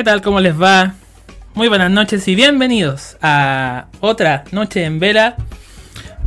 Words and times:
¿Qué 0.00 0.04
tal? 0.04 0.22
¿Cómo 0.22 0.40
les 0.40 0.58
va? 0.58 0.94
Muy 1.52 1.68
buenas 1.68 1.90
noches 1.90 2.26
y 2.26 2.34
bienvenidos 2.34 3.18
a 3.20 3.84
otra 4.00 4.44
noche 4.50 4.82
en 4.86 4.98
vela. 4.98 5.36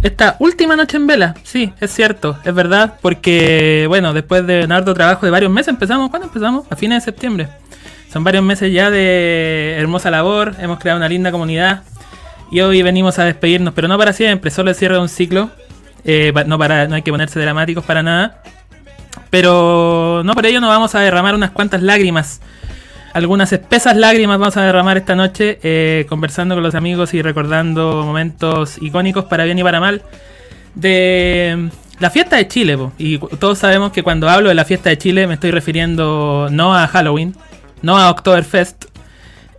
Esta 0.04 0.36
última 0.38 0.76
noche 0.76 0.98
en 0.98 1.08
vela, 1.08 1.34
sí, 1.42 1.74
es 1.82 1.90
cierto, 1.90 2.38
es 2.44 2.54
verdad, 2.54 3.00
porque 3.02 3.86
bueno, 3.88 4.14
después 4.14 4.46
de 4.46 4.66
un 4.66 4.72
arduo 4.72 4.94
trabajo 4.94 5.26
de 5.26 5.32
varios 5.32 5.52
meses 5.52 5.70
empezamos, 5.70 6.12
¿cuándo 6.12 6.28
empezamos? 6.28 6.68
A 6.70 6.76
fines 6.76 7.04
de 7.04 7.06
septiembre. 7.06 7.48
Son 8.12 8.24
varios 8.24 8.44
meses 8.44 8.72
ya 8.72 8.92
de 8.92 9.76
hermosa 9.80 10.12
labor, 10.12 10.56
hemos 10.60 10.78
creado 10.78 11.00
una 11.00 11.10
linda 11.10 11.32
comunidad 11.32 11.82
y 12.52 12.62
hoy 12.62 12.84
venimos 12.84 13.18
a 13.18 13.24
despedirnos, 13.24 13.74
pero 13.74 13.88
no 13.88 13.98
para 13.98 14.14
siempre, 14.14 14.52
solo 14.52 14.70
el 14.70 14.76
cierre 14.76 14.94
de 14.94 15.02
un 15.02 15.10
ciclo. 15.10 15.50
Eh, 16.06 16.32
no, 16.46 16.60
para, 16.60 16.88
no 16.88 16.94
hay 16.94 17.02
que 17.02 17.10
ponerse 17.10 17.40
dramáticos 17.40 17.84
para 17.84 18.04
nada. 18.04 18.44
Pero 19.32 20.22
no 20.24 20.36
por 20.36 20.46
ello 20.46 20.62
nos 20.62 20.70
vamos 20.70 20.94
a 20.94 21.00
derramar 21.00 21.34
unas 21.34 21.50
cuantas 21.50 21.82
lágrimas 21.82 22.40
algunas 23.14 23.54
espesas 23.54 23.96
lágrimas 23.96 24.40
vamos 24.40 24.58
a 24.58 24.64
derramar 24.64 24.98
esta 24.98 25.16
noche 25.16 25.60
eh, 25.64 26.06
conversando 26.10 26.56
con 26.56 26.64
los 26.64 26.76
amigos 26.76 27.14
y 27.14 27.22
recordando 27.22 28.04
momentos 28.04 28.78
icónicos 28.82 29.26
para 29.26 29.44
bien 29.46 29.60
y 29.60 29.64
para 29.64 29.80
mal 29.80 30.02
de 30.76 31.70
la 32.00 32.10
fiesta 32.10 32.38
de 32.38 32.48
Chile. 32.48 32.78
Y 32.98 33.20
todos 33.20 33.60
sabemos 33.60 33.92
que 33.92 34.02
cuando 34.02 34.30
hablo 34.30 34.50
de 34.50 34.56
la 34.56 34.66
fiesta 34.66 34.90
de 34.90 34.98
Chile 34.98 35.28
me 35.28 35.36
estoy 35.36 35.52
refiriendo 35.52 36.48
no 36.52 36.76
a 36.76 36.88
Halloween, 36.88 37.36
no 37.84 37.98
a 37.98 38.10
Oktoberfest, 38.10 38.86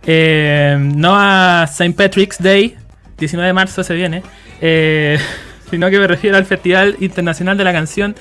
eh, 0.05 0.77
no 0.77 1.15
a 1.15 1.63
St. 1.63 1.93
Patrick's 1.93 2.41
Day, 2.41 2.75
19 3.17 3.47
de 3.47 3.53
marzo 3.53 3.83
se 3.83 3.93
viene, 3.93 4.21
eh, 4.59 5.17
sino 5.71 5.89
que 5.89 5.97
me 5.97 6.07
refiero 6.07 6.35
al 6.35 6.45
Festival 6.45 6.97
Internacional 6.99 7.57
de 7.57 7.63
la 7.63 7.71
Canción 7.71 8.15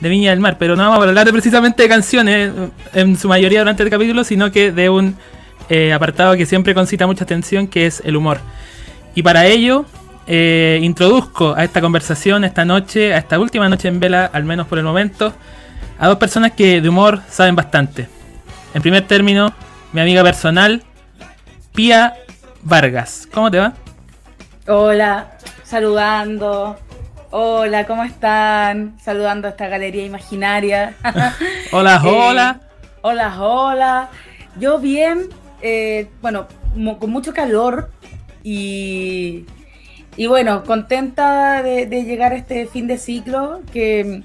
de 0.00 0.08
Viña 0.08 0.30
del 0.30 0.40
Mar, 0.40 0.56
pero 0.58 0.76
no 0.76 0.82
vamos 0.82 1.04
a 1.04 1.08
hablar 1.08 1.26
de 1.26 1.32
precisamente 1.32 1.82
de 1.82 1.88
canciones 1.88 2.52
en 2.94 3.16
su 3.16 3.28
mayoría 3.28 3.60
durante 3.60 3.82
el 3.82 3.90
capítulo, 3.90 4.24
sino 4.24 4.50
que 4.50 4.72
de 4.72 4.88
un 4.88 5.16
eh, 5.68 5.92
apartado 5.92 6.36
que 6.36 6.46
siempre 6.46 6.74
concita 6.74 7.06
mucha 7.06 7.24
atención, 7.24 7.66
que 7.66 7.86
es 7.86 8.02
el 8.04 8.16
humor. 8.16 8.38
Y 9.14 9.22
para 9.22 9.46
ello 9.46 9.84
eh, 10.26 10.80
introduzco 10.82 11.54
a 11.54 11.64
esta 11.64 11.80
conversación 11.80 12.44
esta 12.44 12.64
noche, 12.64 13.14
a 13.14 13.18
esta 13.18 13.38
última 13.38 13.68
noche 13.68 13.88
en 13.88 14.00
vela, 14.00 14.30
al 14.32 14.44
menos 14.44 14.66
por 14.66 14.78
el 14.78 14.84
momento, 14.84 15.32
a 15.98 16.08
dos 16.08 16.16
personas 16.18 16.52
que 16.52 16.80
de 16.80 16.88
humor 16.88 17.20
saben 17.28 17.54
bastante. 17.54 18.08
En 18.72 18.82
primer 18.82 19.06
término, 19.06 19.52
mi 19.92 20.00
amiga 20.00 20.22
personal, 20.22 20.82
Pía 21.74 22.14
Vargas. 22.62 23.28
¿Cómo 23.32 23.50
te 23.50 23.58
va? 23.58 23.74
Hola, 24.66 25.36
saludando. 25.64 26.78
Hola, 27.32 27.86
¿cómo 27.86 28.02
están? 28.02 28.98
Saludando 29.00 29.46
a 29.46 29.52
esta 29.52 29.68
galería 29.68 30.04
imaginaria. 30.04 30.94
hola, 31.70 32.02
hola. 32.04 32.60
hola, 33.02 33.40
hola. 33.40 34.10
Yo 34.58 34.80
bien, 34.80 35.28
eh, 35.62 36.08
bueno, 36.20 36.48
con 36.98 37.10
mucho 37.10 37.32
calor 37.32 37.88
y, 38.42 39.46
y 40.16 40.26
bueno, 40.26 40.64
contenta 40.64 41.62
de, 41.62 41.86
llegar 41.86 42.32
a 42.32 42.36
este 42.36 42.66
fin 42.66 42.88
de 42.88 42.98
ciclo 42.98 43.60
que 43.72 44.24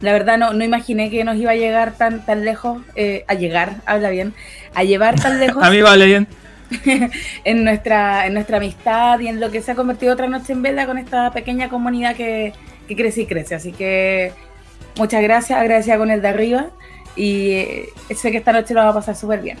la 0.00 0.12
verdad 0.12 0.36
no, 0.36 0.52
no 0.52 0.64
imaginé 0.64 1.08
que 1.08 1.24
nos 1.24 1.36
iba 1.36 1.52
a 1.52 1.56
llegar 1.56 1.94
tan, 1.96 2.26
tan 2.26 2.44
lejos, 2.44 2.82
eh, 2.94 3.24
a 3.26 3.32
llegar, 3.32 3.76
habla 3.86 4.10
bien, 4.10 4.34
a 4.74 4.84
llevar 4.84 5.18
tan 5.18 5.40
lejos. 5.40 5.62
Amigo, 5.62 5.88
habla 5.88 6.04
bien. 6.04 6.28
en, 7.44 7.64
nuestra, 7.64 8.26
en 8.26 8.34
nuestra 8.34 8.58
amistad 8.58 9.20
y 9.20 9.28
en 9.28 9.40
lo 9.40 9.50
que 9.50 9.62
se 9.62 9.72
ha 9.72 9.74
convertido 9.74 10.12
otra 10.12 10.28
noche 10.28 10.52
en 10.52 10.62
vela 10.62 10.86
con 10.86 10.98
esta 10.98 11.32
pequeña 11.32 11.68
comunidad 11.68 12.16
que, 12.16 12.52
crece 12.96 13.22
y 13.22 13.26
crece. 13.26 13.54
Así 13.54 13.72
que 13.72 14.32
muchas 14.96 15.22
gracias, 15.22 15.58
agradecida 15.58 15.98
con 15.98 16.10
el 16.10 16.22
de 16.22 16.28
arriba 16.28 16.66
y 17.16 17.50
eh, 17.50 17.88
sé 18.14 18.30
que 18.30 18.38
esta 18.38 18.52
noche 18.52 18.74
lo 18.74 18.80
va 18.80 18.90
a 18.90 18.94
pasar 18.94 19.16
súper 19.16 19.40
bien. 19.40 19.58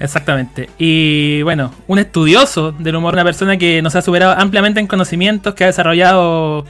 Exactamente. 0.00 0.68
Y 0.76 1.42
bueno, 1.42 1.72
un 1.86 1.98
estudioso 1.98 2.72
del 2.72 2.96
humor, 2.96 3.14
una 3.14 3.24
persona 3.24 3.56
que 3.56 3.80
nos 3.80 3.94
ha 3.94 4.02
superado 4.02 4.34
ampliamente 4.36 4.80
en 4.80 4.86
conocimientos, 4.86 5.54
que 5.54 5.64
ha 5.64 5.68
desarrollado 5.68 6.66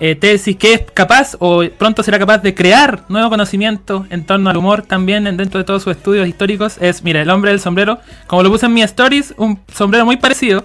eh, 0.00 0.14
tesis 0.14 0.56
que 0.56 0.74
es 0.74 0.82
capaz 0.92 1.36
o 1.40 1.64
pronto 1.76 2.02
será 2.04 2.18
capaz 2.18 2.38
de 2.38 2.54
crear 2.54 3.04
nuevo 3.08 3.30
conocimiento 3.30 4.06
en 4.10 4.24
torno 4.24 4.48
al 4.48 4.56
humor 4.56 4.82
también 4.82 5.24
dentro 5.36 5.58
de 5.58 5.64
todos 5.64 5.82
sus 5.82 5.96
estudios 5.96 6.28
históricos 6.28 6.78
es, 6.80 7.02
mira, 7.02 7.20
el 7.20 7.30
hombre 7.30 7.50
del 7.50 7.58
sombrero, 7.58 7.98
como 8.28 8.44
lo 8.44 8.50
puse 8.50 8.66
en 8.66 8.74
mi 8.74 8.82
stories, 8.82 9.34
un 9.36 9.60
sombrero 9.72 10.04
muy 10.04 10.16
parecido. 10.16 10.64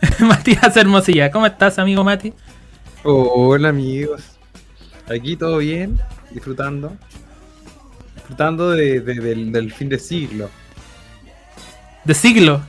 Matías 0.20 0.76
Hermosilla, 0.76 1.30
¿cómo 1.30 1.46
estás 1.46 1.78
amigo 1.78 2.04
Mati? 2.04 2.34
Hola 3.02 3.70
amigos, 3.70 4.22
aquí 5.08 5.36
todo 5.36 5.58
bien, 5.58 5.98
disfrutando, 6.30 6.92
disfrutando 8.14 8.70
del, 8.70 9.72
fin 9.72 9.88
de 9.88 9.98
siglo. 9.98 10.50
¿De 12.04 12.12
siglo? 12.14 12.60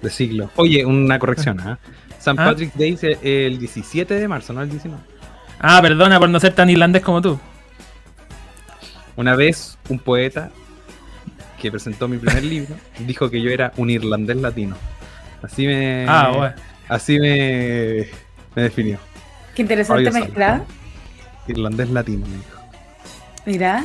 De 0.00 0.08
siglo. 0.08 0.50
Oye, 0.56 0.86
una 0.86 1.18
corrección, 1.18 1.60
¿ah? 1.60 1.78
San 2.18 2.38
¿Ah? 2.38 2.46
Patrick 2.46 2.74
Day 2.74 2.94
es 2.94 3.18
el 3.22 3.58
17 3.58 4.14
de 4.14 4.28
marzo, 4.28 4.52
no 4.52 4.62
el 4.62 4.70
19. 4.70 5.17
Ah, 5.60 5.80
perdona 5.82 6.18
por 6.18 6.28
no 6.28 6.38
ser 6.40 6.54
tan 6.54 6.70
irlandés 6.70 7.02
como 7.02 7.20
tú. 7.20 7.38
Una 9.16 9.34
vez 9.34 9.76
un 9.88 9.98
poeta 9.98 10.50
que 11.60 11.70
presentó 11.70 12.06
mi 12.06 12.18
primer 12.18 12.44
libro 12.44 12.76
dijo 13.00 13.28
que 13.28 13.40
yo 13.42 13.50
era 13.50 13.72
un 13.76 13.90
irlandés 13.90 14.36
latino. 14.36 14.76
Así 15.42 15.66
me. 15.66 16.06
Ah, 16.08 16.32
bueno. 16.34 16.54
Así 16.88 17.18
me, 17.18 18.06
me 18.54 18.62
definió. 18.62 18.98
Qué 19.54 19.62
interesante 19.62 20.10
mezcla. 20.10 20.64
Irlandés 21.48 21.90
latino, 21.90 22.26
me 22.26 22.36
dijo. 22.36 22.58
Mira. 23.44 23.84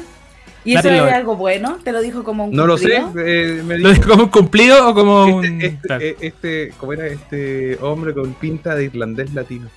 ¿Y 0.65 0.75
eso 0.75 0.89
es 0.89 1.13
algo 1.13 1.35
bueno? 1.35 1.77
¿Te 1.83 1.91
lo 1.91 2.01
dijo 2.01 2.23
como 2.23 2.45
un 2.45 2.55
no 2.55 2.65
cumplido? 2.65 2.99
No 2.99 3.07
lo 3.07 3.13
sé. 3.13 3.49
Eh, 3.49 3.63
¿Lo 3.79 3.89
dijo 3.89 4.09
como 4.09 4.23
un 4.23 4.29
cumplido 4.29 4.89
o 4.89 4.93
como 4.93 5.41
este, 5.41 5.49
un.? 5.49 5.61
Este, 5.61 6.15
este, 6.27 6.73
¿Cómo 6.77 6.93
era 6.93 7.07
este 7.07 7.77
hombre 7.81 8.13
con 8.13 8.33
pinta 8.35 8.73
de 8.75 8.85
irlandés 8.85 9.33
latino? 9.33 9.67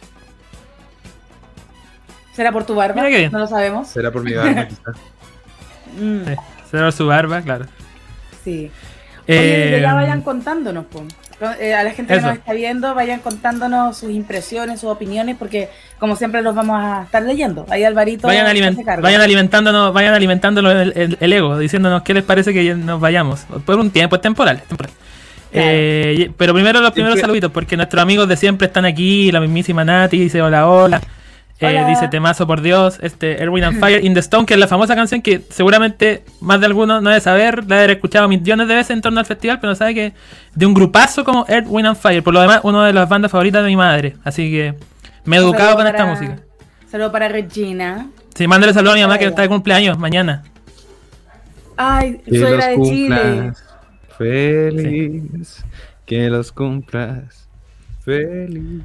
¿Será 2.37 2.53
por 2.53 2.65
tu 2.65 2.75
barba? 2.75 3.03
No 3.33 3.39
lo 3.39 3.47
sabemos. 3.47 3.89
Será 3.89 4.13
por 4.13 4.23
mi 4.23 4.35
barba, 4.35 4.67
quizás. 4.69 4.97
Mm. 5.99 6.21
será 6.71 6.83
por 6.85 6.93
su 6.93 7.07
barba, 7.07 7.41
claro. 7.41 7.65
Sí. 8.45 8.71
Oye, 9.27 9.81
ya 9.81 9.91
eh, 9.91 9.95
vayan 9.95 10.21
contándonos, 10.21 10.85
eh, 11.59 11.73
a 11.73 11.83
la 11.83 11.93
gente 11.93 12.15
que 12.15 12.21
nos 12.21 12.35
está 12.35 12.53
viendo, 12.53 12.95
vayan 12.95 13.21
contándonos 13.21 13.97
sus 13.97 14.11
impresiones, 14.11 14.81
sus 14.81 14.91
opiniones, 14.91 15.37
porque 15.39 15.71
como 15.99 16.15
siempre 16.15 16.43
los 16.43 16.55
vamos 16.55 16.79
a 16.79 17.05
estar 17.05 17.23
leyendo. 17.23 17.65
Ahí 17.71 17.85
Alvarito. 17.85 18.29
Vayan, 18.29 18.45
vayan 19.01 19.23
alimentándonos, 19.23 19.95
vayan 19.95 20.13
alimentándonos 20.13 20.93
el, 20.95 21.33
ego, 21.33 21.59
diciéndonos 21.59 22.03
qué 22.03 22.13
les 22.13 22.23
parece 22.23 22.53
que 22.53 22.75
nos 22.75 23.01
vayamos. 23.01 23.47
Por 23.65 23.79
un 23.79 23.91
tiempo, 23.91 24.17
es 24.17 24.23
temporal. 24.23 24.63
Eh, 25.53 26.31
pero 26.37 26.53
primero 26.53 26.83
los 26.83 26.93
primeros 26.93 27.19
saluditos, 27.19 27.51
porque 27.51 27.79
nuestros 27.79 28.03
amigos 28.03 28.29
de 28.29 28.37
siempre 28.37 28.67
están 28.67 28.85
aquí, 28.85 29.33
la 29.33 29.41
mismísima 29.41 29.87
Nati 29.87 30.19
dice 30.19 30.43
hola, 30.43 30.69
hola. 30.69 31.01
Eh, 31.59 31.85
dice 31.89 32.09
temazo 32.09 32.47
por 32.47 32.61
Dios, 32.61 32.99
este 33.01 33.43
Erwin 33.43 33.65
and 33.65 33.81
Fire 33.81 34.05
in 34.05 34.13
the 34.13 34.21
Stone, 34.21 34.45
que 34.45 34.53
es 34.53 34.61
la 34.61 34.69
famosa 34.69 34.95
canción 34.95 35.23
que 35.23 35.41
seguramente 35.49 36.23
más 36.43 36.61
de 36.61 36.67
alguno 36.67 37.01
no 37.01 37.09
debe 37.09 37.21
saber, 37.23 37.65
la 37.67 37.79
haber 37.79 37.93
escuchado 37.93 38.29
millones 38.29 38.69
de 38.69 38.75
veces 38.75 38.91
en 38.91 39.01
torno 39.01 39.21
al 39.21 39.27
festival, 39.27 39.59
pero 39.59 39.71
no 39.71 39.75
sabe 39.75 39.95
que 39.95 40.13
de 40.55 40.67
un 40.67 40.75
grupazo 40.75 41.25
como 41.25 41.47
Erwin 41.49 41.87
and 41.87 41.97
Fire, 41.97 42.23
por 42.23 42.35
lo 42.35 42.43
demás, 42.43 42.61
una 42.63 42.87
de 42.87 42.93
las 42.93 43.09
bandas 43.09 43.31
favoritas 43.31 43.63
de 43.63 43.71
mi 43.71 43.77
madre. 43.77 44.17
Así 44.23 44.51
que 44.51 44.75
me 45.25 45.37
he 45.37 45.39
educado 45.39 45.77
con 45.77 45.87
esta 45.87 46.05
música. 46.05 46.37
Saludo 46.91 47.11
para 47.11 47.29
Regina. 47.29 48.07
Sí, 48.35 48.47
mándale 48.47 48.75
saludo 48.75 48.93
a 48.93 48.97
mi 48.97 49.01
mamá 49.01 49.17
que 49.17 49.25
está 49.25 49.41
de 49.41 49.49
cumpleaños 49.49 49.99
mañana. 49.99 50.45
Ay, 51.79 52.21
soy 52.29 52.57
de 52.59 52.79
Chile. 52.83 53.53
Feliz, 54.19 55.65
que 56.05 56.29
los 56.29 56.53
cumplas. 56.53 57.49
Feliz. 58.05 58.83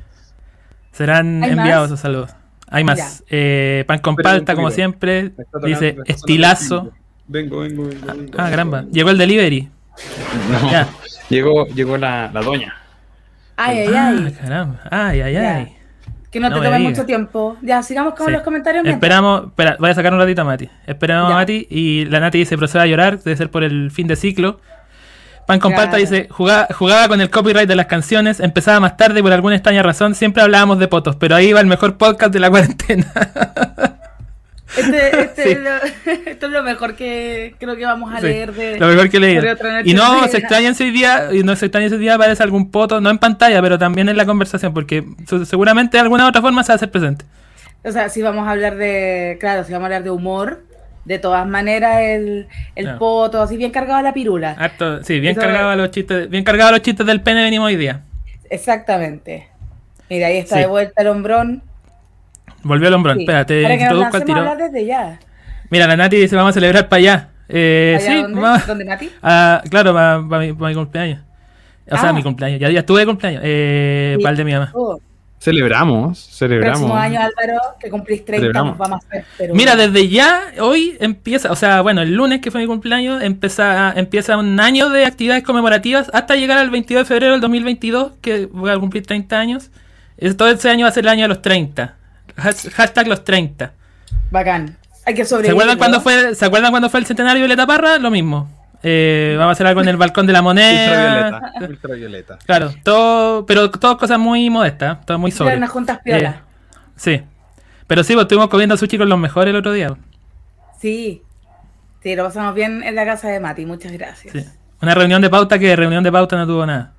Serán 0.93 1.43
enviados 1.43 1.87
esos 1.87 1.99
saludos. 1.99 2.31
Hay 2.71 2.83
más. 2.83 3.23
Eh, 3.29 3.83
pan 3.85 3.99
con 3.99 4.15
palta, 4.15 4.55
como 4.55 4.71
siempre. 4.71 5.31
Dice 5.63 5.97
estilazo. 6.05 6.91
Vengo, 7.27 7.59
vengo, 7.59 7.83
vengo, 7.83 8.33
Ah, 8.37 8.49
caramba. 8.49 8.85
Llegó 8.91 9.09
el 9.11 9.17
delivery. 9.17 9.69
ya. 10.71 10.87
Llegó, 11.29 11.67
llegó 11.67 11.97
la, 11.97 12.29
la 12.33 12.41
doña. 12.41 12.73
Ay, 13.57 13.79
ay, 13.79 13.87
ay. 13.93 14.27
Ah, 14.35 14.41
caramba. 14.41 14.79
Ay, 14.89 15.21
ay, 15.21 15.35
ay. 15.35 15.77
Que 16.31 16.39
no, 16.39 16.47
te 16.49 16.55
tome 16.61 16.79
mucho 16.79 17.05
tiempo. 17.05 17.57
Ya, 17.61 17.83
sigamos 17.83 18.15
con 18.15 18.31
los 18.31 18.41
comentarios. 18.41 18.85
Esperamos, 18.85 19.47
espera, 19.47 19.75
voy 19.77 19.89
a 19.89 19.93
sacar 19.93 20.13
un 20.13 20.19
ratito 20.19 20.41
a 20.41 20.45
Mati. 20.45 20.69
Esperamos 20.87 21.29
a 21.29 21.35
Mati 21.35 21.67
y 21.69 22.05
la 22.05 22.21
Nati 22.21 22.37
dice 22.39 22.57
procede 22.57 22.83
a 22.83 22.85
llorar, 22.85 23.19
debe 23.21 23.35
ser 23.35 23.51
por 23.51 23.63
el 23.65 23.91
fin 23.91 24.07
de 24.07 24.15
ciclo. 24.15 24.61
Pan 25.51 25.59
con 25.59 25.73
palta 25.73 25.97
dice, 25.97 26.29
jugaba, 26.31 26.69
jugaba, 26.73 27.09
con 27.09 27.19
el 27.19 27.29
copyright 27.29 27.67
de 27.67 27.75
las 27.75 27.87
canciones, 27.87 28.39
empezaba 28.39 28.79
más 28.79 28.95
tarde 28.95 29.19
y 29.19 29.21
por 29.21 29.33
alguna 29.33 29.53
extraña 29.53 29.83
razón 29.83 30.15
siempre 30.15 30.41
hablábamos 30.41 30.79
de 30.79 30.87
potos, 30.87 31.17
pero 31.17 31.35
ahí 31.35 31.51
va 31.51 31.59
el 31.59 31.65
mejor 31.65 31.97
podcast 31.97 32.31
de 32.31 32.39
la 32.39 32.49
cuarentena. 32.49 33.11
Este, 34.77 35.23
este 35.23 35.51
esto 36.27 36.45
es 36.45 36.51
lo 36.53 36.63
mejor 36.63 36.95
que 36.95 37.55
creo 37.59 37.75
que 37.75 37.83
vamos 37.83 38.13
a 38.13 38.21
leer 38.21 38.53
de 38.53 38.79
lo 38.79 38.87
mejor 38.87 39.09
que 39.09 39.19
leí. 39.19 39.39
Y 39.83 39.93
no 39.93 40.25
se 40.29 40.37
extraña 40.37 40.69
ese 40.69 40.85
día, 40.85 41.33
y 41.33 41.43
no 41.43 41.53
se 41.57 41.65
extraña 41.65 41.87
ese 41.87 41.97
día 41.97 42.15
aparece 42.15 42.41
algún 42.43 42.71
poto, 42.71 43.01
no 43.01 43.09
en 43.09 43.17
pantalla, 43.17 43.61
pero 43.61 43.77
también 43.77 44.07
en 44.07 44.15
la 44.15 44.25
conversación, 44.25 44.73
porque 44.73 45.03
seguramente 45.45 45.97
de 45.97 46.03
alguna 46.03 46.29
otra 46.29 46.41
forma 46.41 46.63
se 46.63 46.71
va 46.71 46.75
a 46.75 46.77
hacer 46.77 46.91
presente. 46.91 47.25
O 47.83 47.91
sea, 47.91 48.07
si 48.07 48.21
vamos 48.21 48.47
a 48.47 48.51
hablar 48.51 48.77
de, 48.77 49.35
claro, 49.41 49.65
si 49.65 49.73
vamos 49.73 49.83
a 49.83 49.87
hablar 49.87 50.03
de 50.03 50.11
humor, 50.11 50.63
de 51.05 51.19
todas 51.19 51.47
maneras 51.47 51.99
el, 52.01 52.47
el 52.75 52.95
poto, 52.97 53.41
así 53.41 53.57
bien 53.57 53.71
cargado 53.71 53.99
a 53.99 54.01
la 54.01 54.13
pirula. 54.13 54.55
Harto- 54.57 55.03
sí, 55.03 55.19
bien 55.19 55.31
Eso- 55.33 55.41
cargado 55.41 55.69
a 55.69 55.75
los 55.75 55.91
chistes, 55.91 56.29
bien 56.29 56.43
cargado 56.43 56.69
a 56.69 56.71
los 56.73 56.81
chistes 56.81 57.05
del 57.05 57.21
pene 57.21 57.43
venimos 57.43 57.67
hoy 57.67 57.75
día. 57.75 58.01
Exactamente. 58.49 59.47
Mira, 60.09 60.27
ahí 60.27 60.37
está 60.37 60.55
Sí. 60.55 60.61
de 60.61 60.67
vuelta 60.67 61.01
el 61.01 61.07
hombrón. 61.07 61.63
Volvió 62.63 62.87
el 62.89 62.93
hombrón. 62.93 63.17
Sí. 63.17 63.23
Espérate, 63.23 63.63
Para 63.63 63.77
que 63.77 63.83
introduzco 63.83 64.17
al 64.17 64.23
tiro. 64.25 64.37
hablar 64.39 64.57
desde 64.57 64.85
ya. 64.85 65.19
Mira, 65.69 65.87
la 65.87 65.95
Nati 65.97 66.17
dice, 66.17 66.35
vamos 66.35 66.51
a 66.51 66.53
celebrar 66.53 66.89
para 66.89 66.97
allá. 66.99 67.27
Eh, 67.49 67.95
¿Allá 67.97 68.07
sí, 68.11 68.21
dónde? 68.21 68.39
vamos- 68.41 68.67
¿Dónde, 68.67 68.85
Mati? 68.85 69.09
Ah, 69.23 69.61
claro, 69.69 69.93
para 69.93 70.19
mi, 70.39 70.53
pa' 70.53 70.67
mi 70.67 70.75
cumpleaños. 70.75 71.21
O 71.89 71.97
sea, 71.97 72.09
Ah. 72.09 72.13
mi 72.13 72.21
cumpleaños. 72.23 72.59
Ya, 72.59 72.69
ya 72.69 72.79
estuve 72.81 72.99
de 73.01 73.05
cumpleaños. 73.05 73.41
Eh, 73.43 74.13
Sí. 74.17 74.21
para 74.23 74.31
el 74.31 74.37
de 74.37 74.43
mi 74.45 74.53
mamá. 74.53 74.71
Oh, 74.73 74.99
Celebramos, 75.41 76.19
celebramos. 76.31 76.79
próximo 76.81 76.95
año, 76.95 77.19
Álvaro, 77.19 77.59
que 77.79 77.89
cumplís 77.89 78.23
30, 78.23 78.41
Celebramos. 78.41 78.71
nos 78.71 78.77
vamos 78.77 79.03
a 79.03 79.07
hacer. 79.07 79.25
Pero 79.39 79.55
Mira, 79.55 79.75
desde 79.75 80.07
ya, 80.07 80.39
hoy 80.59 80.95
empieza, 80.99 81.51
o 81.51 81.55
sea, 81.55 81.81
bueno, 81.81 82.01
el 82.03 82.13
lunes 82.13 82.41
que 82.41 82.51
fue 82.51 82.61
mi 82.61 82.67
cumpleaños, 82.67 83.23
empieza, 83.23 83.91
empieza 83.95 84.37
un 84.37 84.59
año 84.59 84.89
de 84.89 85.03
actividades 85.05 85.43
conmemorativas 85.43 86.11
hasta 86.13 86.35
llegar 86.35 86.59
al 86.59 86.69
22 86.69 87.01
de 87.01 87.05
febrero 87.07 87.31
del 87.31 87.41
2022, 87.41 88.11
que 88.21 88.45
voy 88.45 88.69
a 88.69 88.77
cumplir 88.77 89.03
30 89.05 89.39
años. 89.39 89.71
Todo 90.37 90.49
ese 90.49 90.69
año 90.69 90.85
va 90.85 90.89
a 90.89 90.93
ser 90.93 91.05
el 91.05 91.09
año 91.09 91.23
de 91.23 91.29
los 91.29 91.41
30. 91.41 91.95
Has- 92.37 92.69
Hashtag 92.75 93.07
los 93.07 93.23
30. 93.23 93.73
Bacán. 94.29 94.77
Hay 95.07 95.15
que 95.15 95.23
¿Se 95.23 95.29
sobrevivir. 95.31 95.53
acuerdan, 95.53 95.77
cuando 95.79 95.97
¿no? 95.97 96.03
fue, 96.03 96.35
¿Se 96.35 96.45
acuerdan 96.45 96.69
cuando 96.69 96.89
fue 96.91 96.99
el 96.99 97.07
centenario 97.07 97.41
de 97.41 97.47
Violeta 97.47 97.65
Parra? 97.65 97.97
Lo 97.97 98.11
mismo. 98.11 98.47
Eh, 98.83 99.35
vamos 99.37 99.51
a 99.51 99.53
hacer 99.53 99.67
algo 99.67 99.81
en 99.81 99.87
el 99.87 99.97
balcón 99.97 100.25
de 100.25 100.33
la 100.33 100.41
moneda. 100.41 101.51
Ultravioleta. 101.53 101.69
Ultravioleta. 101.69 102.37
Claro, 102.45 102.73
todo, 102.83 103.45
pero 103.45 103.69
todas 103.69 103.97
cosas 103.97 104.17
muy 104.17 104.49
modestas, 104.49 105.05
todo 105.05 105.19
muy 105.19 105.31
sobre. 105.31 105.57
unas 105.57 105.69
juntas 105.69 105.99
piolas. 106.03 106.37
Sí. 106.95 107.21
Pero 107.87 108.03
sí, 108.03 108.13
pues 108.13 108.23
estuvimos 108.23 108.49
comiendo 108.49 108.77
sushi 108.77 108.97
con 108.97 109.09
los 109.09 109.19
mejores 109.19 109.51
el 109.51 109.57
otro 109.57 109.73
día. 109.73 109.95
Sí. 110.79 111.21
Sí, 112.01 112.15
lo 112.15 112.23
pasamos 112.23 112.55
bien 112.55 112.81
en 112.83 112.95
la 112.95 113.05
casa 113.05 113.27
de 113.27 113.39
Mati. 113.39 113.65
Muchas 113.65 113.91
gracias. 113.91 114.33
Sí. 114.33 114.45
Una 114.81 114.95
reunión 114.95 115.21
de 115.21 115.29
pauta 115.29 115.59
que 115.59 115.67
de 115.67 115.75
reunión 115.75 116.03
de 116.03 116.11
pauta 116.11 116.35
no 116.35 116.47
tuvo 116.47 116.65
nada. 116.65 116.93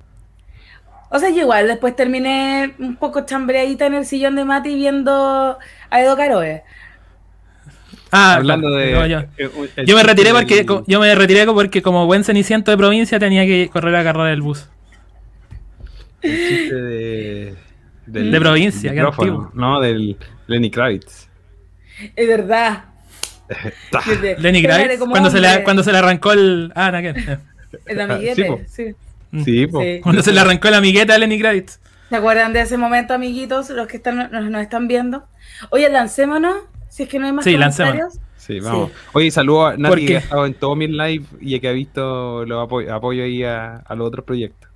O 1.09 1.19
sea, 1.19 1.29
yo 1.29 1.41
igual 1.41 1.67
después 1.67 1.95
terminé 1.95 2.73
un 2.79 2.95
poco 2.95 3.25
chambreadita 3.25 3.85
en 3.85 3.93
el 3.93 4.05
sillón 4.05 4.35
de 4.35 4.45
Mati 4.45 4.73
viendo 4.73 5.59
a 5.89 6.01
Edo 6.01 6.15
Caroe. 6.15 6.63
Ah, 8.15 8.35
Hablando 8.35 8.67
claro, 8.67 8.83
de. 8.83 8.93
no, 8.93 9.07
yo, 9.07 9.19
el 9.75 9.85
yo 9.87 9.95
me 9.95 10.03
retiré 10.03 10.31
del- 10.31 10.37
porque 10.39 10.83
yo 10.85 10.99
me 10.99 11.15
retiré 11.15 11.45
porque 11.47 11.81
como 11.81 12.05
buen 12.05 12.23
ceniciento 12.23 12.69
de 12.69 12.77
provincia 12.77 13.17
tenía 13.17 13.43
que 13.47 13.69
correr 13.73 13.95
a 13.95 14.01
agarrar 14.01 14.31
el 14.31 14.41
bus. 14.43 14.69
El 16.21 16.47
chiste 16.47 16.75
de. 16.75 17.55
del 18.05 18.31
De 18.31 18.39
provincia, 18.39 18.91
qué 18.91 18.97
micrófono. 18.97 19.51
No, 19.55 19.81
del 19.81 20.15
Lenny 20.45 20.69
Kravitz. 20.69 21.27
Es 22.15 22.27
verdad. 22.27 22.85
Lenny 24.37 24.61
Kravitz, 24.61 24.99
cuando 25.09 25.31
se, 25.31 25.39
le, 25.39 25.63
cuando 25.63 25.83
se 25.83 25.91
le 25.91 25.97
arrancó 25.97 26.31
el... 26.33 26.71
Ah, 26.75 26.91
no, 26.91 27.01
¿qué? 27.01 27.39
El 27.85 27.99
amiguete. 28.01 28.35
Sí, 28.35 28.43
po. 28.43 28.61
sí. 28.67 28.95
Sí, 29.43 29.67
po. 29.67 29.81
Sí. 29.81 29.99
Cuando 30.03 30.21
se 30.21 30.31
le 30.31 30.39
arrancó 30.39 30.69
la 30.69 30.77
amigueta 30.77 31.15
a 31.15 31.17
Lenny 31.17 31.39
Kravitz. 31.39 31.79
¿Se 32.09 32.15
acuerdan 32.15 32.53
de 32.53 32.61
ese 32.61 32.77
momento, 32.77 33.15
amiguitos? 33.15 33.71
Los 33.71 33.87
que 33.87 33.97
están, 33.97 34.29
nos, 34.31 34.49
nos 34.51 34.61
están 34.61 34.87
viendo. 34.87 35.23
Oye, 35.71 35.89
lancémonos. 35.89 36.55
Si 36.93 37.01
es 37.03 37.09
que 37.09 37.17
no 37.17 37.25
hay 37.25 37.31
más 37.33 37.43
Sí, 37.43 37.53
comentarios. 37.53 38.13
Sí, 38.37 38.53
Sí. 38.55 38.59
vamos. 38.59 38.91
Oye, 39.13 39.31
saludo 39.31 39.65
a 39.67 39.77
Nati 39.77 40.05
que 40.05 40.17
ha 40.17 40.19
estado 40.19 40.45
en 40.45 40.53
todos 40.53 40.77
mis 40.77 40.89
live 40.91 41.25
y 41.41 41.59
que 41.59 41.67
ha 41.67 41.71
visto 41.71 42.45
los 42.45 42.63
apoyo, 42.63 42.93
apoyo 42.93 43.23
ahí 43.23 43.43
a, 43.43 43.77
a 43.77 43.95
los 43.95 44.07
otros 44.07 44.23
proyectos. 44.25 44.69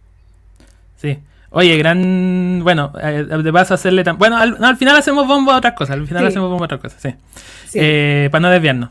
Sí. 0.95 1.19
Oye, 1.51 1.77
gran... 1.77 2.61
Bueno, 2.63 2.91
eh, 3.01 3.23
de 3.23 3.53
paso 3.53 3.75
hacerle 3.75 4.03
tan... 4.03 4.17
Bueno, 4.17 4.35
al, 4.37 4.59
no, 4.59 4.65
al 4.67 4.77
final 4.77 4.95
hacemos 4.95 5.27
bombo 5.27 5.51
a 5.51 5.57
otras 5.57 5.73
cosas. 5.73 5.95
Al 5.95 6.07
final 6.07 6.23
Sí. 6.23 6.27
hacemos 6.29 6.49
bombo 6.49 6.63
a 6.63 6.65
otras 6.65 6.81
cosas, 6.81 6.99
sí. 7.01 7.09
Sí. 7.67 7.77
Eh, 7.81 8.29
para 8.31 8.39
no 8.41 8.49
desviarnos. 8.49 8.89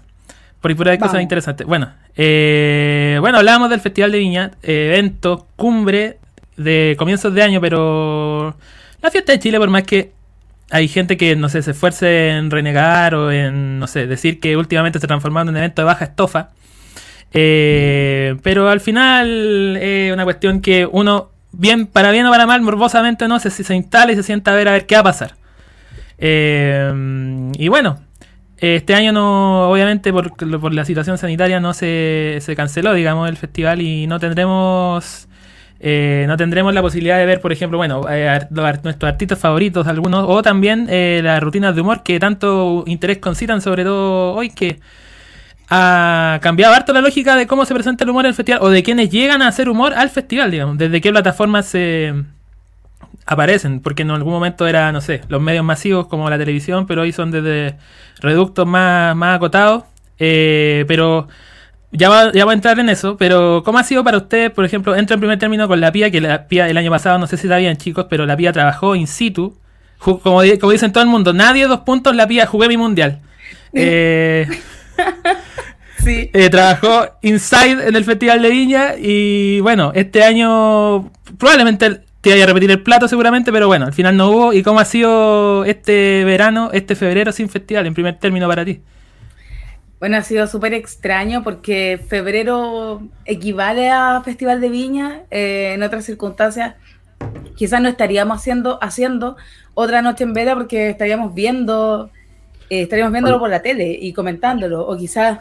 Por 0.60 0.70
ahí 0.70 0.74
por 0.76 0.88
ahí 0.88 0.98
cosas 0.98 1.20
interesantes. 1.20 1.66
Bueno, 1.66 1.90
eh, 2.16 3.18
bueno, 3.20 3.38
hablábamos 3.38 3.70
del 3.70 3.80
Festival 3.80 4.12
de 4.12 4.18
Viña, 4.18 4.50
eh, 4.62 4.90
evento, 4.92 5.48
cumbre 5.56 6.18
de 6.56 6.94
comienzos 6.98 7.34
de 7.34 7.42
año, 7.42 7.60
pero 7.60 8.54
la 9.02 9.10
fiesta 9.10 9.32
de 9.32 9.38
Chile, 9.40 9.58
por 9.58 9.68
más 9.70 9.82
que 9.82 10.12
hay 10.70 10.88
gente 10.88 11.16
que, 11.16 11.36
no 11.36 11.48
sé, 11.48 11.62
se 11.62 11.70
esfuerce 11.72 12.30
en 12.30 12.50
renegar 12.50 13.14
o 13.14 13.30
en, 13.30 13.78
no 13.78 13.86
sé, 13.86 14.06
decir 14.06 14.40
que 14.40 14.56
últimamente 14.56 14.98
se 14.98 15.06
transformó 15.06 15.40
en 15.40 15.56
evento 15.56 15.82
de 15.82 15.86
baja 15.86 16.04
estofa, 16.06 16.50
eh, 17.32 18.36
pero 18.42 18.68
al 18.68 18.80
final 18.80 19.76
es 19.76 20.12
una 20.12 20.24
cuestión 20.24 20.60
que 20.60 20.86
uno, 20.90 21.30
bien 21.52 21.86
para 21.86 22.10
bien 22.10 22.26
o 22.26 22.30
para 22.30 22.46
mal, 22.46 22.62
morbosamente 22.62 23.28
no, 23.28 23.38
se, 23.38 23.50
se 23.50 23.74
instala 23.74 24.12
y 24.12 24.16
se 24.16 24.22
sienta 24.22 24.52
a 24.52 24.54
ver 24.54 24.68
a 24.68 24.72
ver 24.72 24.86
qué 24.86 24.96
va 24.96 25.00
a 25.02 25.04
pasar. 25.04 25.34
Eh, 26.18 27.52
y 27.58 27.68
bueno, 27.68 28.00
este 28.58 28.94
año 28.94 29.12
no, 29.12 29.70
obviamente 29.70 30.12
por, 30.12 30.34
por 30.34 30.74
la 30.74 30.84
situación 30.84 31.18
sanitaria 31.18 31.60
no 31.60 31.74
se, 31.74 32.38
se 32.40 32.56
canceló, 32.56 32.94
digamos, 32.94 33.28
el 33.28 33.36
festival 33.36 33.82
y 33.82 34.06
no 34.06 34.18
tendremos 34.18 35.28
eh, 35.78 36.24
no 36.26 36.36
tendremos 36.36 36.72
la 36.72 36.82
posibilidad 36.82 37.18
de 37.18 37.26
ver, 37.26 37.40
por 37.40 37.52
ejemplo, 37.52 37.76
bueno, 37.78 38.02
eh, 38.08 38.46
nuestros 38.50 39.04
artistas 39.04 39.38
favoritos, 39.38 39.86
algunos, 39.86 40.24
o 40.28 40.42
también 40.42 40.86
eh, 40.88 41.20
las 41.22 41.42
rutinas 41.42 41.74
de 41.74 41.82
humor 41.82 42.02
que 42.02 42.18
tanto 42.18 42.84
interés 42.86 43.18
concitan, 43.18 43.60
sobre 43.60 43.84
todo 43.84 44.32
hoy 44.34 44.50
que 44.50 44.80
ha 45.68 46.38
cambiado 46.42 46.74
harto 46.74 46.92
la 46.92 47.00
lógica 47.00 47.36
de 47.36 47.46
cómo 47.46 47.64
se 47.64 47.74
presenta 47.74 48.04
el 48.04 48.10
humor 48.10 48.24
en 48.24 48.30
el 48.30 48.34
festival 48.34 48.60
o 48.62 48.70
de 48.70 48.82
quienes 48.82 49.10
llegan 49.10 49.42
a 49.42 49.48
hacer 49.48 49.68
humor 49.68 49.92
al 49.94 50.10
festival, 50.10 50.50
digamos, 50.50 50.78
desde 50.78 51.00
qué 51.00 51.10
plataformas 51.10 51.66
se 51.66 52.14
aparecen, 53.26 53.80
porque 53.80 54.02
en 54.02 54.12
algún 54.12 54.32
momento 54.32 54.66
era, 54.66 54.92
no 54.92 55.00
sé, 55.00 55.20
los 55.28 55.42
medios 55.42 55.64
masivos 55.64 56.06
como 56.06 56.30
la 56.30 56.38
televisión, 56.38 56.86
pero 56.86 57.02
hoy 57.02 57.12
son 57.12 57.32
desde 57.32 57.76
reductos 58.20 58.66
más, 58.66 59.14
más 59.16 59.36
acotados, 59.36 59.84
eh, 60.18 60.84
pero 60.88 61.28
ya 61.96 62.08
va, 62.08 62.32
ya 62.32 62.44
va 62.44 62.52
a 62.52 62.54
entrar 62.54 62.78
en 62.78 62.88
eso, 62.88 63.16
pero 63.16 63.62
¿cómo 63.64 63.78
ha 63.78 63.84
sido 63.84 64.04
para 64.04 64.18
ustedes, 64.18 64.50
por 64.50 64.64
ejemplo, 64.64 64.94
entro 64.96 65.14
en 65.14 65.20
primer 65.20 65.38
término 65.38 65.66
con 65.68 65.80
la 65.80 65.92
PIA, 65.92 66.10
que 66.10 66.20
la 66.20 66.46
PIA 66.48 66.68
el 66.68 66.76
año 66.76 66.90
pasado, 66.90 67.18
no 67.18 67.26
sé 67.26 67.36
si 67.36 67.48
sabían 67.48 67.76
chicos, 67.76 68.06
pero 68.08 68.26
la 68.26 68.36
PIA 68.36 68.52
trabajó 68.52 68.94
in 68.94 69.06
situ, 69.06 69.56
como 69.98 70.42
dicen 70.42 70.92
todo 70.92 71.02
el 71.02 71.08
mundo, 71.10 71.32
nadie 71.32 71.66
dos 71.66 71.80
puntos, 71.80 72.14
la 72.14 72.26
PIA 72.26 72.46
jugué 72.46 72.68
mi 72.68 72.76
mundial. 72.76 73.20
Eh, 73.78 74.46
Sí. 75.98 76.30
eh, 76.32 76.48
trabajó 76.50 77.06
Inside 77.22 77.88
en 77.88 77.96
el 77.96 78.04
Festival 78.04 78.40
de 78.40 78.48
Viña 78.48 78.94
y 78.96 79.60
bueno, 79.60 79.92
este 79.94 80.22
año 80.22 81.10
probablemente 81.36 82.00
te 82.20 82.30
vaya 82.30 82.44
a 82.44 82.46
repetir 82.46 82.70
el 82.70 82.82
plato 82.82 83.08
seguramente, 83.08 83.52
pero 83.52 83.66
bueno, 83.66 83.86
al 83.86 83.92
final 83.92 84.16
no 84.16 84.30
hubo. 84.30 84.52
¿Y 84.52 84.62
cómo 84.62 84.78
ha 84.80 84.84
sido 84.84 85.64
este 85.64 86.24
verano, 86.24 86.70
este 86.72 86.94
febrero 86.94 87.32
sin 87.32 87.48
festival, 87.48 87.86
en 87.86 87.94
primer 87.94 88.18
término 88.18 88.48
para 88.48 88.64
ti? 88.64 88.80
Bueno, 89.98 90.18
ha 90.18 90.22
sido 90.22 90.46
súper 90.46 90.74
extraño 90.74 91.42
porque 91.42 91.98
febrero 92.08 93.02
equivale 93.24 93.90
a 93.90 94.20
Festival 94.24 94.60
de 94.60 94.68
Viña. 94.68 95.22
eh, 95.30 95.72
en 95.74 95.82
otras 95.82 96.04
circunstancias, 96.04 96.74
quizás 97.56 97.80
no 97.80 97.88
estaríamos 97.88 98.38
haciendo, 98.38 98.78
haciendo 98.82 99.36
otra 99.72 100.02
noche 100.02 100.24
en 100.24 100.34
vela 100.34 100.54
porque 100.54 100.90
estaríamos 100.90 101.34
viendo, 101.34 102.10
eh, 102.68 102.82
estaríamos 102.82 103.12
viéndolo 103.12 103.38
por 103.38 103.48
la 103.48 103.62
tele 103.62 103.96
y 103.98 104.12
comentándolo. 104.12 104.86
O 104.86 104.96
quizás, 104.98 105.40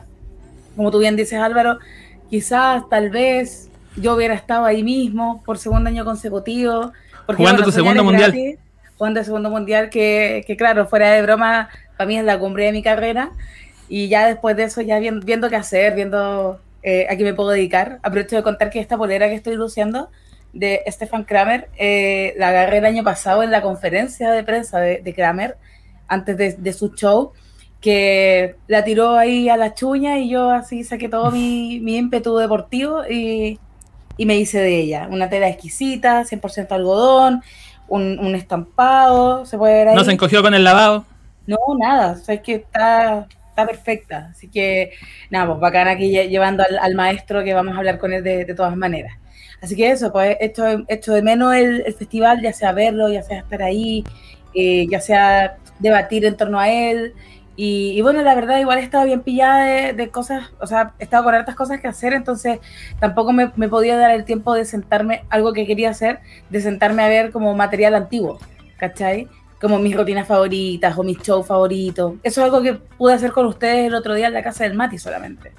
como 0.75 0.89
tú 0.89 0.99
bien 0.99 1.17
dices, 1.17 1.39
Álvaro, 1.39 1.79
quizás 2.29 2.87
tal 2.89 3.09
vez 3.09 3.69
yo 3.97 4.15
hubiera 4.15 4.33
estado 4.35 4.65
ahí 4.65 4.83
mismo 4.83 5.43
por 5.45 5.57
segundo 5.57 5.89
año 5.89 6.05
consecutivo. 6.05 6.93
porque, 7.25 7.41
Jugando 7.41 7.63
tu 7.63 7.71
segundo 7.73 8.05
mundial. 8.05 8.31
gratis, 8.31 8.59
jugando 8.97 9.19
el 9.19 9.25
segundo 9.25 9.49
mundial, 9.49 9.89
que, 9.89 10.45
que 10.47 10.55
claro, 10.55 10.87
fuera 10.87 11.11
de 11.11 11.21
broma, 11.21 11.67
para 11.97 12.07
mí 12.07 12.17
es 12.17 12.23
la 12.23 12.39
cumbre 12.39 12.65
de 12.65 12.71
mi 12.71 12.81
carrera. 12.81 13.31
Y 13.87 14.07
ya 14.09 14.27
después 14.27 14.55
de 14.55 14.63
eso, 14.63 14.81
ya 14.81 14.99
vien- 14.99 15.19
viendo 15.21 15.49
qué 15.49 15.55
hacer, 15.57 15.95
viendo 15.95 16.59
eh, 16.83 17.07
a 17.09 17.15
qué 17.15 17.23
me 17.23 17.33
puedo 17.33 17.49
dedicar, 17.49 17.99
aprovecho 18.03 18.35
de 18.35 18.43
contar 18.43 18.69
que 18.69 18.79
esta 18.79 18.97
polera 18.97 19.27
que 19.27 19.35
estoy 19.35 19.55
luciendo 19.55 20.09
de 20.53 20.81
Stefan 20.87 21.23
Kramer, 21.25 21.69
eh, 21.77 22.33
la 22.37 22.49
agarré 22.49 22.77
el 22.77 22.85
año 22.85 23.03
pasado 23.03 23.43
en 23.43 23.51
la 23.51 23.61
conferencia 23.61 24.31
de 24.31 24.43
prensa 24.43 24.79
de, 24.79 24.99
de 25.01 25.13
Kramer, 25.13 25.57
antes 26.07 26.37
de, 26.37 26.53
de 26.53 26.73
su 26.73 26.89
show, 26.95 27.33
que 27.81 28.55
la 28.67 28.83
tiró 28.83 29.15
ahí 29.17 29.49
a 29.49 29.57
la 29.57 29.73
chuña 29.73 30.17
y 30.19 30.29
yo 30.29 30.49
así 30.51 30.83
saqué 30.83 31.09
todo 31.09 31.31
mi, 31.31 31.79
mi 31.83 31.97
ímpetu 31.97 32.37
deportivo 32.37 33.03
y, 33.07 33.59
y 34.17 34.25
me 34.25 34.37
hice 34.37 34.59
de 34.59 34.79
ella. 34.79 35.07
Una 35.11 35.29
tela 35.29 35.49
exquisita, 35.49 36.23
100% 36.23 36.71
algodón, 36.71 37.43
un, 37.87 38.17
un 38.19 38.33
estampado, 38.35 39.45
se 39.45 39.57
puede 39.57 39.73
ver 39.75 39.87
ahí. 39.89 39.95
No 39.95 40.03
se 40.03 40.11
encogió 40.13 40.41
con 40.41 40.53
el 40.53 40.63
lavado. 40.63 41.05
No, 41.47 41.57
nada, 41.77 42.13
o 42.13 42.15
sea, 42.15 42.35
es 42.35 42.41
que 42.41 42.55
está, 42.55 43.27
está 43.55 43.65
perfecta. 43.65 44.29
Así 44.31 44.49
que, 44.49 44.91
nada, 45.29 45.47
pues 45.47 45.59
bacán 45.59 45.87
aquí 45.87 46.11
lle- 46.11 46.27
llevando 46.27 46.63
al, 46.81 46.95
maestro 46.95 47.43
que 47.43 47.53
vamos 47.53 47.73
a 47.75 47.77
hablar 47.77 47.97
con 47.97 48.11
él 48.11 48.23
de, 48.23 48.53
todas 48.53 48.75
maneras. 48.75 49.17
Así 49.61 49.75
que 49.75 49.89
eso, 49.89 50.11
pues 50.11 50.37
echo, 50.41 50.65
echo 50.89 51.13
de 51.13 51.21
menos 51.21 51.55
el, 51.55 51.83
festival, 51.97 52.41
ya 52.41 52.51
sea 52.53 52.73
verlo, 52.73 53.09
ya 53.09 53.23
sea 53.23 53.39
estar 53.39 53.63
ahí, 53.63 54.03
eh, 54.53 54.85
ya 54.89 54.99
sea 54.99 55.57
debatir 55.79 56.25
en 56.25 56.35
torno 56.35 56.59
a 56.59 56.69
él. 56.69 57.13
Y, 57.55 57.91
y 57.97 58.01
bueno, 58.01 58.21
la 58.21 58.35
verdad, 58.35 58.59
igual 58.59 58.79
he 58.79 58.81
estado 58.83 59.05
bien 59.05 59.21
pillada 59.21 59.63
de, 59.65 59.93
de 59.93 60.09
cosas, 60.09 60.51
o 60.59 60.67
sea, 60.67 60.93
he 60.99 61.05
estado 61.05 61.23
con 61.23 61.35
hartas 61.35 61.55
cosas 61.55 61.79
que 61.79 61.87
hacer, 61.87 62.11
entonces 62.11 62.59
tampoco 62.99 63.31
me, 63.31 63.51
me 63.55 63.69
podía 63.69 63.95
dar 63.97 64.11
el 64.11 64.25
tiempo 64.25 64.53
de 64.53 64.65
sentarme, 64.65 65.23
algo 65.29 65.53
que 65.53 65.65
quería 65.65 65.91
hacer, 65.91 66.19
de 66.49 66.59
sentarme 66.59 67.03
a 67.03 67.07
ver 67.07 67.31
como 67.31 67.55
material 67.55 67.95
antiguo, 67.95 68.39
¿cachai? 68.77 69.29
Como 69.59 69.79
mis 69.79 69.95
rutinas 69.95 70.27
favoritas 70.27 70.97
o 70.97 71.03
mis 71.03 71.19
shows 71.21 71.47
favoritos. 71.47 72.15
Eso 72.23 72.41
es 72.41 72.45
algo 72.45 72.61
que 72.61 72.73
pude 72.75 73.13
hacer 73.13 73.31
con 73.31 73.45
ustedes 73.47 73.87
el 73.87 73.95
otro 73.95 74.13
día 74.15 74.27
en 74.27 74.33
la 74.33 74.43
casa 74.43 74.63
del 74.65 74.75
Mati 74.75 74.97
solamente. 74.99 75.53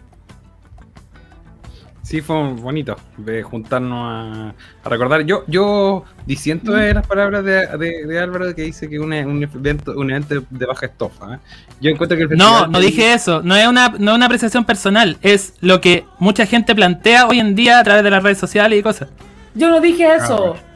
Sí, 2.03 2.21
fue 2.21 2.53
bonito 2.55 2.97
de 3.17 3.43
juntarnos 3.43 3.99
a, 4.01 4.55
a 4.85 4.89
recordar. 4.89 5.23
Yo 5.23 5.43
yo 5.49 6.05
diciendo 6.25 6.73
de 6.75 6.95
las 6.95 7.05
palabras 7.05 7.45
de, 7.45 7.67
de, 7.79 8.07
de 8.07 8.21
Álvaro 8.21 8.55
que 8.55 8.63
dice 8.63 8.89
que 8.89 8.95
es 8.97 9.01
un, 9.03 9.13
evento, 9.13 9.93
un 9.97 10.11
evento 10.13 10.37
de 10.49 10.67
baja 10.67 10.87
estofa. 10.87 11.35
¿eh? 11.35 11.39
Yo 11.81 11.91
encuentro 11.91 12.17
que 12.17 12.23
el 12.25 12.29
No, 12.37 12.45
festival 12.45 12.71
no 12.71 12.79
dije 12.79 13.13
eso. 13.13 13.43
No 13.43 13.57
es 13.57 13.67
una, 13.67 13.89
no 13.99 14.13
es 14.13 14.17
una 14.17 14.27
apreciación 14.27 14.65
personal. 14.65 15.19
Es 15.21 15.55
lo 15.61 15.81
que 15.81 16.07
mucha 16.21 16.47
gente 16.47 16.77
plantea 16.77 17.27
hoy 17.27 17.41
en 17.41 17.57
día 17.57 17.81
a 17.81 17.85
través 17.85 18.05
de 18.05 18.11
las 18.11 18.23
redes 18.23 18.39
sociales 18.39 18.79
y 18.79 18.83
cosas. 18.85 19.09
Yo 19.55 19.71
no 19.71 19.81
dije 19.81 20.15
eso. 20.15 20.55
Ah, 20.55 20.63
Bueno, 20.65 20.76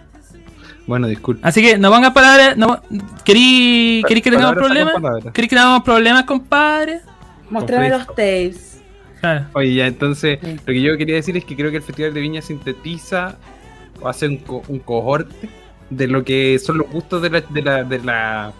disculpe. 1.09 1.47
Así 1.47 1.63
que 1.63 1.79
no 1.79 1.91
pongas 1.91 2.13
palabras. 2.13 2.57
No, 2.57 2.81
¿Querí, 3.25 4.03
querí 4.09 4.21
que 4.23 4.31
tengamos 4.31 4.55
problemas? 4.55 4.95
¿Querí 5.33 5.49
que 5.49 5.57
tengamos 5.57 5.83
problemas, 5.83 6.25
compadre? 6.25 7.01
Mostrame 7.51 7.89
los 7.91 8.07
tapes. 8.07 8.81
Claro. 9.21 9.47
Oye, 9.53 9.75
ya 9.75 9.87
entonces, 9.87 10.39
Sí. 10.43 10.55
lo 10.57 10.65
que 10.73 10.81
yo 10.81 10.97
quería 10.97 11.17
decir 11.17 11.37
es 11.37 11.45
que 11.45 11.55
creo 11.55 11.71
que 11.71 11.77
el 11.79 11.83
Festival 11.83 12.15
de 12.15 12.21
Viña 12.21 12.41
sintetiza 12.43 13.37
o 14.01 14.09
hace 14.09 14.27
un, 14.29 14.37
co- 14.39 14.63
un 14.69 14.79
cohorte 14.79 15.49
de 15.91 16.07
lo 16.07 16.25
que 16.25 16.59
son 16.59 16.79
los 16.79 16.89
gustos 16.91 17.21
de 17.21 17.29
la, 17.31 17.41
de 17.43 17.63
la, 17.63 17.85
de 17.85 17.99
la, 17.99 18.53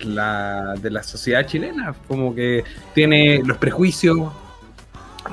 la- 0.00 0.74
de 0.80 0.90
la 0.90 1.02
sociedad 1.02 1.46
chilena. 1.46 1.94
Como 2.06 2.34
que 2.34 2.64
tiene 2.94 3.40
los 3.44 3.56
prejuicios, 3.56 4.18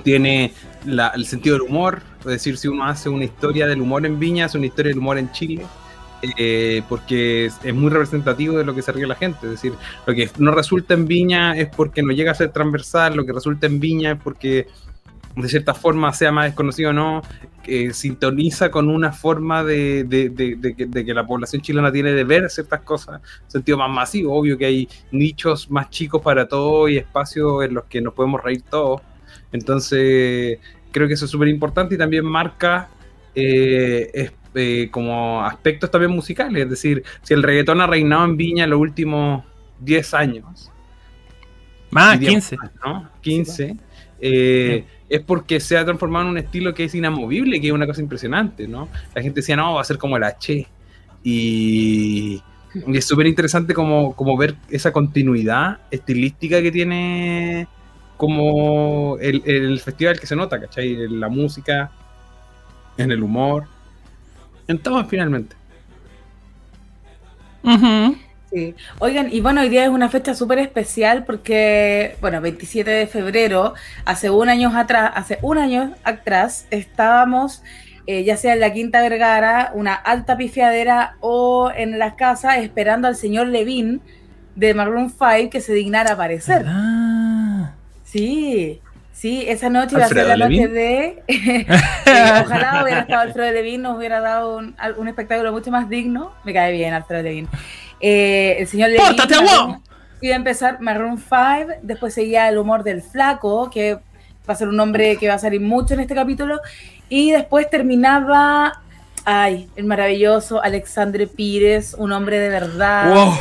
tiene 0.03 0.53
la- 0.86 1.10
el 1.10 1.25
sentido 1.25 1.58
del 1.58 1.63
humor. 1.67 2.01
Es 2.20 2.25
decir, 2.25 2.58
si 2.58 2.67
uno 2.67 2.86
hace 2.86 3.10
una 3.10 3.25
historia 3.25 3.67
del 3.67 3.82
humor 3.82 4.05
en 4.05 4.20
Viña, 4.20 4.46
hace 4.46 4.58
una 4.58 4.67
historia 4.67 4.89
del 4.91 5.00
humor 5.00 5.17
en 5.17 5.32
Chile. 5.32 5.65
Eh, 6.22 6.81
porque 6.88 7.45
es, 7.45 7.74
muy 7.74 7.89
representativo 7.91 8.57
de 8.57 8.65
lo 8.65 8.74
que 8.74 8.81
se 8.81 8.91
ríe 8.91 9.07
la 9.07 9.15
gente. 9.15 9.39
Es 9.43 9.51
decir, 9.51 9.74
lo 10.05 10.13
que 10.13 10.29
no 10.38 10.51
resulta 10.51 10.93
en 10.93 11.07
Viña 11.07 11.57
es 11.57 11.67
porque 11.67 12.01
no 12.03 12.12
llega 12.12 12.31
a 12.31 12.36
ser 12.36 12.51
transversal, 12.51 13.15
lo 13.15 13.25
que 13.25 13.34
resulta 13.34 13.67
en 13.67 13.79
Viña 13.79 14.13
es 14.13 14.19
porque 14.22 14.67
de 15.36 15.50
cierta 15.50 15.74
forma 15.74 16.13
sea 16.13 16.31
más 16.31 16.45
desconocido 16.45 16.91
o 16.91 16.93
no, 16.93 17.22
que 17.62 17.93
sintoniza 17.93 18.72
con 18.72 18.89
una 18.89 19.12
forma 19.12 19.63
de, 19.63 20.07
que, 20.77 21.13
la 21.13 21.27
población 21.27 21.62
chilena 21.62 21.91
tiene 21.91 22.13
de 22.13 22.24
ver 22.24 22.50
ciertas 22.50 22.81
cosas, 22.81 23.22
en 23.43 23.51
sentido 23.51 23.77
más 23.77 23.89
masivo, 23.89 24.34
obvio 24.34 24.57
que 24.57 24.65
hay 24.65 24.89
nichos 25.12 25.69
más 25.69 25.89
chicos 25.89 26.22
para 26.22 26.48
todo 26.48 26.88
y 26.88 26.98
espacios 26.98 27.65
en 27.65 27.74
los 27.74 27.86
que 27.86 28.01
nos 28.01 28.13
podemos 28.13 28.41
reír 28.41 28.62
todos. 28.62 29.01
Entonces, 29.51 30.60
creo 30.91 31.07
que 31.07 31.15
eso 31.15 31.25
es 31.25 31.31
súper 31.31 31.50
importante 31.50 31.95
y 31.95 31.98
también 31.98 32.24
marca 32.25 32.89
eh, 33.34 34.31
eh, 34.56 34.90
como 34.92 35.44
aspectos 35.44 35.92
también 35.92 36.12
musicales, 36.12 36.64
es 36.64 36.70
decir, 36.70 37.04
si 37.22 37.34
el 37.34 37.44
reggaetón 37.44 37.82
ha 37.82 37.88
reinado 37.88 38.26
en 38.26 38.38
Viña 38.38 38.64
en 38.64 38.70
los 38.72 38.80
últimos 38.80 39.44
10 39.80 40.14
años, 40.14 40.72
Más, 41.92 42.20
diríamos 42.20 42.50
15. 42.50 42.58
más, 42.58 42.72
¿no? 42.86 43.10
15. 43.22 43.78
eh, 44.20 44.86
es 45.10 45.22
porque 45.22 45.60
se 45.60 45.78
ha 45.78 45.86
transformado 45.86 46.26
en 46.26 46.32
un 46.32 46.38
estilo 46.38 46.74
que 46.74 46.86
es 46.86 46.96
inamovible, 46.96 47.62
que 47.62 47.68
es 47.68 47.74
una 47.74 47.86
cosa 47.86 48.02
impresionante, 48.02 48.68
¿no? 48.68 48.90
La 49.14 49.22
gente 49.22 49.42
decía, 49.42 49.56
no, 49.56 49.76
va 49.76 49.82
a 49.82 49.84
ser 49.84 49.98
como 49.98 50.18
el 50.18 50.24
H. 50.24 50.68
Y, 51.24 52.42
y 52.88 52.98
es 52.98 53.06
súper 53.06 53.28
interesante 53.28 53.74
como, 53.74 54.16
como 54.16 54.38
ver 54.38 54.56
esa 54.70 54.92
continuidad 54.92 55.80
estilística 55.92 56.62
que 56.62 56.72
tiene 56.72 57.68
como 58.18 59.18
el, 59.20 59.44
el 59.46 59.80
festival 59.80 60.20
que 60.20 60.28
se 60.28 60.36
nota, 60.36 60.60
¿cachai? 60.60 60.94
En 61.04 61.20
la 61.20 61.30
música, 61.30 61.92
en 62.98 63.12
el 63.12 63.22
humor, 63.24 63.68
en 64.67 64.79
todo 64.79 65.05
finalmente. 65.05 65.55
Ujú. 67.63 68.15
Sí. 68.51 68.75
Oigan, 69.00 69.29
y 69.34 69.41
bueno, 69.41 69.62
hoy 69.62 69.69
día 69.69 69.84
es 69.84 69.89
una 69.89 70.07
fecha 70.07 70.34
súper 70.36 70.60
especial 70.60 71.25
porque, 71.25 72.15
bueno, 72.22 72.39
27 72.41 72.89
de 72.89 73.07
febrero, 73.07 73.74
hace 74.05 74.29
un 74.29 74.50
año 74.50 74.72
atrás, 74.75 75.12
hace 75.15 75.39
un 75.41 75.57
año 75.57 75.93
atrás, 76.03 76.67
estábamos, 76.69 77.63
eh, 78.07 78.24
ya 78.24 78.38
sea 78.38 78.53
en 78.53 78.60
la 78.60 78.72
Quinta 78.72 79.01
Vergara, 79.01 79.72
una 79.74 79.93
alta 79.95 80.38
pifiadera 80.38 81.17
o 81.19 81.72
en 81.75 81.98
la 82.00 82.15
casa, 82.15 82.57
esperando 82.60 83.07
al 83.07 83.15
señor 83.15 83.48
Levin 83.48 84.01
de 84.55 84.74
Maroon 84.74 85.10
5 85.10 85.50
que 85.50 85.60
se 85.60 85.74
dignara 85.74 86.13
aparecer. 86.13 86.65
Ah. 86.67 87.72
Sí, 88.03 88.79
sí, 89.25 89.44
esa 89.48 89.70
noche 89.70 89.96
iba 89.96 90.05
a 90.05 90.08
ser 90.08 90.20
¿Alfredo 90.20 90.38
la 90.38 90.48
noche 90.48 90.67
de... 90.67 91.24
Eh, 92.08 92.41
ojalá 92.46 92.84
hubiera 92.84 93.01
estado 93.01 93.22
Alfredo 93.22 93.51
Levin, 93.51 93.82
nos 93.82 93.98
hubiera 93.98 94.20
dado 94.20 94.58
un, 94.58 95.08
espectáculo 95.08 95.51
mucho 95.51 95.72
más 95.72 95.89
digno. 95.89 96.34
Me 96.44 96.53
cae 96.53 96.72
bien 96.72 96.94
Alfredo 96.94 97.24
Levin. 97.24 97.48
Eh, 98.00 98.58
el 98.60 98.67
señor 98.67 98.91
Levin 98.91 99.08
¡Pórtate, 99.08 99.38
guau! 99.39 99.82
iba 100.22 100.34
a 100.36 100.38
empezar 100.38 100.79
Maroon 100.79 101.17
5, 101.17 101.79
después 101.82 102.13
seguía 102.13 102.48
El 102.48 102.60
humor 102.60 102.84
del 102.84 103.01
flaco, 103.01 103.72
que 103.72 103.96
va 103.96 104.53
a 104.53 104.55
ser 104.55 104.67
un 104.67 104.75
nombre 104.75 105.17
que 105.17 105.27
va 105.27 105.34
a 105.34 105.39
salir 105.39 105.60
mucho 105.60 105.96
en 105.96 106.01
este 106.01 106.13
capítulo, 106.13 106.62
y 107.10 107.32
después 107.32 107.67
terminaba, 107.70 108.84
ay, 109.25 109.67
el 109.75 109.86
maravilloso 109.86 110.62
Alexandre 110.62 111.25
Pires, 111.25 111.96
un 111.98 112.12
hombre 112.12 112.39
de 112.39 112.50
verdad. 112.50 113.13
Wow. 113.13 113.34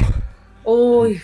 Uy, 0.65 1.23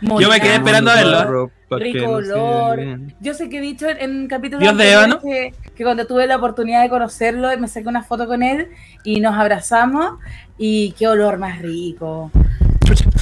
Yo 0.00 0.28
me 0.28 0.40
quedé 0.40 0.54
esperando 0.54 0.92
a 0.92 0.94
verlo, 0.94 1.50
¿eh? 1.70 1.76
Ropa 1.76 1.78
que 1.78 1.84
Rico 1.84 2.20
no. 2.20 2.76
Yo 3.20 3.34
sé 3.34 3.48
que 3.48 3.58
he 3.58 3.60
dicho 3.60 3.88
en, 3.88 3.98
en 3.98 4.28
capítulos 4.28 4.62
Dios 4.62 4.76
de 4.76 5.18
que, 5.22 5.54
que 5.74 5.84
cuando 5.84 6.06
tuve 6.06 6.26
la 6.26 6.36
oportunidad 6.36 6.82
de 6.82 6.88
conocerlo, 6.88 7.48
me 7.58 7.68
saqué 7.68 7.88
una 7.88 8.02
foto 8.02 8.26
con 8.26 8.42
él 8.42 8.68
y 9.04 9.20
nos 9.20 9.34
abrazamos 9.34 10.18
y 10.58 10.92
qué 10.92 11.08
olor 11.08 11.38
más 11.38 11.60
rico. 11.60 12.30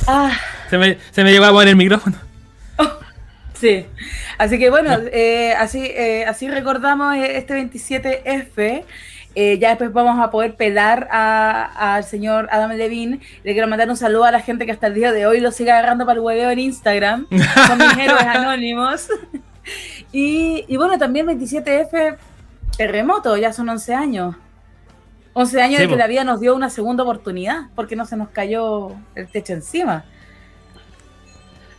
Ah, 0.06 0.32
Se 0.68 0.78
me, 0.78 0.98
se 1.10 1.24
me 1.24 1.32
llegó 1.32 1.46
a 1.46 1.52
poner 1.52 1.68
el 1.68 1.76
micrófono. 1.76 2.16
sí. 3.54 3.86
Así 4.38 4.58
que 4.58 4.70
bueno, 4.70 4.90
eh, 5.12 5.54
así, 5.54 5.80
eh, 5.82 6.24
así 6.26 6.48
recordamos 6.48 7.16
eh, 7.16 7.38
este 7.38 7.54
27F. 7.54 8.84
Eh, 9.36 9.58
ya 9.58 9.70
después 9.70 9.92
vamos 9.92 10.18
a 10.22 10.30
poder 10.30 10.54
pelar 10.54 11.08
a- 11.10 11.94
al 11.96 12.04
señor 12.04 12.48
Adam 12.52 12.70
Levine. 12.72 13.20
Le 13.42 13.52
quiero 13.52 13.66
mandar 13.68 13.88
un 13.90 13.96
saludo 13.96 14.24
a 14.24 14.30
la 14.30 14.40
gente 14.40 14.64
que 14.66 14.72
hasta 14.72 14.86
el 14.86 14.94
día 14.94 15.10
de 15.12 15.26
hoy 15.26 15.40
lo 15.40 15.50
sigue 15.50 15.72
agarrando 15.72 16.06
para 16.06 16.18
el 16.18 16.24
hueveo 16.24 16.50
en 16.50 16.58
Instagram. 16.60 17.26
Son 17.66 17.78
mis 17.78 17.96
héroes 17.98 18.22
anónimos. 18.24 19.08
Y, 20.12 20.66
y 20.68 20.76
bueno, 20.76 20.98
también 20.98 21.26
27F, 21.26 22.16
terremoto, 22.76 23.34
ya 23.38 23.50
son 23.50 23.66
11 23.70 23.94
años. 23.94 24.36
11 25.32 25.62
años 25.62 25.76
Sí, 25.78 25.82
de 25.84 25.88
que 25.88 25.96
la 25.96 26.06
vida 26.06 26.22
nos 26.22 26.38
dio 26.38 26.54
una 26.54 26.68
segunda 26.68 27.02
oportunidad, 27.02 27.68
porque 27.74 27.96
no 27.96 28.04
se 28.04 28.14
nos 28.18 28.28
cayó 28.28 28.92
el 29.14 29.26
techo 29.26 29.54
encima. 29.54 30.04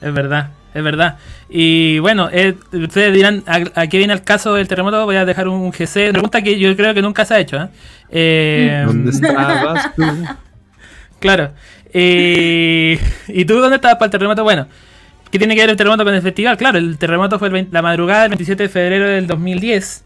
Es 0.01 0.11
verdad, 0.13 0.49
es 0.75 0.83
verdad. 0.83 1.17
Y 1.49 1.99
bueno, 1.99 2.29
eh, 2.31 2.55
ustedes 2.73 3.13
dirán 3.13 3.43
a, 3.47 3.81
a 3.81 3.87
qué 3.87 3.97
viene 3.97 4.13
el 4.13 4.23
caso 4.23 4.53
del 4.53 4.67
terremoto. 4.67 5.05
Voy 5.05 5.15
a 5.15 5.25
dejar 5.25 5.47
un 5.47 5.71
GC. 5.71 6.11
Pregunta 6.11 6.41
que 6.41 6.59
yo 6.59 6.75
creo 6.75 6.93
que 6.93 7.01
nunca 7.01 7.23
se 7.23 7.33
ha 7.33 7.39
hecho. 7.39 7.57
¿eh? 7.57 7.67
Eh, 8.11 8.83
¿Dónde 8.85 9.11
estabas 9.11 9.95
tú? 9.95 10.03
Claro. 11.19 11.53
Eh, 11.91 12.99
¿Y 13.29 13.45
tú 13.45 13.55
dónde 13.55 13.77
estabas 13.77 13.97
para 13.97 14.07
el 14.07 14.11
terremoto? 14.11 14.43
Bueno, 14.43 14.67
¿qué 15.31 15.39
tiene 15.39 15.55
que 15.55 15.61
ver 15.61 15.69
el 15.69 15.77
terremoto 15.77 16.03
con 16.03 16.13
el 16.13 16.21
festival? 16.21 16.57
Claro, 16.57 16.77
el 16.77 16.97
terremoto 16.97 17.39
fue 17.39 17.47
el 17.47 17.67
la 17.71 17.81
madrugada 17.81 18.23
del 18.23 18.31
27 18.31 18.63
de 18.63 18.69
febrero 18.69 19.07
del 19.07 19.25
2010. 19.25 20.03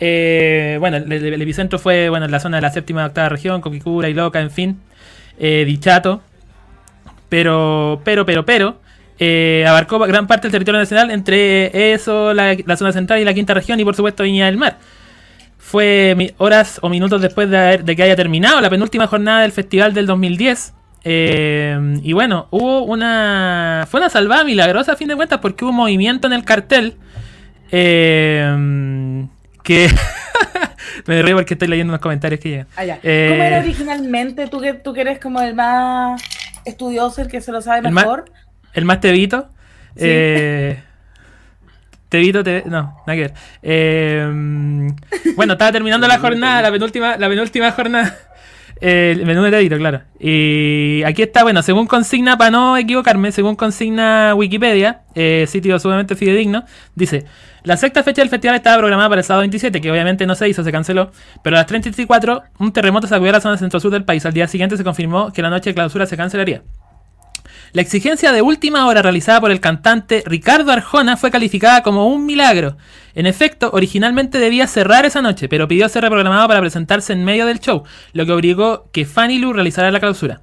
Eh, 0.00 0.76
bueno, 0.80 0.96
el, 0.96 1.40
epicentro 1.40 1.78
fue 1.78 2.08
bueno, 2.08 2.26
en 2.26 2.32
la 2.32 2.40
zona 2.40 2.58
de 2.58 2.62
la 2.62 2.70
séptima 2.70 3.06
octava 3.06 3.28
región, 3.28 3.60
Coquicura 3.60 4.08
y 4.08 4.14
Loca, 4.14 4.40
en 4.40 4.50
fin, 4.50 4.80
eh, 5.38 5.64
Dichato. 5.64 6.22
Pero, 7.28 8.00
pero, 8.04 8.26
pero, 8.26 8.44
pero, 8.44 8.80
eh, 9.18 9.64
abarcó 9.68 9.98
gran 10.00 10.26
parte 10.26 10.42
del 10.48 10.52
territorio 10.52 10.80
nacional, 10.80 11.10
entre 11.10 11.92
eso, 11.92 12.32
la, 12.34 12.56
la 12.64 12.76
zona 12.76 12.92
central 12.92 13.20
y 13.20 13.24
la 13.24 13.34
quinta 13.34 13.54
región, 13.54 13.78
y 13.80 13.84
por 13.84 13.94
supuesto 13.96 14.22
Viña 14.22 14.46
del 14.46 14.56
Mar. 14.56 14.78
Fue 15.58 16.34
horas 16.38 16.78
o 16.82 16.88
minutos 16.88 17.20
después 17.20 17.50
de, 17.50 17.58
haber- 17.58 17.84
de 17.84 17.96
que 17.96 18.02
haya 18.02 18.16
terminado 18.16 18.60
la 18.60 18.70
penúltima 18.70 19.06
jornada 19.06 19.42
del 19.42 19.52
festival 19.52 19.92
del 19.92 20.06
2010. 20.06 20.72
Eh, 21.04 21.98
y 22.02 22.12
bueno, 22.12 22.48
hubo 22.50 22.82
una. 22.82 23.86
Fue 23.90 24.00
una 24.00 24.08
salvada 24.10 24.44
milagrosa 24.44 24.92
a 24.92 24.96
fin 24.96 25.08
de 25.08 25.16
cuentas 25.16 25.38
porque 25.40 25.64
hubo 25.64 25.72
movimiento 25.72 26.26
en 26.26 26.32
el 26.32 26.44
cartel. 26.44 26.96
eh, 27.70 29.26
que. 29.62 29.88
Me 31.06 31.22
río 31.22 31.36
porque 31.36 31.54
estoy 31.54 31.68
leyendo 31.68 31.92
los 31.92 32.00
comentarios 32.00 32.40
que 32.40 32.48
llegan. 32.50 32.66
Allá. 32.76 32.98
Eh, 33.02 33.28
¿Cómo 33.30 33.42
era 33.42 33.58
originalmente? 33.60 34.46
Tú 34.48 34.60
que, 34.60 34.74
tú 34.74 34.92
que 34.92 35.02
eres 35.02 35.18
como 35.20 35.40
el 35.40 35.54
más 35.54 36.20
estudioso, 36.64 37.22
el 37.22 37.28
que 37.28 37.40
se 37.40 37.52
lo 37.52 37.60
sabe 37.62 37.82
más- 37.82 37.92
mejor. 37.92 38.24
El 38.78 38.84
más 38.84 39.00
tevito. 39.00 39.48
Sí. 39.96 40.04
Eh, 40.04 40.82
tevito, 42.08 42.42
te, 42.42 42.62
no, 42.66 42.96
nada 43.06 43.14
que 43.14 43.20
ver. 43.20 43.34
Eh, 43.62 44.26
bueno, 45.36 45.52
estaba 45.54 45.72
terminando 45.72 46.08
la 46.08 46.18
jornada, 46.18 46.62
la 46.62 46.70
penúltima, 46.70 47.16
la 47.16 47.28
penúltima 47.28 47.70
jornada. 47.72 48.16
Eh, 48.80 49.16
el 49.18 49.26
menú 49.26 49.42
de 49.42 49.50
tevito, 49.50 49.76
claro. 49.76 50.02
Y 50.20 51.02
aquí 51.04 51.22
está, 51.22 51.42
bueno, 51.42 51.62
según 51.62 51.88
consigna, 51.88 52.38
para 52.38 52.52
no 52.52 52.76
equivocarme, 52.76 53.32
según 53.32 53.56
consigna 53.56 54.34
Wikipedia, 54.36 55.00
eh, 55.16 55.46
sitio 55.48 55.78
sumamente 55.80 56.14
fidedigno, 56.14 56.64
dice: 56.94 57.24
La 57.64 57.76
sexta 57.76 58.04
fecha 58.04 58.22
del 58.22 58.28
festival 58.28 58.54
estaba 58.56 58.78
programada 58.78 59.08
para 59.08 59.20
el 59.20 59.24
sábado 59.24 59.40
27, 59.40 59.80
que 59.80 59.90
obviamente 59.90 60.26
no 60.26 60.36
se 60.36 60.48
hizo, 60.48 60.62
se 60.62 60.70
canceló. 60.70 61.10
Pero 61.42 61.56
a 61.56 61.60
las 61.60 61.66
34, 61.66 62.42
un 62.60 62.72
terremoto 62.72 63.08
sacudió 63.08 63.32
la 63.32 63.40
zona 63.40 63.56
centro-sur 63.56 63.90
del 63.90 64.04
país. 64.04 64.24
Al 64.24 64.32
día 64.32 64.46
siguiente 64.46 64.76
se 64.76 64.84
confirmó 64.84 65.32
que 65.32 65.42
la 65.42 65.50
noche 65.50 65.70
de 65.70 65.74
clausura 65.74 66.06
se 66.06 66.16
cancelaría. 66.16 66.62
La 67.72 67.82
exigencia 67.82 68.32
de 68.32 68.40
última 68.40 68.86
hora 68.86 69.02
realizada 69.02 69.40
por 69.40 69.50
el 69.50 69.60
cantante 69.60 70.22
Ricardo 70.24 70.72
Arjona 70.72 71.18
fue 71.18 71.30
calificada 71.30 71.82
como 71.82 72.08
un 72.08 72.24
milagro. 72.24 72.78
En 73.14 73.26
efecto, 73.26 73.70
originalmente 73.72 74.38
debía 74.38 74.66
cerrar 74.66 75.04
esa 75.04 75.20
noche, 75.20 75.48
pero 75.48 75.68
pidió 75.68 75.86
ser 75.88 76.02
reprogramado 76.02 76.48
para 76.48 76.60
presentarse 76.60 77.12
en 77.12 77.24
medio 77.24 77.44
del 77.44 77.60
show, 77.60 77.82
lo 78.12 78.24
que 78.24 78.32
obligó 78.32 78.88
que 78.90 79.04
Fanny 79.04 79.38
Lu 79.38 79.52
realizara 79.52 79.90
la 79.90 80.00
clausura. 80.00 80.40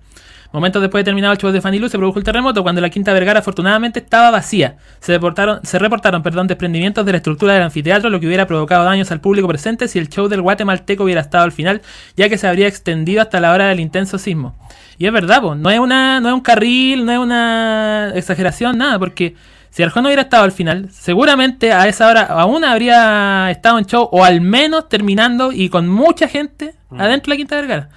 Momentos 0.55 0.81
después 0.81 1.01
de 1.01 1.03
terminado 1.03 1.33
el 1.33 1.37
show 1.37 1.51
de 1.51 1.59
Fanny 1.59 1.89
se 1.89 1.97
produjo 1.97 2.17
el 2.17 2.23
terremoto 2.23 2.63
cuando 2.63 2.79
la 2.79 2.89
Quinta 2.89 3.11
Vergara 3.11 3.41
afortunadamente 3.41 3.99
estaba 3.99 4.31
vacía. 4.31 4.77
Se 5.01 5.11
reportaron, 5.11 5.59
se 5.63 5.77
reportaron 5.79 6.23
perdón, 6.23 6.47
desprendimientos 6.47 7.05
de 7.05 7.11
la 7.11 7.17
estructura 7.17 7.55
del 7.55 7.63
anfiteatro, 7.63 8.09
lo 8.09 8.21
que 8.21 8.27
hubiera 8.27 8.47
provocado 8.47 8.85
daños 8.85 9.11
al 9.11 9.19
público 9.19 9.49
presente 9.49 9.89
si 9.89 9.99
el 9.99 10.07
show 10.07 10.29
del 10.29 10.41
guatemalteco 10.41 11.03
hubiera 11.03 11.19
estado 11.19 11.43
al 11.43 11.51
final, 11.51 11.81
ya 12.15 12.29
que 12.29 12.37
se 12.37 12.47
habría 12.47 12.69
extendido 12.69 13.21
hasta 13.21 13.41
la 13.41 13.51
hora 13.51 13.67
del 13.67 13.81
intenso 13.81 14.17
sismo. 14.17 14.55
Y 14.97 15.07
es 15.07 15.11
verdad, 15.11 15.41
po, 15.41 15.55
no 15.55 15.69
es 15.69 15.77
una, 15.77 16.21
no 16.21 16.29
es 16.29 16.33
un 16.33 16.39
carril, 16.39 17.05
no 17.05 17.11
es 17.11 17.19
una 17.19 18.13
exageración, 18.15 18.77
nada, 18.77 18.97
porque 18.97 19.35
si 19.71 19.83
Arjona 19.83 20.07
hubiera 20.07 20.21
estado 20.21 20.45
al 20.45 20.53
final, 20.53 20.87
seguramente 20.89 21.73
a 21.73 21.89
esa 21.89 22.07
hora 22.07 22.21
aún 22.21 22.63
habría 22.63 23.51
estado 23.51 23.77
en 23.77 23.87
show, 23.87 24.07
o 24.09 24.23
al 24.23 24.39
menos 24.39 24.87
terminando 24.87 25.51
y 25.51 25.67
con 25.67 25.89
mucha 25.89 26.29
gente 26.29 26.75
adentro 26.97 27.31
de 27.31 27.35
la 27.35 27.37
Quinta 27.39 27.55
Vergara. 27.57 27.89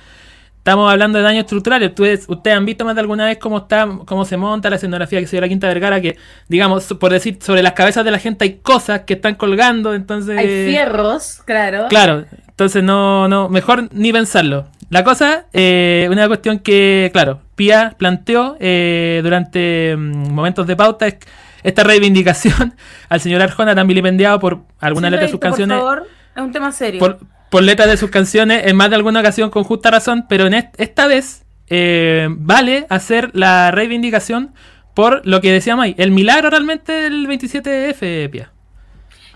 Estamos 0.69 0.93
hablando 0.93 1.17
de 1.17 1.25
daños 1.25 1.45
estructurales. 1.45 1.89
Ustedes, 1.89 2.27
ustedes 2.29 2.55
han 2.55 2.67
visto 2.67 2.85
más 2.85 2.95
de 2.95 3.01
alguna 3.01 3.25
vez 3.25 3.39
cómo 3.39 3.57
está, 3.57 3.89
cómo 4.05 4.27
se 4.27 4.37
monta 4.37 4.69
la 4.69 4.77
escenografía 4.77 5.19
que 5.19 5.27
se 5.27 5.37
dio 5.37 5.41
la 5.41 5.49
Quinta 5.49 5.67
Vergara, 5.67 5.99
que, 6.03 6.19
digamos, 6.47 6.85
por 7.01 7.11
decir, 7.11 7.39
sobre 7.41 7.63
las 7.63 7.73
cabezas 7.73 8.05
de 8.05 8.11
la 8.11 8.19
gente 8.19 8.45
hay 8.45 8.59
cosas 8.59 9.01
que 9.07 9.15
están 9.15 9.37
colgando, 9.37 9.95
entonces. 9.95 10.37
Hay 10.37 10.67
fierros, 10.67 11.41
claro. 11.47 11.87
Claro, 11.89 12.27
entonces 12.47 12.83
no, 12.85 13.29
no, 13.29 13.49
mejor 13.49 13.89
ni 13.93 14.13
pensarlo. 14.13 14.67
La 14.91 15.05
cosa, 15.05 15.47
eh, 15.55 16.07
una 16.11 16.29
cuestión 16.29 16.59
que, 16.59 17.09
claro, 17.15 17.41
Pia 17.57 17.95
planteó 17.97 18.59
eh, 18.61 19.21
durante 19.23 19.97
mm, 19.97 20.35
momentos 20.35 20.67
de 20.67 20.77
pauta 20.77 21.07
es 21.07 21.17
esta 21.63 21.83
reivindicación 21.83 22.75
al 23.09 23.21
señor 23.23 23.41
Arjona 23.41 23.75
tan 23.75 23.87
vilipendiado 23.87 24.39
por 24.39 24.59
algunas 24.81 25.13
Sí, 25.13 25.17
de 25.17 25.23
sus 25.23 25.33
Leito, 25.33 25.41
por 25.41 25.49
canciones 25.49 25.79
favor, 25.79 26.07
es 26.37 26.43
un 26.43 26.53
tema 26.53 26.73
serio. 26.73 26.99
por, 27.01 27.21
por 27.51 27.63
letras 27.63 27.89
de 27.89 27.97
sus 27.97 28.11
canciones 28.11 28.67
en 28.67 28.77
más 28.77 28.91
de 28.91 28.97
alguna 28.97 29.21
ocasión 29.21 29.51
con 29.51 29.65
justa 29.65 29.91
razón, 29.91 30.27
pero 30.29 30.47
en 30.47 30.55
est- 30.55 30.75
esta 30.81 31.07
vez 31.07 31.45
eh, 31.69 32.29
vale 32.31 32.87
hacer 32.89 33.31
la 33.35 33.71
reivindicación 33.71 34.55
por 34.95 35.25
lo 35.27 35.41
que 35.41 35.53
decía 35.53 35.77
May, 35.77 35.95
el 35.99 36.11
milagro 36.11 36.51
realmente 36.51 36.93
del 36.93 37.27
27F, 37.29 38.29
Pia. 38.31 38.53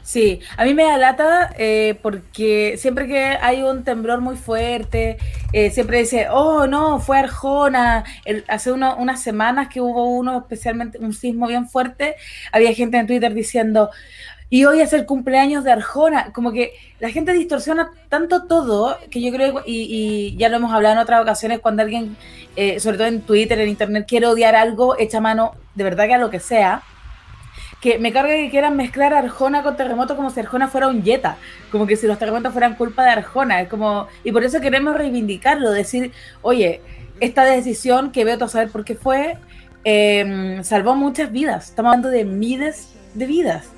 Sí, 0.05 0.41
a 0.57 0.65
mí 0.65 0.75
me 0.75 0.83
da 0.83 0.99
lata 0.99 1.55
eh, 1.57 1.97
porque 2.03 2.75
siempre 2.77 3.07
que 3.07 3.21
hay 3.41 3.63
un 3.63 3.85
temblor 3.85 4.21
muy 4.21 4.37
fuerte, 4.37 5.17
eh, 5.53 5.71
siempre 5.71 5.99
dice, 6.01 6.27
oh 6.29 6.67
no, 6.67 6.99
fue 6.99 7.19
Arjona. 7.19 8.03
Hace 8.49 8.73
unas 8.73 9.23
semanas 9.23 9.69
que 9.69 9.81
hubo 9.81 10.07
uno, 10.11 10.39
especialmente 10.39 10.99
un 10.99 11.13
sismo 11.13 11.47
bien 11.47 11.69
fuerte, 11.69 12.17
había 12.51 12.75
gente 12.75 12.99
en 12.99 13.07
Twitter 13.07 13.33
diciendo, 13.33 13.91
y 14.53 14.67
hoy 14.67 14.83
es 14.83 14.93
el 14.93 15.07
cumpleaños 15.07 15.65
de 15.65 15.73
Arjona. 15.73 16.31
Como 16.35 16.53
que 16.53 16.75
la 17.01 17.09
gente 17.09 17.33
distorsiona 17.33 17.91
tanto 18.11 18.45
todo 18.45 18.99
que 19.11 19.23
yo 19.23 19.33
creo, 19.33 19.63
y, 19.65 19.87
y 19.89 20.37
ya 20.37 20.51
lo 20.51 20.57
hemos 20.57 20.75
hablado 20.75 20.97
en 20.97 20.99
otras 21.01 21.23
ocasiones, 21.23 21.61
cuando 21.61 21.81
alguien, 21.81 22.19
eh, 22.55 22.79
sobre 22.79 22.99
todo 22.99 23.07
en 23.07 23.23
Twitter, 23.23 23.59
en 23.59 23.71
Internet, 23.71 24.05
quiere 24.07 24.27
odiar 24.27 24.55
algo, 24.55 24.99
echa 24.99 25.23
mano 25.23 25.53
de 25.75 25.85
verdad 25.85 26.07
que 26.07 26.15
a 26.15 26.19
lo 26.19 26.29
que 26.29 26.39
sea 26.39 26.83
que 27.81 27.99
me 27.99 28.13
carga 28.13 28.35
que 28.35 28.51
quieran 28.51 28.77
mezclar 28.77 29.15
Arjona 29.15 29.63
con 29.63 29.75
terremoto 29.75 30.17
como 30.17 30.29
si 30.29 30.41
Arjona 30.41 30.69
fuera 30.69 30.87
un 30.87 31.03
yeta, 31.03 31.39
como 31.71 31.87
que 31.87 31.97
si 31.97 32.07
los 32.07 32.19
terremotos 32.19 32.53
fueran 32.53 32.75
culpa 32.75 33.05
de 33.05 33.11
Arjona, 33.11 33.63
es 33.63 33.69
como 33.71 34.07
y 34.23 34.33
por 34.33 34.45
eso 34.45 34.61
queremos 34.61 34.95
reivindicarlo, 34.95 35.71
decir, 35.71 36.13
oye, 36.43 36.83
esta 37.21 37.47
decisión 37.47 38.13
que 38.13 38.27
veo 38.27 38.37
a 38.39 38.49
saber 38.49 38.69
por 38.69 38.85
qué 38.85 38.97
fue 38.97 39.39
eh, 39.85 40.61
salvó 40.63 40.95
muchas 40.95 41.33
vidas, 41.33 41.71
estamos 41.71 41.89
hablando 41.89 42.11
de 42.11 42.27
miles 42.27 42.93
de 43.15 43.25
vidas. 43.25 43.73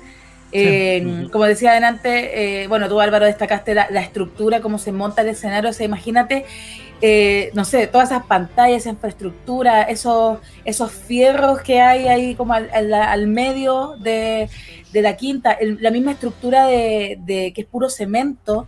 Eh. 0.57 1.27
Como 1.31 1.45
decía 1.45 1.71
adelante, 1.71 2.63
eh, 2.63 2.67
bueno, 2.67 2.87
tú 2.87 2.99
Álvaro 3.01 3.25
destacaste 3.25 3.73
la, 3.73 3.87
la 3.89 4.01
estructura, 4.01 4.61
cómo 4.61 4.77
se 4.77 4.91
monta 4.91 5.21
el 5.21 5.29
escenario, 5.29 5.69
o 5.69 5.73
sea, 5.73 5.85
imagínate, 5.85 6.45
eh, 7.01 7.51
no 7.53 7.65
sé, 7.65 7.87
todas 7.87 8.11
esas 8.11 8.25
pantallas, 8.25 8.77
esa 8.81 8.89
infraestructura, 8.89 9.83
esos, 9.83 10.39
esos 10.63 10.91
fierros 10.91 11.61
que 11.61 11.81
hay 11.81 12.07
ahí 12.07 12.35
como 12.35 12.53
al, 12.53 12.69
al- 12.73 12.93
al 12.93 13.27
medio 13.27 13.95
de, 13.99 14.49
de 14.93 15.01
la 15.01 15.17
quinta, 15.17 15.51
el- 15.51 15.77
la 15.81 15.91
misma 15.91 16.11
estructura 16.11 16.67
de, 16.67 17.17
de 17.21 17.51
que 17.53 17.61
es 17.61 17.67
puro 17.67 17.89
cemento, 17.89 18.67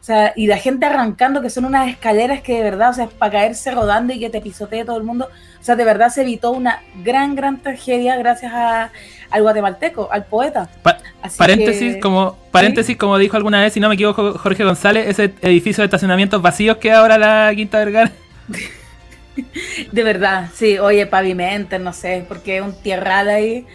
o 0.00 0.06
sea, 0.06 0.34
y 0.36 0.46
la 0.46 0.58
gente 0.58 0.84
arrancando, 0.84 1.40
que 1.40 1.48
son 1.48 1.64
unas 1.64 1.88
escaleras 1.88 2.42
que 2.42 2.56
de 2.56 2.62
verdad, 2.62 2.90
o 2.90 2.92
sea, 2.92 3.04
es 3.06 3.10
para 3.10 3.32
caerse 3.32 3.70
rodando 3.70 4.12
y 4.12 4.20
que 4.20 4.28
te 4.28 4.42
pisotee 4.42 4.84
todo 4.84 4.98
el 4.98 5.02
mundo. 5.02 5.30
O 5.58 5.64
sea, 5.64 5.76
de 5.76 5.84
verdad 5.84 6.10
se 6.10 6.20
evitó 6.20 6.50
una 6.50 6.82
gran, 7.02 7.34
gran 7.34 7.62
tragedia 7.62 8.14
gracias 8.18 8.52
a, 8.54 8.90
al 9.30 9.42
guatemalteco, 9.42 10.10
al 10.12 10.26
poeta. 10.26 10.68
Pa- 10.82 10.98
Así 11.24 11.38
paréntesis, 11.38 11.94
que- 11.94 12.00
como 12.00 12.36
paréntesis, 12.50 12.98
como 12.98 13.16
dijo 13.16 13.36
alguna 13.38 13.62
vez, 13.62 13.72
si 13.72 13.80
no 13.80 13.88
me 13.88 13.94
equivoco, 13.94 14.34
Jorge 14.38 14.62
González, 14.62 15.08
ese 15.08 15.32
edificio 15.40 15.80
de 15.80 15.86
estacionamientos 15.86 16.42
vacíos 16.42 16.76
que 16.76 16.92
ahora 16.92 17.16
la 17.16 17.50
Quinta 17.56 17.78
Vergara. 17.78 18.12
De 19.90 20.02
verdad, 20.04 20.50
sí, 20.54 20.78
oye, 20.78 21.06
pavimenten, 21.06 21.82
no 21.82 21.92
sé, 21.94 22.24
porque 22.28 22.58
es 22.58 22.62
un 22.62 22.74
tierral 22.80 23.28
ahí. 23.30 23.66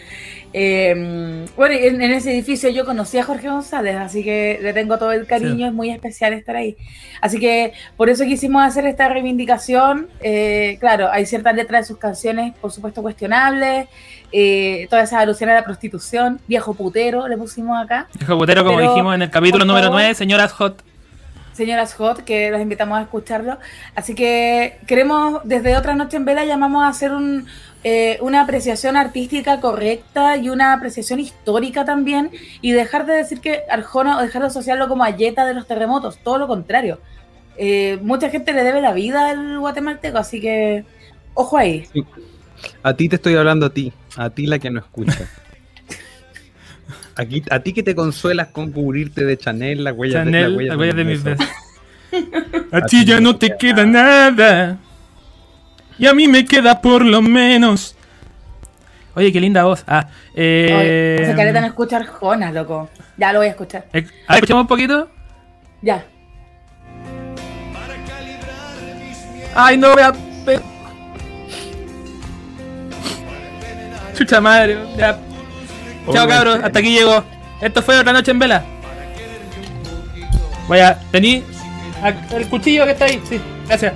Eh, 0.52 1.46
bueno, 1.56 1.76
en, 1.76 2.02
en 2.02 2.12
ese 2.12 2.32
edificio 2.32 2.70
yo 2.70 2.84
conocí 2.86 3.18
a 3.18 3.24
Jorge 3.24 3.50
González, 3.50 3.96
así 3.98 4.24
que 4.24 4.60
le 4.62 4.74
tengo 4.74 4.98
todo 4.98 5.12
el 5.12 5.26
cariño, 5.28 5.56
Sí. 5.58 5.64
es 5.64 5.74
muy 5.74 5.90
especial 5.92 6.34
estar 6.34 6.56
ahí. 6.56 6.76
Así 7.22 7.40
que 7.40 7.74
por 7.98 8.10
eso 8.10 8.24
quisimos 8.26 8.64
hacer 8.64 8.86
esta 8.86 9.10
reivindicación. 9.10 10.08
Eh, 10.22 10.78
claro, 10.80 11.10
hay 11.12 11.26
ciertas 11.26 11.56
letras 11.56 11.82
de 11.82 11.88
sus 11.88 11.98
canciones, 11.98 12.54
por 12.60 12.72
supuesto, 12.72 13.02
cuestionables, 13.02 13.88
eh, 14.32 14.88
todas 14.90 15.08
esas 15.10 15.22
alusiones 15.22 15.54
a 15.54 15.60
la 15.60 15.64
prostitución, 15.66 16.40
viejo 16.48 16.74
putero, 16.74 17.28
le 17.28 17.38
pusimos 17.38 17.78
acá. 17.84 18.08
Dijo 18.20 18.36
Botero, 18.36 18.64
como 18.64 18.78
Pero, 18.78 18.90
dijimos 18.92 19.16
en 19.16 19.22
el 19.24 19.30
capítulo 19.30 19.66
número 19.66 19.86
favor. 19.88 20.02
9, 20.02 20.16
señoras 20.16 20.52
Hot. 20.54 20.82
Señoras 21.60 21.94
Hot, 21.96 22.24
que 22.24 22.50
los 22.50 22.62
invitamos 22.62 22.98
a 22.98 23.02
escucharlo. 23.02 23.60
Así 23.94 24.16
que 24.16 24.80
queremos, 24.88 25.42
desde 25.44 25.76
otra 25.78 25.94
noche 25.94 26.18
en 26.18 26.26
vela, 26.26 26.46
llamamos 26.46 26.84
a 26.84 26.88
hacer 26.88 27.12
un, 27.12 27.46
eh, 27.84 28.18
una 28.22 28.42
apreciación 28.42 28.96
artística 28.96 29.60
correcta 29.60 30.38
y 30.38 30.50
una 30.50 30.74
apreciación 30.74 31.20
histórica 31.20 31.84
también, 31.86 32.32
y 32.62 32.72
dejar 32.72 33.06
de 33.06 33.14
decir 33.14 33.42
que 33.42 33.62
Arjona 33.70 34.18
o 34.18 34.22
dejar 34.22 34.42
de 34.42 34.48
asociarlo 34.48 34.88
como 34.88 35.04
ayeta 35.04 35.46
de 35.46 35.54
los 35.54 35.68
terremotos, 35.68 36.18
todo 36.24 36.38
lo 36.38 36.48
contrario. 36.48 37.00
Eh, 37.58 38.00
mucha 38.02 38.30
gente 38.30 38.54
le 38.54 38.64
debe 38.64 38.82
la 38.82 38.94
vida 38.94 39.30
al 39.30 39.60
guatemalteco, 39.60 40.18
así 40.18 40.40
que 40.40 40.86
ojo 41.34 41.58
ahí. 41.58 41.86
A 42.84 42.94
ti 42.94 43.10
te 43.10 43.18
estoy 43.18 43.36
hablando 43.36 43.66
a 43.66 43.70
ti, 43.70 43.92
a 44.16 44.30
ti 44.30 44.48
la 44.48 44.60
que 44.60 44.72
no 44.72 44.80
escucha. 44.80 45.28
Aquí, 47.20 47.44
a 47.52 47.60
ti 47.60 47.74
que 47.74 47.84
te 47.84 47.94
consuelas 47.96 48.48
con 48.48 48.72
cubrirte 48.72 49.26
de 49.26 49.38
Chanel, 49.38 49.84
las 49.84 49.94
huellas 49.94 50.26
de, 50.26 50.32
las 50.32 50.52
las 50.52 50.78
huellas 50.78 50.96
de 50.96 51.04
mis 51.04 51.22
besos. 51.22 51.46
A 52.72 52.82
ti 52.86 53.04
ya 53.04 53.20
no 53.20 53.36
te 53.36 53.58
queda 53.58 53.86
nada. 53.86 54.78
Y 55.98 56.08
a 56.08 56.14
mí 56.14 56.30
me 56.30 56.46
queda 56.46 56.80
por 56.80 57.04
lo 57.04 57.22
menos. 57.22 57.94
Oye, 59.16 59.34
qué 59.34 59.42
linda 59.42 59.66
voz. 59.66 59.84
Ah, 59.86 60.08
eh. 60.34 61.18
Oye, 61.20 61.24
esa 61.24 61.36
careta 61.36 61.60
no 61.60 61.68
escucha 61.68 61.98
Arjona, 61.98 62.54
loco. 62.54 62.90
Ya 63.18 63.34
lo 63.34 63.40
voy 63.40 63.48
a 63.48 63.52
escuchar. 63.52 63.86
eh, 63.92 64.08
a 64.26 64.34
ver, 64.36 64.44
escuchamos 64.44 64.62
un 64.62 64.68
poquito. 64.68 65.10
Ya. 65.82 66.06
Ay, 69.56 69.78
no 69.78 69.92
voy 69.92 70.04
a. 70.04 70.14
pe- 70.46 70.62
Chucha 74.16 74.40
madre. 74.40 74.78
Ya. 74.98 75.20
Chao, 76.14 76.28
cabros. 76.28 76.60
Hasta 76.64 76.80
aquí 76.80 76.92
llegó. 76.92 77.24
Esto 77.62 77.82
fue 77.82 78.00
otra 78.00 78.14
noche 78.14 78.32
en 78.32 78.40
vela. 78.40 78.64
Voy 80.68 80.80
a. 80.80 81.00
Tení. 81.12 81.44
El 82.32 82.48
cuchillo 82.48 82.86
que 82.86 82.92
está 82.92 83.06
ahí. 83.06 83.22
Sí, 83.28 83.40
gracias. 83.68 83.94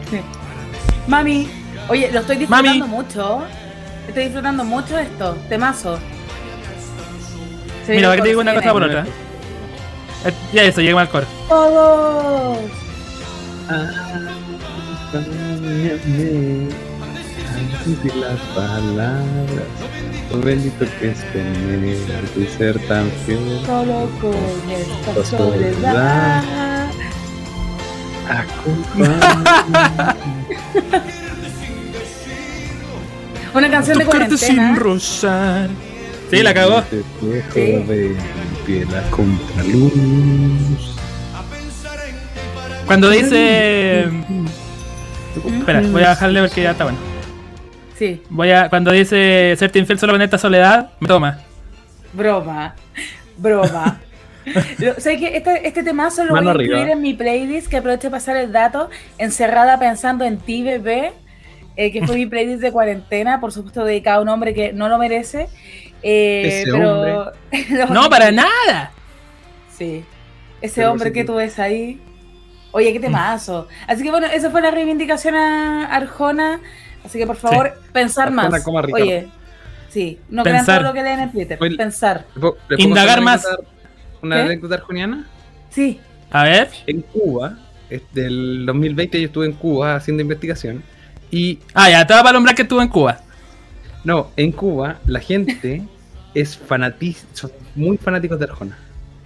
Mami, 1.07 1.49
oye, 1.87 2.11
lo 2.11 2.19
estoy 2.19 2.37
disfrutando 2.37 2.79
Mami. 2.87 2.89
mucho. 3.03 3.43
Estoy 4.07 4.23
disfrutando 4.25 4.63
mucho 4.65 4.97
esto, 4.97 5.37
temazo. 5.49 5.97
Se 7.85 7.95
Mira, 7.95 8.09
para 8.09 8.15
que 8.17 8.21
te 8.23 8.27
digo 8.29 8.41
una 8.41 8.53
cosa 8.53 8.71
por 8.73 8.83
otra. 8.83 9.05
Eh, 10.25 10.33
Ya 10.53 10.63
eso, 10.63 10.81
lleguemos 10.81 11.01
al 11.01 11.09
coro. 11.09 11.25
Todos. 11.49 12.57
Decir 17.85 18.15
las 18.15 18.39
palabras. 18.55 19.23
Lo 20.31 20.39
bendito 20.39 20.85
que 20.99 21.09
es 21.11 21.19
tener 21.33 21.97
tu 22.33 22.45
ser 22.57 22.79
tan 22.87 23.09
fiel. 23.25 23.59
Solo 23.65 24.09
con 24.21 24.71
esta 24.71 25.25
soledad. 25.37 26.43
Una 33.53 33.69
canción 33.69 33.97
de 33.99 34.05
Tocarte 34.05 34.37
sin 34.37 34.55
cuarentena. 34.55 34.79
rozar. 34.83 35.69
Sí, 36.31 36.41
la 36.41 36.53
cagó. 36.53 36.81
Te 36.83 36.95
dejo 37.27 37.51
Sí. 37.53 37.59
de 37.61 38.15
piel 38.65 38.87
a 38.95 39.01
contraluz. 39.11 40.95
Cuando 42.87 43.09
dice. 43.11 44.05
Espera, 45.59 45.81
voy 45.81 46.03
a 46.03 46.09
bajarle 46.09 46.41
porque 46.41 46.63
ya 46.63 46.71
está 46.71 46.85
bueno. 46.85 46.97
Sí, 47.97 48.21
Voy 48.29 48.51
a, 48.51 48.69
cuando 48.69 48.91
dice 48.91 49.55
serte 49.57 49.79
infiel 49.79 49.99
solo 49.99 50.13
con 50.13 50.21
esta 50.21 50.37
soledad, 50.37 50.89
me 50.99 51.07
toma. 51.07 51.39
broma. 52.13 52.75
Broma. 53.37 53.99
Lo- 54.79 54.99
¿Sabes 54.99 55.19
qué? 55.19 55.37
Este, 55.37 55.67
este 55.67 55.83
temazo 55.83 56.25
lo 56.25 56.33
Mano 56.33 56.41
voy 56.43 56.49
a 56.49 56.53
arriba. 56.55 56.75
incluir 56.77 56.91
en 56.91 57.01
mi 57.01 57.13
playlist, 57.13 57.67
que 57.67 57.77
aprovecho 57.77 58.07
de 58.07 58.11
pasar 58.11 58.35
el 58.37 58.51
dato, 58.51 58.89
encerrada 59.17 59.79
pensando 59.79 60.25
en 60.25 60.37
ti, 60.37 60.63
bebé, 60.63 61.13
eh, 61.75 61.91
que 61.91 62.05
fue 62.05 62.15
mi 62.17 62.25
playlist 62.25 62.61
de 62.61 62.71
cuarentena, 62.71 63.39
por 63.39 63.51
supuesto 63.51 63.85
dedicado 63.85 64.19
a 64.19 64.21
un 64.23 64.29
hombre 64.29 64.53
que 64.53 64.73
no 64.73 64.89
lo 64.89 64.97
merece. 64.97 65.47
eh, 66.03 66.61
Ese 66.63 66.71
pero 66.71 67.31
No, 67.93 68.09
para 68.09 68.31
nada. 68.31 68.91
Sí. 69.71 70.03
Ese 70.61 70.75
Pero 70.81 70.91
hombre 70.91 71.09
sí 71.09 71.13
que 71.13 71.19
que- 71.21 71.25
tú 71.25 71.35
ves 71.35 71.57
ahí. 71.59 72.01
Oye, 72.71 72.91
qué 72.91 72.99
temazo. 72.99 73.67
Así 73.87 74.03
que 74.03 74.09
bueno, 74.11 74.25
esa 74.27 74.49
fue 74.49 74.61
la 74.61 74.71
reivindicación 74.71 75.35
a 75.35 75.85
Arjona. 75.95 76.59
Así 77.03 77.17
que 77.19 77.27
por 77.27 77.35
favor, 77.35 77.73
pensar 77.91 78.31
más. 78.31 78.53
Oye, 78.93 79.27
sí, 79.89 80.19
no 80.29 80.43
crean 80.43 80.57
Pensar. 80.59 80.79
todo 80.81 80.89
lo 80.89 80.93
que 80.93 81.03
leen 81.03 81.19
en 81.19 81.31
Twitter. 81.31 81.57
Pensar. 81.59 82.25
¿Le 82.35 82.41
puedo- 82.41 82.57
le 82.69 82.75
puedo 82.77 82.89
Indagar 82.89 83.21
más. 83.21 83.45
Una 84.21 84.41
anécdota 84.43 84.75
arjoniana. 84.75 85.27
Sí. 85.69 85.99
A 86.31 86.43
ver. 86.45 86.69
En 86.87 87.01
Cuba, 87.01 87.57
desde 87.89 88.25
el 88.27 88.65
2020 88.65 89.19
yo 89.19 89.25
estuve 89.27 89.45
en 89.47 89.53
Cuba 89.53 89.95
haciendo 89.95 90.21
investigación. 90.21 90.81
Y 91.29 91.59
Ah, 91.73 91.89
ya, 91.89 92.07
te 92.07 92.13
va 92.13 92.19
para 92.21 92.29
alumbrar 92.31 92.55
que 92.55 92.61
estuvo 92.61 92.81
en 92.81 92.87
Cuba. 92.87 93.19
no, 94.03 94.29
en 94.37 94.51
Cuba 94.51 94.97
la 95.05 95.19
gente 95.19 95.81
es 96.33 96.57
fanati 96.57 97.15
son 97.33 97.51
muy 97.75 97.97
fanáticos 97.97 98.39
de 98.39 98.45
Arjona. 98.45 98.77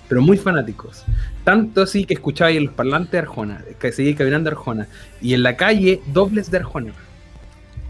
Pero 0.09 0.21
muy 0.21 0.37
fanáticos. 0.37 1.03
Tanto 1.43 1.81
así 1.83 2.05
que 2.05 2.13
escuchaba 2.13 2.47
ahí 2.49 2.57
en 2.57 2.65
los 2.65 2.73
parlantes 2.73 3.11
de 3.11 3.17
Arjona, 3.19 3.61
que 3.79 3.91
seguía 3.91 4.15
caminando 4.15 4.49
Arjona. 4.49 4.87
Y 5.21 5.33
en 5.33 5.43
la 5.43 5.57
calle, 5.57 6.01
dobles 6.07 6.49
de 6.49 6.57
Arjona. 6.59 6.93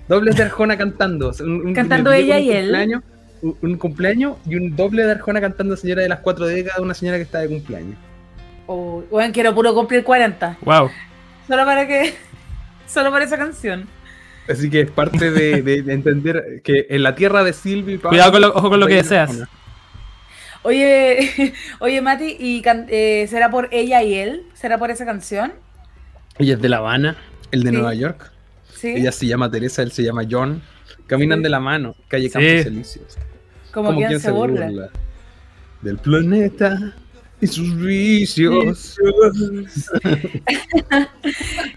Dobles 0.08 0.36
de 0.38 0.44
Arjona 0.44 0.78
cantando. 0.78 1.32
Un- 1.42 1.68
un- 1.68 1.74
Cantando 1.74 2.12
pillé 2.12 2.24
ella 2.24 2.38
un 2.38 2.44
y 2.44 2.50
él. 2.52 2.66
cumpleaños, 2.66 3.04
Un, 3.42 3.58
un 3.62 3.78
cumpleaños 3.78 4.38
y 4.48 4.56
un 4.56 4.76
doble 4.76 5.04
de 5.04 5.12
Arjona 5.12 5.40
cantando 5.42 5.76
Señora 5.78 6.02
de 6.02 6.10
las 6.10 6.20
cuatro 6.20 6.46
décadas, 6.48 6.80
una 6.80 6.94
señora 6.94 7.18
que 7.18 7.24
está 7.24 7.40
de 7.40 7.48
cumpleaños. 7.50 7.96
Oh, 8.66 9.04
bueno, 9.12 9.32
quiero 9.34 9.54
puro 9.54 9.74
cumplir 9.76 10.04
40. 10.04 10.58
Wow. 10.62 10.90
Solo 11.48 11.66
para 11.66 11.88
que. 11.88 12.14
Solo 12.88 13.12
para 13.12 13.26
esa 13.26 13.38
canción. 13.38 13.86
Así 14.50 14.70
que 14.70 14.82
es 14.82 14.90
parte 14.92 15.30
de, 15.30 15.62
de- 15.62 15.82
de 15.84 15.94
entender 15.94 16.62
que 16.64 16.88
en 16.90 17.04
la 17.04 17.14
tierra 17.16 17.44
de 17.44 17.52
Pablo. 17.54 18.10
Cuidado 18.10 18.32
con 18.32 18.42
lo- 18.42 18.50
ojo 18.56 18.70
con 18.70 18.80
lo 18.80 18.88
que 18.88 18.96
deseas. 18.96 19.30
Arjona. 19.30 19.50
Oye, 20.64 21.54
oye, 21.80 22.02
Mati, 22.02 22.36
¿y 22.40 22.62
can- 22.62 22.88
eh, 22.90 23.28
será 23.30 23.50
por 23.52 23.70
ella 23.72 24.02
y 24.04 24.16
él? 24.16 24.44
¿Será 24.54 24.78
por 24.78 24.90
esa 24.92 25.06
canción? 25.06 25.54
Ella 26.40 26.54
es 26.56 26.62
de 26.62 26.70
La 26.70 26.78
Habana, 26.78 27.18
el 27.52 27.64
de 27.64 27.70
Sí. 27.70 27.76
Nueva 27.76 27.94
York. 27.94 28.32
Sí. 28.78 28.90
Ella 28.96 29.12
se 29.12 29.26
llama 29.26 29.50
Teresa, 29.50 29.82
él 29.82 29.92
se 29.92 30.04
llama 30.04 30.24
John. 30.30 30.62
Caminan 31.08 31.40
Sí. 31.40 31.44
de 31.44 31.50
la 31.50 31.60
mano, 31.60 31.96
calle 32.08 32.28
Sí. 32.28 32.34
Campos 32.34 32.66
Elíseos. 32.66 33.18
Como 33.72 33.96
quien 33.96 34.20
se 34.20 34.32
burla. 34.32 34.90
Del 35.82 35.98
planeta 35.98 36.94
y 37.42 37.48
sus 37.48 37.76
vicios. 37.78 38.98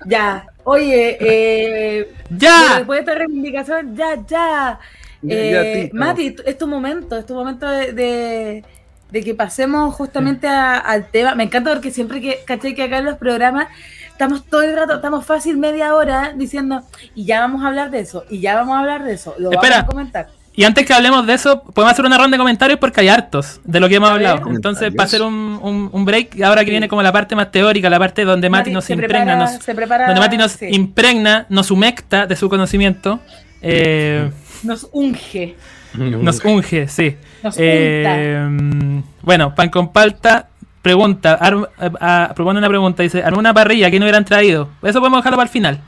Ya. 0.07 0.47
Oye, 0.65 1.17
eh, 1.21 2.13
¡Ya! 2.31 2.77
después 2.79 2.99
de 2.99 3.01
esta 3.01 3.15
reivindicación, 3.15 3.97
ya, 3.97 4.15
ya. 4.27 4.79
Ya, 5.23 5.37
Eh, 5.37 5.91
ya. 5.93 5.99
Mati, 5.99 6.35
es 6.47 6.57
tu 6.59 6.67
momento, 6.67 7.17
es 7.17 7.27
tu 7.27 7.35
momento 7.35 7.69
de, 7.69 7.93
de- 7.93 8.65
de 9.11 9.23
que 9.23 9.35
pasemos 9.35 9.95
justamente 9.95 10.47
a- 10.49 10.79
al 10.79 11.07
tema. 11.07 11.35
Me 11.35 11.45
encanta 11.45 11.71
porque 11.73 11.91
siempre 11.91 12.21
que, 12.21 12.41
caché 12.47 12.75
que 12.75 12.83
acá 12.85 12.99
en 12.99 13.05
los 13.07 13.17
programas 13.19 13.69
estamos 14.11 14.45
todo 14.45 14.63
el 14.63 14.77
rato, 14.77 14.97
estamos 14.97 15.25
fácil 15.25 15.57
media 15.59 15.95
hora 15.95 16.33
diciendo, 16.37 16.83
y 17.15 17.25
ya 17.25 17.41
vamos 17.41 17.63
a 17.65 17.69
hablar 17.69 17.91
de 17.91 18.01
eso, 18.01 18.25
y 18.29 18.41
ya 18.41 18.55
vamos 18.55 18.77
a 18.77 18.81
hablar 18.81 19.03
de 19.05 19.15
eso, 19.15 19.35
lo 19.39 19.51
Espera. 19.51 19.77
vamos 19.77 19.85
a 19.85 19.93
comentar. 19.93 20.27
Y 20.53 20.65
antes 20.65 20.85
que 20.85 20.93
hablemos 20.93 21.27
de 21.27 21.33
eso, 21.35 21.63
podemos 21.63 21.93
hacer 21.93 22.05
una 22.05 22.19
ronda 22.19 22.35
de 22.35 22.39
comentarios 22.39 22.79
porque 22.79 23.01
hay 23.01 23.09
hartos 23.09 23.61
de 23.65 23.81
lo 23.81 23.89
que 23.89 23.95
hemos 23.95 24.11
hablado. 24.11 24.43
Entonces, 24.51 24.93
para 24.95 25.07
hacer 25.07 25.23
un, 25.23 25.59
un- 25.63 25.89
un 25.91 26.05
break, 26.05 26.43
ahora 26.43 26.63
que 26.63 26.67
Sí. 26.67 26.71
viene 26.73 26.89
como 26.89 27.03
la 27.03 27.13
parte 27.13 27.35
más 27.35 27.51
teórica, 27.51 27.89
la 27.89 27.99
parte 28.01 28.25
donde 28.25 28.51
Mati, 28.51 28.71
nos 28.71 28.85
se 28.85 28.93
impregna, 28.93 29.25
prepara, 29.25 29.37
nos, 29.53 29.63
se 29.65 29.75
prepara, 29.75 30.07
donde 30.07 30.21
Mati 30.21 30.37
nos 30.37 30.53
sí, 30.53 30.67
impregna, 30.71 31.47
nos 31.49 31.71
humecta 31.71 32.27
de 32.27 32.37
su 32.37 32.51
conocimiento, 32.51 33.21
eh, 33.63 34.31
nos 34.65 34.89
unge, 34.93 35.57
nos 35.95 36.45
unge, 36.45 36.89
sí. 36.89 37.17
nos 37.43 37.55
Eh, 37.59 39.03
bueno, 39.23 39.55
Pan 39.55 39.69
con 39.71 39.93
Palta 39.93 40.49
pregunta, 40.83 41.35
ar- 41.35 41.71
eh, 41.81 41.91
ah, 42.01 42.33
propone 42.35 42.59
una 42.59 42.69
pregunta, 42.69 43.03
dice, 43.03 43.23
¿arma 43.23 43.39
una 43.39 43.55
parrilla 43.55 43.91
que 43.91 43.99
no 43.99 44.05
hubieran 44.07 44.25
traído? 44.25 44.69
Eso 44.83 44.99
podemos 45.01 45.19
dejarlo 45.21 45.37
para 45.37 45.47
el 45.47 45.53
final. 45.53 45.81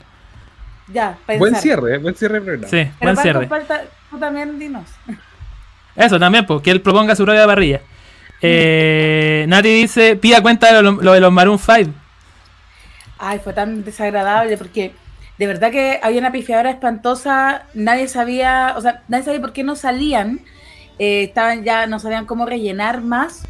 Ya, 0.91 1.17
pensar. 1.25 1.39
Buen 1.39 1.55
cierre, 1.55 1.95
eh, 1.95 1.97
buen 1.97 2.15
cierre 2.15 2.41
programa. 2.41 2.67
Sí, 2.67 2.77
Pero 2.77 2.93
buen 2.99 3.17
cierre. 3.17 3.47
falta- 3.47 3.83
tú 4.09 4.19
también 4.19 4.59
dinos. 4.59 4.83
Eso 5.95 6.19
también, 6.19 6.45
pues, 6.45 6.61
que 6.61 6.71
él 6.71 6.81
proponga 6.81 7.15
su 7.15 7.23
propia 7.23 7.45
parrilla. 7.45 7.81
Eh, 8.41 9.45
Nati 9.47 9.69
dice, 9.69 10.15
pida 10.17 10.41
cuenta 10.41 10.73
de 10.73 10.81
lo, 10.83 10.91
lo 10.93 11.13
de 11.13 11.19
los 11.21 11.31
Maroon 11.31 11.57
5. 11.59 11.91
Ay, 13.19 13.39
fue 13.43 13.53
tan 13.53 13.83
desagradable 13.85 14.57
porque 14.57 14.91
de 15.37 15.47
verdad 15.47 15.71
que 15.71 15.99
había 16.03 16.19
una 16.19 16.31
pifiadora 16.31 16.69
espantosa, 16.71 17.63
nadie 17.73 18.07
sabía, 18.07 18.73
o 18.77 18.81
sea, 18.81 19.01
nadie 19.07 19.23
sabía 19.25 19.41
por 19.41 19.53
qué 19.53 19.63
no 19.63 19.75
salían, 19.75 20.39
eh, 20.99 21.23
estaban 21.23 21.63
ya, 21.63 21.87
no 21.87 21.99
sabían 21.99 22.25
cómo 22.25 22.45
rellenar 22.45 23.01
más. 23.01 23.43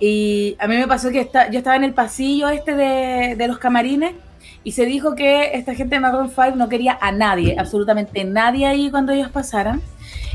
Y 0.00 0.56
a 0.58 0.66
mí 0.66 0.76
me 0.76 0.88
pasó 0.88 1.10
que 1.10 1.20
esta- 1.20 1.50
yo 1.50 1.58
estaba 1.58 1.76
en 1.76 1.84
el 1.84 1.94
pasillo 1.94 2.48
este 2.48 2.74
de, 2.74 3.36
de 3.36 3.48
los 3.48 3.58
camarines 3.58 4.14
y 4.64 4.72
se 4.72 4.84
dijo 4.86 5.14
que 5.14 5.52
esta 5.54 5.74
gente 5.74 5.96
de 5.96 6.00
Maroon 6.00 6.28
5 6.30 6.56
no 6.56 6.68
quería 6.68 6.98
a 7.00 7.12
nadie, 7.12 7.56
absolutamente 7.58 8.24
nadie 8.24 8.66
ahí 8.66 8.90
cuando 8.90 9.12
ellos 9.12 9.30
pasaran. 9.30 9.80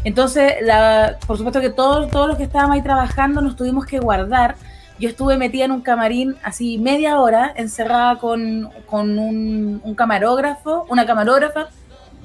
Entonces, 0.03 0.53
la, 0.61 1.17
por 1.27 1.37
supuesto 1.37 1.59
que 1.59 1.69
todos, 1.69 2.09
todos 2.11 2.27
los 2.29 2.37
que 2.37 2.43
estábamos 2.43 2.75
ahí 2.75 2.81
trabajando 2.81 3.41
nos 3.41 3.55
tuvimos 3.55 3.85
que 3.85 3.99
guardar. 3.99 4.55
Yo 4.99 5.09
estuve 5.09 5.37
metida 5.37 5.65
en 5.65 5.71
un 5.71 5.81
camarín 5.81 6.35
así 6.43 6.77
media 6.79 7.19
hora, 7.19 7.53
encerrada 7.55 8.17
con, 8.17 8.69
con 8.87 9.19
un, 9.19 9.95
camarógrafo, 9.95 10.85
una 10.89 11.05
camarógrafa 11.05 11.67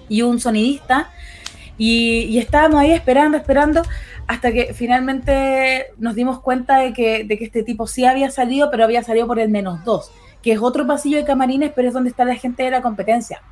y 0.08 0.22
un 0.22 0.40
sonidista. 0.40 1.11
Y, 1.78 2.24
y 2.24 2.38
estábamos 2.38 2.80
ahí 2.80 2.92
esperando, 2.92 3.37
esperando, 3.37 3.82
hasta 4.26 4.52
que 4.52 4.72
finalmente 4.74 5.87
nos 5.98 6.14
dimos 6.14 6.40
cuenta 6.40 6.78
de 6.78 6.92
que, 6.92 7.24
de 7.24 7.38
que 7.38 7.44
este 7.44 7.62
tipo 7.62 7.87
sí 7.87 8.04
había 8.04 8.30
salido, 8.30 8.70
pero 8.70 8.85
había 8.85 9.02
salido 9.02 9.26
por 9.26 9.38
el 9.38 9.48
menos 9.50 9.85
dos, 9.85 10.11
que 10.42 10.52
es 10.52 10.61
otro 10.61 10.87
pasillo 10.87 11.16
de 11.18 11.24
camarines, 11.24 11.72
pero 11.74 11.88
es 11.88 11.94
donde 11.94 12.11
está 12.11 12.24
la 12.24 12.37
gente 12.37 12.62
de 12.62 12.70
la 12.70 12.82
competencia. 12.82 13.42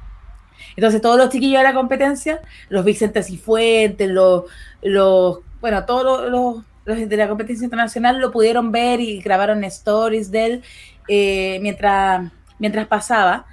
Entonces 0.76 1.00
todos 1.00 1.16
los 1.16 1.30
chiquillos 1.30 1.59
de 1.59 1.64
la 1.64 1.74
competencia, 1.74 2.40
los 2.68 2.85
Vicente 2.85 3.22
Cifuentes, 3.22 4.09
los, 4.09 4.44
los, 4.83 5.40
bueno, 5.61 5.85
todos 5.85 6.30
los- 6.30 6.64
los 6.90 7.09
de 7.09 7.16
la 7.16 7.29
competencia 7.29 7.64
internacional 7.64 8.20
lo 8.20 8.31
pudieron 8.31 8.72
ver 8.72 9.00
y 9.00 9.20
grabaron 9.20 9.64
stories 9.64 10.31
de 10.31 10.46
él 10.46 10.62
eh, 11.09 11.59
mientras, 11.62 12.31
mientras 12.59 12.87
pasaba. 12.87 13.46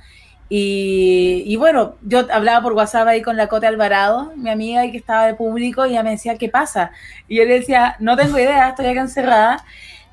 Y, 0.50 1.44
y 1.46 1.56
bueno, 1.58 1.96
yo 2.04 2.26
hablaba 2.32 2.62
por 2.62 2.74
WhatsApp 2.74 3.08
ahí 3.08 3.22
con 3.22 3.36
la 3.36 3.48
Cote 3.48 3.68
Alvarado, 3.68 4.32
mi 4.36 4.50
amiga 4.50 4.90
que 4.90 4.98
estaba 4.98 5.26
de 5.26 5.34
público, 5.34 5.86
y 5.86 5.90
ella 5.90 6.04
me 6.04 6.12
decía, 6.12 6.38
¿qué 6.38 6.48
pasa? 6.48 6.92
Y 7.28 7.38
yo 7.38 7.44
le 7.44 7.60
decía, 7.60 7.98
no 8.00 8.16
tengo 8.16 8.40
idea, 8.40 8.70
estoy 8.70 8.88
acá 8.88 9.02
encerrada. 9.02 9.64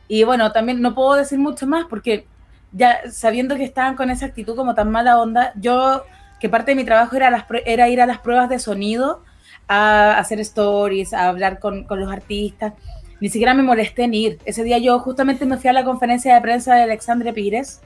Y 0.08 0.24
bueno, 0.24 0.52
también 0.52 0.80
no 0.80 0.94
puedo 0.94 1.14
decir 1.14 1.38
mucho 1.38 1.66
más 1.66 1.86
porque 1.88 2.26
ya 2.72 2.98
sabiendo 3.10 3.56
que 3.56 3.64
estaban 3.64 3.94
con 3.96 4.10
esa 4.10 4.26
actitud 4.26 4.56
como 4.56 4.74
tan 4.74 4.90
mala 4.90 5.20
onda, 5.20 5.52
yo, 5.56 6.04
que 6.40 6.48
parte 6.48 6.72
de 6.72 6.76
mi 6.76 6.84
trabajo 6.84 7.14
era, 7.16 7.30
las, 7.30 7.44
era 7.64 7.88
ir 7.88 8.00
a 8.00 8.06
las 8.06 8.18
pruebas 8.18 8.48
de 8.48 8.58
sonido, 8.58 9.22
a 9.68 10.18
hacer 10.18 10.40
stories, 10.40 11.14
a 11.14 11.28
hablar 11.28 11.60
con, 11.60 11.84
con 11.84 12.00
los 12.00 12.12
artistas. 12.12 12.74
Ni 13.20 13.28
siquiera 13.28 13.54
me 13.54 13.62
molesté 13.62 14.04
en 14.04 14.14
ir. 14.14 14.38
Ese 14.44 14.64
día 14.64 14.78
yo 14.78 14.98
justamente 14.98 15.46
me 15.46 15.56
fui 15.56 15.70
a 15.70 15.72
la 15.72 15.84
conferencia 15.84 16.34
de 16.34 16.40
prensa 16.40 16.74
de 16.74 16.82
Alexandre 16.82 17.32
Pires 17.32 17.80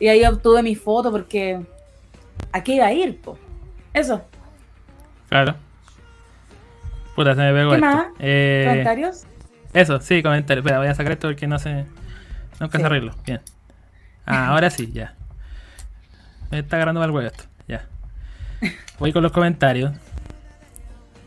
y 0.00 0.08
ahí 0.08 0.24
obtuve 0.24 0.62
mi 0.62 0.74
foto 0.74 1.10
porque 1.10 1.64
¿a 2.52 2.62
qué 2.62 2.74
iba 2.74 2.86
a 2.86 2.92
ir? 2.92 3.20
po? 3.20 3.38
Eso. 3.92 4.22
Claro. 5.28 5.54
Puta, 7.14 7.34
se 7.34 7.40
me 7.42 7.52
pegó 7.52 7.70
¿Qué 7.70 7.76
esto. 7.76 7.86
más? 7.86 8.06
Eh, 8.18 8.64
¿Comentarios? 8.68 9.22
eso, 9.72 10.00
sí, 10.00 10.22
comentarios. 10.22 10.64
Espera, 10.64 10.78
voy 10.80 10.88
a 10.88 10.94
sacar 10.94 11.12
esto 11.12 11.28
porque 11.28 11.46
no 11.46 11.58
sé. 11.58 11.86
Nunca 12.60 12.78
Sí. 12.78 12.82
se 12.82 12.86
arreglo. 12.86 13.14
Bien. 13.24 13.40
Ah, 14.26 14.48
ahora 14.52 14.68
sí, 14.70 14.90
ya. 14.92 15.14
Me 16.50 16.58
está 16.58 16.76
agarrando 16.76 17.00
mal 17.00 17.10
huevo 17.10 17.26
esto. 17.26 17.44
Ya. 17.68 17.86
Voy 18.98 19.12
con 19.12 19.22
los 19.22 19.32
comentarios. 19.32 19.92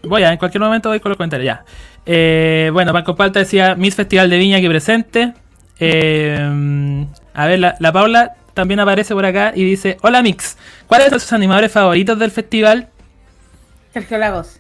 Voy 0.04 0.24
a, 0.24 0.32
en 0.32 0.38
cualquier 0.38 0.62
momento 0.62 0.90
voy 0.90 1.00
con 1.00 1.10
los 1.10 1.18
comentarios, 1.18 1.46
ya. 1.46 1.66
Eh, 2.08 2.70
bueno, 2.72 2.94
Paco 2.94 3.16
Palta 3.16 3.40
decía 3.40 3.76
Miss 3.76 3.96
Festival 3.96 4.30
de 4.30 4.38
Viña 4.38 4.58
aquí 4.58 4.70
presente. 4.70 5.34
Eh, 5.80 7.06
a 7.34 7.46
ver, 7.46 7.60
la, 7.60 7.76
la 7.80 7.92
Paula 7.92 8.34
también 8.54 8.80
aparece 8.80 9.14
por 9.14 9.26
acá 9.26 9.52
y 9.54 9.64
dice: 9.64 9.98
Hola 10.02 10.24
Mix, 10.24 10.58
¿cuáles 10.88 11.10
son 11.10 11.20
sus 11.20 11.34
animadores 11.34 11.72
favoritos 11.72 12.18
del 12.18 12.32
festival? 12.32 12.88
Sergio 13.94 14.18
Lagos. 14.18 14.60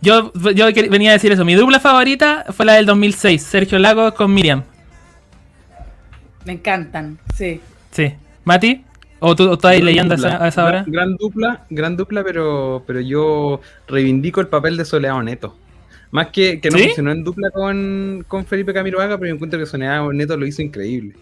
Yo, 0.00 0.32
yo 0.54 0.66
venía 0.90 1.10
a 1.10 1.12
decir 1.14 1.32
eso. 1.32 1.44
Mi 1.44 1.54
dupla 1.54 1.80
favorita 1.80 2.46
fue 2.50 2.64
la 2.64 2.74
del 2.74 2.86
2006, 2.86 3.42
Sergio 3.42 3.78
Lagos 3.78 4.14
con 4.14 4.32
Miriam. 4.32 4.62
Me 6.44 6.52
encantan, 6.52 7.18
sí. 7.36 7.60
Sí. 7.90 8.14
Mati, 8.44 8.84
¿O 9.20 9.34
tú 9.34 9.50
Gran 9.80 9.84
leyendo 9.86 10.14
a 10.14 10.16
dupla, 10.16 10.30
esa, 10.34 10.44
a 10.44 10.48
esa 10.48 10.62
gran- 10.62 10.74
hora? 10.74 10.84
Gran, 10.86 11.16
dupla, 11.16 11.64
gran 11.70 11.96
dupla, 11.96 12.22
pero, 12.24 12.82
pero 12.86 13.00
yo 13.00 13.60
reivindico 13.88 14.40
el 14.40 14.46
papel 14.48 14.76
de 14.76 14.84
Soleado 14.84 15.22
Neto. 15.22 15.56
Más 16.10 16.28
que, 16.28 16.60
que 16.60 16.70
no 16.70 16.78
¿Sí? 16.78 16.84
funcionó 16.84 17.10
en 17.12 17.24
dupla 17.24 17.50
con, 17.50 18.24
con 18.28 18.46
Felipe 18.46 18.72
Camiroaga, 18.72 19.18
pero 19.18 19.28
yo 19.28 19.34
encuentro 19.34 19.58
que 19.58 19.66
Soleado 19.66 20.12
Neto 20.12 20.36
lo 20.36 20.46
hizo 20.46 20.62
increíble. 20.62 21.14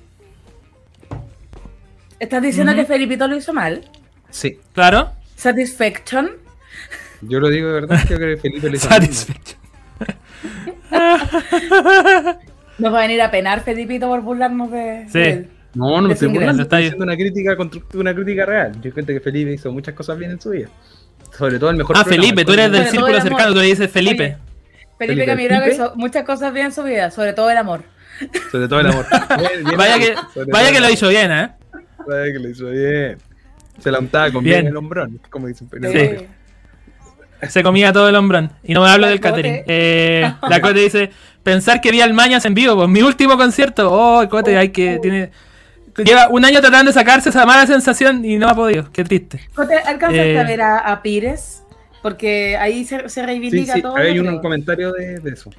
¿Estás 2.21 2.43
diciendo 2.43 2.75
que 2.75 2.85
Felipito 2.85 3.27
lo 3.29 3.37
hizo 3.37 3.53
mal? 3.53 3.83
Sí, 4.31 4.59
Claro. 4.73 5.11
Satisfaction. 5.35 6.31
yo 7.23 7.41
lo 7.41 7.49
digo 7.51 7.69
de 7.69 7.75
verdad, 7.75 8.01
creo 8.07 8.19
que 8.19 8.37
Felipe 8.39 8.71
lo 8.71 8.77
hizo 8.77 8.89
mal. 8.89 9.01
Satisfecho. 9.03 9.57
Nos 12.79 12.93
va 12.93 12.99
a 12.99 13.03
venir 13.03 13.21
a 13.23 13.31
penar 13.31 13.63
Felipito 13.65 14.07
por 14.09 14.21
burlarnos 14.23 14.71
de, 14.71 15.07
Sí. 15.09 15.19
de 15.19 15.31
él. 15.31 15.49
No, 15.77 16.01
no 16.01 16.09
me 16.09 16.15
estoy 16.15 16.29
burlando, 16.29 16.63
Está 16.63 16.79
haciendo 16.79 17.05
una 17.05 17.15
crítica 17.17 17.57
constructiva, 17.57 18.01
una 18.01 18.15
crítica 18.15 18.47
real. 18.47 18.73
Yo 18.81 18.93
cuento 18.93 19.13
que 19.13 19.21
Felipe 19.21 19.53
hizo 19.53 19.71
muchas 19.73 19.95
cosas 19.95 20.19
bien 20.19 20.31
en 20.33 20.41
su 20.41 20.51
vida. 20.51 20.69
Sobre 21.37 21.59
todo 21.59 21.71
el 21.71 21.77
mejor 21.77 21.97
Ah, 21.97 22.03
programa, 22.03 22.23
Felipe, 22.25 22.41
el 22.41 22.47
tú 22.47 22.53
eres 22.55 22.73
del 22.73 22.87
círculo 22.89 23.15
el 23.17 23.23
cercano, 23.23 23.53
tú 23.53 23.61
le 23.61 23.67
dices 23.67 23.91
Felipe. 23.91 24.37
Oye, 24.99 25.07
Felipe 25.09 25.37
Felipe. 25.37 25.73
Hizo 25.75 25.93
muchas 25.97 26.25
cosas 26.25 26.53
bien 26.53 26.67
en 26.67 26.73
su 26.73 26.83
vida, 26.83 27.11
sobre 27.11 27.33
todo 27.35 27.51
el 27.51 27.57
amor. 27.59 27.83
Sobre 28.51 28.67
todo 28.69 28.81
el 28.81 28.87
amor. 28.87 29.05
Bien, 29.39 29.65
bien, 29.65 29.77
Vaya 29.77 29.99
que, 29.99 30.15
vaya 30.51 30.71
que 30.71 30.77
el 30.79 30.83
lo 30.85 30.91
hizo 30.91 31.09
bien, 31.09 31.31
¿eh? 31.31 31.51
Vaya 32.09 32.33
que 32.33 32.39
lo 32.39 32.49
hizo 32.49 32.71
bien. 32.71 33.19
Se 33.79 33.91
la 33.91 33.99
untaba 33.99 34.31
con 34.33 34.43
bien, 34.43 34.61
Bien. 34.63 34.69
el 34.69 34.77
hombrón, 34.79 35.21
como 35.29 35.47
dicen. 35.49 35.69
pero- 35.69 35.93
Sí. 35.93 36.27
Se 37.51 37.63
comía 37.63 37.93
todo 37.93 38.09
el 38.09 38.15
hombrón. 38.17 38.51
Y 38.65 38.73
no 38.73 38.83
me 38.83 38.89
hablo 38.89 39.03
La 39.05 39.11
del 39.11 39.21
Cote. 39.21 39.31
catering. 39.43 39.65
Eh, 39.67 40.33
la 40.49 40.61
Cote 40.63 40.81
dice, 40.81 41.11
pensar 41.43 41.83
que 41.83 41.91
vi 41.91 42.01
al 42.01 42.15
Mañas 42.15 42.47
en 42.47 42.55
vivo, 42.55 42.75
pues 42.75 42.89
mi 42.89 43.03
último 43.03 43.37
concierto. 43.37 43.93
Oh, 43.93 44.27
Cote, 44.31 44.57
hay 44.57 44.71
que... 44.71 44.99
Tiene... 45.03 45.31
Lleva 46.05 46.29
un 46.29 46.45
año 46.45 46.61
tratando 46.61 46.91
de 46.91 46.95
sacarse 46.95 47.31
esa 47.31 47.47
mala 47.47 47.67
sensación 47.67 48.25
y 48.25 48.37
no 48.37 48.49
ha 48.49 48.55
podido. 48.55 48.91
Qué 48.93 49.05
triste. 49.05 49.41
¿Cote, 49.55 49.75
¿Alcanzaste 49.77 50.33
Eh. 50.33 50.39
a 50.39 50.45
ver 50.45 50.61
a, 50.63 50.79
a 50.79 51.03
Pires? 51.03 51.63
Porque 52.03 52.57
ahí 52.57 52.85
se, 52.85 53.09
se 53.09 53.21
Sí, 53.21 53.27
reivindica 53.27 53.73
sí, 53.75 53.83
todo. 53.83 53.97
hay 53.97 54.19
un, 54.19 54.39
comentario 54.41 54.93
de, 54.93 55.19
de 55.19 55.31
eso. 55.31 55.51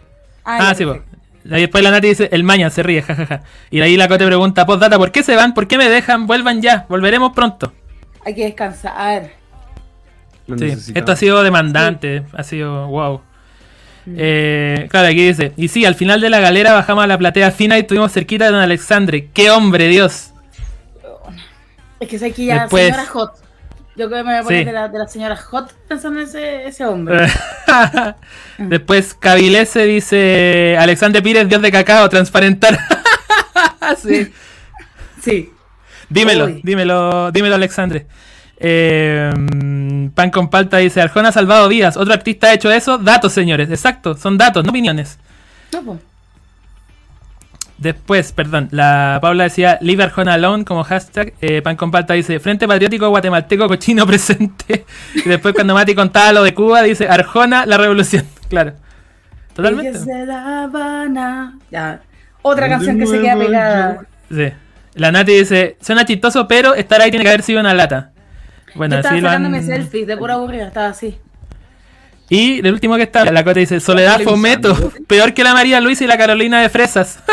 Ah, 0.45 0.69
ya, 0.69 0.75
sí, 0.75 0.85
pues. 0.85 1.01
Y 1.43 1.49
después 1.61 1.83
la 1.83 1.91
Nati 1.91 2.09
dice, 2.09 2.29
el 2.31 2.43
Mañas 2.43 2.73
se 2.73 2.83
ríe, 2.83 3.01
jajaja. 3.03 3.41
Y 3.71 3.77
de 3.77 3.83
ahí 3.83 3.97
la 3.97 4.07
Cote 4.07 4.25
pregunta, 4.25 4.65
postdata, 4.65 4.97
¿por 4.97 5.11
qué 5.11 5.23
se 5.23 5.35
van? 5.35 5.53
¿Por 5.53 5.67
qué 5.67 5.77
me 5.77 5.89
dejan? 5.89 6.27
Vuelvan 6.27 6.61
ya, 6.61 6.85
volveremos 6.89 7.33
pronto. 7.33 7.73
Hay 8.25 8.35
que 8.35 8.45
descansar. 8.45 9.31
Sí, 10.57 10.93
esto 10.95 11.11
ha 11.11 11.15
sido 11.17 11.43
demandante, 11.43 12.23
ha 12.33 12.43
sido 12.43 12.87
wow. 12.87 13.21
Eh, 14.15 14.87
claro, 14.89 15.07
aquí 15.09 15.27
dice, 15.27 15.51
y 15.57 15.67
sí, 15.67 15.83
al 15.85 15.95
final 15.95 16.21
de 16.21 16.29
la 16.29 16.39
galera 16.39 16.71
bajamos 16.73 17.03
a 17.03 17.07
la 17.07 17.17
platea 17.17 17.51
fina 17.51 17.75
y 17.77 17.81
estuvimos 17.81 18.11
cerquita 18.13 18.45
de 18.45 18.51
don 18.51 18.61
Alexandre. 18.61 19.29
¡Qué 19.33 19.49
hombre, 19.51 19.87
Dios! 19.89 20.31
Es 21.99 22.07
que 22.07 22.19
sé 22.19 22.31
que 22.31 22.45
ya 22.45 22.61
Después- 22.63 22.85
señora 22.85 23.05
Hot. 23.07 23.31
Yo 23.95 24.07
creo 24.07 24.19
que 24.19 24.23
me 24.29 24.31
voy 24.33 24.39
a 24.39 24.43
poner 24.43 24.59
Sí. 24.59 24.65
de, 24.65 24.71
la, 24.71 24.87
de 24.89 24.99
la 24.99 25.07
señora 25.07 25.35
Hot 25.35 25.73
pensando 25.87 26.19
en 26.21 26.27
ese, 26.27 26.67
ese 26.67 26.85
hombre. 26.85 27.27
Después 28.59 29.15
Cabilese 29.15 29.85
dice, 29.85 30.77
Alexandre 30.79 31.21
Pires, 31.23 31.49
Dios 31.49 31.61
de 31.61 31.71
cacao, 31.71 32.07
transparentar. 32.07 32.77
sí. 34.01 34.31
Sí. 35.21 35.51
Dímelo, 36.09 36.45
Uy. 36.45 36.61
dímelo, 36.63 37.31
dímelo, 37.31 37.55
Alexandre. 37.55 38.05
Eh, 38.59 39.31
Pan 40.15 40.31
con 40.31 40.49
palta 40.49 40.77
dice, 40.77 41.01
Arjona 41.01 41.29
ha 41.29 41.31
salvado 41.31 41.67
vidas. 41.67 41.97
Otro 41.97 42.13
artista 42.13 42.47
ha 42.47 42.53
hecho 42.53 42.71
eso. 42.71 42.97
Datos, 42.97 43.33
señores. 43.33 43.69
Exacto, 43.69 44.15
son 44.15 44.37
datos, 44.37 44.63
no 44.63 44.69
opiniones. 44.71 45.19
No. 45.73 45.99
Después, 47.77 48.31
perdón, 48.31 48.69
la 48.71 49.19
Paula 49.21 49.43
decía 49.43 49.77
Leave 49.81 50.03
Arjona 50.05 50.33
Alone 50.33 50.65
como 50.65 50.83
hashtag. 50.83 51.33
eh, 51.41 51.61
Pan 51.61 51.75
con 51.75 51.91
palta 51.91 52.15
dice 52.15 52.39
Frente 52.39 52.67
Patriótico 52.67 53.07
Guatemalteco 53.09 53.67
Cochino 53.67 54.07
presente. 54.07 54.85
Y 55.13 55.29
después 55.29 55.53
cuando 55.53 55.75
Mati 55.75 55.93
contaba 55.93 56.33
lo 56.33 56.43
de 56.43 56.55
Cuba 56.55 56.81
dice 56.81 57.07
Arjona 57.07 57.65
la 57.65 57.77
revolución. 57.77 58.25
Claro. 58.49 58.73
Totalmente. 59.53 59.89
Ella 59.89 59.99
es 59.99 60.05
de 60.05 60.25
La 60.25 60.63
Habana. 60.63 61.59
Ya. 61.69 61.99
Otra 62.41 62.69
canción 62.69 62.97
que 62.97 63.05
se 63.05 63.19
queda 63.19 63.37
pegada. 63.37 64.05
Sí. 64.31 64.51
La 64.93 65.11
Nati 65.11 65.33
dice, 65.33 65.75
suena 65.81 66.05
chistoso, 66.05 66.47
pero 66.47 66.73
estar 66.73 67.01
ahí 67.01 67.11
tiene 67.11 67.25
que 67.25 67.29
haber 67.29 67.41
sido 67.43 67.59
una 67.59 67.73
lata. 67.73 68.11
Bueno, 68.75 68.95
Yo 68.95 68.99
estaba 68.99 69.15
han... 69.15 69.21
sacándome 69.23 69.63
selfies 69.63 70.07
de 70.07 70.17
pura 70.17 70.35
aburrida, 70.35 70.67
estaba 70.67 70.87
así. 70.87 71.17
Y 72.29 72.59
el 72.59 72.73
último 72.73 72.95
que 72.97 73.03
está, 73.03 73.23
la 73.31 73.43
Cota 73.43 73.59
dice, 73.59 73.79
Soledad 73.79 74.19
Fometo, 74.21 74.91
peor 75.07 75.33
que 75.33 75.43
la 75.43 75.53
María 75.53 75.79
Luisa 75.79 76.03
y 76.03 76.07
la 76.07 76.17
Carolina 76.17 76.61
de 76.61 76.69
Fresas. 76.69 77.19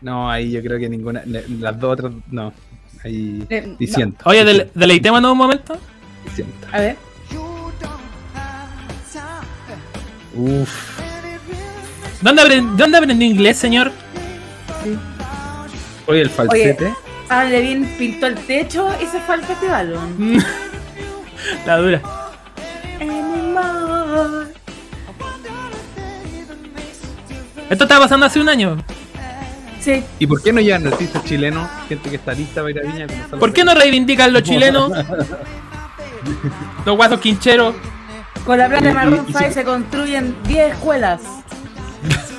No, 0.00 0.30
ahí 0.30 0.50
yo 0.50 0.60
creo 0.62 0.78
que 0.78 0.86
ninguna. 0.86 1.22
Las 1.24 1.80
dos 1.80 1.92
otras. 1.94 2.12
No. 2.30 2.52
Ahí. 3.02 3.42
Eh, 3.48 3.74
Diciendo. 3.78 4.14
Oye, 4.26 4.44
dele- 4.44 4.70
deleitémonos 4.74 5.32
un 5.32 5.38
momento. 5.38 5.78
Diciendo. 6.26 6.52
A 6.70 6.78
ver. 6.78 6.96
Uf. 10.34 11.00
¿Dónde, 12.20 12.42
aprend- 12.42 12.76
¿Dónde 12.76 12.98
aprendió 12.98 13.26
inglés, 13.26 13.56
señor? 13.56 13.92
Oye, 16.06 16.20
el 16.20 16.28
falsete. 16.28 16.92
Alan 17.28 17.50
Levine 17.50 17.86
pintó 17.98 18.26
el 18.26 18.34
techo 18.34 18.88
y 19.02 19.06
se 19.06 19.20
fue 19.20 19.34
al 19.36 19.44
festival. 19.44 19.94
La 21.66 21.76
dura. 21.78 22.00
Esto 27.70 27.84
estaba 27.84 28.04
pasando 28.04 28.26
hace 28.26 28.40
un 28.40 28.48
año. 28.48 28.76
Sí. 29.80 30.02
¿Y 30.18 30.26
por 30.26 30.42
qué 30.42 30.52
no 30.52 30.60
llegan 30.60 30.86
artistas 30.86 31.24
chilenos? 31.24 31.68
Gente 31.88 32.08
que 32.10 32.16
está 32.16 32.32
lista 32.32 32.60
para 32.62 32.70
ir 32.70 32.78
a 32.80 32.82
Viña. 32.82 33.06
como 33.28 33.40
¿Por 33.40 33.52
qué 33.52 33.64
no 33.64 33.74
reivindican 33.74 34.32
los 34.32 34.42
chilenos? 34.44 34.92
Los 36.86 36.96
guasos 36.96 37.20
quincheros. 37.20 37.74
Con 38.46 38.58
la 38.58 38.68
plata 38.68 38.84
de 38.84 38.88
Y- 38.88 38.92
y- 38.92 38.94
Maroon 38.94 39.24
y 39.28 39.32
5 39.32 39.38
si- 39.48 39.52
se 39.54 39.64
construyen 39.64 40.36
10 40.46 40.72
escuelas. 40.74 41.20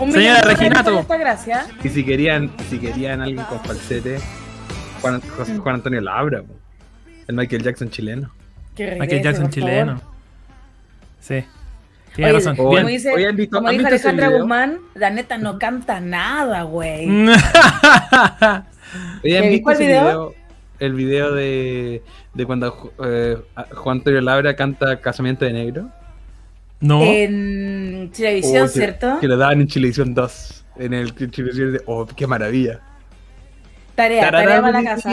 Un 0.00 0.12
Señora 0.12 0.42
Reginato. 0.42 0.98
Esta 1.00 1.16
gracia. 1.16 1.66
Y 1.82 1.88
si 1.88 2.04
querían, 2.04 2.50
si 2.68 2.78
querían 2.78 3.20
alguien 3.22 3.44
con 3.44 3.60
falsete, 3.60 4.18
Juan, 5.00 5.20
José- 5.36 5.58
Juan 5.58 5.76
Antonio 5.76 6.00
Labra, 6.00 6.42
po. 6.42 6.54
el 7.28 7.34
Michael 7.34 7.62
Jackson 7.62 7.90
chileno. 7.90 8.30
Que 8.74 8.84
regrese, 8.84 9.00
Michael 9.00 9.22
Jackson 9.22 9.44
favor. 9.44 9.54
chileno. 9.54 10.00
Sí. 11.20 11.44
Tiene 12.14 12.30
Oye, 12.30 12.38
razón. 12.38 12.56
como 12.56 12.78
dice, 12.86 13.12
Oye, 13.12 13.26
¿han 13.28 13.36
visto- 13.36 13.56
como 13.56 13.68
han 13.68 13.76
dijo 13.76 13.88
Alejandra? 13.88 14.28
Guzmán, 14.28 14.78
la 14.94 15.10
neta 15.10 15.38
no 15.38 15.58
canta 15.58 16.00
nada, 16.00 16.62
güey. 16.62 17.06
Mm. 17.06 17.28
Oye, 19.24 19.38
¿han 19.38 19.48
visto 19.50 19.62
¿cuál 19.64 19.74
ese 19.76 19.86
video? 19.86 20.02
video? 20.04 20.34
El 20.78 20.92
video 20.92 21.32
de, 21.34 22.02
de 22.34 22.46
cuando 22.46 22.92
eh, 23.04 23.36
Juan 23.74 23.98
Antonio 23.98 24.20
Labra 24.20 24.54
canta 24.56 25.00
Casamiento 25.00 25.44
de 25.46 25.52
Negro. 25.54 25.88
No. 26.80 27.02
En 27.02 28.10
televisión, 28.14 28.62
Oh, 28.62 28.66
que- 28.66 28.78
¿cierto? 28.78 29.18
Que 29.20 29.28
lo 29.28 29.36
daban 29.36 29.60
en 29.60 29.66
Chilevisión 29.66 30.14
2. 30.14 30.64
En 30.78 30.92
el 30.94 31.14
Chilevisión 31.14 31.72
de. 31.72 31.80
Oh, 31.86 32.06
qué 32.06 32.26
maravilla. 32.26 32.80
Tarea, 33.94 34.30
tarea 34.30 34.60
para 34.60 34.82
la 34.82 34.84
casa. 34.84 35.08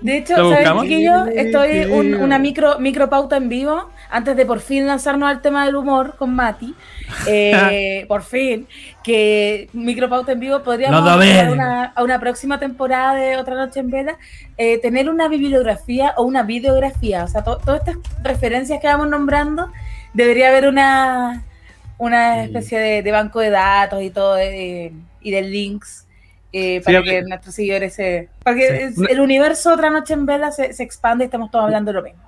De 0.00 0.16
hecho, 0.16 0.36
¿Lo 0.36 0.50
¿sabes 0.50 0.88
que 0.88 1.04
yo 1.04 1.26
estoy 1.26 1.84
un- 1.84 2.14
una 2.14 2.38
micro, 2.40 2.80
micro 2.80 3.08
pauta 3.08 3.36
en 3.36 3.48
vivo 3.48 3.88
antes 4.10 4.36
de 4.36 4.46
por 4.46 4.60
fin 4.60 4.86
lanzarnos 4.86 5.28
al 5.28 5.40
tema 5.42 5.64
del 5.66 5.76
humor 5.76 6.16
con 6.16 6.34
Mati? 6.34 6.74
Eh, 7.26 8.04
por 8.06 8.22
fin, 8.22 8.66
que 9.02 9.70
micro 9.72 10.10
pauta 10.10 10.32
en 10.32 10.40
vivo 10.40 10.62
podríamos 10.62 11.00
a 11.08 11.50
una, 11.50 11.84
a 11.86 12.02
una 12.04 12.20
próxima 12.20 12.58
temporada 12.60 13.14
de 13.14 13.36
Otra 13.38 13.54
Noche 13.54 13.80
en 13.80 13.90
Vela 13.90 14.18
eh, 14.58 14.76
tener 14.78 15.08
una 15.08 15.26
bibliografía 15.28 16.12
o 16.18 16.24
una 16.24 16.42
videografía. 16.42 17.24
O 17.24 17.28
sea, 17.28 17.42
to- 17.42 17.56
todas 17.64 17.80
estas 17.80 17.96
referencias 18.22 18.78
que 18.80 18.86
vamos 18.88 19.08
nombrando, 19.08 19.72
debería 20.12 20.48
haber 20.48 20.68
una, 20.68 21.44
una 21.96 22.44
especie 22.44 22.78
de, 22.78 23.02
de 23.02 23.10
banco 23.10 23.40
de 23.40 23.50
datos 23.50 24.02
y 24.02 24.10
todo, 24.10 24.36
eh, 24.38 24.92
y 25.22 25.30
de 25.30 25.42
links. 25.42 26.06
eh, 26.52 26.82
para 26.84 26.98
Sí, 27.00 27.04
que 27.08 27.22
nuestros 27.22 27.54
seguidores 27.54 27.94
se. 27.94 28.28
Para 28.44 28.56
que 28.56 28.90
Sí. 28.94 29.02
el 29.08 29.20
universo 29.20 29.72
Otra 29.72 29.88
Noche 29.88 30.12
en 30.12 30.26
Vela 30.26 30.50
se, 30.52 30.74
se 30.74 30.82
expande 30.82 31.24
y 31.24 31.26
estamos 31.26 31.50
todos 31.50 31.64
hablando 31.64 31.90
de 31.92 31.96
lo 31.98 32.02
mismo. 32.04 32.27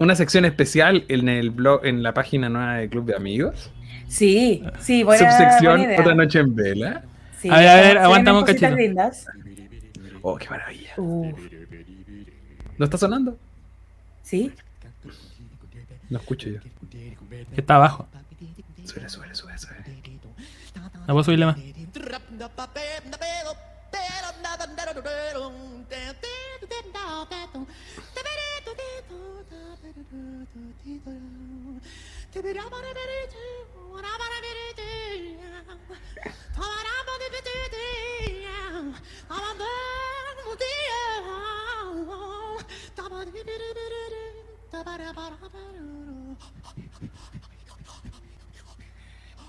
Una 0.00 0.16
sección 0.16 0.46
especial 0.46 1.04
en 1.08 1.28
el 1.28 1.50
blog, 1.50 1.84
en 1.84 2.02
la 2.02 2.14
página 2.14 2.48
nueva 2.48 2.76
del 2.76 2.88
Club 2.88 3.04
de 3.04 3.14
Amigos. 3.16 3.70
Sí, 4.08 4.64
sí, 4.80 5.02
buena, 5.02 5.30
Subsección 5.30 5.82
idea. 5.82 6.00
Otra 6.00 6.14
Noche 6.14 6.38
en 6.40 6.54
Vela. 6.54 7.02
Sí, 7.38 7.50
A 7.50 7.58
ver, 7.58 7.68
a 7.68 7.74
ver, 7.76 7.98
aguántame 7.98 8.38
un 8.38 8.44
cachito. 8.46 8.70
lindas. 8.70 9.26
Oh, 10.22 10.36
qué 10.36 10.48
maravilla. 10.48 10.94
Uh, 10.96 11.32
¿No 12.78 12.84
está 12.86 12.96
sonando? 12.96 13.36
sí, 14.22 14.50
No 16.08 16.18
escucho 16.18 16.48
yo. 16.48 16.60
Está 17.54 17.76
abajo. 17.76 18.08
Suele, 18.86 19.08
suele, 19.10 19.34
suele, 19.34 19.58
suele. 19.58 19.80
No 21.06 21.06
puedo 21.14 21.24
subirle 21.24 21.44
más. 21.44 21.56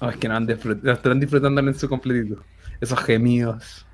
Oh, 0.04 0.10
es 0.10 0.17
que 0.17 0.28
no, 0.28 0.39
no, 0.39 0.91
estarán 0.91 1.19
disfrutando 1.19 1.62
en 1.62 1.76
su 1.76 1.88
completitud. 1.88 2.39
Esos 2.80 3.00
gemidos. 3.00 3.86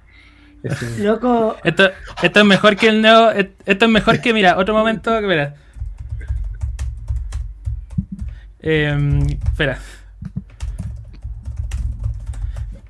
Esto, 0.64 1.58
esto, 1.64 2.40
es 2.40 2.46
mejor 2.46 2.78
que 2.78 2.88
el 2.88 3.02
nuevo. 3.02 3.32
Esto 3.66 3.86
es 3.86 3.92
mejor 3.92 4.22
que, 4.22 4.34
mira, 4.34 4.58
otro 4.58 4.74
momento 4.74 5.20
que 5.20 5.28
mira. 5.28 5.56
Em, 8.70 9.26
espera. 9.46 9.80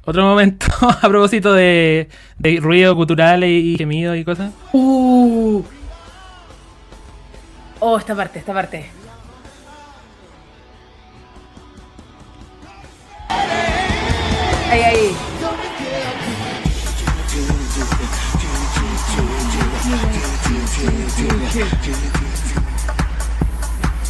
Otro 0.05 0.23
momento 0.23 0.65
a 0.81 1.07
propósito 1.07 1.53
de, 1.53 2.09
de 2.39 2.59
ruido 2.59 2.95
cultural 2.95 3.43
y, 3.43 3.73
y 3.73 3.77
gemidos 3.77 4.17
y 4.17 4.25
cosas. 4.25 4.53
Uh. 4.73 5.63
Oh, 7.79 7.95
esta 7.99 8.15
parte, 8.15 8.39
esta 8.39 8.55
parte. 8.55 8.89
Ahí, 14.71 14.81
ahí. 14.81 15.15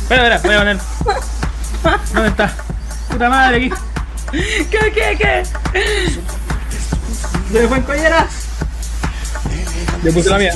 Espera, 0.02 0.36
espera, 0.36 0.40
voy 0.44 0.56
a 0.56 0.60
poner. 0.60 1.47
¿Dónde 2.14 2.30
está? 2.30 2.54
Puta 3.10 3.30
madre 3.30 3.58
aquí. 3.58 3.72
¿Qué, 4.32 4.92
qué, 4.94 5.18
qué? 5.18 5.44
¿Dónde 7.52 7.68
fue 7.68 7.78
en 7.78 7.84
collera? 7.84 8.28
Le 10.04 10.12
puse 10.12 10.30
la 10.30 10.38
mía. 10.38 10.54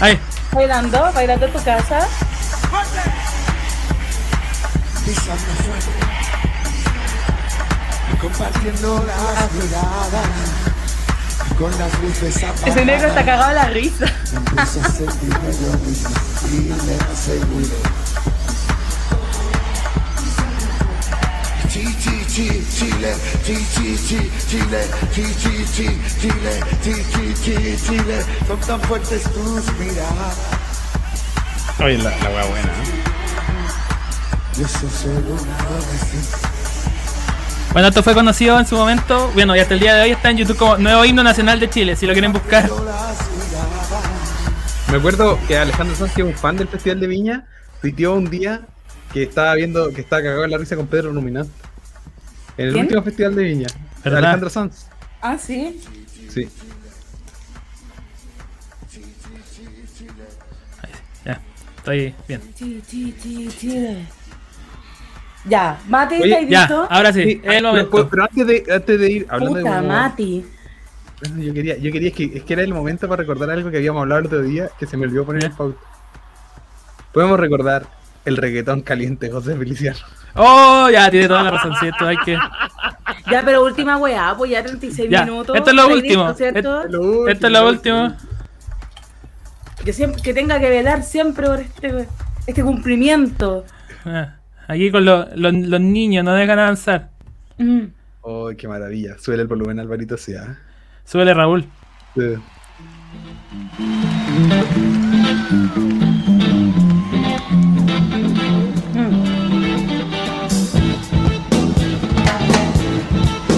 Ahí. 0.00 0.18
Bailando, 0.52 1.12
bailando 1.12 1.46
en 1.46 1.52
tu 1.52 1.62
casa. 1.62 2.06
Compartiendo 8.20 9.04
las 9.06 9.52
miradas 9.52 10.26
con 11.58 11.78
las 11.78 11.98
luces 12.00 12.36
apagadas. 12.42 12.66
Ese 12.66 12.84
negro 12.84 13.08
está 13.08 13.24
cagado 13.24 13.48
de 13.48 13.54
la 13.54 13.68
risa. 13.68 14.06
Empiezo 14.34 14.80
a 14.80 14.90
sentirme 14.90 15.48
lo 15.62 15.78
mismo 15.86 16.10
y 16.46 16.54
me 16.68 16.94
aseguro. 17.12 17.76
Chi, 21.70 21.84
chi, 21.84 22.24
chi, 22.26 22.66
Chile, 22.76 23.14
chi, 23.44 23.54
chi, 23.54 23.94
chi, 23.94 24.30
Chile, 24.48 24.88
chi, 25.14 25.22
chi, 25.22 25.64
chi, 25.72 26.00
Chile, 26.20 26.60
chi, 26.82 26.92
chi, 27.12 27.32
chi, 27.42 27.76
Chile. 27.86 28.24
Son 28.48 28.58
tan 28.58 28.80
fuertes 28.80 29.22
tus 29.22 29.72
miradas. 29.78 30.36
Oye, 31.78 31.96
la, 31.98 32.10
la 32.10 32.30
wea 32.30 32.44
buena. 32.46 32.68
¿eh? 32.68 33.10
Yo 34.58 34.66
soy 34.66 34.90
solo 34.90 35.18
un 35.18 35.48
adolescente. 35.48 36.38
Bueno, 37.72 37.86
esto 37.86 38.02
fue 38.02 38.14
conocido 38.14 38.58
en 38.58 38.66
su 38.66 38.74
momento. 38.74 39.30
Bueno, 39.34 39.54
y 39.54 39.60
hasta 39.60 39.74
el 39.74 39.80
día 39.80 39.94
de 39.94 40.02
hoy 40.02 40.10
está 40.10 40.30
en 40.30 40.38
YouTube 40.38 40.56
como 40.56 40.76
Nuevo 40.76 41.04
Himno 41.04 41.22
Nacional 41.22 41.60
de 41.60 41.70
Chile. 41.70 41.94
Si 41.94 42.04
lo 42.04 42.14
quieren 42.14 42.32
buscar. 42.32 42.68
Me 44.90 44.96
acuerdo 44.96 45.38
que 45.46 45.56
Alejandro 45.56 45.94
Sanz, 45.94 46.12
que 46.14 46.22
es 46.22 46.26
un 46.26 46.34
fan 46.34 46.56
del 46.56 46.66
Festival 46.66 46.98
de 46.98 47.06
Viña, 47.06 47.44
tuiteó 47.80 48.14
un 48.14 48.28
día 48.28 48.62
que 49.12 49.22
estaba 49.24 49.54
viendo 49.54 49.92
que 49.92 50.00
estaba 50.02 50.22
cagado 50.22 50.44
en 50.44 50.50
la 50.50 50.58
risa 50.58 50.76
con 50.76 50.86
Pedro 50.86 51.12
Nominante. 51.12 51.52
En 52.56 52.66
el 52.68 52.72
¿Quién? 52.72 52.84
último 52.86 53.02
Festival 53.02 53.34
de 53.34 53.42
Viña. 53.44 53.66
¿Verdad? 54.04 54.18
Alejandro 54.18 54.50
Sanz. 54.50 54.86
Ah, 55.20 55.36
sí. 55.38 55.80
Sí. 56.28 56.48
Ya, 61.24 61.40
estoy 61.76 62.14
bien. 62.28 62.42
Ya, 65.46 65.80
Mati, 65.88 66.16
Oye, 66.16 66.32
¿estás 66.34 66.48
Ya, 66.50 66.60
listo? 66.60 66.86
ahora 66.90 67.12
sí, 67.12 67.22
Sí, 67.22 67.28
es 67.30 67.34
el 67.36 67.40
pero, 67.42 67.68
momento. 67.68 68.08
pero 68.10 68.22
antes 68.24 68.46
de, 68.46 68.64
antes 68.74 69.00
de 69.00 69.10
ir, 69.10 69.26
hablando 69.30 69.54
de 69.58 69.62
Puta, 69.64 69.76
como- 69.76 69.88
Mati. 69.88 70.44
Bueno, 71.22 71.42
Yo 71.42 71.54
quería, 71.54 71.76
yo 71.78 71.92
quería 71.92 72.08
es 72.08 72.14
que, 72.14 72.24
es 72.34 72.42
que 72.44 72.52
era 72.52 72.62
el 72.62 72.72
momento 72.74 73.08
para 73.08 73.20
recordar 73.22 73.50
algo 73.50 73.70
que 73.70 73.76
habíamos 73.78 74.02
hablado 74.02 74.20
el 74.20 74.26
otro 74.26 74.42
día 74.42 74.70
que 74.78 74.86
se 74.86 74.96
me 74.96 75.06
olvidó 75.06 75.24
poner 75.24 75.44
en 75.44 75.52
pauta. 75.54 75.78
Podemos 77.12 77.38
recordar 77.40 77.86
el 78.24 78.36
reggaetón 78.36 78.82
caliente 78.82 79.30
José 79.30 79.56
Feliciano. 79.56 79.98
Oh, 80.34 80.88
ya, 80.92 81.10
tiene 81.10 81.26
toda 81.28 81.42
la 81.42 81.50
razón, 81.50 81.74
¿cierto? 81.80 82.06
Hay 82.06 82.16
que. 82.18 82.38
Ya, 83.30 83.42
pero 83.44 83.64
última 83.64 83.96
weá, 83.96 84.34
pues 84.36 84.50
ya 84.50 84.62
36 84.62 85.10
Ya, 85.10 85.24
minutos. 85.24 85.56
esto 85.56 85.70
es 85.70 85.76
lo 85.76 85.82
¿estáis 85.82 86.02
último. 86.02 86.22
listos, 86.28 86.36
¿cierto? 86.38 86.84
Lo 86.88 87.28
Esto 87.28 87.46
es 87.46 87.52
lo 87.52 87.68
último. 87.68 88.16
Que, 89.84 89.92
siempre, 89.92 90.22
que 90.22 90.34
tenga 90.34 90.60
que 90.60 90.68
velar 90.68 91.02
siempre 91.02 91.46
por 91.46 91.60
este, 91.60 92.06
este 92.46 92.62
cumplimiento. 92.62 93.64
Ah, 94.04 94.36
Aquí 94.68 94.90
con 94.92 95.04
los, 95.04 95.26
los, 95.34 95.52
los 95.52 95.80
niños, 95.80 96.24
no 96.24 96.32
dejan 96.34 96.58
avanzar. 96.58 97.10
Mm. 97.58 97.86
Oh, 98.20 98.50
qué 98.56 98.68
maravilla. 98.68 99.18
Suele 99.18 99.42
el 99.42 99.48
volumen 99.48 99.80
Alvarito 99.80 100.16
sea. 100.16 100.58
Súbele, 101.04 101.34
Raúl. 101.34 101.64
Sí. 102.14 102.36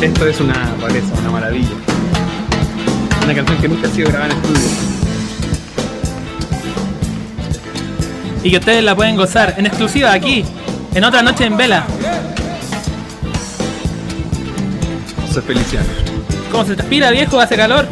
Esto 0.02 0.26
es 0.26 0.40
una 0.40 0.74
rareza, 0.80 1.14
una 1.20 1.30
maravilla. 1.30 1.70
Una 3.22 3.34
canción 3.36 3.58
que 3.58 3.68
nunca 3.68 3.86
ha 3.86 3.90
sido 3.92 4.08
grabada 4.10 4.32
en 4.32 4.36
estudio. 4.36 4.68
Y 8.42 8.50
que 8.50 8.56
ustedes 8.56 8.82
la 8.82 8.96
pueden 8.96 9.14
gozar 9.14 9.54
en 9.56 9.66
exclusiva 9.66 10.12
aquí, 10.12 10.44
en 10.92 11.04
otra 11.04 11.22
noche 11.22 11.44
en 11.44 11.56
vela. 11.56 11.86
José 15.28 15.40
Feliciano. 15.42 15.86
¿Cómo 16.50 16.64
se 16.64 16.74
transpira, 16.74 17.12
viejo? 17.12 17.38
Hace 17.38 17.54
calor. 17.54 17.86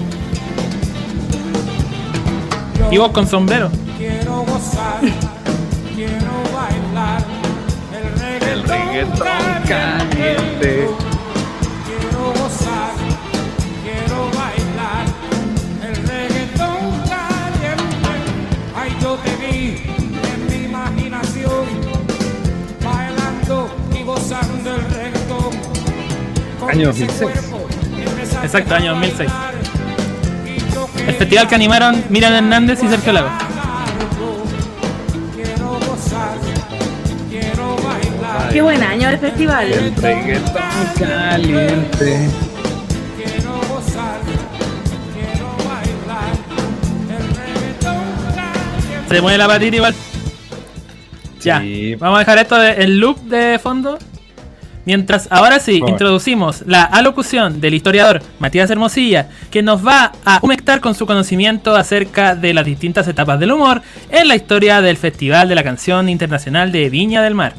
Y 2.91 2.99
vos 2.99 3.13
con 3.13 3.29
sombrero. 3.29 3.71
Quiero 3.97 4.43
gozar, 4.43 5.01
quiero 5.95 6.43
bailar 6.53 7.25
el 8.43 8.49
El 8.49 8.63
reggaetón, 8.65 9.17
reggaetón 9.17 9.69
caliente. 9.69 11.10
Año 26.71 26.91
ese 26.91 27.07
2006. 27.07 27.21
cuerpo 27.51 27.69
empezaste 27.97 28.47
Exacto, 28.47 28.75
año 28.75 28.91
a 28.91 28.95
2006. 28.95 29.31
bailar, 29.31 29.55
y 30.47 30.73
yo 30.75 30.89
El 31.07 31.15
festival 31.15 31.49
que 31.49 31.55
animaron 31.55 32.05
Miriam 32.09 32.33
Hernández 32.35 32.83
y 32.83 32.89
Sergio 32.89 33.13
Lago. 33.13 33.29
Quiero 35.35 35.69
gozar, 35.87 36.37
quiero 37.31 37.77
bailar, 37.77 38.53
Qué 38.53 38.63
buen 38.63 38.83
año 38.83 39.09
el 39.09 39.19
festival. 39.19 39.73
El 39.73 39.95
reggaetón 39.97 40.53
caliente. 40.99 42.29
quiero 43.17 43.53
gozar, 43.69 44.21
quiero 45.15 45.57
bailar. 45.69 46.33
El 47.09 47.37
reggaetón 47.37 48.05
caliente. 48.35 49.15
Se 49.15 49.21
mueve 49.21 49.39
la 49.39 49.47
patita 49.49 49.77
igual. 49.77 49.95
Ya, 51.43 51.61
Sí. 51.61 51.95
vamos 51.97 52.17
a 52.17 52.19
dejar 52.21 52.39
esto 52.39 52.57
de- 52.59 52.83
en 52.85 53.01
loop 53.01 53.19
de 53.23 53.59
fondo. 53.59 53.99
Mientras 54.87 55.29
ahora 55.31 55.61
sí, 55.61 55.83
introducimos 55.87 56.65
la 56.67 56.85
alocución 56.85 57.61
del 57.61 57.75
historiador 57.75 58.23
Matías 58.39 58.71
Hermosilla, 58.71 59.29
que 59.51 59.63
nos 59.63 59.87
va 59.87 60.13
a 60.25 60.39
humectar 60.43 60.81
con 60.81 60.95
su 60.95 61.05
conocimiento 61.05 61.77
acerca 61.77 62.35
de 62.35 62.55
las 62.55 62.65
distintas 62.65 63.07
etapas 63.07 63.39
del 63.39 63.53
humor 63.53 63.83
en 64.11 64.27
la 64.27 64.37
historia 64.37 64.81
del 64.81 64.97
Festival 64.97 65.49
de 65.49 65.55
la 65.55 65.65
Canción 65.65 66.09
Internacional 66.09 66.73
de 66.73 66.89
Viña 66.89 67.23
del 67.23 67.35
Mar. 67.35 67.55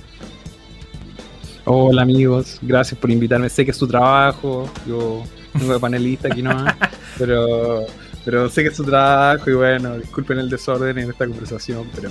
Hola 1.65 2.01
amigos, 2.01 2.57
gracias 2.63 2.99
por 2.99 3.11
invitarme. 3.11 3.47
Sé 3.49 3.65
que 3.65 3.72
es 3.72 3.78
su 3.78 3.88
trabajo, 3.88 4.67
yo 4.88 5.22
vengo 5.53 5.74
de 5.74 5.80
panelista 5.80 6.28
aquí 6.28 6.41
nomás, 6.41 6.76
pero, 7.19 7.86
pero 8.26 8.49
sé 8.49 8.63
que 8.63 8.69
es 8.69 8.76
su 8.76 8.84
trabajo 8.84 9.47
y 9.47 9.53
bueno, 9.53 9.95
disculpen 9.99 10.39
el 10.39 10.49
desorden 10.49 10.97
en 10.97 11.11
esta 11.11 11.28
conversación, 11.28 11.88
pero, 11.93 12.09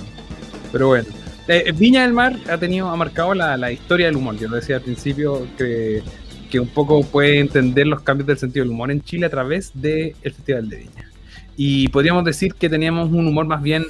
pero 0.71 0.87
bueno. 0.87 1.20
Eh, 1.47 1.71
Viña 1.75 2.03
del 2.03 2.13
Mar 2.13 2.37
ha 2.49 2.57
tenido, 2.57 2.89
ha 2.89 2.95
marcado 2.95 3.33
la, 3.33 3.57
la 3.57 3.71
historia 3.71 4.07
del 4.07 4.15
humor. 4.15 4.37
Yo 4.37 4.47
lo 4.47 4.57
decía 4.57 4.77
al 4.77 4.81
principio 4.83 5.47
que, 5.57 6.03
que 6.51 6.59
un 6.59 6.67
poco 6.67 7.03
puede 7.03 7.39
entender 7.39 7.87
los 7.87 8.01
cambios 8.01 8.27
del 8.27 8.37
sentido 8.37 8.63
del 8.63 8.71
humor 8.71 8.91
en 8.91 9.01
Chile 9.01 9.25
a 9.25 9.29
través 9.29 9.71
del 9.73 10.13
Festival 10.21 10.69
de 10.69 10.77
Viña. 10.77 11.11
Y 11.55 11.87
podríamos 11.87 12.23
decir 12.23 12.53
que 12.53 12.69
teníamos 12.69 13.09
un 13.09 13.27
humor 13.27 13.45
más 13.45 13.61
bien 13.61 13.85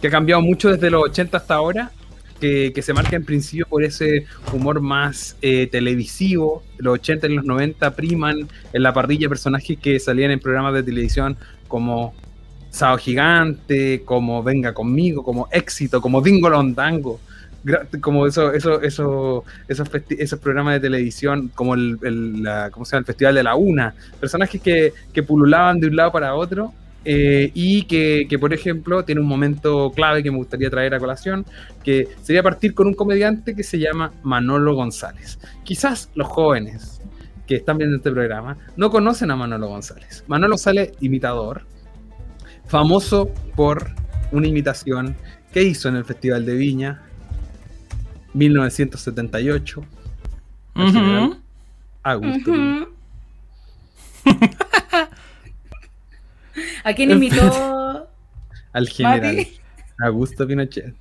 que 0.00 0.08
ha 0.08 0.10
cambiado 0.10 0.42
mucho 0.42 0.70
desde 0.70 0.90
los 0.90 1.04
80 1.04 1.36
hasta 1.36 1.54
ahora, 1.54 1.92
que, 2.40 2.72
que 2.74 2.82
se 2.82 2.92
marca 2.92 3.14
en 3.14 3.24
principio 3.24 3.66
por 3.68 3.84
ese 3.84 4.26
humor 4.52 4.80
más 4.80 5.36
eh, 5.42 5.68
televisivo. 5.70 6.64
Los 6.76 6.94
80 6.94 7.28
y 7.28 7.34
los 7.34 7.44
90 7.44 7.94
priman 7.94 8.48
en 8.72 8.82
la 8.82 8.92
parrilla 8.92 9.28
personajes 9.28 9.78
que 9.78 10.00
salían 10.00 10.32
en 10.32 10.40
programas 10.40 10.74
de 10.74 10.82
televisión 10.82 11.36
como 11.68 12.14
Sao 12.72 12.96
Gigante, 12.98 14.02
como 14.04 14.42
Venga 14.42 14.74
Conmigo, 14.74 15.22
como 15.22 15.46
Éxito, 15.52 16.00
como 16.00 16.20
Dingo 16.20 16.48
Londango. 16.50 17.20
como 18.00 18.26
eso, 18.26 18.52
eso, 18.52 18.80
eso, 18.82 19.44
esos, 19.68 19.88
esos 20.18 20.38
programas 20.40 20.74
de 20.74 20.80
televisión, 20.80 21.52
como 21.54 21.74
el, 21.74 21.96
el- 22.02 22.44
¿cómo 22.72 22.84
se 22.84 22.92
llama? 22.96 23.00
el 23.00 23.04
Festival 23.06 23.34
de 23.36 23.42
la 23.44 23.54
Una, 23.54 23.94
personajes 24.18 24.60
que, 24.60 25.22
pululaban 25.22 25.78
de 25.78 25.86
un 25.86 25.94
lado 25.94 26.10
para 26.10 26.34
otro 26.34 26.72
eh, 27.04 27.52
y 27.54 27.82
que, 27.84 28.26
que, 28.28 28.36
por 28.38 28.52
ejemplo, 28.52 29.04
tiene 29.04 29.20
un 29.20 29.28
momento 29.28 29.92
clave 29.94 30.22
que 30.24 30.30
me 30.32 30.38
gustaría 30.38 30.70
traer 30.70 30.94
a 30.94 30.98
colación, 30.98 31.44
que 31.84 32.08
sería 32.22 32.42
partir 32.42 32.74
con 32.74 32.88
un 32.88 32.94
comediante 32.94 33.54
que 33.54 33.62
se 33.62 33.78
llama 33.78 34.12
Manolo 34.24 34.74
González. 34.74 35.38
Quizás 35.62 36.10
los 36.16 36.26
jóvenes 36.26 37.00
que 37.46 37.56
están 37.56 37.76
viendo 37.78 37.96
este 37.96 38.10
programa 38.10 38.56
no 38.76 38.90
conocen 38.90 39.30
a 39.30 39.36
Manolo 39.36 39.68
González. 39.68 40.24
Manolo 40.26 40.56
sale 40.58 40.92
imitador, 41.00 41.62
famoso 42.72 43.28
por 43.54 43.90
una 44.32 44.46
imitación 44.48 45.14
que 45.52 45.62
hizo 45.62 45.90
en 45.90 45.96
el 45.96 46.04
Festival 46.06 46.46
de 46.46 46.54
Viña 46.54 47.02
1978 48.32 49.84
al 50.74 50.82
Ujú. 50.84 50.92
general 50.92 51.38
Augusto. 52.02 52.50
Ujú. 52.50 52.88
¿A 56.84 56.92
quién 56.94 57.10
imitó? 57.10 58.08
Al 58.72 58.88
general 58.88 59.36
Mati. 59.36 59.56
Augusto 60.02 60.46
Pinochet. 60.46 60.94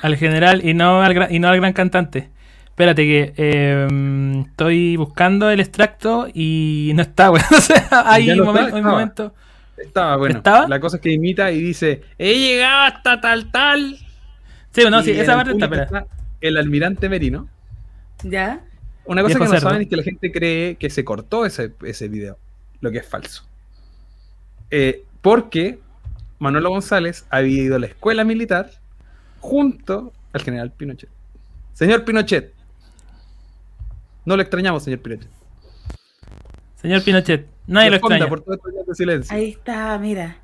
Al 0.00 0.16
general 0.16 0.64
y 0.66 0.72
no 0.72 1.02
al, 1.02 1.12
gran, 1.12 1.34
y 1.34 1.38
no 1.38 1.48
al 1.48 1.56
gran 1.58 1.74
cantante. 1.74 2.30
Espérate 2.64 3.02
que 3.02 3.34
eh, 3.36 4.42
estoy 4.48 4.96
buscando 4.96 5.50
el 5.50 5.60
extracto 5.60 6.26
y 6.32 6.92
no 6.94 7.02
está, 7.02 7.30
weón. 7.32 7.44
O 7.54 7.60
sea, 7.60 7.86
hay 8.06 8.28
momen- 8.28 8.46
un 8.72 8.78
estaba. 8.78 8.90
momento. 8.90 9.34
Estaba 9.76 10.16
bueno. 10.16 10.38
¿Estaba? 10.38 10.68
La 10.68 10.80
cosa 10.80 10.96
es 10.96 11.02
que 11.02 11.12
imita 11.12 11.50
y 11.52 11.60
dice: 11.60 12.02
He 12.18 12.38
llegado 12.38 12.82
hasta 12.84 13.20
tal 13.20 13.50
tal. 13.50 13.98
Sí, 14.72 14.82
no, 14.90 15.02
sí, 15.02 15.12
Y 15.12 15.20
esa 15.20 15.36
parte 15.36 15.52
está, 15.52 15.82
está 15.82 16.06
El 16.40 16.58
almirante 16.58 17.08
Merino. 17.08 17.48
¿Ya? 18.22 18.62
Una 19.04 19.22
cosa 19.22 19.34
que 19.34 19.44
no 19.44 19.50
cerdo. 19.50 19.68
saben 19.68 19.82
es 19.82 19.88
que 19.88 19.96
la 19.96 20.02
gente 20.02 20.32
cree 20.32 20.76
que 20.76 20.90
se 20.90 21.04
cortó 21.04 21.46
ese, 21.46 21.72
ese 21.84 22.08
video, 22.08 22.38
lo 22.80 22.90
que 22.90 22.98
es 22.98 23.06
falso. 23.06 23.44
Eh, 24.70 25.04
porque 25.22 25.78
Manolo 26.38 26.70
González 26.70 27.24
había 27.30 27.62
ido 27.62 27.76
a 27.76 27.78
la 27.78 27.86
escuela 27.86 28.24
militar 28.24 28.70
junto 29.40 30.12
al 30.32 30.42
general 30.42 30.72
Pinochet. 30.72 31.08
Señor 31.72 32.04
Pinochet. 32.04 32.52
No 34.24 34.36
lo 34.36 34.42
extrañamos, 34.42 34.82
señor 34.82 35.00
Pinochet. 35.00 35.30
Señor 36.80 37.02
Pinochet, 37.02 37.46
nadie 37.66 37.90
lo 37.90 37.96
extraña. 37.96 38.28
por 38.28 38.40
todo 38.40 38.54
estos 38.54 38.72
días 38.72 38.86
de 38.86 38.94
silencio. 38.94 39.36
Ahí 39.36 39.50
está, 39.50 39.98
mira. 39.98 40.36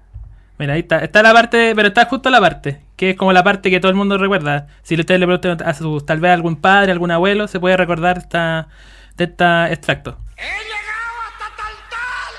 Mira, 0.59 0.75
ahí 0.75 0.81
está. 0.81 0.99
Está 0.99 1.23
la 1.23 1.33
parte, 1.33 1.73
pero 1.75 1.89
está 1.89 2.05
justo 2.05 2.31
la 2.31 2.41
parte, 2.41 2.81
que 2.97 3.11
es 3.11 3.17
como 3.17 3.33
la 3.33 3.43
parte 3.43 3.71
que 3.71 3.81
todo 3.81 3.91
el 3.91 3.97
mundo 3.97 4.19
recuerda. 4.19 4.69
Si 4.83 4.95
ustedes 4.95 5.19
le 5.19 5.27
preguntan 5.27 5.67
a 5.67 5.75
sus, 5.75 6.07
tal 6.07 6.21
vez 6.21 6.31
a 6.31 6.35
algún 6.35 6.57
padre, 6.57 6.93
algún 6.93 7.11
abuelo, 7.11 7.49
se 7.49 7.59
puede 7.59 7.77
recordar 7.77 8.19
esta, 8.19 8.69
de 9.17 9.25
este 9.25 9.73
extracto. 9.73 10.19
He 10.37 10.43
llegado 10.43 11.21
hasta 11.27 11.57
tal 11.57 11.75
tal. 11.91 12.35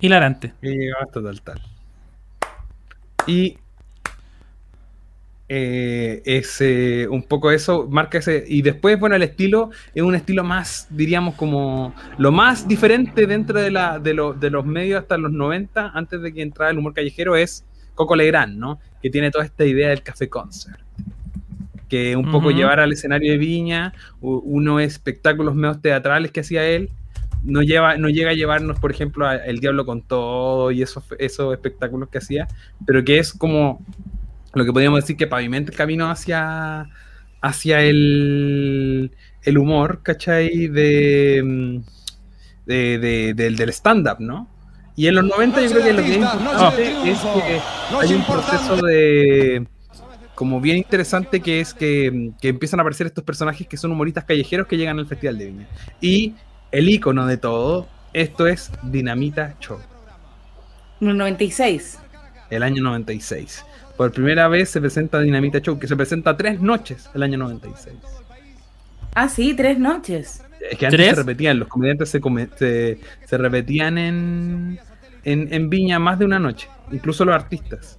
Hilarante. 0.00 0.54
Y 0.62 0.68
llegaba 0.68 1.04
hasta 1.04 1.22
tal 1.22 1.42
tal. 1.42 1.62
Y 3.26 3.58
eh, 5.48 6.22
es 6.24 6.60
eh, 6.60 7.06
un 7.10 7.22
poco 7.22 7.50
eso, 7.50 7.86
marca 7.90 8.18
ese. 8.18 8.44
Y 8.46 8.62
después, 8.62 8.98
bueno, 8.98 9.16
el 9.16 9.22
estilo 9.22 9.70
es 9.94 10.02
un 10.02 10.14
estilo 10.14 10.42
más, 10.44 10.86
diríamos, 10.90 11.34
como 11.34 11.94
lo 12.18 12.32
más 12.32 12.66
diferente 12.66 13.26
dentro 13.26 13.60
de, 13.60 13.70
la, 13.70 13.98
de, 13.98 14.14
lo- 14.14 14.32
de 14.32 14.50
los 14.50 14.64
medios 14.64 15.02
hasta 15.02 15.18
los 15.18 15.32
90, 15.32 15.90
antes 15.94 16.22
de 16.22 16.32
que 16.32 16.42
entrara 16.42 16.70
el 16.70 16.78
humor 16.78 16.94
callejero, 16.94 17.36
es 17.36 17.64
Coco 17.94 18.16
Legrand, 18.16 18.56
¿no? 18.58 18.78
Que 19.02 19.10
tiene 19.10 19.30
toda 19.30 19.44
esta 19.44 19.64
idea 19.64 19.90
del 19.90 20.02
café 20.02 20.28
concert. 20.28 20.80
Que 21.88 22.16
un 22.16 22.24
poco 22.32 22.48
Ujú. 22.48 22.56
llevar 22.56 22.80
al 22.80 22.92
escenario 22.92 23.30
de 23.32 23.38
Viña, 23.38 23.92
unos 24.20 24.80
espectáculos 24.82 25.54
medios 25.54 25.80
teatrales 25.82 26.30
que 26.32 26.40
hacía 26.40 26.64
él, 26.66 26.88
no, 27.44 27.60
lleva, 27.62 27.98
no 27.98 28.08
llega 28.08 28.30
a 28.30 28.34
llevarnos, 28.34 28.80
por 28.80 28.90
ejemplo, 28.90 29.26
a 29.26 29.36
El 29.36 29.60
Diablo 29.60 29.84
con 29.84 30.00
Todo 30.00 30.70
y 30.70 30.80
esos, 30.82 31.04
esos 31.18 31.52
espectáculos 31.52 32.08
que 32.08 32.18
hacía, 32.18 32.48
pero 32.86 33.04
que 33.04 33.18
es 33.18 33.34
como 33.34 33.84
lo 34.54 34.64
que 34.64 34.72
podríamos 34.72 35.00
decir 35.00 35.16
que 35.16 35.26
pavimenta 35.26 35.70
el 35.70 35.76
camino 35.76 36.10
hacia, 36.10 36.88
hacia 37.40 37.80
el, 37.82 39.10
el 39.42 39.58
humor, 39.58 40.00
¿cachai? 40.02 40.68
De, 40.68 41.42
mm, 41.44 41.78
de- 42.66 42.98
de- 42.98 43.34
del, 43.34 43.56
del 43.56 43.68
stand-up, 43.70 44.16
¿no? 44.20 44.48
Y 44.96 45.08
en 45.08 45.16
los 45.16 45.24
90 45.24 45.60
yo 45.62 45.70
creo 45.72 45.82
que 45.84 45.92
lo 45.92 46.02
que 46.02 46.10
es 46.10 46.16
importante 46.18 47.10
es 47.10 47.18
que 47.20 47.60
hay 48.00 48.14
un 48.14 48.24
proceso 48.24 48.76
de 48.86 49.66
como 50.36 50.60
bien 50.60 50.76
interesante 50.78 51.40
que 51.40 51.60
es 51.60 51.74
que, 51.74 52.30
que 52.40 52.48
empiezan 52.48 52.80
a 52.80 52.82
aparecer 52.82 53.06
estos 53.06 53.22
personajes 53.24 53.66
que 53.68 53.76
son 53.76 53.92
humoristas 53.92 54.24
callejeros 54.24 54.66
que 54.66 54.76
llegan 54.76 54.98
al 54.98 55.06
Festival 55.06 55.38
de 55.38 55.46
Viña. 55.46 55.66
Y 56.00 56.34
el 56.72 56.88
icono 56.88 57.26
de 57.26 57.36
todo, 57.36 57.88
esto 58.12 58.46
es 58.48 58.70
Dinamita 58.82 59.56
Show, 59.60 59.78
En 61.00 61.16
96. 61.16 61.98
el 62.50 62.62
año 62.62 62.82
96. 62.82 63.64
Por 63.96 64.12
primera 64.12 64.48
vez 64.48 64.70
se 64.70 64.80
presenta 64.80 65.20
Dinamita 65.20 65.60
Show, 65.60 65.78
que 65.78 65.86
se 65.86 65.96
presenta 65.96 66.36
tres 66.36 66.60
noches 66.60 67.08
el 67.14 67.22
año 67.22 67.38
96. 67.38 67.96
Ah, 69.14 69.28
sí, 69.28 69.54
tres 69.54 69.78
noches. 69.78 70.42
Es 70.70 70.78
que 70.78 70.86
antes 70.86 70.98
¿Tres? 70.98 71.10
se 71.10 71.16
repetían, 71.16 71.58
los 71.58 71.68
comediantes 71.68 72.08
se, 72.10 72.20
come- 72.20 72.48
se, 72.56 72.98
se 73.26 73.38
repetían 73.38 73.98
en, 73.98 74.78
en, 75.24 75.52
en 75.52 75.70
Viña 75.70 75.98
más 75.98 76.18
de 76.18 76.24
una 76.24 76.38
noche, 76.38 76.68
incluso 76.90 77.24
los 77.24 77.34
artistas. 77.34 77.98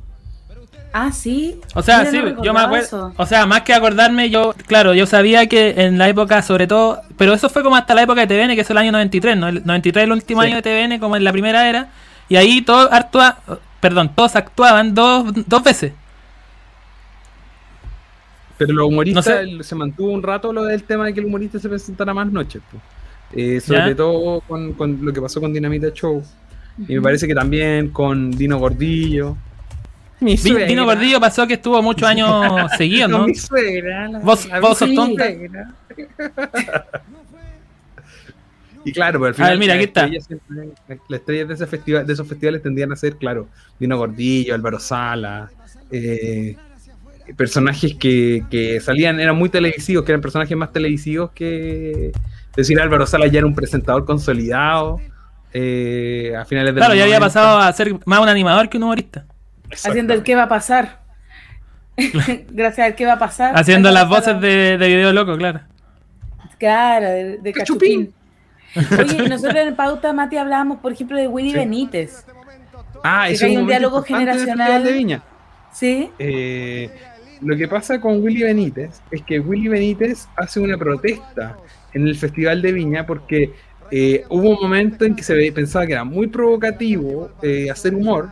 Ah, 0.91 1.11
sí. 1.11 1.59
O 1.73 1.81
sea, 1.81 2.05
sí, 2.05 2.17
no 2.21 2.41
yo 2.43 2.53
me 2.53 2.59
acuerdo. 2.61 2.85
eso. 2.85 3.13
O 3.17 3.25
sea, 3.25 3.45
más 3.45 3.61
que 3.61 3.73
acordarme, 3.73 4.29
yo, 4.29 4.53
claro, 4.65 4.93
yo 4.93 5.05
sabía 5.05 5.47
que 5.47 5.73
en 5.77 5.97
la 5.97 6.07
época, 6.09 6.41
sobre 6.41 6.67
todo, 6.67 7.01
pero 7.17 7.33
eso 7.33 7.49
fue 7.49 7.63
como 7.63 7.75
hasta 7.75 7.93
la 7.93 8.03
época 8.03 8.25
de 8.25 8.27
TVN, 8.27 8.55
que 8.55 8.61
es 8.61 8.69
el 8.69 8.77
año 8.77 8.91
93, 8.93 9.37
¿no? 9.37 9.47
El 9.49 9.65
93 9.65 10.01
es 10.03 10.05
el 10.07 10.11
último 10.13 10.41
Sí. 10.41 10.47
año 10.47 10.55
de 10.55 10.61
TVN, 10.61 10.99
como 10.99 11.15
en 11.17 11.23
la 11.25 11.31
primera 11.33 11.69
era, 11.69 11.89
y 12.29 12.37
ahí 12.37 12.61
todos 12.61 12.89
actua, 12.91 13.39
perdón, 13.89 14.11
todos 14.15 14.35
actuaban 14.35 14.93
dos, 14.95 15.31
dos 15.47 15.63
veces. 15.63 15.93
Pero 18.57 18.73
los 18.73 18.87
humoristas 18.87 19.25
No 19.27 19.31
sé. 19.33 19.39
el- 19.41 19.63
se 19.63 19.75
mantuvo 19.75 20.11
un 20.11 20.23
rato 20.23 20.51
lo 20.53 20.63
del 20.63 20.83
tema 20.83 21.05
de 21.05 21.13
que 21.13 21.19
el 21.19 21.25
humorista 21.27 21.59
se 21.59 21.69
presentara 21.69 22.13
más 22.13 22.31
noches. 22.31 22.61
po. 22.71 22.77
Eh, 23.33 23.59
sobre 23.59 23.89
Ya. 23.89 23.95
todo 23.95 24.41
con, 24.41 24.73
con 24.73 25.03
lo 25.05 25.11
que 25.13 25.21
pasó 25.21 25.39
con 25.41 25.51
Dinamita 25.53 25.89
Show. 25.93 26.23
Y 26.87 26.95
me 26.95 27.01
parece 27.01 27.27
que 27.27 27.35
también 27.35 27.89
con 27.89 28.31
Dino 28.31 28.57
Gordillo. 28.57 29.35
Mi 30.21 30.37
suegra. 30.37 30.65
Dino 30.65 30.85
Gordillo 30.85 31.19
pasó 31.19 31.45
que 31.45 31.55
estuvo 31.55 31.81
muchos 31.81 32.07
años 32.07 32.29
seguidos, 32.77 33.09
¿no? 33.09 33.27
mi 33.27 33.35
suegra. 33.35 34.07
la- 34.07 34.19
Vos- 34.19 34.45
la- 34.47 34.59
vos 34.61 34.77
sos 34.77 34.87
mi 34.89 34.95
tonta. 34.95 35.25
Y 38.85 38.91
claro, 38.93 39.19
pero 39.19 39.25
al 39.27 39.31
A 39.31 39.35
final 39.35 39.49
ver, 39.51 39.59
mira, 39.59 39.73
aquí 39.73 39.83
está. 39.83 40.07
siempre- 40.07 40.69
las 41.09 41.19
estrellas 41.19 41.47
de, 41.49 41.53
ese 41.55 41.67
festival, 41.67 42.05
de 42.07 42.13
esos 42.13 42.27
festivales 42.27 42.61
tendían 42.61 42.91
a 42.93 42.95
ser, 42.95 43.17
claro, 43.17 43.47
Dino 43.79 43.97
Gordillo, 43.97 44.53
Álvaro 44.55 44.79
Sala, 44.79 45.49
eh, 45.91 46.55
personajes 47.35 47.95
que, 47.95 48.43
que 48.49 48.79
salían, 48.79 49.19
eran 49.19 49.35
muy 49.35 49.49
televisivos, 49.49 50.05
que 50.05 50.11
eran 50.11 50.21
personajes 50.21 50.55
más 50.55 50.71
televisivos 50.71 51.31
que... 51.31 52.09
Es 52.09 52.55
decir, 52.67 52.79
Álvaro 52.79 53.05
Sala 53.05 53.27
ya 53.27 53.39
era 53.39 53.47
un 53.47 53.55
presentador 53.55 54.05
consolidado 54.05 55.01
eh, 55.51 56.33
a 56.39 56.45
finales 56.45 56.73
de 56.73 56.79
Claro, 56.79 56.93
ya 56.95 57.03
había 57.03 57.19
90. 57.19 57.25
pasado 57.25 57.59
a 57.59 57.73
ser 57.73 57.95
más 58.05 58.19
un 58.19 58.29
animador 58.29 58.69
que 58.69 58.77
un 58.77 58.83
humorista. 58.83 59.25
Haciendo 59.71 60.13
el 60.13 60.21
qué 60.23 60.35
va 60.35 60.43
a 60.43 60.47
pasar. 60.47 61.01
Gracias 62.49 62.85
al 62.87 62.95
qué 62.95 63.05
va 63.05 63.13
a 63.13 63.19
pasar. 63.19 63.57
Haciendo 63.57 63.89
las 63.91 64.07
voces 64.07 64.39
de, 64.39 64.77
de 64.77 64.87
Video 64.87 65.11
Loco, 65.11 65.35
claro. 65.37 65.61
Claro, 66.59 67.07
de, 67.09 67.37
de 67.39 67.51
Cachupín. 67.53 68.05
Cachupín. 68.05 68.13
Oye, 68.75 69.29
nosotros 69.29 69.55
en 69.55 69.75
Pauta, 69.75 70.13
Mati, 70.13 70.37
hablábamos, 70.37 70.79
por 70.79 70.91
ejemplo, 70.91 71.17
de 71.17 71.27
Willy 71.27 71.51
Sí. 71.51 71.55
Benítez. 71.57 72.25
Ah, 73.03 73.25
que 73.27 73.33
ese 73.33 73.45
es 73.45 73.51
hay 73.51 73.57
un 73.57 73.67
diálogo 73.67 74.01
generacional. 74.01 74.83
de 74.83 74.91
Viña. 74.91 75.23
¿Sí? 75.71 76.09
Eh, 76.19 76.89
lo 77.41 77.55
que 77.55 77.67
pasa 77.67 77.99
con 77.99 78.23
Willy 78.23 78.43
Benítez 78.43 79.01
es 79.11 79.21
que 79.23 79.39
Willy 79.39 79.67
Benítez 79.67 80.27
hace 80.35 80.59
una 80.59 80.77
protesta 80.77 81.57
en 81.93 82.07
el 82.07 82.15
Festival 82.15 82.61
de 82.61 82.71
Viña 82.71 83.05
porque 83.05 83.53
eh, 83.91 84.23
hubo 84.29 84.49
un 84.51 84.57
momento 84.61 85.05
en 85.05 85.15
que 85.15 85.23
se 85.23 85.51
pensaba 85.51 85.85
que 85.85 85.93
era 85.93 86.03
muy 86.03 86.27
provocativo 86.27 87.29
eh, 87.41 87.69
hacer 87.69 87.93
humor 87.93 88.29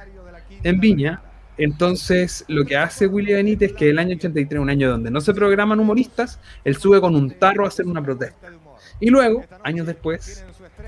en 0.63 0.79
Viña. 0.79 1.21
Entonces, 1.57 2.43
lo 2.47 2.65
que 2.65 2.75
hace 2.75 3.05
Willy 3.05 3.33
Benítez 3.33 3.71
es 3.71 3.77
que 3.77 3.89
el 3.91 3.99
año 3.99 4.15
83, 4.15 4.59
un 4.59 4.69
año 4.69 4.89
donde 4.89 5.11
no 5.11 5.21
se 5.21 5.33
programan 5.35 5.79
humoristas, 5.79 6.39
él 6.63 6.75
sube 6.77 6.99
con 6.99 7.15
un 7.15 7.29
tarro 7.29 7.65
a 7.65 7.67
hacer 7.67 7.85
una 7.85 8.01
protesta. 8.01 8.47
Y 9.05 9.09
luego, 9.09 9.43
años 9.63 9.85
después, 9.85 10.45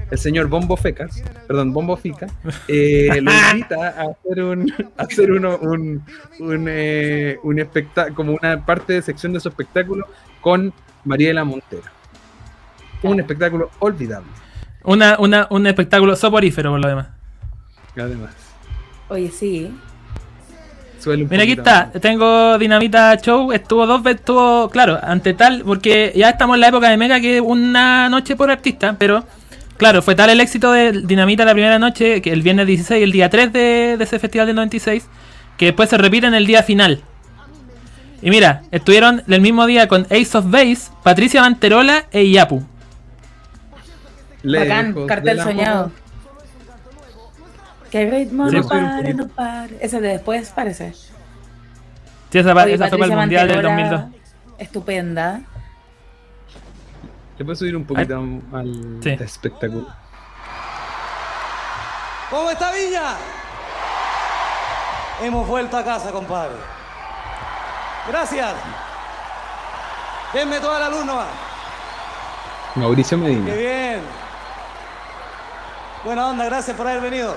el 0.10 0.18
señor 0.18 0.48
Bombo 0.48 0.78
Fecas, 0.78 1.22
perdón, 1.48 1.74
Bombo 1.74 1.98
Fica, 1.98 2.28
eh, 2.70 3.10
lo 3.22 3.30
invita 3.52 3.90
a 3.90 4.12
hacer 4.12 4.42
un, 4.44 4.74
a 4.98 5.04
hacer 5.04 5.32
uno, 5.34 5.58
un, 5.58 6.02
un, 6.40 6.66
eh, 6.70 7.38
un 7.44 7.60
espectá- 7.60 8.14
como 8.14 8.32
una 8.34 8.66
parte 8.66 8.94
de 8.94 9.02
sección 9.02 9.34
de 9.34 9.42
su 9.42 9.50
espectáculo 9.50 10.08
con 10.40 10.74
Mariela 11.04 11.44
Montero. 11.44 11.84
Un 13.04 13.20
espectáculo 13.20 13.70
olvidable, 13.80 14.30
Una, 14.86 15.18
una, 15.20 15.48
un 15.50 15.68
espectáculo 15.68 16.16
soporífero 16.16 16.72
por 16.72 16.80
lo 16.80 16.88
demás. 16.88 17.08
además. 17.98 18.34
Oye, 19.10 19.30
sí. 19.30 19.78
Suele 21.06 21.22
un 21.22 21.30
Mira, 21.30 21.44
aquí 21.44 21.52
está. 21.52 21.92
más. 21.94 22.02
Tengo 22.02 22.58
Dinamita 22.58 23.16
Show. 23.18 23.52
Estuvo 23.52 23.86
dos 23.86 24.02
veces, 24.02 24.22
estuvo, 24.22 24.72
claro, 24.72 25.00
ante 25.04 25.36
tal, 25.36 25.62
porque 25.64 26.12
ya 26.16 26.32
estamos 26.32 26.56
en 26.56 26.62
la 26.62 26.70
época 26.70 26.90
de 26.90 26.98
Mega 26.98 27.20
que 27.20 27.40
una 27.42 28.10
noche 28.10 28.36
por 28.36 28.50
artista, 28.50 28.96
pero 28.98 29.24
claro, 29.78 30.02
fue 30.02 30.16
tal 30.16 30.32
el 30.32 30.42
éxito 30.42 30.72
de 30.72 31.04
Dinamita 31.04 31.46
la 31.46 31.54
primera 31.54 31.78
noche, 31.78 32.24
que 32.24 32.32
el 32.32 32.42
viernes 32.42 32.66
16 32.66 33.00
y 33.00 33.04
el 33.04 33.12
día 33.12 33.30
3 33.30 33.54
de, 33.54 33.96
de 34.00 34.04
ese 34.04 34.18
festival 34.18 34.48
del 34.48 34.56
96, 34.56 35.08
que 35.58 35.66
después 35.66 35.92
se 35.92 36.00
repite 36.00 36.26
en 36.26 36.34
el 36.34 36.48
día 36.48 36.64
final. 36.64 37.04
Y 38.24 38.32
mira, 38.32 38.64
estuvieron 38.72 39.22
el 39.28 39.42
mismo 39.42 39.68
día 39.68 39.88
con 39.88 40.08
Ace 40.10 40.36
of 40.36 40.50
Base, 40.50 40.90
Patricia 41.04 41.42
Manterola 41.42 42.06
e 42.12 42.32
Yapu. 42.32 42.66
Bacán, 44.44 45.06
cartel 45.06 45.40
soñado. 45.40 45.84
amor. 45.84 46.05
Que 47.92 48.10
ritmo 48.10 48.50
Sí, 48.50 48.58
no 48.58 48.68
pare, 48.68 49.14
no 49.14 49.28
pare. 49.28 49.78
Ese 49.80 50.02
de 50.02 50.10
después 50.10 50.50
parece. 50.50 50.94
Sí, 50.94 52.40
esa, 52.40 52.54
Oye, 52.54 52.74
esa 52.74 52.90
fue 52.90 53.06
el 53.06 53.16
Mundial 53.16 53.48
del 53.48 53.58
Manterola, 53.64 54.00
2002. 54.00 54.22
Estupenda. 54.60 55.42
¿Le 57.38 57.46
puedo 57.46 57.56
subir 57.56 57.76
un 57.76 57.86
poquito 57.86 58.18
al 58.54 59.00
Sí. 59.02 59.10
espectáculo? 59.12 59.88
¿Cómo 62.30 62.50
está 62.50 62.72
Viña? 62.72 63.16
Hemos 65.22 65.48
vuelto 65.48 65.78
a 65.78 65.84
casa, 65.84 66.12
compadre. 66.12 66.56
Gracias. 68.08 68.54
Denme 70.34 70.60
toda 70.60 70.80
la 70.80 70.90
luz 70.90 71.06
nomás. 71.06 71.28
Mauricio 72.76 73.18
Qué 73.18 73.24
Medina. 73.24 73.54
bien. 73.54 74.02
Buena 76.04 76.28
onda, 76.28 76.46
gracias 76.46 76.76
por 76.76 76.88
haber 76.88 77.02
venido. 77.02 77.36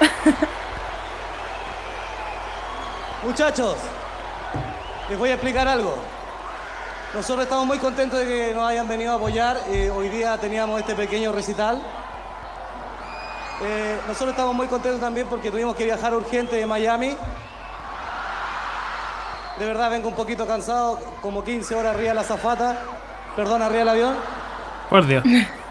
Muchachos, 3.24 3.76
les 5.08 5.18
voy 5.18 5.30
a 5.30 5.34
explicar 5.34 5.68
algo. 5.68 5.96
Nosotros 7.14 7.42
estamos 7.42 7.66
muy 7.66 7.78
contentos 7.78 8.20
de 8.20 8.26
que 8.26 8.54
nos 8.54 8.68
hayan 8.68 8.86
venido 8.86 9.12
a 9.12 9.16
apoyar. 9.16 9.58
Eh, 9.68 9.90
hoy 9.90 10.08
día 10.08 10.38
teníamos 10.38 10.80
este 10.80 10.94
pequeño 10.94 11.32
recital. 11.32 11.82
Eh, 13.62 13.98
nosotros 14.06 14.30
estamos 14.30 14.54
muy 14.54 14.68
contentos 14.68 15.00
también 15.00 15.26
porque 15.26 15.50
tuvimos 15.50 15.76
que 15.76 15.84
viajar 15.84 16.14
urgente 16.14 16.56
de 16.56 16.66
Miami. 16.66 17.16
De 19.58 19.66
verdad 19.66 19.90
vengo 19.90 20.08
un 20.08 20.14
poquito 20.14 20.46
cansado, 20.46 20.98
como 21.20 21.44
15 21.44 21.74
horas 21.74 21.94
arriba 21.94 22.10
de 22.10 22.14
la 22.14 22.24
zafata, 22.24 22.78
perdón, 23.36 23.60
arriba 23.60 23.80
del 23.80 23.88
avión. 23.88 24.14
Por 24.88 25.06
Dios. 25.06 25.22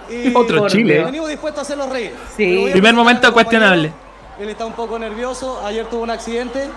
Y 0.09 0.36
Otro 0.36 0.59
Por 0.59 0.71
Chile. 0.71 1.03
Venimos 1.03 1.30
dispuestos 1.30 1.59
a 1.59 1.61
hacerlos 1.63 1.89
reír. 1.89 2.15
Sí. 2.36 2.69
Primer 2.71 2.93
momento 2.93 3.34
compañero. 3.34 3.91
Él 4.39 4.47
está 4.47 4.65
un 4.65 4.71
poco 4.71 4.97
nervioso, 4.97 5.59
ayer 5.65 5.85
tuvo 5.87 6.03
un 6.03 6.11
accidente, 6.11 6.69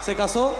se 0.00 0.16
casó. 0.16 0.56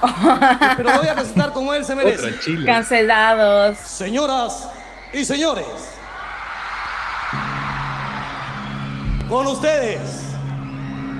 Pero 0.76 0.90
lo 0.90 0.98
voy 0.98 1.08
a 1.08 1.14
presentar 1.14 1.52
como 1.52 1.74
él 1.74 1.84
se 1.84 1.94
merece. 1.94 2.34
Cancelados. 2.64 3.76
Señoras 3.76 4.66
y 5.12 5.26
señores, 5.26 5.66
con 9.28 9.46
ustedes, 9.46 10.22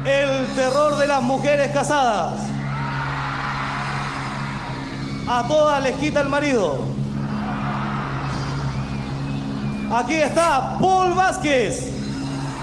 el 0.07 0.47
terror 0.55 0.97
de 0.97 1.07
las 1.07 1.22
mujeres 1.22 1.70
casadas. 1.70 2.41
A 5.28 5.45
todas 5.47 5.82
les 5.82 5.95
quita 5.97 6.22
el 6.22 6.30
marido. 6.30 6.78
Aquí 9.95 10.14
está 10.14 10.78
Paul 10.80 11.12
Vázquez, 11.12 11.91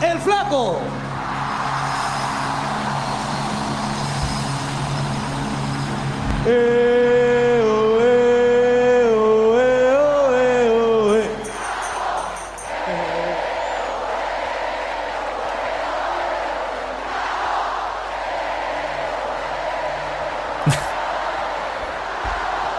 el 0.01 0.17
flaco. 0.17 0.79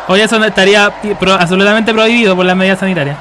Hoy 0.08 0.20
eso 0.20 0.42
estaría 0.44 0.90
pro- 1.18 1.32
absolutamente 1.32 1.92
prohibido 1.94 2.34
por 2.36 2.44
las 2.44 2.56
medidas 2.56 2.78
sanitarias. 2.80 3.16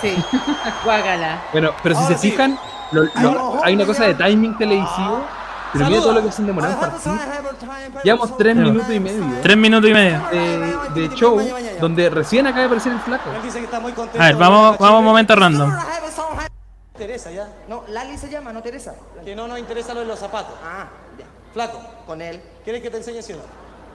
Sí. 0.00 0.14
Guácala. 0.84 1.38
Bueno, 1.52 1.70
pero 1.82 1.94
si 1.94 2.04
se 2.06 2.18
sí. 2.18 2.30
fijan, 2.30 2.58
lo- 2.90 3.04
lo- 3.22 3.64
hay 3.64 3.74
una 3.74 3.86
cosa 3.86 4.04
de 4.04 4.14
timing 4.14 4.56
televisivo. 4.58 5.24
Pero 5.72 5.86
mira 5.86 6.00
todo 6.00 6.12
lo 6.14 6.22
que 6.22 6.32
se 6.32 6.40
han 6.42 6.46
demorado 6.46 6.74
en 6.74 6.80
partir. 6.80 7.12
Llevamos 8.04 8.36
tres 8.36 8.56
minutos 8.56 8.90
y 8.90 9.00
medio 9.00 9.24
Tres 9.42 9.56
minutos 9.56 9.90
y 9.90 9.92
medio. 9.94 10.20
de, 10.30 11.00
de 11.08 11.14
show 11.14 11.40
donde 11.80 12.10
recién 12.10 12.46
acaba 12.46 12.60
de 12.60 12.66
aparecer 12.66 12.92
el 12.92 13.00
flaco. 13.00 13.30
Él 13.30 13.42
dice 13.42 13.58
que 13.58 13.64
está 13.64 13.80
muy 13.80 13.92
contento. 13.92 14.22
A 14.22 14.26
ver, 14.26 14.36
vamos, 14.36 14.78
vamos 14.78 14.98
un 15.00 15.04
momento 15.04 15.36
random. 15.36 15.72
Teresa 16.96 17.30
ya. 17.30 17.48
No, 17.68 17.84
Lali 17.88 18.18
se 18.18 18.28
llama, 18.28 18.52
no 18.52 18.60
Teresa. 18.62 18.94
Que 19.24 19.36
no 19.36 19.46
nos 19.46 19.58
interesa 19.58 19.94
lo 19.94 20.00
de 20.00 20.06
los 20.06 20.18
zapatos. 20.18 20.54
Ah, 20.64 20.88
ya. 21.18 21.26
Flaco, 21.52 21.80
Con 22.06 22.20
él. 22.20 22.42
¿quieres 22.64 22.82
que 22.82 22.90
te 22.90 22.96
enseñe 22.96 23.22
si 23.22 23.32
no? 23.34 23.38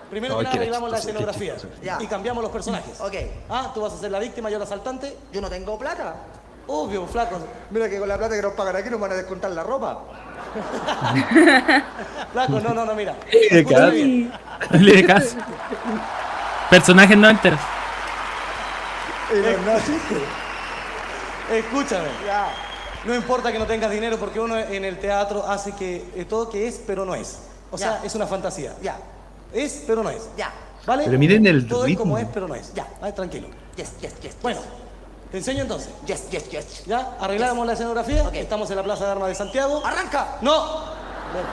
Primero 0.09 0.35
Ay, 0.35 0.39
que 0.39 0.43
nada 0.45 0.55
arreglamos 0.57 0.91
la 0.91 0.97
escenografía 0.99 1.55
y 1.99 2.07
cambiamos 2.07 2.43
los 2.43 2.51
personajes. 2.51 3.01
Ok. 3.01 3.13
Ah, 3.49 3.71
tú 3.73 3.81
vas 3.81 3.93
a 3.93 3.97
ser 3.97 4.11
la 4.11 4.19
víctima, 4.19 4.49
yo 4.49 4.57
el 4.57 4.63
asaltante. 4.63 5.17
Yo 5.31 5.41
no 5.41 5.49
tengo 5.49 5.77
plata. 5.77 6.15
Obvio, 6.67 7.05
flaco. 7.07 7.39
Mira 7.71 7.89
que 7.89 7.99
con 7.99 8.07
la 8.07 8.17
plata 8.17 8.35
que 8.35 8.41
nos 8.41 8.53
pagan 8.53 8.75
aquí 8.77 8.89
nos 8.89 8.99
van 8.99 9.11
a 9.11 9.15
descontar 9.15 9.51
la 9.51 9.63
ropa. 9.63 9.99
Flaco, 12.31 12.59
no, 12.59 12.73
no, 12.73 12.85
no, 12.85 12.93
mira. 12.95 13.15
Escúchame. 13.31 14.31
Le 14.71 15.05
caso. 15.05 15.35
Personajes 16.69 17.17
no 17.17 17.29
enteros. 17.29 17.59
Escúchame. 21.51 22.07
Ya. 22.25 22.47
No 23.05 23.13
importa 23.15 23.51
que 23.51 23.59
no 23.59 23.65
tengas 23.65 23.91
dinero 23.91 24.17
porque 24.17 24.39
uno 24.39 24.57
en 24.57 24.85
el 24.85 24.97
teatro 24.99 25.45
hace 25.45 25.73
que 25.73 26.05
eh, 26.15 26.25
todo 26.25 26.49
que 26.49 26.67
es, 26.67 26.79
pero 26.85 27.03
no 27.05 27.15
es. 27.15 27.39
O 27.71 27.77
sea, 27.77 27.99
Ya. 27.99 28.05
es 28.05 28.15
una 28.15 28.27
fantasía. 28.27 28.75
Ya. 28.81 28.97
Es, 29.51 29.83
pero 29.85 30.03
no 30.03 30.09
es. 30.09 30.29
Ya. 30.37 30.51
¿Vale? 30.85 31.03
Pero 31.05 31.17
miren 31.19 31.45
el 31.47 31.67
Todo 31.67 31.85
es 31.85 31.97
como 31.97 32.17
es, 32.17 32.25
pero 32.33 32.47
no 32.47 32.55
es. 32.55 32.73
Ya. 32.73 32.87
Ah, 33.01 33.11
tranquilo. 33.11 33.47
Yes, 33.75 33.91
yes, 34.01 34.19
yes. 34.21 34.35
Bueno, 34.41 34.61
te 35.33 35.39
enseño 35.39 35.63
entonces. 35.63 35.89
Yes, 36.05 36.29
yes, 36.29 36.47
yes. 36.51 36.85
¿Ya? 36.85 37.17
Arreglamos 37.19 37.65
la 37.65 37.73
escenografía. 37.73 38.21
Ok. 38.27 38.35
Estamos 38.35 38.69
en 38.69 38.75
la 38.75 38.83
Plaza 38.83 39.05
de 39.05 39.11
Armas 39.13 39.29
de 39.29 39.35
Santiago. 39.35 39.83
¡Arranca! 39.83 40.37
¡No! 40.41 40.81
Ven. 41.33 41.43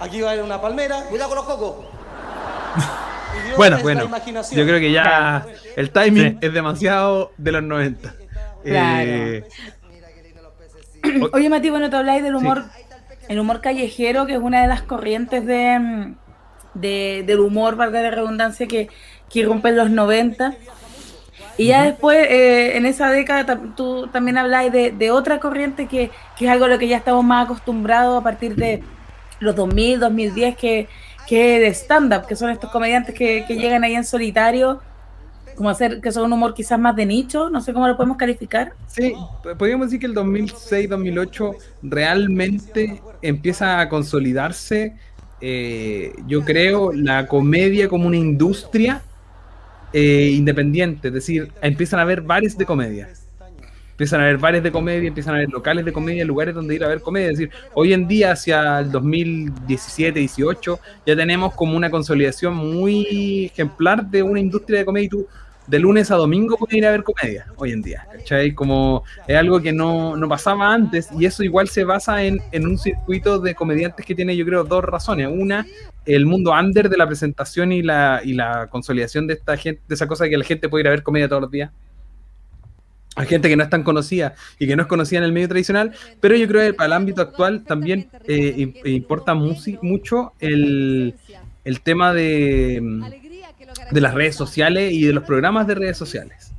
Aquí 0.00 0.22
va 0.22 0.30
a 0.30 0.32
haber 0.32 0.42
una 0.42 0.58
palmera. 0.58 1.02
Cuidado 1.10 1.28
con 1.28 1.36
los 1.36 1.44
cocos. 1.46 1.84
Bueno, 3.56 3.78
bueno. 3.82 4.08
Yo 4.50 4.64
creo 4.66 4.78
que 4.80 4.92
ya 4.92 5.46
el 5.76 5.90
timing 5.90 6.32
Sí. 6.32 6.38
es 6.40 6.52
demasiado 6.54 7.32
de 7.38 7.52
los 7.52 7.62
90. 7.62 8.14
Claro. 8.62 9.10
Eh, 9.10 9.48
Oye, 11.32 11.48
Mati, 11.50 11.70
bueno, 11.70 11.88
te 11.90 11.96
habláis 11.96 12.22
del 12.22 12.34
humor, 12.34 12.64
el 13.28 13.38
humor 13.40 13.60
callejero, 13.60 14.26
que 14.26 14.34
es 14.34 14.38
una 14.38 14.60
de 14.62 14.68
las 14.68 14.82
corrientes 14.82 15.44
de, 15.46 16.14
de- 16.74 17.24
del 17.26 17.40
humor, 17.40 17.76
valga 17.76 18.00
la 18.02 18.10
redundancia, 18.10 18.66
que, 18.66 18.88
que 19.30 19.40
irrumpe 19.40 19.70
en 19.70 19.76
los 19.76 19.90
90. 19.90 20.54
Y 21.58 21.66
ya 21.66 21.84
después, 21.84 22.18
eh, 22.30 22.76
en 22.76 22.86
esa 22.86 23.10
década, 23.10 23.60
tú 23.76 24.06
también 24.08 24.38
habláis 24.38 24.72
de, 24.72 24.90
de 24.90 25.10
otra 25.10 25.38
corriente 25.38 25.86
que, 25.86 26.10
que 26.36 26.46
es 26.46 26.50
algo 26.50 26.64
a 26.64 26.68
lo 26.68 26.78
que 26.78 26.88
ya 26.88 26.96
estamos 26.96 27.24
más 27.24 27.44
acostumbrados 27.44 28.20
a 28.20 28.24
partir 28.24 28.54
de 28.56 28.82
los 29.40 29.54
2000, 29.54 30.00
2010, 30.00 30.56
que, 30.56 30.88
que 31.26 31.60
de 31.60 31.68
stand-up, 31.68 32.26
que 32.26 32.36
son 32.36 32.50
estos 32.50 32.70
comediantes 32.70 33.14
que, 33.14 33.44
que 33.46 33.56
llegan 33.56 33.84
ahí 33.84 33.94
en 33.94 34.04
solitario, 34.04 34.80
como 35.56 35.68
hacer, 35.68 36.00
que 36.00 36.10
son 36.10 36.24
un 36.24 36.32
humor 36.32 36.54
quizás 36.54 36.78
más 36.78 36.96
de 36.96 37.04
nicho, 37.06 37.50
no 37.50 37.60
sé 37.60 37.72
cómo 37.72 37.86
lo 37.86 37.96
podemos 37.96 38.16
calificar. 38.16 38.72
Sí, 38.86 39.14
podríamos 39.58 39.88
decir 39.88 40.00
que 40.00 40.06
el 40.06 40.14
2006-2008 40.14 41.56
realmente 41.82 43.02
empieza 43.20 43.80
a 43.80 43.88
consolidarse, 43.88 44.96
eh, 45.40 46.12
yo 46.26 46.44
creo, 46.44 46.92
la 46.92 47.26
comedia 47.26 47.88
como 47.88 48.06
una 48.06 48.16
industria 48.16 49.02
eh, 49.92 50.32
independiente, 50.34 51.08
es 51.08 51.14
decir, 51.14 51.52
empiezan 51.60 52.00
a 52.00 52.02
haber 52.02 52.22
bares 52.22 52.56
de 52.56 52.64
comedia. 52.64 53.08
Empiezan 53.92 54.20
a 54.20 54.24
haber 54.24 54.38
bares 54.38 54.62
de 54.62 54.72
comedia, 54.72 55.06
empiezan 55.06 55.34
a 55.34 55.36
haber 55.36 55.50
locales 55.50 55.84
de 55.84 55.92
comedia, 55.92 56.24
lugares 56.24 56.54
donde 56.54 56.74
ir 56.74 56.82
a 56.82 56.88
ver 56.88 57.00
comedia. 57.00 57.30
Es 57.30 57.38
decir, 57.38 57.54
hoy 57.74 57.92
en 57.92 58.08
día, 58.08 58.32
hacia 58.32 58.80
el 58.80 58.90
2017-18, 58.90 60.78
ya 61.06 61.14
tenemos 61.14 61.54
como 61.54 61.76
una 61.76 61.90
consolidación 61.90 62.54
muy 62.54 63.46
ejemplar 63.52 64.06
de 64.06 64.22
una 64.22 64.40
industria 64.40 64.80
de 64.80 64.84
comedia. 64.86 65.06
Y 65.06 65.08
tú, 65.10 65.26
de 65.66 65.78
lunes 65.78 66.10
a 66.10 66.16
domingo, 66.16 66.56
puedes 66.56 66.74
ir 66.76 66.86
a 66.86 66.90
ver 66.90 67.02
comedia 67.04 67.46
hoy 67.56 67.72
en 67.72 67.82
día. 67.82 68.06
¿cachai? 68.12 68.52
Como 68.54 69.04
es 69.26 69.36
algo 69.36 69.60
que 69.60 69.72
no, 69.72 70.16
no 70.16 70.28
pasaba 70.28 70.72
antes, 70.72 71.08
y 71.18 71.24
eso 71.24 71.42
igual 71.42 71.68
se 71.68 71.84
basa 71.84 72.22
en, 72.24 72.40
en 72.50 72.66
un 72.66 72.78
circuito 72.78 73.38
de 73.38 73.54
comediantes 73.54 74.04
que 74.04 74.14
tiene, 74.14 74.36
yo 74.36 74.44
creo, 74.44 74.64
dos 74.64 74.84
razones. 74.84 75.28
Una, 75.30 75.66
el 76.04 76.26
mundo 76.26 76.52
under 76.52 76.88
de 76.88 76.96
la 76.96 77.06
presentación 77.06 77.72
y 77.72 77.82
la, 77.82 78.20
y 78.24 78.32
la 78.34 78.66
consolidación 78.68 79.26
de 79.26 79.34
esta 79.34 79.56
gente, 79.56 79.80
de 79.88 79.94
esa 79.94 80.06
cosa 80.08 80.28
que 80.28 80.36
la 80.36 80.44
gente 80.44 80.68
puede 80.68 80.82
ir 80.82 80.88
a 80.88 80.90
ver 80.90 81.02
comedia 81.02 81.28
todos 81.28 81.42
los 81.42 81.50
días. 81.50 81.70
a 83.14 83.24
gente 83.24 83.48
que 83.48 83.56
no 83.56 83.62
es 83.62 83.68
tan 83.70 83.82
conocida 83.82 84.34
y 84.58 84.66
que 84.66 84.74
no 84.74 84.82
es 84.82 84.88
conocida 84.88 85.18
en 85.18 85.24
el 85.24 85.32
medio 85.32 85.48
tradicional, 85.48 85.92
pero 86.20 86.34
yo 86.34 86.48
creo 86.48 86.62
que 86.66 86.74
para 86.74 86.86
el 86.86 86.92
ámbito 86.94 87.20
actual 87.22 87.62
también 87.64 88.08
eh, 88.26 88.54
im- 88.56 88.74
importa 88.86 89.34
mucho 89.34 90.32
el, 90.40 91.14
el 91.64 91.80
tema 91.82 92.14
de, 92.14 92.80
de 93.92 94.00
las 94.00 94.14
redes 94.14 94.34
sociales 94.34 94.92
y 94.92 95.04
de 95.04 95.12
los 95.12 95.24
programas 95.24 95.66
de 95.66 95.74
redes 95.74 95.96
sociales. 95.96 96.52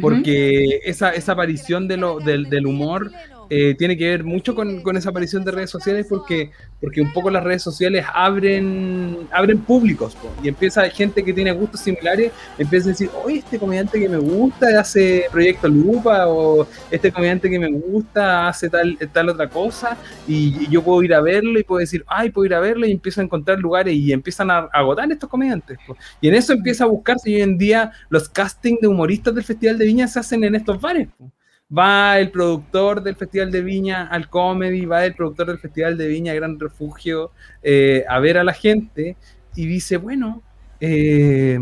Porque 0.00 0.80
esa, 0.84 1.10
esa 1.10 1.32
aparición 1.32 1.86
de 1.86 1.96
lo, 1.96 2.18
del, 2.18 2.50
del 2.50 2.66
humor 2.66 3.10
eh, 3.56 3.76
tiene 3.76 3.96
que 3.96 4.08
ver 4.08 4.24
mucho 4.24 4.52
con, 4.52 4.82
con 4.82 4.96
esa 4.96 5.10
aparición 5.10 5.44
de 5.44 5.52
redes 5.52 5.70
sociales 5.70 6.06
porque, 6.08 6.50
porque 6.80 7.00
un 7.00 7.12
poco 7.12 7.30
las 7.30 7.44
redes 7.44 7.62
sociales 7.62 8.04
abren, 8.12 9.28
abren 9.30 9.60
públicos 9.60 10.16
po, 10.16 10.28
y 10.42 10.48
empieza 10.48 10.82
gente 10.90 11.22
que 11.22 11.32
tiene 11.32 11.52
gustos 11.52 11.82
similares, 11.82 12.32
empieza 12.58 12.88
a 12.88 12.90
decir, 12.90 13.10
oye, 13.24 13.38
este 13.38 13.60
comediante 13.60 14.00
que 14.00 14.08
me 14.08 14.16
gusta 14.16 14.80
hace 14.80 15.26
Proyecto 15.30 15.68
Lupa 15.68 16.26
o 16.26 16.66
este 16.90 17.12
comediante 17.12 17.48
que 17.48 17.60
me 17.60 17.70
gusta 17.70 18.48
hace 18.48 18.68
tal, 18.68 18.98
tal 19.12 19.28
otra 19.28 19.48
cosa 19.48 19.96
y, 20.26 20.64
y 20.64 20.68
yo 20.68 20.82
puedo 20.82 21.04
ir 21.04 21.14
a 21.14 21.20
verlo 21.20 21.60
y 21.60 21.62
puedo 21.62 21.78
decir, 21.78 22.04
ay, 22.08 22.30
puedo 22.30 22.46
ir 22.46 22.54
a 22.54 22.60
verlo 22.60 22.86
y 22.86 22.90
empiezo 22.90 23.20
a 23.20 23.24
encontrar 23.24 23.60
lugares 23.60 23.94
y 23.94 24.12
empiezan 24.12 24.50
a, 24.50 24.68
agotar 24.72 25.12
estos 25.12 25.30
comediantes. 25.30 25.78
po. 25.86 25.96
Y 26.20 26.26
en 26.26 26.34
eso 26.34 26.54
empieza 26.54 26.82
a 26.82 26.88
buscarse 26.88 27.30
y 27.30 27.36
hoy 27.36 27.42
en 27.42 27.56
día 27.56 27.92
los 28.08 28.28
castings 28.28 28.80
de 28.80 28.88
humoristas 28.88 29.32
del 29.32 29.44
Festival 29.44 29.78
de 29.78 29.84
Viña 29.84 30.08
se 30.08 30.18
hacen 30.18 30.42
en 30.42 30.56
estos 30.56 30.80
bares. 30.80 31.06
po. 31.16 31.30
Va 31.76 32.18
el 32.18 32.30
productor 32.30 33.02
del 33.02 33.16
Festival 33.16 33.50
de 33.50 33.62
Viña 33.62 34.06
al 34.06 34.28
comedy, 34.28 34.84
va 34.84 35.04
el 35.04 35.14
productor 35.14 35.46
del 35.46 35.58
Festival 35.58 35.96
de 35.96 36.08
Viña 36.08 36.32
a 36.32 36.34
Gran 36.34 36.60
Refugio 36.60 37.32
eh, 37.62 38.04
a 38.08 38.20
ver 38.20 38.38
a 38.38 38.44
la 38.44 38.52
gente 38.52 39.16
y 39.56 39.66
dice, 39.66 39.96
bueno, 39.96 40.42
eh, 40.80 41.58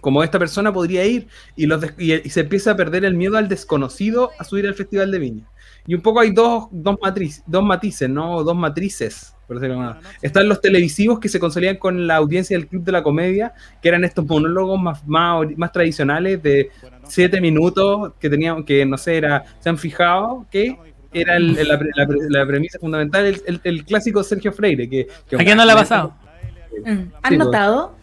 como 0.00 0.24
esta 0.24 0.38
persona 0.38 0.72
podría 0.72 1.04
ir 1.04 1.28
y, 1.54 1.66
los 1.66 1.84
y 1.98 2.28
se 2.30 2.40
empieza 2.40 2.72
a 2.72 2.76
perder 2.76 3.04
el 3.04 3.14
miedo 3.14 3.36
al 3.36 3.48
desconocido 3.48 4.30
a 4.38 4.44
subir 4.44 4.66
al 4.66 4.74
Festival 4.74 5.10
de 5.10 5.18
Viña. 5.18 5.51
Y 5.86 5.94
un 5.94 6.00
poco 6.00 6.20
hay 6.20 6.30
dos, 6.30 6.68
dos, 6.70 6.96
matriz, 7.02 7.42
dos 7.46 7.62
matices, 7.64 8.08
¿no? 8.08 8.44
Dos 8.44 8.54
matrices, 8.56 9.34
por 9.48 9.56
decirlo 9.58 9.74
de 9.74 9.80
alguna 9.80 10.00
manera. 10.00 10.18
Están 10.22 10.48
los 10.48 10.60
televisivos 10.60 11.18
que 11.18 11.28
se 11.28 11.40
consolidan 11.40 11.76
con 11.76 12.06
la 12.06 12.16
audiencia 12.16 12.56
del 12.56 12.68
Club 12.68 12.84
de 12.84 12.92
la 12.92 13.02
Comedia, 13.02 13.52
que 13.82 13.88
eran 13.88 14.04
estos 14.04 14.24
monólogos 14.24 14.80
más, 14.80 15.04
más, 15.06 15.44
más 15.56 15.72
tradicionales 15.72 16.40
de 16.42 16.70
siete 17.08 17.40
minutos 17.40 18.12
que 18.20 18.30
tenían, 18.30 18.62
que 18.64 18.86
no 18.86 18.96
sé, 18.96 19.16
era, 19.16 19.44
se 19.58 19.68
han 19.68 19.76
fijado 19.78 20.46
que 20.52 20.76
era 21.12 21.36
el- 21.36 21.58
el- 21.58 21.68
la, 21.68 21.78
pre- 21.78 21.90
la 21.96 22.06
pre- 22.06 22.30
la 22.30 22.46
premisa 22.46 22.78
fundamental, 22.78 23.26
el, 23.26 23.42
el- 23.46 23.60
el 23.64 23.84
clásico 23.84 24.22
Sergio 24.22 24.52
Freire. 24.52 24.88
Que, 24.88 25.08
que 25.28 25.36
¿A 25.36 25.38
quién 25.40 25.56
no 25.56 25.64
le 25.64 25.72
ha 25.72 25.76
pasado? 25.76 26.14
Mm. 26.86 26.88
¿Han 26.90 27.10
pues. 27.22 27.38
notado? 27.38 27.94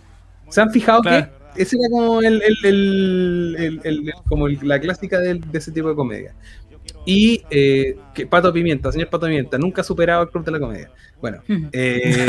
¿Se 0.50 0.62
han 0.62 0.70
fijado 0.72 1.02
Claro. 1.02 1.28
que 1.56 1.62
ese 1.64 1.78
era 1.78 1.90
como 1.90 2.22
el, 2.22 2.42
el- 2.44 2.58
el- 2.66 3.56
el- 3.58 3.82
el- 3.86 4.14
como 4.28 4.48
el- 4.48 4.60
la 4.64 4.80
clásica 4.80 5.18
de 5.20 5.40
ese 5.54 5.72
tipo 5.72 5.88
de 5.90 5.96
comedia? 5.96 6.36
Y 7.06 7.42
eh, 7.50 7.96
que 8.14 8.28
Pato 8.28 8.52
Pimienta, 8.54 8.92
señor 8.92 9.10
Pato 9.10 9.26
Pimienta, 9.26 9.58
nunca 9.58 9.82
ha 9.82 9.84
superado 9.84 10.24
el 10.24 10.30
Club 10.30 10.46
de 10.46 10.52
la 10.52 10.60
Comedia. 10.60 10.92
Bueno, 11.22 11.42
eh, 11.72 12.26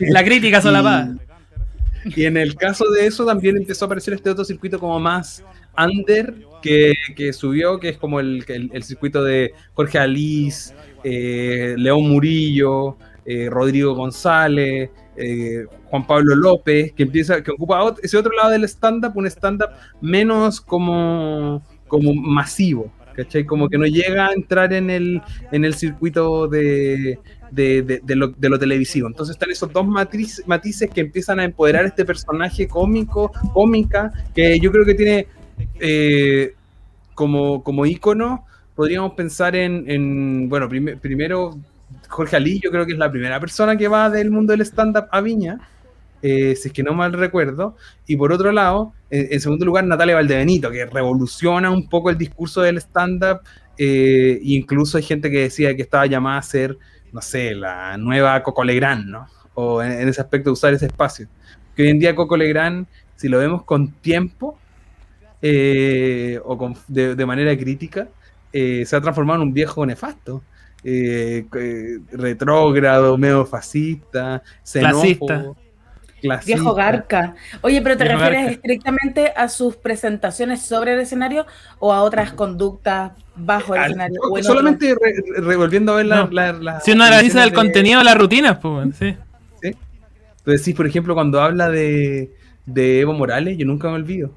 La 0.00 0.24
crítica 0.24 0.60
solapada. 0.60 1.14
y, 2.04 2.22
y 2.22 2.24
en 2.26 2.36
el 2.36 2.54
caso 2.56 2.88
de 2.90 3.06
eso 3.06 3.24
también 3.24 3.56
empezó 3.56 3.84
a 3.84 3.86
aparecer 3.86 4.14
este 4.14 4.30
otro 4.30 4.44
circuito 4.44 4.78
como 4.78 4.98
más 5.00 5.42
under 5.76 6.34
que, 6.62 6.94
que 7.16 7.32
subió, 7.32 7.78
que 7.80 7.90
es 7.90 7.98
como 7.98 8.20
el, 8.20 8.44
el- 8.48 8.70
el 8.72 8.82
circuito 8.82 9.24
de 9.24 9.52
Jorge 9.74 9.98
Alís, 9.98 10.74
eh, 11.02 11.74
León 11.78 12.08
Murillo, 12.08 12.96
Rodrigo 13.48 13.94
González, 13.94 14.90
eh, 15.16 15.64
Juan 15.86 16.06
Pablo 16.06 16.34
López, 16.36 16.92
que 16.92 17.04
empieza, 17.04 17.42
que 17.42 17.52
ocupa 17.52 17.94
ese 18.02 18.18
otro 18.18 18.32
lado 18.36 18.50
del 18.50 18.64
stand-up, 18.64 19.12
un 19.16 19.26
stand-up 19.26 19.70
menos 20.02 20.60
como, 20.60 21.62
como 21.88 22.12
masivo, 22.14 22.92
¿cachai? 23.14 23.44
Como 23.44 23.68
que 23.68 23.78
no 23.78 23.86
llega 23.86 24.26
a 24.28 24.32
entrar 24.32 24.72
en 24.72 24.90
el, 24.90 25.22
en 25.52 25.64
el 25.64 25.74
circuito 25.74 26.48
de, 26.48 27.18
de, 27.50 27.82
de- 27.82 28.00
de 28.04 28.48
lo, 28.48 28.58
televisivo. 28.58 29.08
Entonces 29.08 29.34
están 29.34 29.50
esos 29.50 29.72
dos 29.72 29.86
matices 29.86 30.90
que 30.90 31.00
empiezan 31.00 31.40
a 31.40 31.44
empoderar 31.44 31.84
este 31.86 32.04
personaje 32.04 32.68
cómico, 32.68 33.32
cómica, 33.52 34.12
que 34.34 34.58
yo 34.60 34.70
creo 34.72 34.84
que 34.84 34.94
tiene 34.94 35.26
eh, 35.80 36.54
como, 37.14 37.62
como 37.62 37.86
ícono, 37.86 38.44
podríamos 38.74 39.12
pensar 39.14 39.54
en, 39.54 39.84
en, 39.88 40.48
bueno, 40.48 40.68
prime- 40.68 40.96
primero 40.96 41.56
Jorge 42.08 42.36
Ali, 42.36 42.60
yo 42.60 42.70
creo 42.70 42.84
que 42.86 42.92
es 42.92 42.98
la 42.98 43.10
primera 43.10 43.38
persona 43.40 43.76
que 43.76 43.86
va 43.88 44.10
del 44.10 44.30
mundo 44.30 44.52
del 44.52 44.62
stand-up 44.62 45.06
a 45.12 45.20
Viña, 45.20 45.60
eh, 46.26 46.56
si 46.56 46.68
es 46.68 46.72
que 46.72 46.82
no 46.82 46.94
mal 46.94 47.12
recuerdo. 47.12 47.76
Y 48.06 48.16
por 48.16 48.32
otro 48.32 48.50
lado, 48.50 48.94
en, 49.10 49.38
segundo 49.42 49.66
lugar, 49.66 49.84
Natalia 49.84 50.14
Valdebenito, 50.14 50.70
que 50.70 50.86
revoluciona 50.86 51.70
un 51.70 51.86
poco 51.86 52.08
el 52.08 52.16
discurso 52.16 52.62
del 52.62 52.78
stand-up. 52.78 53.40
eh, 53.76 54.38
incluso 54.42 54.96
hay 54.96 55.02
gente 55.02 55.30
que 55.30 55.40
decía 55.40 55.76
que 55.76 55.82
estaba 55.82 56.06
llamada 56.06 56.38
a 56.38 56.42
ser, 56.42 56.78
no 57.12 57.20
sé, 57.20 57.54
la 57.54 57.98
nueva 57.98 58.42
Coco 58.42 58.64
Legrand, 58.64 59.04
¿no? 59.04 59.26
O 59.52 59.82
en, 59.82 60.08
ese 60.08 60.22
aspecto, 60.22 60.50
usar 60.50 60.72
ese 60.72 60.86
espacio. 60.86 61.28
Que 61.76 61.82
hoy 61.82 61.88
en 61.90 61.98
día 61.98 62.14
Coco 62.14 62.38
Legrand, 62.38 62.86
si 63.16 63.28
lo 63.28 63.38
vemos 63.38 63.64
con 63.64 63.92
tiempo 63.92 64.58
eh, 65.42 66.40
o 66.42 66.56
con- 66.56 66.74
de, 66.88 67.26
manera 67.26 67.54
crítica, 67.54 68.08
eh, 68.50 68.84
se 68.86 68.96
ha 68.96 69.00
transformado 69.02 69.42
en 69.42 69.48
un 69.48 69.52
viejo 69.52 69.84
nefasto. 69.84 70.42
Eh, 70.82 71.44
eh, 71.54 71.98
retrógrado, 72.12 73.18
medio 73.18 73.44
fascista, 73.44 74.42
Clasista. 76.28 76.56
Viejo 76.56 76.74
Garca. 76.74 77.34
Oye, 77.60 77.80
pero 77.82 77.96
¿te 77.96 78.04
Viejo 78.04 78.18
refieres 78.18 78.40
Garca. 78.46 78.54
estrictamente 78.56 79.32
a 79.36 79.48
sus 79.48 79.76
presentaciones 79.76 80.62
sobre 80.62 80.94
el 80.94 81.00
escenario 81.00 81.46
o 81.78 81.92
a 81.92 82.02
otras 82.02 82.32
conductas 82.32 83.12
bajo 83.36 83.74
el 83.74 83.80
Al- 83.82 83.90
escenario? 83.90 84.20
no, 84.34 84.42
solamente 84.42 84.94
re- 84.94 85.40
revolviendo 85.42 85.92
a 85.92 85.96
ver 85.96 86.06
la, 86.06 86.16
No. 86.24 86.28
la- 86.30 86.52
la- 86.52 86.80
Si 86.80 86.92
uno 86.92 87.04
analiza 87.04 87.44
el 87.44 87.50
de- 87.50 87.54
contenido 87.56 87.98
de 87.98 88.04
las 88.04 88.16
rutinas, 88.18 88.58
pues, 88.60 88.74
bueno, 88.74 88.92
sí. 88.98 89.16
Entonces, 89.62 90.62
sí, 90.62 90.74
por 90.74 90.86
ejemplo, 90.86 91.14
cuando 91.14 91.40
habla 91.40 91.70
de, 91.70 92.30
de 92.66 93.00
Evo 93.00 93.14
Morales, 93.14 93.56
yo 93.56 93.64
nunca 93.64 93.88
me 93.88 93.94
olvido. 93.94 94.30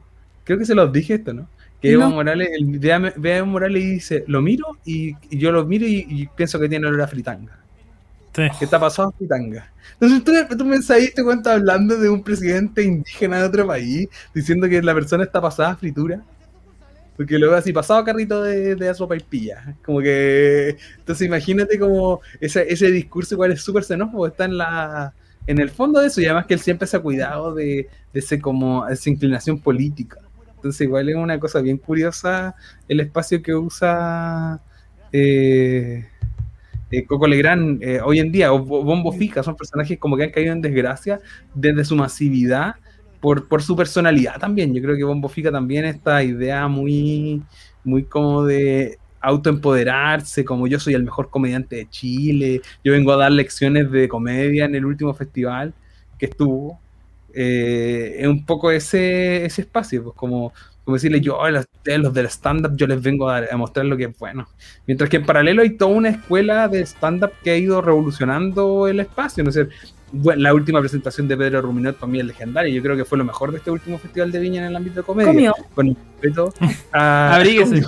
Creo 0.45 0.57
que 0.57 0.63
se 0.65 0.73
los 0.73 0.91
dije 0.93 1.15
esto, 1.15 1.33
¿no? 1.33 1.47
Que 1.81 1.91
Evo 1.91 2.03
No. 2.03 2.11
Morales, 2.11 2.49
el, 2.57 2.79
ve, 2.79 2.93
a, 2.93 2.99
ve 2.99 3.33
a 3.33 3.37
Evo 3.39 3.47
Morales 3.47 3.83
y 3.83 3.89
dice, 3.91 4.23
lo 4.27 4.41
miro 4.41 4.77
y, 4.85 5.15
y 5.29 5.37
yo 5.37 5.51
lo 5.51 5.65
miro 5.65 5.85
y, 5.85 6.05
y 6.09 6.27
pienso 6.27 6.59
que 6.59 6.69
tiene 6.69 6.87
olor 6.87 7.01
a 7.01 7.07
fritanga. 7.07 7.59
Sí. 8.37 8.47
¿Qué 8.59 8.65
está 8.65 8.79
pasado 8.79 9.09
a 9.09 9.11
fritanga? 9.11 9.71
Entonces 9.99 10.23
tú, 10.23 10.57
tú 10.57 10.65
me 10.65 10.77
ahí 10.89 11.11
hablando 11.45 11.97
de 11.97 12.09
un 12.09 12.23
presidente 12.23 12.83
indígena 12.83 13.39
de 13.39 13.47
otro 13.47 13.65
país, 13.65 14.07
diciendo 14.33 14.69
que 14.69 14.81
la 14.81 14.93
persona 14.93 15.23
está 15.23 15.41
pasada 15.41 15.71
a 15.71 15.75
fritura. 15.75 16.21
Porque 17.17 17.39
luego 17.39 17.55
así, 17.55 17.73
pasado 17.73 18.03
carrito 18.03 18.43
de, 18.43 18.75
de 18.75 18.93
sopa 18.93 19.15
y 19.15 19.19
pilla. 19.21 19.75
Como 19.83 20.01
que. 20.01 20.77
Entonces 20.99 21.25
imagínate 21.27 21.79
como 21.79 22.21
ese, 22.39 22.71
ese 22.71 22.91
discurso 22.91 23.33
igual 23.33 23.51
es 23.53 23.61
súper 23.63 23.83
xenófobo, 23.83 24.27
está 24.27 24.45
en 24.45 24.57
la. 24.57 25.13
En 25.47 25.59
el 25.59 25.69
fondo 25.71 25.99
de 25.99 26.07
eso, 26.07 26.21
y 26.21 26.25
además 26.25 26.45
que 26.45 26.53
él 26.53 26.59
siempre 26.59 26.87
se 26.87 26.97
ha 26.97 26.99
cuidado 26.99 27.55
de, 27.55 27.87
de 28.13 28.19
ese 28.19 28.39
como 28.39 28.87
esa 28.87 29.09
inclinación 29.09 29.59
política. 29.59 30.19
Entonces 30.57 30.81
igual 30.81 31.09
es 31.09 31.15
una 31.15 31.39
cosa 31.39 31.61
bien 31.61 31.77
curiosa 31.77 32.55
el 32.87 32.99
espacio 32.99 33.41
que 33.41 33.55
usa 33.55 34.59
eh, 35.11 36.05
eh, 36.91 37.05
Coco 37.05 37.27
Legrand 37.27 37.81
eh, 37.83 37.99
hoy 38.01 38.19
en 38.19 38.31
día, 38.31 38.53
o 38.53 38.59
Bo- 38.63 38.83
Bombo 38.83 39.11
Fica, 39.11 39.43
son 39.43 39.55
personajes 39.55 39.97
como 39.99 40.17
que 40.17 40.23
han 40.23 40.31
caído 40.31 40.53
en 40.53 40.61
desgracia 40.61 41.19
desde 41.53 41.85
su 41.85 41.95
masividad 41.95 42.75
por, 43.19 43.47
por 43.47 43.61
su 43.63 43.75
personalidad 43.75 44.39
también. 44.39 44.73
Yo 44.73 44.81
creo 44.81 44.95
que 44.95 45.03
Bombo 45.03 45.29
Fica 45.29 45.51
también 45.51 45.85
esta 45.85 46.23
idea 46.23 46.67
muy, 46.67 47.47
muy 47.83 48.05
como 48.05 48.45
de 48.45 48.99
autoempoderarse, 49.19 50.45
como 50.45 50.67
yo 50.67 50.79
soy 50.79 50.93
el 50.93 51.03
mejor 51.03 51.29
comediante 51.29 51.75
de 51.77 51.89
Chile, 51.89 52.61
yo 52.83 52.91
vengo 52.93 53.11
a 53.11 53.17
dar 53.17 53.31
lecciones 53.31 53.91
de 53.91 54.07
comedia 54.07 54.65
en 54.65 54.75
el 54.75 54.85
último 54.85 55.13
festival 55.13 55.73
que 56.17 56.27
estuvo. 56.27 56.79
Eh, 57.33 58.15
es 58.19 58.27
un 58.27 58.45
poco 58.45 58.71
ese, 58.71 59.45
ese 59.45 59.61
espacio, 59.61 60.03
pues 60.03 60.15
como, 60.15 60.53
como 60.87 60.95
decirle 60.95 61.19
yo, 61.19 61.43
a 61.43 61.51
los, 61.51 61.65
los 61.83 62.13
del 62.13 62.27
stand-up, 62.27 62.77
yo 62.77 62.87
les 62.87 63.01
vengo 63.01 63.29
a, 63.29 63.41
dar- 63.41 63.49
a 63.51 63.57
mostrar 63.57 63.85
lo 63.87 63.97
que 63.97 64.05
es 64.05 64.17
bueno. 64.17 64.47
Mientras 64.85 65.09
que 65.09 65.17
en 65.17 65.25
paralelo 65.25 65.61
hay 65.61 65.71
toda 65.71 65.91
una 65.91 66.07
escuela 66.07 66.69
de 66.69 66.79
stand-up 66.85 67.31
que 67.43 67.49
ha 67.51 67.57
ido 67.57 67.81
revolucionando 67.81 68.87
el 68.87 69.01
espacio. 69.01 69.43
No 69.43 69.51
sé, 69.51 69.67
bueno, 70.13 70.41
la 70.43 70.53
última 70.53 70.79
presentación 70.79 71.27
de 71.27 71.35
Pedro 71.35 71.61
Ruminot 71.61 71.97
para 71.97 72.09
mí 72.09 72.19
es 72.21 72.25
legendaria. 72.25 72.73
Yo 72.73 72.81
creo 72.81 72.95
que 72.95 73.03
fue 73.03 73.17
lo 73.17 73.25
mejor 73.25 73.51
de 73.51 73.57
este 73.57 73.69
último 73.69 73.97
festival 73.99 74.31
de 74.31 74.39
Viña 74.39 74.61
en 74.61 74.67
el 74.67 74.75
ámbito 74.77 75.01
de 75.01 75.03
comedia. 75.03 75.29
Comió. 75.29 75.53
Con 75.75 75.87
el 75.89 75.95
respeto 76.21 76.53
a, 76.93 77.35
Abríguese. 77.35 77.81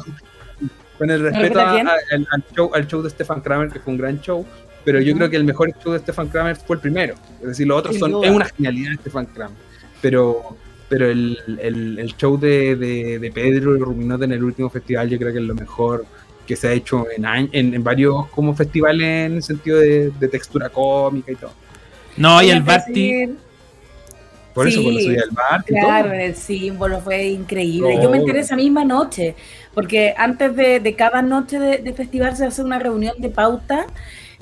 con 0.97 1.10
el 1.10 1.22
respeto 1.22 1.60
¿A 1.62 1.72
al, 1.80 1.88
al 2.30 2.43
show, 2.54 2.70
al 2.74 2.86
show 2.86 3.02
de 3.02 3.10
Stefan 3.12 3.39
Kramer, 3.39 3.70
que 3.70 3.80
fue 3.80 3.93
un 3.93 3.97
gran 3.97 4.20
show. 4.20 4.45
Pero 4.84 5.00
yo 5.00 5.16
creo 5.16 5.30
que 5.30 5.38
el 5.38 5.45
mejor 5.45 5.72
show 5.82 5.93
de 5.93 6.00
Stefan 6.00 6.28
Kramer 6.28 6.58
fue 6.58 6.76
el 6.76 6.82
primero. 6.82 7.14
Es 7.41 7.47
decir, 7.47 7.66
los 7.66 7.78
otros 7.80 7.93
Sin 7.95 8.00
son. 8.02 8.12
duda. 8.12 8.28
Es 8.28 8.34
una 8.36 8.45
genialidad 8.45 8.91
de 8.91 8.97
Stefan 8.97 9.26
Kramer. 9.28 9.58
Pero, 10.02 10.58
pero 10.89 11.09
el, 11.09 11.37
el- 11.61 11.99
el 11.99 12.15
show 12.17 12.37
de, 12.37 12.75
de, 12.75 13.19
de 13.19 13.31
Pedro 13.31 13.75
y 13.77 13.79
Ruminot 13.79 14.21
en 14.23 14.31
el 14.33 14.43
último 14.43 14.69
festival, 14.69 15.09
yo 15.09 15.17
creo 15.17 15.31
que 15.31 15.39
es 15.39 15.45
lo 15.45 15.55
mejor 15.55 16.05
que 16.47 16.55
se 16.55 16.67
ha 16.67 16.71
hecho 16.73 17.05
en, 17.15 17.25
año- 17.25 17.49
en, 17.51 17.73
en 17.75 17.83
varios 17.83 18.27
como 18.29 18.55
festivales 18.55 19.07
en 19.27 19.35
el 19.35 19.43
sentido 19.43 19.77
de, 19.77 20.09
de 20.19 20.27
textura 20.27 20.69
cómica 20.69 21.31
y 21.31 21.35
todo. 21.35 21.51
No, 22.17 22.41
y 22.41 22.49
el 22.49 22.63
Barty. 22.63 23.29
Por 24.53 24.67
eso, 24.67 24.81
por 24.83 24.93
subida 24.93 25.21
del 25.21 25.29
bar 25.31 25.63
Claro, 25.63 26.09
todo. 26.09 26.13
el 26.19 26.35
símbolo 26.35 26.99
fue 26.99 27.27
increíble. 27.27 27.95
No. 27.95 28.01
Yo 28.03 28.09
me 28.09 28.17
enteré 28.17 28.39
esa 28.39 28.55
misma 28.55 28.83
noche, 28.83 29.35
porque 29.73 30.13
antes 30.17 30.55
de, 30.55 30.79
de 30.79 30.95
cada 30.95 31.21
noche 31.21 31.59
de, 31.59 31.77
de 31.77 31.93
festival 31.93 32.35
se 32.35 32.45
hace 32.47 32.63
una 32.63 32.79
reunión 32.79 33.13
de 33.19 33.29
pauta 33.29 33.85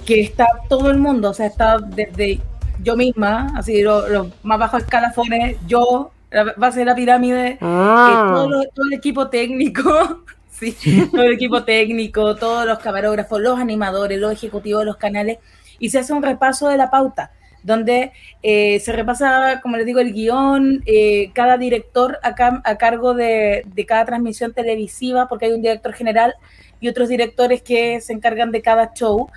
que 0.06 0.22
está 0.22 0.48
todo 0.70 0.90
el 0.90 0.98
mundo, 0.98 1.32
o 1.32 1.34
sea, 1.34 1.48
está 1.48 1.78
desde 1.80 2.40
yo 2.82 2.96
misma, 2.96 3.52
así 3.58 3.82
los 3.82 4.10
los 4.10 4.28
más 4.44 4.58
bajos 4.60 4.84
escalafones, 4.84 5.58
yo, 5.68 6.12
la 6.32 6.54
base 6.58 6.80
de 6.80 6.86
la 6.86 6.96
pirámide, 6.96 7.64
eh, 8.04 8.22
todo, 8.26 8.48
lo- 8.50 8.64
todo 8.74 8.86
el 8.88 8.94
equipo 8.94 9.30
técnico, 9.30 10.26
sí, 10.50 10.78
todo 11.14 11.24
el 11.26 11.34
equipo 11.34 11.64
técnico, 11.64 12.36
todos 12.36 12.66
los 12.66 12.80
camarógrafos, 12.80 13.40
los 13.42 13.60
animadores, 13.60 14.20
los 14.20 14.32
ejecutivos 14.34 14.82
de 14.82 14.86
los 14.86 14.98
canales, 14.98 15.38
y 15.80 15.90
se 15.90 16.00
hace 16.00 16.14
un 16.14 16.24
repaso 16.24 16.68
de 16.70 16.78
la 16.78 16.90
pauta, 16.90 17.32
donde 17.64 18.12
eh, 18.44 18.80
se 18.80 18.92
repasa, 18.94 19.60
como 19.62 19.78
les 19.78 19.86
digo, 19.86 20.00
el 20.00 20.14
guion, 20.14 20.84
eh, 20.86 21.32
cada 21.34 21.58
director 21.58 22.18
a, 22.24 22.34
cam- 22.36 22.62
a 22.64 22.78
cargo 22.78 23.14
de, 23.14 23.64
de 23.66 23.86
cada 23.86 24.06
transmisión 24.06 24.54
televisiva, 24.54 25.28
porque 25.28 25.46
hay 25.48 25.52
un 25.54 25.62
director 25.62 25.94
general 25.94 26.36
y 26.80 26.88
otros 26.88 27.10
directores 27.10 27.62
que 27.64 28.00
se 28.02 28.14
encargan 28.14 28.52
de 28.52 28.62
cada 28.62 28.94
show. 28.94 29.30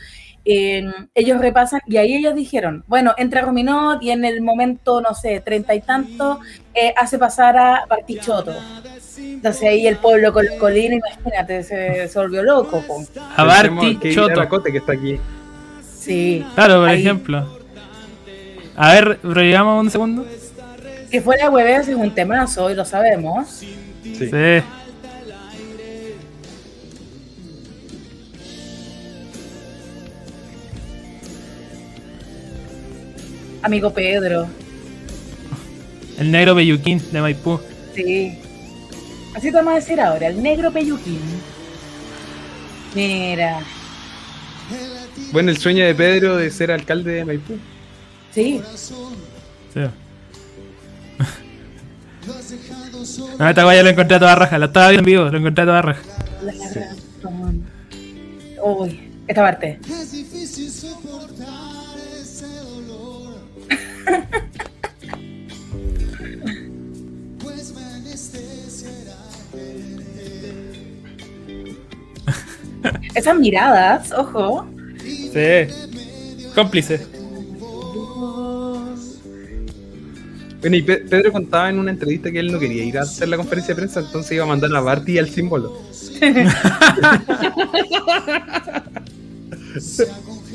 Eh, 0.44 0.90
ellos 1.14 1.38
repasan 1.38 1.80
y 1.86 1.98
ahí 1.98 2.14
ellos 2.14 2.34
dijeron, 2.34 2.82
bueno, 2.86 3.14
entra 3.18 3.42
Rominot 3.42 4.02
y 4.02 4.10
en 4.10 4.24
el 4.24 4.40
momento, 4.40 5.00
no 5.00 5.14
sé, 5.14 5.40
treinta 5.40 5.74
y 5.74 5.80
tanto, 5.80 6.40
eh, 6.74 6.94
hace 6.96 7.18
pasar 7.18 7.56
a 7.58 7.84
Bartichotto. 7.88 8.54
Entonces 9.18 9.62
ahí 9.68 9.86
el 9.86 9.96
pueblo 9.96 10.32
con 10.32 10.46
colina, 10.58 10.96
imagínate, 10.96 11.62
se, 11.62 12.08
se 12.08 12.18
volvió 12.18 12.42
loco. 12.42 12.82
po. 12.86 13.04
A 13.36 13.44
Barty 13.44 13.96
que 13.98 14.78
está 14.78 14.92
aquí. 14.92 15.18
Sí. 15.94 16.44
Claro, 16.54 16.80
por 16.80 16.88
Ahí. 16.88 17.00
ejemplo. 17.00 17.58
A 18.76 18.94
ver, 18.94 19.18
rellegamos 19.22 19.84
un 19.84 19.90
segundo. 19.90 20.26
Que 21.10 21.20
fuera 21.20 21.44
de 21.44 21.50
hueveo 21.50 21.80
es 21.82 21.88
un 21.88 22.14
temazo 22.14 22.70
y 22.70 22.74
lo 22.74 22.84
sabemos. 22.84 23.48
Sí. 23.48 23.76
Sí. 24.02 24.30
Amigo 33.62 33.92
Pedro. 33.92 34.48
El 36.18 36.30
negro 36.30 36.54
Peyuquín 36.54 37.00
de 37.12 37.20
Maipú. 37.20 37.60
Sí. 37.94 38.38
Así 39.34 39.46
te 39.48 39.52
vamos 39.52 39.72
a 39.72 39.76
decir 39.76 40.00
ahora, 40.00 40.26
el 40.26 40.42
negro 40.42 40.72
peyuquín. 40.72 41.20
Mira, 42.94 43.60
Bueno, 45.32 45.50
el 45.52 45.58
sueño 45.58 45.84
de 45.84 45.94
Pedro 45.94 46.36
de 46.36 46.50
ser 46.50 46.72
alcalde 46.72 47.12
de 47.12 47.24
Maipú. 47.24 47.56
sí. 48.32 48.60
Sí. 49.72 49.80
No, 53.38 53.48
esta 53.48 53.62
guaya 53.64 53.82
lo 53.84 53.88
encontré 53.90 54.16
a 54.16 54.20
toda 54.20 54.34
raja. 54.34 54.58
Lo 54.58 54.66
estaba 54.66 54.88
viendo 54.88 55.00
en 55.08 55.16
vivo, 55.16 55.24
lo 55.30 55.38
encontré 55.38 55.62
a 55.62 55.66
toda 55.66 55.82
raja. 55.82 56.02
La 56.42 56.52
razón. 56.52 57.64
Uy, 58.62 59.10
esta 59.28 59.42
parte. 59.42 59.78
Esas 73.14 73.38
miradas, 73.38 74.12
ojo. 74.12 74.66
Sí. 75.04 76.48
Cómplice. 76.54 77.06
Bueno, 80.60 80.76
y 80.76 80.82
Pe- 80.82 80.98
Pedro 80.98 81.32
contaba 81.32 81.70
en 81.70 81.78
una 81.78 81.90
entrevista 81.90 82.30
que 82.30 82.38
él 82.38 82.52
no 82.52 82.58
quería 82.58 82.84
ir 82.84 82.98
a 82.98 83.02
hacer 83.02 83.28
la 83.28 83.38
conferencia 83.38 83.74
de 83.74 83.80
prensa, 83.80 84.00
entonces 84.00 84.32
iba 84.32 84.44
a 84.44 84.48
mandar 84.48 84.74
a 84.76 84.80
Barty 84.80 85.18
al 85.18 85.28
símbolo. 85.30 85.80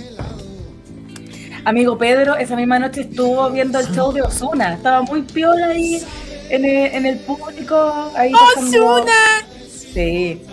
Amigo 1.65 1.97
Pedro, 1.97 2.35
esa 2.35 2.55
misma 2.55 2.77
noche 2.77 3.01
estuvo 3.01 3.49
viendo 3.49 3.79
el 3.79 3.87
show 3.87 4.11
de 4.13 4.21
Osuna. 4.21 4.75
Estaba 4.75 5.01
muy 5.01 5.23
piola 5.23 5.67
ahí 5.69 5.99
en 6.49 6.63
el, 6.63 6.93
en 6.93 7.05
el 7.07 7.17
público. 7.19 8.11
Ahí 8.15 8.31
¡Osuna! 8.33 9.11
Sí. 9.67 10.43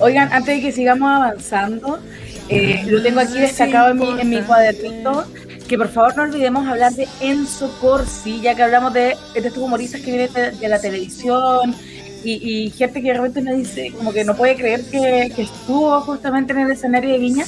Oigan, 0.00 0.32
antes 0.32 0.56
de 0.56 0.60
que 0.60 0.72
sigamos 0.72 1.08
avanzando, 1.08 2.00
eh, 2.48 2.82
lo 2.88 3.00
tengo 3.00 3.20
aquí 3.20 3.38
destacado 3.38 3.92
en 3.92 3.98
mi, 3.98 4.20
en 4.20 4.28
mi 4.28 4.42
cuadernito, 4.42 5.24
que 5.68 5.78
por 5.78 5.88
favor 5.88 6.16
no 6.16 6.24
olvidemos 6.24 6.66
hablar 6.66 6.92
de 6.94 7.06
Enzo 7.20 7.78
Corsi, 7.80 8.40
ya 8.40 8.56
que 8.56 8.64
hablamos 8.64 8.92
de, 8.92 9.16
de 9.34 9.40
estos 9.40 9.58
humoristas 9.58 10.00
que 10.00 10.10
vienen 10.10 10.32
de, 10.32 10.50
de 10.50 10.68
la 10.68 10.80
televisión 10.80 11.76
y, 12.24 12.66
y 12.66 12.70
gente 12.70 13.02
que 13.02 13.08
de 13.08 13.14
repente 13.14 13.42
me 13.42 13.54
dice, 13.54 13.92
como 13.96 14.12
que 14.12 14.24
no 14.24 14.36
puede 14.36 14.56
creer 14.56 14.82
que, 14.84 15.32
que 15.34 15.42
estuvo 15.42 16.00
justamente 16.02 16.52
en 16.52 16.60
el 16.60 16.70
escenario 16.70 17.10
de 17.12 17.18
Viña. 17.18 17.44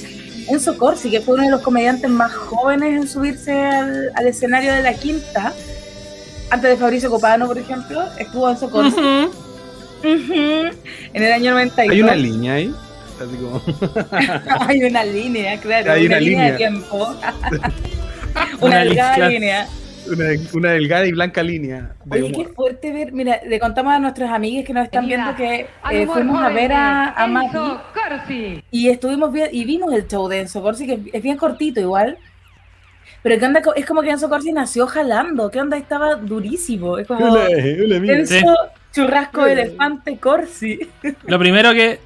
Enzo 0.48 0.76
Corsi, 0.76 1.10
que 1.10 1.20
fue 1.20 1.34
uno 1.34 1.44
de 1.44 1.50
los 1.50 1.62
comediantes 1.62 2.10
más 2.10 2.32
jóvenes 2.32 3.00
en 3.00 3.08
subirse 3.08 3.52
al, 3.52 4.12
al 4.14 4.26
escenario 4.26 4.74
de 4.74 4.82
la 4.82 4.92
quinta, 4.92 5.54
antes 6.50 6.70
de 6.70 6.76
Fabricio 6.76 7.10
Copano, 7.10 7.46
por 7.46 7.58
ejemplo, 7.58 8.02
estuvo 8.18 8.50
Enzo 8.50 8.70
Corsi. 8.70 9.00
En 10.02 11.22
el 11.22 11.32
año 11.32 11.52
92. 11.52 11.92
Hay 11.92 12.02
una 12.02 12.14
línea 12.14 12.54
ahí. 12.54 12.74
Así 13.16 13.36
como. 13.36 13.62
Hay 14.68 14.84
una 14.84 15.04
línea, 15.04 15.58
claro. 15.60 15.92
Hay 15.92 16.06
una, 16.06 16.16
una 16.16 16.24
línea, 16.24 16.52
de 16.52 16.56
tiempo. 16.58 17.06
una 18.60 18.66
Una 18.66 18.78
delgada 18.80 19.28
línea. 19.28 19.68
Una, 20.06 20.24
una 20.52 20.70
delgada 20.72 21.06
y 21.06 21.12
blanca 21.12 21.42
línea. 21.42 21.94
de 22.04 22.22
Oye, 22.22 22.32
qué 22.32 22.44
fuerte 22.48 22.92
ver. 22.92 23.12
Mira, 23.12 23.40
le 23.46 23.58
contamos 23.58 23.92
a 23.94 23.98
nuestras 23.98 24.30
amigas 24.30 24.64
que 24.66 24.72
nos 24.72 24.84
están 24.84 25.06
viendo 25.06 25.34
que 25.34 25.66
eh, 25.90 26.06
fuimos 26.06 26.42
a 26.42 26.48
ver 26.50 26.72
a, 26.72 27.08
a 27.16 27.82
Corsi. 27.94 28.62
y 28.70 28.88
estuvimos 28.88 29.32
bien, 29.32 29.48
y 29.52 29.64
vimos 29.64 29.92
el 29.94 30.06
show 30.06 30.28
de 30.28 30.40
Enzo 30.40 30.62
Corsi, 30.62 30.86
que 30.86 31.00
es 31.12 31.22
bien 31.22 31.36
cortito 31.36 31.80
igual. 31.80 32.18
Pero 33.22 33.38
¿qué 33.38 33.46
onda? 33.46 33.62
Es 33.76 33.86
como 33.86 34.02
que 34.02 34.10
Enzo 34.10 34.28
Corsi 34.28 34.52
nació 34.52 34.86
jalando. 34.86 35.50
¿Qué 35.50 35.60
onda? 35.60 35.78
Estaba 35.78 36.16
durísimo. 36.16 36.98
Es 36.98 37.06
como 37.06 37.20
mira. 38.00 38.14
Enzo 38.18 38.34
Sí. 38.34 38.44
Churrasco 38.92 39.46
Elefante 39.46 40.18
Corsi. 40.18 40.78
Lo 41.26 41.38
primero 41.38 41.72
que. 41.72 41.98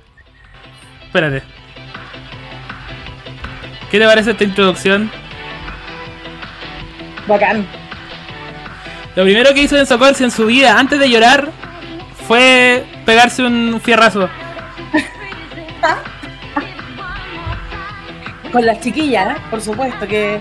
Espérate. 1.06 1.42
¿Qué 3.90 3.98
te 3.98 4.04
parece 4.04 4.30
esta 4.30 4.44
introducción? 4.44 5.10
Bacán. 7.26 7.66
Lo 9.16 9.24
primero 9.24 9.52
que 9.52 9.62
hizo 9.62 9.76
Enzo 9.76 9.98
Corsi 9.98 10.24
en 10.24 10.30
su 10.30 10.46
vida, 10.46 10.78
antes 10.78 10.98
de 10.98 11.10
llorar, 11.10 11.50
fue 12.26 12.84
pegarse 13.04 13.42
un 13.44 13.80
fierrazo. 13.82 14.28
Con 18.52 18.64
las 18.64 18.80
chiquillas, 18.80 19.36
¿eh? 19.36 19.40
por 19.50 19.60
supuesto 19.60 20.06
que. 20.06 20.40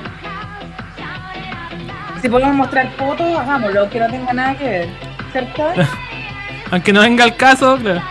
Si 2.22 2.30
podemos 2.30 2.56
mostrar 2.56 2.92
fotos, 2.98 3.38
hagámoslo, 3.38 3.90
que 3.90 4.00
no 4.00 4.08
tenga 4.10 4.34
nada 4.34 4.58
que 4.58 4.64
ver. 4.64 4.90
¿Cierto? 5.32 5.74
Aunque 6.72 6.94
no 6.94 7.02
venga 7.02 7.24
el 7.26 7.36
caso, 7.36 7.78
claro. 7.78 8.02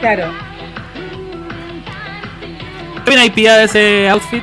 Claro. 0.00 0.32
¿Qué 3.04 3.10
opináis, 3.10 3.34
de 3.34 3.64
ese 3.64 4.08
outfit? 4.08 4.42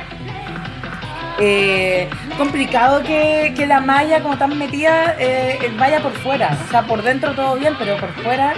Eh, 1.40 2.08
complicado 2.36 3.02
que, 3.02 3.52
que 3.56 3.66
la 3.66 3.80
malla, 3.80 4.22
como 4.22 4.36
tan 4.38 4.58
metida, 4.58 5.16
eh, 5.18 5.72
vaya 5.78 6.00
por 6.00 6.12
fuera. 6.12 6.56
O 6.66 6.70
sea, 6.70 6.82
por 6.82 7.02
dentro 7.02 7.34
todo 7.34 7.56
bien, 7.56 7.74
pero 7.78 7.96
por 7.96 8.10
fuera. 8.22 8.54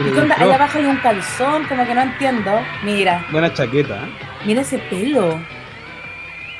¿Y 0.00 0.10
qué 0.12 0.20
onda? 0.20 0.34
Ahí 0.38 0.50
abajo 0.50 0.78
hay 0.78 0.86
un 0.86 0.96
calzón, 0.96 1.64
como 1.66 1.86
que 1.86 1.94
no 1.94 2.02
entiendo. 2.02 2.50
Mira, 2.82 3.24
Buena 3.30 3.52
chaqueta. 3.52 3.94
¿eh? 3.96 4.08
mira 4.44 4.60
ese 4.62 4.78
pelo. 4.78 5.40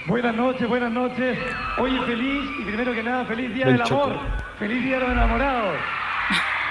Buenas 0.07 0.35
noches, 0.35 0.69
buenas 0.69 0.93
noches. 0.93 1.39
Oye, 1.79 1.99
feliz 2.03 2.45
y 2.61 2.65
primero 2.65 2.93
que 2.93 3.03
nada, 3.03 3.25
feliz 3.25 3.55
día 3.55 3.67
Del 3.67 3.79
del 3.79 3.87
Choco. 3.87 4.05
amor. 4.05 4.21
Feliz 4.59 4.85
día 4.85 4.95
de 4.97 5.01
los 5.01 5.11
enamorados. 5.13 5.77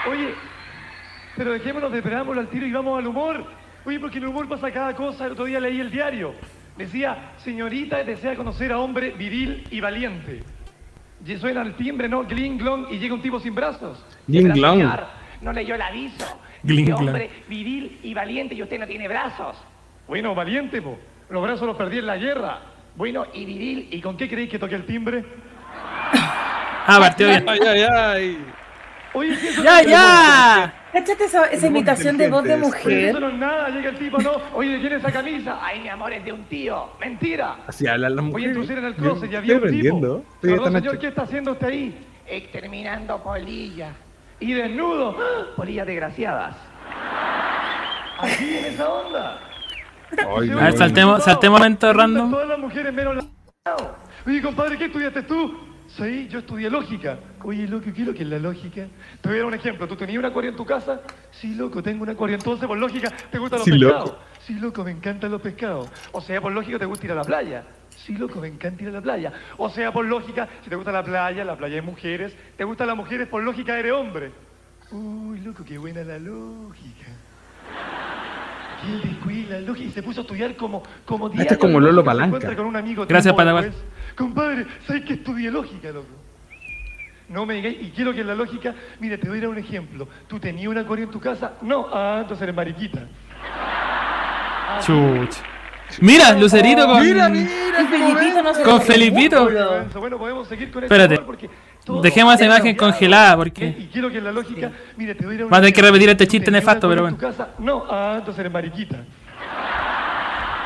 Oye, 0.08 0.34
pero 1.36 1.52
dejémonos 1.52 1.90
de 1.92 2.00
preámbulo 2.00 2.40
al 2.40 2.48
tiro 2.48 2.66
y 2.66 2.72
vamos 2.72 2.98
al 2.98 3.06
humor. 3.06 3.44
Oye, 3.84 3.98
porque 4.00 4.18
el 4.18 4.26
humor 4.28 4.48
pasa 4.48 4.70
cada 4.70 4.94
cosa. 4.94 5.26
El 5.26 5.32
otro 5.32 5.44
día 5.46 5.58
leí 5.60 5.80
el 5.80 5.90
diario. 5.90 6.34
Decía, 6.76 7.32
señorita 7.38 8.02
desea 8.02 8.34
conocer 8.34 8.72
a 8.72 8.78
hombre 8.78 9.10
viril 9.10 9.66
y 9.70 9.80
valiente. 9.80 10.42
Y 11.24 11.36
suena 11.36 11.62
el 11.62 11.74
timbre, 11.74 12.08
¿no? 12.08 12.24
Gling, 12.24 12.58
glong, 12.58 12.86
y 12.90 12.98
llega 12.98 13.14
un 13.14 13.22
tipo 13.22 13.38
sin 13.40 13.54
brazos. 13.54 14.04
Gling, 14.26 14.52
glong. 14.52 14.78
señor, 14.78 15.06
no 15.40 15.52
leyó 15.52 15.76
el 15.76 15.82
aviso. 15.82 16.26
Gling, 16.62 16.86
glong. 16.86 17.00
hombre 17.00 17.30
viril 17.48 18.00
y 18.02 18.12
valiente 18.12 18.54
y 18.54 18.62
usted 18.62 18.78
no 18.78 18.86
tiene 18.86 19.06
brazos. 19.08 19.56
Bueno, 20.08 20.34
valiente, 20.34 20.82
po. 20.82 20.98
Los 21.30 21.42
brazos 21.42 21.66
los 21.66 21.76
perdí 21.76 21.98
en 21.98 22.06
la 22.06 22.16
guerra. 22.16 22.60
Bueno, 22.96 23.26
y 23.32 23.44
viril 23.44 23.88
¿Y 23.90 24.00
con 24.00 24.16
qué 24.16 24.28
creéis 24.28 24.50
que 24.50 24.58
toqué 24.58 24.74
el 24.74 24.84
timbre? 24.84 25.24
Ah, 26.86 26.98
partió 26.98 27.28
bien. 27.28 27.44
Ay, 27.48 27.60
ay, 27.66 27.82
ay. 27.82 28.53
Oye, 29.14 29.32
eso 29.32 29.62
¡Ya, 29.62 29.82
no- 29.82 29.88
ya! 29.88 30.74
Cáchate 30.92 31.24
esa, 31.24 31.46
esa 31.46 31.66
imitación 31.66 32.16
de 32.16 32.28
voz 32.28 32.44
de 32.44 32.54
Oye, 32.54 32.62
eso 32.62 32.66
mujer. 32.68 33.20
no 33.20 33.28
es 33.28 33.34
nada, 33.34 33.68
llega 33.68 33.90
el 33.90 33.98
tipo, 33.98 34.18
no. 34.18 34.32
Oye, 34.54 34.70
¿de 34.70 34.80
quién 34.80 34.92
es 34.92 34.98
esa 35.00 35.12
camisa? 35.12 35.58
Ay, 35.62 35.80
mi 35.80 35.88
amor, 35.88 36.12
es 36.12 36.24
de 36.24 36.32
un 36.32 36.44
tío. 36.44 36.90
Mentira. 37.00 37.56
Así 37.66 37.86
hablan 37.86 38.14
las 38.16 38.24
Oye, 38.24 38.30
mujeres. 38.32 38.50
entonces 38.56 38.78
en 38.78 38.84
el 38.84 38.94
closet 38.94 39.22
y 39.22 39.24
estoy 39.24 39.36
había 39.36 39.52
un 39.54 39.58
aprendiendo. 39.58 40.16
tipo. 40.18 40.34
Estoy 40.34 40.50
Perdón, 40.50 40.72
señor. 40.72 40.98
¿qué 40.98 41.06
está 41.08 41.22
haciendo 41.22 41.52
usted 41.52 41.66
ahí? 41.66 42.06
Exterminando 42.26 43.22
polillas. 43.22 43.92
Y 44.40 44.52
desnudo. 44.52 45.16
¡Ah! 45.18 45.46
Polillas 45.56 45.86
desgraciadas. 45.86 46.56
Así 48.18 48.58
en 48.58 48.64
esa 48.66 48.88
onda. 48.88 49.40
Ay, 50.16 50.50
A 50.50 50.54
ver, 50.56 50.72
saltemos, 50.78 51.24
saltemos 51.24 51.58
momento 51.58 51.92
random. 51.92 52.30
Todas 52.30 52.48
las 52.48 52.58
mujeres 52.58 52.92
menos 52.92 53.16
la... 53.16 53.24
Oye, 54.26 54.40
compadre, 54.42 54.78
¿qué 54.78 54.84
estudiaste 54.86 55.22
tú? 55.22 55.58
Sí, 55.96 56.26
yo 56.28 56.40
estudié 56.40 56.68
lógica. 56.70 57.18
Oye, 57.44 57.68
loco, 57.68 57.84
¿qué 57.94 58.02
es 58.02 58.06
lo 58.08 58.14
que 58.14 58.22
es 58.24 58.28
la 58.28 58.38
lógica? 58.38 58.86
Te 59.20 59.28
voy 59.28 59.36
a 59.36 59.38
dar 59.40 59.46
un 59.46 59.54
ejemplo. 59.54 59.86
¿Tú 59.86 59.94
tenías 59.94 60.18
un 60.18 60.24
acuario 60.24 60.50
en 60.50 60.56
tu 60.56 60.64
casa? 60.66 61.00
Sí, 61.30 61.54
loco, 61.54 61.82
tengo 61.82 62.02
un 62.02 62.08
acuario. 62.08 62.36
Entonces, 62.36 62.66
por 62.66 62.76
lógica, 62.76 63.10
¿te 63.30 63.38
gustan 63.38 63.60
los 63.60 63.64
Sí, 63.66 63.70
pescados? 63.78 64.10
loco. 64.10 64.18
Sí, 64.40 64.54
loco, 64.54 64.82
me 64.84 64.90
encantan 64.90 65.30
los 65.30 65.40
pescados. 65.40 65.88
O 66.10 66.20
sea, 66.20 66.40
por 66.40 66.52
lógica, 66.52 66.78
¿te 66.80 66.84
gusta 66.84 67.06
ir 67.06 67.12
a 67.12 67.16
la 67.16 67.22
playa? 67.24 67.64
Sí, 67.90 68.16
loco, 68.16 68.40
me 68.40 68.48
encanta 68.48 68.82
ir 68.82 68.88
a 68.88 68.92
la 68.92 69.00
playa. 69.02 69.32
O 69.56 69.70
sea, 69.70 69.92
por 69.92 70.04
lógica, 70.04 70.48
si 70.64 70.68
te 70.70 70.74
gusta 70.74 70.90
la 70.90 71.04
playa, 71.04 71.44
la 71.44 71.56
playa 71.56 71.76
de 71.76 71.82
mujeres, 71.82 72.36
¿te 72.56 72.64
gustan 72.64 72.88
las 72.88 72.96
mujeres? 72.96 73.28
Por 73.28 73.44
lógica, 73.44 73.78
eres 73.78 73.92
hombre. 73.92 74.32
Uy, 74.90 75.40
loco, 75.40 75.64
qué 75.64 75.78
buena 75.78 76.02
la 76.02 76.18
lógica. 76.18 77.06
Y 79.76 79.90
se 79.90 80.02
puso 80.02 80.20
a 80.20 80.22
estudiar 80.22 80.56
como, 80.56 80.82
como 81.04 81.26
Este 81.26 81.38
es 81.38 81.48
diario 81.48 81.58
como 81.58 81.80
Lolo 81.80 82.04
Palanca. 82.04 82.54
con 82.56 82.66
un 82.66 82.76
amigo 82.76 83.06
Gracias, 83.06 83.34
Padawan. 83.34 83.64
después. 83.64 83.84
Compadre, 84.14 84.66
¿sabes 84.86 85.04
que 85.04 85.14
estudié 85.14 85.50
lógica, 85.50 85.90
loco? 85.90 86.06
No 87.28 87.46
me 87.46 87.54
digáis, 87.54 87.78
y 87.80 87.90
quiero 87.90 88.12
que 88.12 88.20
en 88.20 88.26
la 88.26 88.34
lógica, 88.34 88.74
mire, 89.00 89.16
te 89.18 89.28
voy 89.28 89.38
a 89.38 89.40
dar 89.42 89.50
un 89.50 89.58
ejemplo. 89.58 90.06
¿Tú 90.28 90.38
tenías 90.38 90.68
un 90.68 90.78
acuario 90.78 91.06
en 91.06 91.10
tu 91.10 91.18
casa? 91.20 91.54
No, 91.62 91.88
ah, 91.92 92.18
entonces 92.20 92.42
eres 92.42 92.54
mariquita. 92.54 93.06
Chuch. 94.82 95.36
Mira, 96.00 96.32
Lucerito 96.34 96.86
con. 96.86 97.02
Mira, 97.02 97.28
mira, 97.28 97.48
Con 98.64 98.80
Felipito. 98.82 99.48
Bueno, 99.98 100.18
podemos 100.18 100.48
seguir 100.48 100.70
con 100.70 100.84
este 100.84 100.94
Espérate. 100.94 101.24
porque 101.24 101.48
Dejemos 102.02 102.34
esa 102.34 102.44
imagen 102.46 102.76
congelada 102.76 103.36
porque. 103.36 103.66
Y 103.66 103.88
quiero 103.92 104.10
que 104.10 104.18
en 104.18 104.24
la 104.24 104.32
lógica, 104.32 104.72
mire, 104.96 105.14
te 105.14 105.26
voy 105.26 105.40
a 105.40 105.44
Va 105.46 105.58
a 105.58 105.60
tener 105.60 105.74
que 105.74 105.82
repetir 105.82 106.08
este 106.08 106.26
¿Tú 106.26 106.32
chiste 106.32 106.50
nefasto, 106.50 106.88
pero 106.88 107.16
casa? 107.16 107.50
No, 107.58 107.84
ah, 107.90 108.16
entonces 108.18 108.40
eres 108.40 108.52
mariquita. 108.52 109.04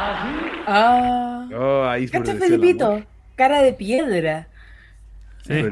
¿Ah, 0.00 0.22
sí? 0.22 0.60
Ah. 0.66 1.48
Oh, 1.56 1.84
ahí 1.84 2.08
Cacha 2.08 2.34
Felipito, 2.34 3.02
cara 3.34 3.62
de 3.62 3.72
piedra. 3.72 4.48
Sí. 5.46 5.64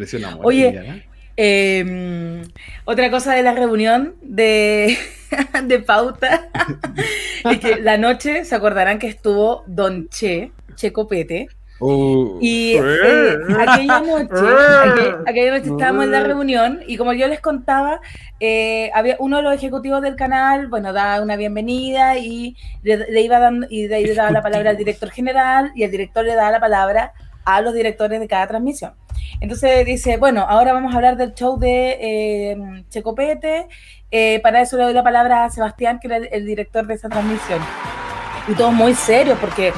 Oye. 0.42 1.04
Eh, 1.38 2.42
otra 2.86 3.10
cosa 3.10 3.34
de 3.34 3.42
la 3.42 3.52
reunión 3.52 4.14
de, 4.22 4.96
de 5.64 5.80
pauta 5.80 6.48
es 7.50 7.60
que 7.60 7.76
la 7.76 7.98
noche 7.98 8.46
se 8.46 8.54
acordarán 8.54 8.98
que 8.98 9.08
estuvo 9.08 9.62
Don 9.66 10.08
Che, 10.08 10.52
Che 10.76 10.92
Copete, 10.92 11.48
Uh, 11.78 12.38
y 12.40 12.76
eh, 12.76 13.36
aquella 13.58 14.00
noche, 14.00 14.30
aquella, 14.32 15.18
aquella 15.26 15.58
noche 15.58 15.70
estábamos 15.70 16.04
en 16.04 16.10
la 16.10 16.20
reunión 16.20 16.80
y 16.86 16.96
como 16.96 17.12
yo 17.12 17.28
les 17.28 17.40
contaba, 17.40 18.00
eh, 18.40 18.90
había 18.94 19.16
uno 19.18 19.36
de 19.36 19.42
los 19.42 19.54
ejecutivos 19.54 20.00
del 20.00 20.16
canal, 20.16 20.68
bueno, 20.68 20.94
daba 20.94 21.22
una 21.22 21.36
bienvenida 21.36 22.16
y 22.16 22.56
le, 22.82 23.10
le 23.10 23.20
iba 23.20 23.38
dando 23.38 23.66
y 23.68 23.88
de 23.88 23.96
ahí 23.96 24.06
le 24.06 24.14
daba 24.14 24.30
la 24.30 24.42
palabra 24.42 24.70
al 24.70 24.78
director 24.78 25.10
general 25.10 25.70
y 25.74 25.82
el 25.82 25.90
director 25.90 26.24
le 26.24 26.34
daba 26.34 26.50
la 26.50 26.60
palabra 26.60 27.12
a 27.44 27.60
los 27.60 27.74
directores 27.74 28.20
de 28.20 28.28
cada 28.28 28.46
transmisión. 28.46 28.94
Entonces 29.40 29.84
dice, 29.84 30.16
bueno, 30.16 30.46
ahora 30.48 30.72
vamos 30.72 30.94
a 30.94 30.96
hablar 30.96 31.16
del 31.16 31.34
show 31.34 31.58
de 31.58 31.98
eh, 32.00 32.84
Checopete. 32.88 33.68
Eh, 34.10 34.40
para 34.42 34.62
eso 34.62 34.76
le 34.76 34.84
doy 34.84 34.94
la 34.94 35.04
palabra 35.04 35.44
a 35.44 35.50
Sebastián, 35.50 35.98
que 36.00 36.08
era 36.08 36.16
el, 36.16 36.28
el 36.32 36.46
director 36.46 36.86
de 36.86 36.94
esa 36.94 37.08
transmisión. 37.08 37.60
Y 38.48 38.54
todo 38.54 38.72
muy 38.72 38.94
serio, 38.94 39.36
porque 39.40 39.72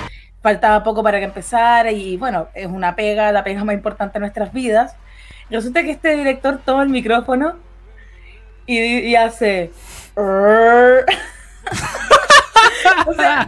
faltaba 0.49 0.83
poco 0.83 1.03
para 1.03 1.19
que 1.19 1.27
empezara 1.27 1.93
y 1.93 2.17
bueno, 2.17 2.49
es 2.55 2.67
una 2.67 2.97
pega, 2.97 3.31
la 3.33 3.45
pega 3.45 3.65
más 3.65 3.75
importante 3.75 4.15
de 4.15 4.21
nuestras 4.21 4.51
vidas. 4.53 4.97
Resulta 5.51 5.83
que 5.83 5.91
este 5.91 6.17
director 6.17 6.59
toma 6.65 6.83
el 6.85 6.89
micrófono 6.89 7.57
y, 8.67 8.79
y 8.79 9.15
hace... 9.17 9.71
o 13.07 13.13
sea, 13.15 13.47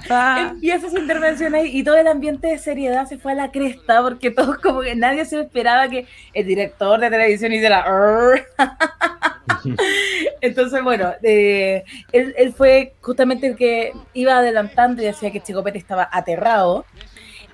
empieza 0.50 0.90
su 0.90 0.98
intervención 0.98 1.54
ahí 1.54 1.78
y 1.78 1.82
todo 1.82 1.96
el 1.96 2.06
ambiente 2.06 2.48
de 2.48 2.58
seriedad 2.58 3.06
se 3.06 3.16
fue 3.18 3.32
a 3.32 3.34
la 3.34 3.50
cresta 3.50 4.02
porque 4.02 4.30
todos 4.30 4.58
como 4.58 4.82
que 4.82 4.94
nadie 4.94 5.24
se 5.24 5.40
esperaba 5.40 5.88
que 5.88 6.06
el 6.34 6.46
director 6.46 7.00
de 7.00 7.10
televisión 7.10 7.52
hiciera 7.52 7.84
entonces 10.40 10.82
bueno 10.82 11.12
eh, 11.22 11.84
él, 12.12 12.54
fue 12.56 12.94
justamente 13.00 13.46
el 13.48 13.56
que 13.56 13.92
iba 14.14 14.38
adelantando 14.38 15.02
y 15.02 15.06
decía 15.06 15.30
que 15.30 15.40
Chico 15.40 15.62
Pérez 15.62 15.82
estaba 15.82 16.08
aterrado 16.10 16.84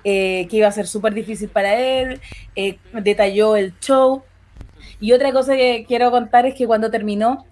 eh, 0.04 0.46
que 0.48 0.58
iba 0.58 0.68
a 0.68 0.72
ser 0.72 0.86
súper 0.86 1.14
difícil 1.14 1.48
para 1.48 1.74
él 1.74 2.20
eh, 2.54 2.78
detalló 2.92 3.56
el 3.56 3.78
show 3.80 4.22
y 5.00 5.12
otra 5.12 5.32
cosa 5.32 5.56
que 5.56 5.84
quiero 5.86 6.10
contar 6.10 6.46
es 6.46 6.54
que 6.54 6.66
cuando 6.66 6.90
terminó 6.90 7.44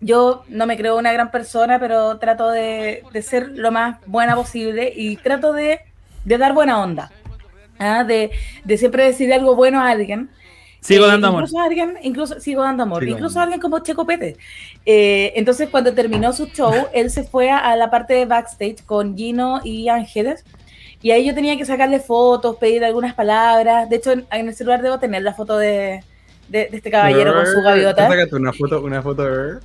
yo 0.00 0.44
no 0.48 0.66
me 0.66 0.76
creo 0.76 0.96
una 0.96 1.12
gran 1.12 1.30
persona, 1.30 1.78
pero 1.80 2.18
trato 2.18 2.50
de, 2.50 3.02
ser 3.22 3.48
lo 3.50 3.70
más 3.70 3.98
buena 4.06 4.34
posible 4.36 4.92
y 4.94 5.16
trato 5.16 5.52
de, 5.52 5.80
dar 6.24 6.52
buena 6.52 6.80
onda. 6.80 7.10
¿ah? 7.78 8.04
De, 8.04 8.30
siempre 8.76 9.04
decir 9.04 9.32
algo 9.32 9.56
bueno 9.56 9.80
a 9.80 9.90
alguien. 9.90 10.30
Sigo 10.80 11.04
eh, 11.04 11.08
dando 11.08 11.28
amor. 11.28 11.42
Incluso 11.42 11.60
a 11.60 11.64
alguien, 11.64 11.98
incluso, 12.02 12.40
sigo 12.40 12.62
dando 12.62 12.82
amor. 12.84 13.02
Sigo 13.02 13.16
incluso 13.16 13.40
alguien 13.40 13.60
como 13.60 13.80
Checo 13.80 14.06
Pete. 14.06 14.36
Eh, 14.86 15.32
entonces, 15.36 15.68
cuando 15.68 15.92
terminó 15.92 16.32
su 16.32 16.46
show, 16.46 16.72
él 16.92 17.10
se 17.10 17.24
fue 17.24 17.50
a, 17.50 17.58
a 17.58 17.76
la 17.76 17.90
parte 17.90 18.14
de 18.14 18.26
backstage 18.26 18.84
con 18.84 19.16
Gino 19.16 19.60
y 19.64 19.88
Ángeles. 19.88 20.44
Y 21.00 21.12
ahí 21.12 21.26
yo 21.26 21.34
tenía 21.34 21.56
que 21.56 21.64
sacarle 21.64 22.00
fotos, 22.00 22.56
pedir 22.56 22.84
algunas 22.84 23.14
palabras. 23.14 23.88
De 23.88 23.96
hecho, 23.96 24.12
en, 24.12 24.26
en 24.30 24.48
el 24.48 24.54
celular 24.54 24.82
debo 24.82 24.98
tener 24.98 25.22
la 25.22 25.32
foto 25.32 25.56
de, 25.56 26.02
de, 26.48 26.68
de 26.68 26.76
este 26.76 26.90
caballero 26.90 27.32
con 27.34 27.46
su 27.46 27.60
gaviota. 27.62 28.08
Sácate 28.08 28.34
una 28.34 28.52
foto, 28.52 28.82
una 28.82 29.02
foto 29.02 29.22
de 29.22 29.58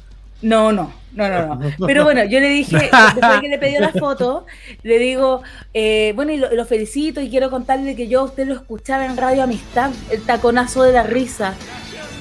no, 0.44 0.72
no, 0.72 0.94
no, 1.14 1.30
no, 1.30 1.56
no. 1.56 1.88
Pero 1.88 2.04
bueno, 2.04 2.24
yo 2.26 2.40
le 2.40 2.50
dije, 2.50 2.78
después 3.16 3.42
que 3.42 3.48
le 3.48 3.58
pedí 3.58 3.78
la 3.80 3.92
foto, 3.92 4.46
le 4.84 5.00
digo, 5.00 5.42
eh, 5.74 6.14
bueno, 6.16 6.32
y 6.32 6.38
lo, 6.38 6.52
lo, 6.54 6.66
felicito 6.66 7.22
y 7.22 7.30
quiero 7.30 7.50
contarle 7.50 7.96
que 7.96 8.08
yo 8.08 8.22
a 8.22 8.24
usted 8.24 8.48
lo 8.48 8.54
escuchaba 8.54 9.06
en 9.06 9.18
Radio 9.18 9.44
Amistad, 9.44 9.92
el 10.12 10.22
taconazo 10.24 10.84
de 10.84 10.94
la 10.94 11.04
risa. 11.04 11.56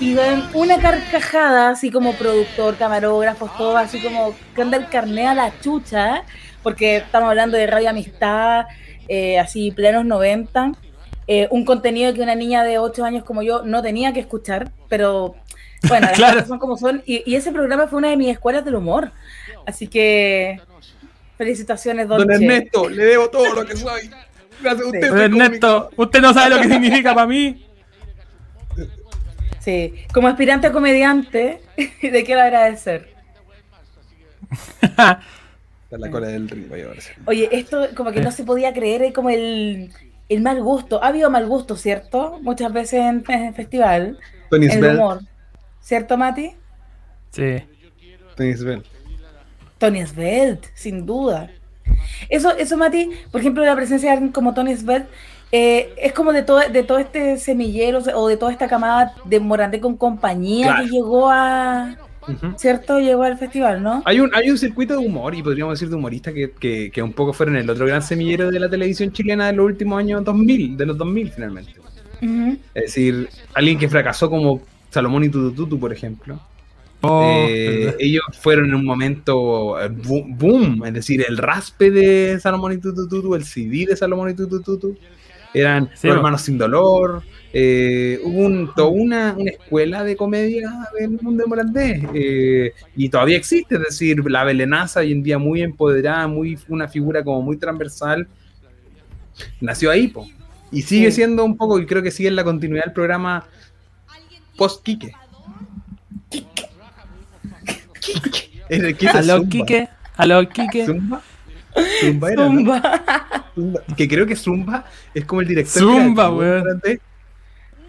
Y 0.00 0.14
ven 0.14 0.42
una 0.54 0.78
carcajada, 0.78 1.70
así 1.70 1.90
como 1.90 2.14
productor, 2.14 2.76
camarógrafos, 2.76 3.56
todo 3.56 3.76
así 3.76 4.02
como 4.02 4.34
que 4.54 4.62
anda 4.62 4.76
el 4.76 4.88
carné 4.88 5.28
a 5.28 5.34
la 5.34 5.52
chucha, 5.60 6.24
porque 6.62 6.96
estamos 6.96 7.28
hablando 7.28 7.56
de 7.56 7.66
Radio 7.68 7.90
Amistad, 7.90 8.66
eh, 9.08 9.38
así 9.38 9.70
plenos 9.70 10.04
90. 10.04 10.72
Eh, 11.28 11.46
un 11.52 11.64
contenido 11.64 12.12
que 12.14 12.20
una 12.20 12.34
niña 12.34 12.64
de 12.64 12.78
8 12.78 13.04
años 13.04 13.24
como 13.24 13.42
yo 13.42 13.62
no 13.62 13.80
tenía 13.80 14.12
que 14.12 14.20
escuchar, 14.20 14.72
pero 14.88 15.36
bueno, 15.88 16.06
las 16.08 16.16
claro. 16.16 16.34
cosas 16.34 16.48
son 16.48 16.58
como 16.58 16.76
son. 16.76 17.02
Y, 17.06 17.22
y, 17.30 17.36
ese 17.36 17.52
programa 17.52 17.86
fue 17.86 17.98
una 17.98 18.10
de 18.10 18.16
mis 18.16 18.28
escuelas 18.28 18.64
del 18.64 18.74
humor. 18.76 19.10
Así 19.66 19.86
que 19.86 20.60
felicitaciones, 21.38 22.08
don, 22.08 22.18
don. 22.18 22.30
Ernesto. 22.30 22.88
Le 22.88 23.04
debo 23.04 23.28
todo 23.30 23.54
lo 23.54 23.64
que 23.64 23.76
soy. 23.76 24.10
Gracias 24.60 24.86
a 24.86 24.86
usted. 24.86 25.08
Don 25.08 25.20
Ernesto, 25.20 25.90
usted 25.96 26.20
no 26.20 26.32
sabe 26.32 26.54
lo 26.54 26.62
que 26.62 26.68
significa 26.68 27.14
para 27.14 27.26
mí. 27.26 27.66
Sí, 29.60 29.94
como 30.12 30.26
aspirante 30.26 30.66
a 30.66 30.72
comediante, 30.72 31.62
¿de 31.76 32.24
qué 32.24 32.34
le 32.34 32.40
agradecer? 32.40 33.12
la 35.90 36.10
cola 36.10 36.28
del 36.28 36.48
río. 36.48 36.90
Oye, 37.26 37.48
esto 37.52 37.88
como 37.94 38.12
que 38.12 38.20
no 38.20 38.32
se 38.32 38.44
podía 38.44 38.72
creer, 38.72 39.02
es 39.02 39.12
como 39.12 39.30
el, 39.30 39.92
el 40.28 40.40
mal 40.42 40.62
gusto. 40.62 41.02
Ha 41.02 41.08
habido 41.08 41.30
mal 41.30 41.46
gusto, 41.46 41.76
¿cierto? 41.76 42.38
Muchas 42.42 42.72
veces 42.72 43.00
en, 43.00 43.24
en 43.28 43.44
el 43.44 43.54
festival. 43.54 44.18
Tony 44.50 44.66
el 44.66 44.84
humor. 44.84 45.20
¿Cierto, 45.82 46.16
Mati? 46.16 46.52
Sí. 47.32 47.56
Tony 48.36 48.54
Svelte. 48.54 48.88
Tony 49.78 50.06
Svelte, 50.06 50.68
sin 50.74 51.04
duda. 51.04 51.50
Eso, 52.28 52.56
eso, 52.56 52.76
Mati, 52.76 53.10
por 53.30 53.40
ejemplo, 53.40 53.64
la 53.64 53.74
presencia 53.74 54.10
de 54.10 54.14
alguien 54.14 54.32
como 54.32 54.54
Tony 54.54 54.76
Svelte, 54.76 55.08
eh, 55.50 55.92
es 55.98 56.12
como 56.12 56.32
de 56.32 56.42
todo, 56.44 56.60
de 56.60 56.82
todo 56.84 56.98
este 56.98 57.36
semillero 57.36 57.98
o 58.14 58.28
de 58.28 58.36
toda 58.36 58.52
esta 58.52 58.68
camada 58.68 59.14
de 59.24 59.40
Morandé 59.40 59.80
con 59.80 59.96
compañía 59.96 60.68
claro. 60.68 60.84
que 60.84 60.90
llegó 60.90 61.30
a... 61.30 61.96
Uh 62.28 62.30
-huh. 62.30 62.56
¿Cierto? 62.56 63.00
Llegó 63.00 63.24
al 63.24 63.36
festival, 63.36 63.82
¿no? 63.82 64.00
Hay 64.04 64.20
un, 64.20 64.32
hay 64.32 64.48
un 64.48 64.56
circuito 64.56 64.92
de 64.96 65.04
humor, 65.04 65.34
y 65.34 65.42
podríamos 65.42 65.74
decir 65.74 65.88
de 65.88 65.96
humoristas, 65.96 66.32
que, 66.32 66.52
que, 66.52 66.92
que 66.92 67.02
un 67.02 67.12
poco 67.12 67.32
fueron 67.32 67.56
el 67.56 67.68
otro 67.68 67.84
gran 67.84 68.00
semillero 68.00 68.48
de 68.52 68.60
la 68.60 68.70
televisión 68.70 69.10
chilena 69.10 69.48
de 69.48 69.54
los 69.54 69.66
últimos 69.66 69.98
años 69.98 70.22
2000, 70.22 70.76
de 70.76 70.86
los 70.86 70.96
2000 70.96 71.32
finalmente. 71.32 71.74
Uh 72.22 72.24
-huh. 72.24 72.58
Es 72.74 72.82
decir, 72.84 73.28
alguien 73.54 73.76
que 73.76 73.88
fracasó 73.88 74.30
como 74.30 74.60
Salomón 74.92 75.24
y 75.24 75.30
Tutututu, 75.30 75.80
por 75.80 75.92
ejemplo. 75.92 76.38
Oh, 77.00 77.46
eh, 77.48 77.96
ellos 77.98 78.22
fueron 78.40 78.66
en 78.66 78.74
un 78.76 78.84
momento 78.84 79.76
boom, 79.90 80.38
boom, 80.38 80.86
es 80.86 80.94
decir, 80.94 81.24
el 81.26 81.36
raspe 81.36 81.90
de 81.90 82.38
Salomón 82.38 82.74
y 82.74 82.78
Tutututu, 82.78 83.34
el 83.34 83.44
CD 83.44 83.86
de 83.86 83.96
Salomón 83.96 84.30
y 84.30 84.34
Tutututu. 84.34 84.96
eran 85.52 85.90
Sí, 85.94 86.06
Los. 86.08 86.16
Hermanos 86.16 86.42
Sin 86.42 86.58
Dolor, 86.58 87.22
eh, 87.54 88.20
hubo 88.22 88.46
un, 88.46 88.70
toda 88.76 88.88
una, 88.88 89.34
una 89.36 89.50
escuela 89.50 90.04
de 90.04 90.14
comedia 90.14 90.70
del 90.98 91.18
mundo 91.20 91.44
eh, 92.14 92.72
y 92.94 93.08
todavía 93.08 93.36
existe, 93.36 93.74
es 93.76 93.80
decir, 93.80 94.22
la 94.30 94.44
Belenaza 94.44 95.00
hoy 95.00 95.12
en 95.12 95.22
día 95.22 95.38
muy 95.38 95.62
empoderada, 95.62 96.28
muy 96.28 96.58
una 96.68 96.86
figura 96.86 97.24
como 97.24 97.42
muy 97.42 97.56
transversal, 97.56 98.28
nació 99.60 99.90
ahí, 99.90 100.08
po. 100.08 100.26
y 100.70 100.82
sigue 100.82 101.10
siendo 101.10 101.44
un 101.44 101.56
poco, 101.56 101.80
y 101.80 101.86
creo 101.86 102.02
que 102.02 102.10
sigue 102.10 102.28
en 102.28 102.36
la 102.36 102.44
continuidad 102.44 102.84
del 102.84 102.94
programa 102.94 103.46
post-Quique. 104.56 105.12
En 108.68 108.84
el 108.84 108.96
que 108.96 109.06
hizo 109.06 109.18
Aló, 109.18 109.36
Zumba. 109.38 109.48
Quique. 109.50 109.88
Aló, 110.16 110.48
Quique. 110.48 110.86
Zumba. 110.86 111.22
Zumba 112.00 112.32
era, 112.32 112.44
¿no? 112.44 112.50
Zumba. 112.50 113.44
Zumba. 113.54 113.80
Que 113.96 114.08
creo 114.08 114.26
que 114.26 114.36
Zumba 114.36 114.84
es 115.14 115.24
como 115.24 115.40
el 115.40 115.48
director. 115.48 115.82
Zumba, 115.82 116.30
weón. 116.30 116.80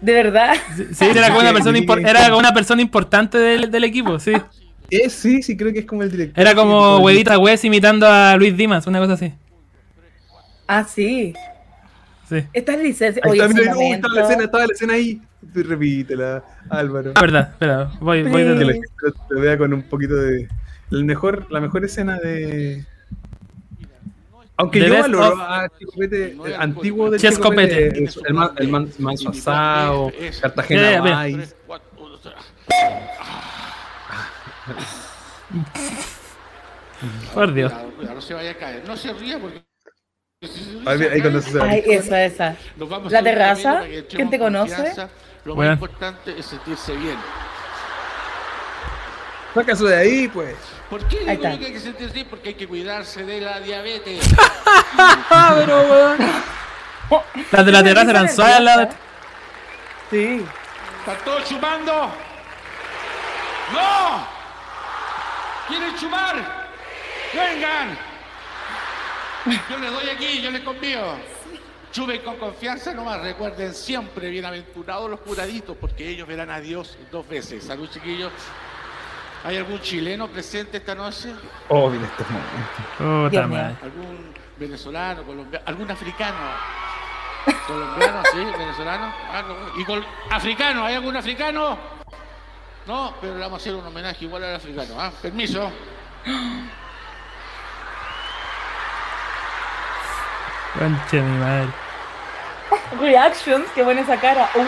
De 0.00 0.12
verdad. 0.12 0.54
Sí, 0.92 1.04
era 1.06 1.28
como 1.28 1.40
una 1.40 1.52
persona, 1.52 1.78
impor- 1.78 2.06
era 2.06 2.24
como 2.26 2.38
una 2.38 2.52
persona 2.52 2.82
importante 2.82 3.38
del, 3.38 3.70
del 3.70 3.84
equipo, 3.84 4.18
sí. 4.18 4.32
Eh, 4.90 5.08
sí, 5.08 5.42
sí, 5.42 5.56
creo 5.56 5.72
que 5.72 5.78
es 5.80 5.86
como 5.86 6.02
el 6.02 6.10
director. 6.10 6.40
Era 6.40 6.54
como. 6.54 6.98
Huevita 6.98 7.38
Wes 7.38 7.64
imitando 7.64 8.06
a 8.06 8.36
Luis 8.36 8.54
Dimas, 8.56 8.86
una 8.86 8.98
cosa 8.98 9.14
así. 9.14 9.32
Ah, 10.66 10.84
sí. 10.84 11.32
Sí. 12.28 12.36
Ahí 12.36 12.44
Oye, 12.54 13.42
está, 13.42 13.48
mira, 13.48 13.74
oh, 13.76 14.08
la 14.08 14.22
escena, 14.22 14.44
estaba 14.44 14.66
la 14.66 14.72
escena 14.72 14.92
ahí. 14.94 15.20
Repítela, 15.54 16.42
Álvaro. 16.70 17.12
Ah, 17.14 17.20
verdad, 17.20 17.48
espera, 17.52 17.90
voy, 18.00 18.22
voy 18.24 18.42
de 18.44 18.58
Que 18.58 18.64
la 18.64 18.72
gente 18.72 18.88
lo 19.30 19.40
vea 19.40 19.58
con 19.58 19.72
un 19.74 19.82
poquito 19.82 20.14
de. 20.14 20.48
El 20.90 21.04
mejor, 21.04 21.46
la 21.50 21.60
mejor 21.60 21.84
escena 21.84 22.18
de. 22.18 22.84
Aunque 24.56 24.80
The 24.80 24.88
yo 24.88 25.00
valoro 25.00 25.32
of- 25.32 25.40
a 25.40 25.68
Chico 25.78 25.92
Pete, 25.98 26.36
el 26.46 26.54
antiguo 26.54 27.10
del 27.10 27.20
Chesco 27.20 27.44
Chico 27.44 27.56
Pete, 27.56 27.74
Pete. 27.90 28.04
es 28.04 28.20
el, 28.24 28.34
man, 28.34 28.50
el 28.56 28.68
man- 28.68 28.88
manso 28.98 29.30
asado, 29.30 30.12
Cartagena. 30.40 31.24
Vice. 31.24 31.54
Por 37.34 37.52
Dios. 37.52 37.72
No 38.02 38.20
se 38.20 38.34
vaya 38.34 38.52
a 38.52 38.54
caer. 38.54 38.82
No 38.86 38.96
se 38.96 39.12
ría 39.12 39.38
porque. 39.38 39.62
Ahí, 40.86 41.02
ahí 41.02 41.20
cuando 41.20 41.40
cae. 41.40 41.50
se 41.50 41.60
Ay, 41.62 41.82
esa, 41.88 42.24
esa. 42.24 42.56
La 43.10 43.22
terraza, 43.22 43.82
¿quién 44.10 44.30
te 44.30 44.38
conoce? 44.38 44.92
Lo 45.44 45.54
Bueno. 45.54 45.72
más 45.72 45.76
importante 45.80 46.38
es 46.38 46.46
sentirse 46.46 46.94
bien. 46.96 47.18
Saca 49.54 49.72
eso 49.72 49.84
de 49.84 49.96
ahí, 49.96 50.28
pues. 50.28 50.56
¿Por 50.90 51.06
qué 51.06 51.20
digo 51.20 51.32
yo 51.32 51.40
que 51.58 51.66
hay 51.66 51.72
que 51.72 51.80
sentirse 51.80 52.12
bien? 52.14 52.26
Porque 52.28 52.48
hay 52.50 52.54
que 52.54 52.66
cuidarse 52.66 53.22
de 53.24 53.40
la 53.40 53.60
diabetes. 53.60 54.28
Pero 55.28 55.80
weón. 55.82 56.18
Las 57.52 57.66
de 57.66 57.72
la 57.72 57.82
terraza 57.84 58.10
eran 58.10 58.28
suaves 58.34 58.56
al 58.56 58.64
lado 58.64 58.80
de- 58.80 58.88
Sí. 60.10 60.44
¿Están 61.00 61.24
todos 61.24 61.44
chumando? 61.44 62.10
¡No! 63.72 64.26
¿Quieren 65.68 65.96
chumar? 65.96 66.66
¡Vengan! 67.34 67.98
Yo 69.70 69.78
les 69.78 69.92
doy 69.92 70.08
aquí, 70.10 70.40
yo 70.42 70.50
les 70.50 70.62
convío. 70.62 71.00
Chumen 71.94 72.22
con 72.22 72.36
confianza 72.38 72.92
nomás. 72.92 73.20
Recuerden 73.20 73.72
siempre, 73.72 74.28
bienaventurados 74.28 75.08
los 75.08 75.20
curaditos, 75.20 75.76
porque 75.80 76.08
ellos 76.08 76.26
verán 76.26 76.50
a 76.50 76.58
Dios 76.58 76.98
dos 77.12 77.28
veces. 77.28 77.62
Salud, 77.62 77.88
chiquillos. 77.88 78.32
¿Hay 79.44 79.56
algún 79.58 79.80
chileno 79.80 80.26
presente 80.26 80.78
esta 80.78 80.96
noche? 80.96 81.32
Oh, 81.68 81.88
mira 81.88 82.04
estos 82.06 82.26
momentos. 82.28 83.48
Madre. 83.48 83.76
¿Algún 83.80 84.34
venezolano, 84.58 85.22
colombiano, 85.22 85.64
algún 85.68 85.88
africano? 85.88 86.36
¿Colombiano, 87.68 88.22
sí? 88.32 88.38
¿Venezolano? 88.58 89.14
Ah, 89.30 89.42
no. 89.46 89.80
¿Y 89.80 89.84
col- 89.84 90.04
africano? 90.32 90.84
¿Hay 90.84 90.94
algún 90.96 91.16
africano? 91.16 91.78
No, 92.86 93.14
pero 93.20 93.34
le 93.34 93.40
vamos 93.40 93.60
a 93.60 93.62
hacer 93.62 93.74
un 93.76 93.86
homenaje 93.86 94.24
igual 94.24 94.42
al 94.42 94.56
africano. 94.56 95.00
¿ah? 95.00 95.12
Permiso. 95.22 95.70
Conche 100.76 101.20
mi 101.20 101.38
madre. 101.38 101.83
Reactions, 103.00 103.66
qué 103.74 103.82
buena 103.82 104.00
esa 104.02 104.18
cara. 104.20 104.48
Uh. 104.54 104.64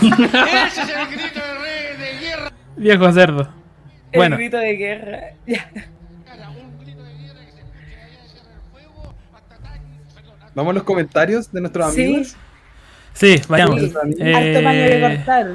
Ese 0.00 0.82
es 0.82 0.88
el 0.88 1.06
grito 1.08 1.40
de 1.40 1.54
rey 1.58 1.96
de 1.96 2.18
guerra. 2.20 2.52
Viejo 2.76 3.12
cerdo. 3.12 3.48
El 4.12 4.18
Bueno, 4.18 4.36
grito 4.36 4.58
de 4.58 4.76
guerra. 4.76 5.20
Vamos 10.54 10.70
a 10.72 10.74
los 10.74 10.82
comentarios 10.82 11.50
de 11.50 11.60
nuestros 11.62 11.94
Sí. 11.94 12.04
amigos. 12.04 12.36
Sí, 13.12 13.40
vayamos. 13.48 13.80
Sí. 13.80 13.92
Eh, 14.18 14.34
Harto 14.34 14.64
paño 14.64 14.82
de 14.82 15.00
cortar. 15.00 15.46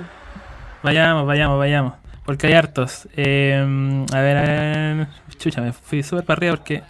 Vayamos, 0.83 1.25
vayamos, 1.25 1.57
vayamos. 1.57 1.93
Porque 2.25 2.47
hay 2.47 2.53
hartos. 2.53 3.07
Eh, 3.15 4.05
a 4.13 4.21
ver, 4.21 4.37
a 4.37 4.41
ver. 4.41 5.07
Chucha, 5.37 5.61
me 5.61 5.71
fui 5.71 6.03
súper 6.03 6.25
para 6.25 6.37
arriba 6.37 6.55
porque. 6.57 6.83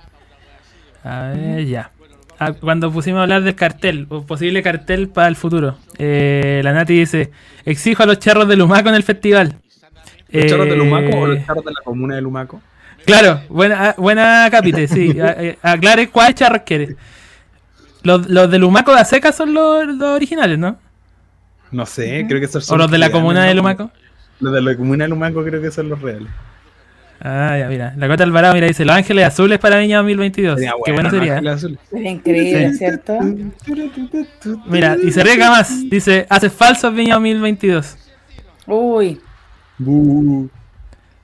A 1.03 1.29
ver, 1.29 1.65
ya. 1.65 1.91
Ah, 2.39 2.53
cuando 2.53 2.91
pusimos 2.91 3.19
a 3.19 3.23
hablar 3.23 3.43
del 3.43 3.55
cartel, 3.55 4.05
o 4.09 4.23
posible 4.23 4.61
cartel 4.61 5.09
para 5.09 5.27
el 5.27 5.35
futuro, 5.35 5.77
eh, 5.97 6.61
la 6.63 6.73
Nati 6.73 6.99
dice: 6.99 7.31
Exijo 7.65 8.03
a 8.03 8.05
los 8.05 8.19
charros 8.19 8.47
de 8.47 8.55
Lumaco 8.55 8.89
en 8.89 8.95
el 8.95 9.03
festival. 9.03 9.55
¿Los 10.29 10.45
charros 10.45 10.67
de 10.67 10.75
Lumaco 10.75 11.17
o 11.17 11.27
Eh, 11.27 11.35
los 11.35 11.45
charros 11.45 11.65
de 11.65 11.71
la 11.71 11.81
comuna 11.83 12.15
de 12.15 12.21
Lumaco? 12.21 12.61
Claro, 13.05 13.41
buena, 13.49 13.95
buena 13.97 14.47
capite, 14.51 14.87
sí. 14.87 15.15
Eh, 15.17 15.57
Aclare 15.61 16.09
cuáles 16.09 16.35
charros 16.35 16.61
quiere. 16.65 16.95
Los, 18.07 18.27
los 18.29 18.49
de 18.49 18.57
Lumaco 18.57 18.95
de 18.95 19.03
Seca 19.05 19.31
son 19.31 19.53
los, 19.53 19.85
los 19.85 20.09
originales, 20.15 20.57
¿no? 20.57 20.77
No 21.71 21.85
sé, 21.85 22.25
creo 22.27 22.39
que 22.39 22.45
esos 22.45 22.63
O 22.63 22.67
son 22.67 22.79
los 22.79 22.89
de 22.89 22.97
la 22.97 23.11
comuna 23.11 23.43
de. 23.43 23.53
Lumaco. 23.53 23.91
Los 24.39 24.53
de 24.53 24.61
la 24.61 24.75
comuna 24.77 25.03
de 25.03 25.09
Lumaco 25.09 25.43
creo 25.43 25.61
que 25.61 25.69
son 25.71 25.89
los 25.89 26.01
reales. 26.01 26.29
Ah, 27.19 27.57
ya, 27.59 27.67
mira. 27.67 27.93
La 27.97 28.07
Cota 28.07 28.23
Alvarado, 28.23 28.53
mira, 28.53 28.67
dice: 28.67 28.85
Los 28.85 28.95
Ángeles 28.95 29.25
Azules 29.25 29.59
para 29.59 29.77
Viña 29.79 29.97
2022. 29.97 30.55
Sería 30.55 30.71
Qué 30.85 30.91
bueno 30.93 31.09
¿no? 31.09 31.15
sería. 31.17 31.33
Ángeles 31.33 31.53
Azules. 31.55 31.79
Sería 31.89 32.11
increíble, 32.11 32.71
Sí. 32.71 32.77
¿cierto? 32.77 33.17
Mira, 34.67 34.95
y 35.03 35.11
se 35.11 35.23
riega 35.23 35.49
más. 35.49 35.89
Dice: 35.89 36.25
Hace 36.29 36.49
falsos 36.49 36.93
Viña 36.93 37.15
2022. 37.15 37.97
Uy. 38.67 39.19
Bu. 39.77 40.49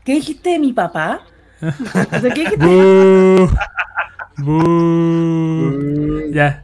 ¿Qué 0.04 0.16
dijiste 0.16 0.50
de 0.50 0.60
mi 0.60 0.74
papá? 0.74 1.22
O 1.62 2.20
sea, 2.20 2.30
¿qué 2.34 2.42
dijiste? 2.42 2.58
Bú. 2.66 3.50
Bú. 4.38 6.22
Ya. 6.34 6.63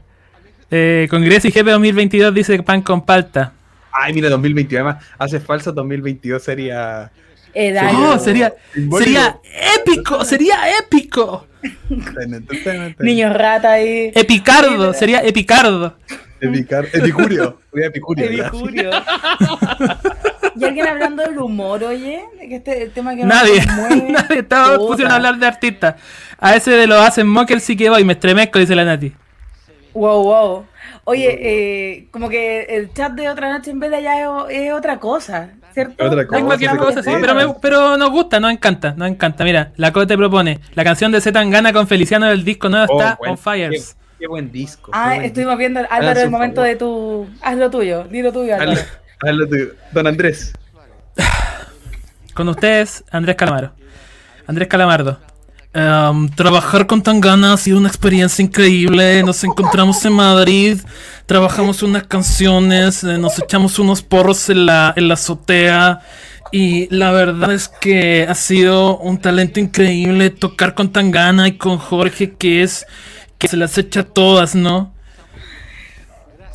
Eh, 0.72 1.07
Congreso 1.09 1.47
y 1.47 1.51
GP 1.51 1.67
2022 1.67 2.34
dice 2.34 2.61
pan 2.63 2.82
con 2.82 3.05
palta. 3.05 3.53
Ay, 3.91 4.13
mira, 4.13 4.30
2022. 4.30 4.82
Además, 4.82 5.05
hace 5.17 5.39
falso 5.39 5.72
2022 5.72 6.41
sería. 6.41 7.11
Edad. 7.53 7.91
Oh, 7.95 8.20
sería, 8.20 8.53
sería 8.97 9.39
épico, 9.76 10.24
sería 10.24 10.57
épico. 10.80 11.47
Niño 12.99 13.34
rata 13.34 13.72
ahí. 13.74 14.11
Epicardo, 14.13 14.93
sería 14.93 15.20
epicardo. 15.24 15.95
Epicar, 16.41 16.88
Epicurio. 16.93 17.59
Voy 17.72 17.84
a 17.84 17.88
Epicurio. 17.88 18.26
Epicurio. 18.26 18.91
¿Y 20.55 20.63
alguien 20.63 20.88
hablando 20.88 21.24
del 21.24 21.38
humor, 21.38 21.84
oye? 21.84 22.22
Que 22.39 22.55
este 22.55 22.84
el 22.84 22.91
tema 22.91 23.15
que 23.15 23.26
Nadie, 23.26 23.65
conmueve. 23.65 24.01
nadie 24.11 24.39
estaba 24.39 24.78
pusieron 24.78 25.11
a 25.11 25.15
hablar 25.15 25.38
de 25.38 25.47
artistas. 25.47 25.95
A 26.38 26.55
ese 26.55 26.72
de 26.72 26.88
los 26.88 26.97
hacen 26.99 27.28
mocker 27.28 27.59
sí 27.59 27.76
que 27.76 27.89
voy, 27.89 28.05
me 28.05 28.13
estremezco, 28.13 28.59
dice 28.59 28.76
la 28.76 28.86
Nati. 28.86 29.13
Wow, 29.94 30.24
wow. 30.24 30.66
Oye, 31.06 31.38
eh, 31.42 32.08
como 32.12 32.30
que 32.30 32.62
el 32.70 32.94
chat 32.94 33.14
de 33.14 33.28
otra 33.30 33.52
noche 33.52 33.72
en 33.72 33.80
vez 33.80 33.90
de 33.90 33.98
allá 33.98 34.22
es, 34.50 34.58
es 34.68 34.74
otra 34.74 35.00
cosa, 35.00 35.50
¿cierto? 35.74 36.06
Otra 36.06 36.22
Es 36.22 36.28
cualquier 36.44 36.78
cosa, 36.78 37.02
sí, 37.02 37.10
pero, 37.20 37.34
me- 37.34 37.56
pero 37.62 37.98
nos 37.98 38.12
gusta, 38.12 38.40
nos 38.40 38.52
encanta, 38.52 38.94
nos 38.96 39.10
encanta. 39.10 39.44
Mira, 39.44 39.72
la 39.76 39.92
Cote 39.92 40.16
propone, 40.16 40.60
la 40.76 40.84
canción 40.84 41.12
de 41.12 41.20
Z 41.22 41.44
Gana 41.46 41.74
con 41.74 41.88
Feliciano 41.88 42.28
del 42.28 42.44
disco 42.46 42.70
nuevo 42.70 42.86
Oh, 42.94 43.00
está 43.02 43.16
buen- 43.16 43.32
on 43.32 43.38
fire. 43.38 43.72
Qué, 43.72 43.82
qué 44.20 44.28
buen 44.28 44.52
disco. 44.52 44.92
Ah, 44.94 45.14
buen 45.16 45.24
estuvimos 45.24 45.58
viendo, 45.58 45.80
Álvaro, 45.90 46.20
el 46.20 46.30
momento 46.30 46.58
favor. 46.62 46.70
de 46.70 46.76
tu... 46.76 47.28
Haz 47.42 47.58
lo 47.58 47.70
tuyo, 47.72 48.04
di 48.04 48.22
lo 48.22 48.32
tuyo, 48.32 48.54
Álvaro. 48.54 48.72
disco. 48.72 48.88
Hazlo 49.26 49.48
tú. 49.48 49.56
Don 49.92 50.06
Andrés. 50.08 50.54
Con 52.34 52.48
ustedes, 52.48 53.04
Andrés 53.12 53.36
Calamaro. 53.36 53.72
Andrés 54.48 54.68
Calamardo. 54.68 55.20
Em, 55.72 56.30
trabajar 56.30 56.88
con 56.88 57.03
Tangana 57.03 57.53
ha 57.53 57.57
sido 57.57 57.78
una 57.78 57.88
experiencia 57.89 58.43
increíble. 58.43 59.22
Nos 59.24 59.43
encontramos 59.43 60.03
en 60.05 60.13
Madrid, 60.13 60.80
trabajamos 61.28 61.84
unas 61.84 62.03
canciones, 62.07 63.03
eh, 63.03 63.17
nos 63.20 63.38
echamos 63.39 63.78
unos 63.78 64.01
porros 64.01 64.49
en 64.49 64.65
la, 64.65 64.93
en 64.95 65.07
la 65.07 65.13
azotea. 65.13 66.01
Y 66.51 66.88
la 66.93 67.11
verdad 67.11 67.53
es 67.53 67.67
que 67.70 68.26
ha 68.28 68.34
sido 68.34 68.97
un 68.97 69.20
talento 69.20 69.59
increíble 69.59 70.32
tocar 70.32 70.74
con 70.74 70.91
Tangana 70.91 71.47
y 71.47 71.57
con 71.57 71.78
Jorge, 71.78 72.32
que 72.34 72.63
es 72.63 72.88
que 73.38 73.47
se 73.47 73.55
las 73.55 73.78
echa 73.78 74.03
todas, 74.03 74.55
¿no? 74.55 74.91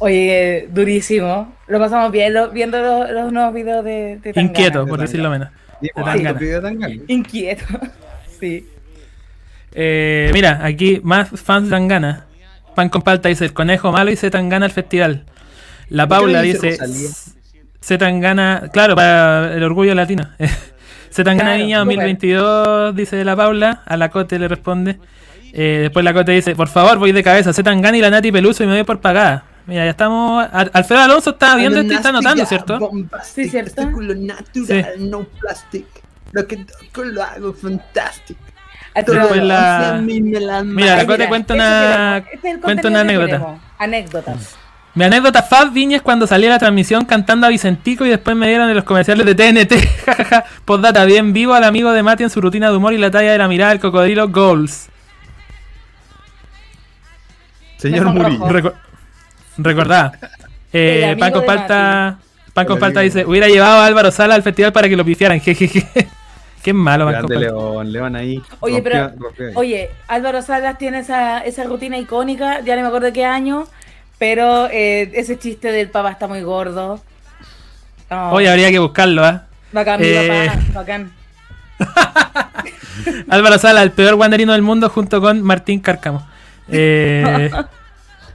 Oye, 0.00 0.68
durísimo. 0.72 1.54
Lo 1.68 1.78
pasamos 1.78 2.10
bien 2.10 2.34
lo- 2.34 2.50
viendo 2.50 2.78
los, 2.80 3.10
los 3.10 3.32
nuevos 3.32 3.54
videos 3.54 3.84
de, 3.84 4.18
de 4.22 4.32
Tangana. 4.32 4.42
Inquieto, 4.50 4.86
por 4.86 4.98
decirlo 5.00 5.30
menos. 5.30 5.48
De 5.80 5.88
Tangana. 5.94 6.90
Inquieto. 7.08 7.64
Sí. 8.40 8.66
Eh, 9.74 10.30
mira, 10.32 10.60
aquí 10.64 11.00
más 11.02 11.28
fans 11.30 11.64
de 11.66 11.70
Tangana. 11.70 12.26
Pan 12.74 12.88
con 12.88 13.02
palta 13.02 13.28
dice: 13.28 13.44
El 13.44 13.52
conejo 13.52 13.92
malo 13.92 14.10
y 14.10 14.16
se 14.16 14.30
Tangana 14.30 14.66
al 14.66 14.72
festival. 14.72 15.24
La 15.88 16.06
¿Por 16.08 16.18
qué 16.18 16.22
Paula 16.24 16.42
dice? 16.42 16.78
Se 17.80 17.98
Tangana, 17.98 18.70
claro, 18.72 18.94
para 18.94 19.54
el 19.54 19.62
orgullo 19.62 19.94
latino. 19.94 20.28
Se 21.10 21.22
Claro, 21.22 21.38
Viña 21.58 21.80
súper. 21.82 21.96
2022, 21.96 22.96
dice 22.96 23.24
la 23.24 23.36
Paula. 23.36 23.82
A 23.86 23.96
la 23.96 24.08
Cote 24.10 24.36
le 24.36 24.48
responde. 24.48 24.98
Eh, 25.52 25.78
después 25.82 26.04
la 26.04 26.12
Cote 26.12 26.32
dice: 26.32 26.56
Por 26.56 26.66
favor, 26.66 26.98
voy 26.98 27.12
de 27.12 27.22
cabeza. 27.22 27.52
Se 27.52 27.62
Tangana 27.62 27.96
y 27.96 28.00
la 28.00 28.10
Nati 28.10 28.32
Peluso 28.32 28.64
y 28.64 28.66
me 28.66 28.72
doy 28.74 28.82
por 28.82 29.00
pagada. 29.00 29.44
Mira, 29.66 29.84
ya 29.84 29.90
estamos. 29.90 30.44
Al- 30.50 30.72
Alfredo 30.74 31.02
Alonso 31.02 31.30
está 31.30 31.54
viendo 31.54 31.78
esto 31.80 31.92
y 31.92 31.96
está 31.96 32.08
anotando, 32.08 32.44
¿cierto? 32.46 32.90
Sí, 33.22 33.48
¿cierto? 33.48 33.82
Artículo 33.82 34.12
natural, 34.16 34.94
no 35.08 35.22
plastic. 35.40 35.86
Lo 36.32 36.46
que 36.48 36.56
toco 36.56 37.04
lo 37.04 37.22
hago 37.22 37.52
fantástico. 37.52 38.40
La- 39.42 40.62
Mira, 40.62 41.04
cuenta 41.28 41.54
eso 41.54 41.62
una. 41.64 42.18
Este 42.18 42.88
una 42.88 43.00
anécdota. 43.00 43.56
Anécdotas. 43.78 44.56
Mi 44.94 45.02
anécdota 45.04 45.42
Fab 45.42 45.72
Viña 45.72 45.96
es 45.96 46.02
cuando 46.02 46.24
salí 46.28 46.46
a 46.46 46.50
la 46.50 46.58
transmisión 46.60 47.04
cantando 47.04 47.48
a 47.48 47.50
Vicentico 47.50 48.06
y 48.06 48.10
después 48.10 48.36
me 48.36 48.46
dieron 48.46 48.68
en 48.68 48.76
los 48.76 48.84
comerciales 48.84 49.26
de 49.26 49.34
TNT. 49.34 49.72
Jajaja. 50.06 50.44
Postdata, 50.64 51.04
bien 51.04 51.32
vivo 51.32 51.52
al 51.54 51.64
amigo 51.64 51.90
de 51.92 52.04
Mati 52.04 52.22
en 52.22 52.30
su 52.30 52.40
rutina 52.40 52.70
de 52.70 52.76
humor 52.76 52.92
y 52.92 52.98
la 52.98 53.10
talla 53.10 53.32
de 53.32 53.38
la 53.38 53.48
mirada 53.48 53.70
del 53.70 53.80
cocodrilo 53.80 54.28
Goals. 54.28 54.88
Señor 57.78 58.06
Murillo. 58.06 58.72
recordá. 59.58 60.12
Eh, 60.72 61.14
de 61.16 61.42
Palta. 61.42 62.18
El 62.56 62.78
Palta 62.78 63.00
dice: 63.00 63.26
Hubiera 63.26 63.48
llevado 63.48 63.80
a 63.80 63.86
Álvaro 63.86 64.10
Sala 64.12 64.36
al 64.36 64.42
festival 64.44 64.72
para 64.72 64.88
que 64.88 64.96
lo 64.96 65.04
pifiaran. 65.04 65.40
Jejeje. 65.42 66.08
Qué 66.64 66.72
malo, 66.72 67.06
Grande. 67.06 67.36
León, 67.36 67.92
León 67.92 68.16
ahí. 68.16 68.42
Oye, 68.60 68.78
rompió- 68.80 68.82
pero, 68.82 69.12
rompió 69.20 69.46
ahí. 69.48 69.52
oye, 69.54 69.90
Álvaro 70.08 70.40
Salas 70.42 70.78
tiene 70.78 70.98
esa, 71.00 71.38
esa 71.44 71.62
rutina 71.64 71.98
icónica, 71.98 72.60
ya 72.62 72.74
no 72.74 72.80
me 72.82 72.88
acuerdo 72.88 73.06
de 73.06 73.12
qué 73.12 73.24
año, 73.26 73.66
pero 74.18 74.68
eh, 74.70 75.10
ese 75.14 75.38
chiste 75.38 75.70
del 75.70 75.90
papá 75.90 76.10
está 76.10 76.26
muy 76.26 76.40
gordo. 76.42 77.00
No, 78.10 78.30
Hoy 78.32 78.46
habría 78.46 78.70
que 78.70 78.78
buscarlo, 78.78 79.24
¿ah? 79.24 79.44
bacán, 79.72 80.00
mi 80.00 80.06
eh, 80.08 80.46
papá, 80.48 80.60
bacán. 80.74 81.12
Álvaro 83.28 83.58
Sala, 83.58 83.82
el 83.82 83.90
peor 83.92 84.14
guanderino 84.14 84.52
del 84.52 84.62
mundo 84.62 84.88
junto 84.88 85.20
con 85.20 85.42
Martín 85.42 85.80
Cárcamo. 85.80 86.26
Eh, 86.66 87.50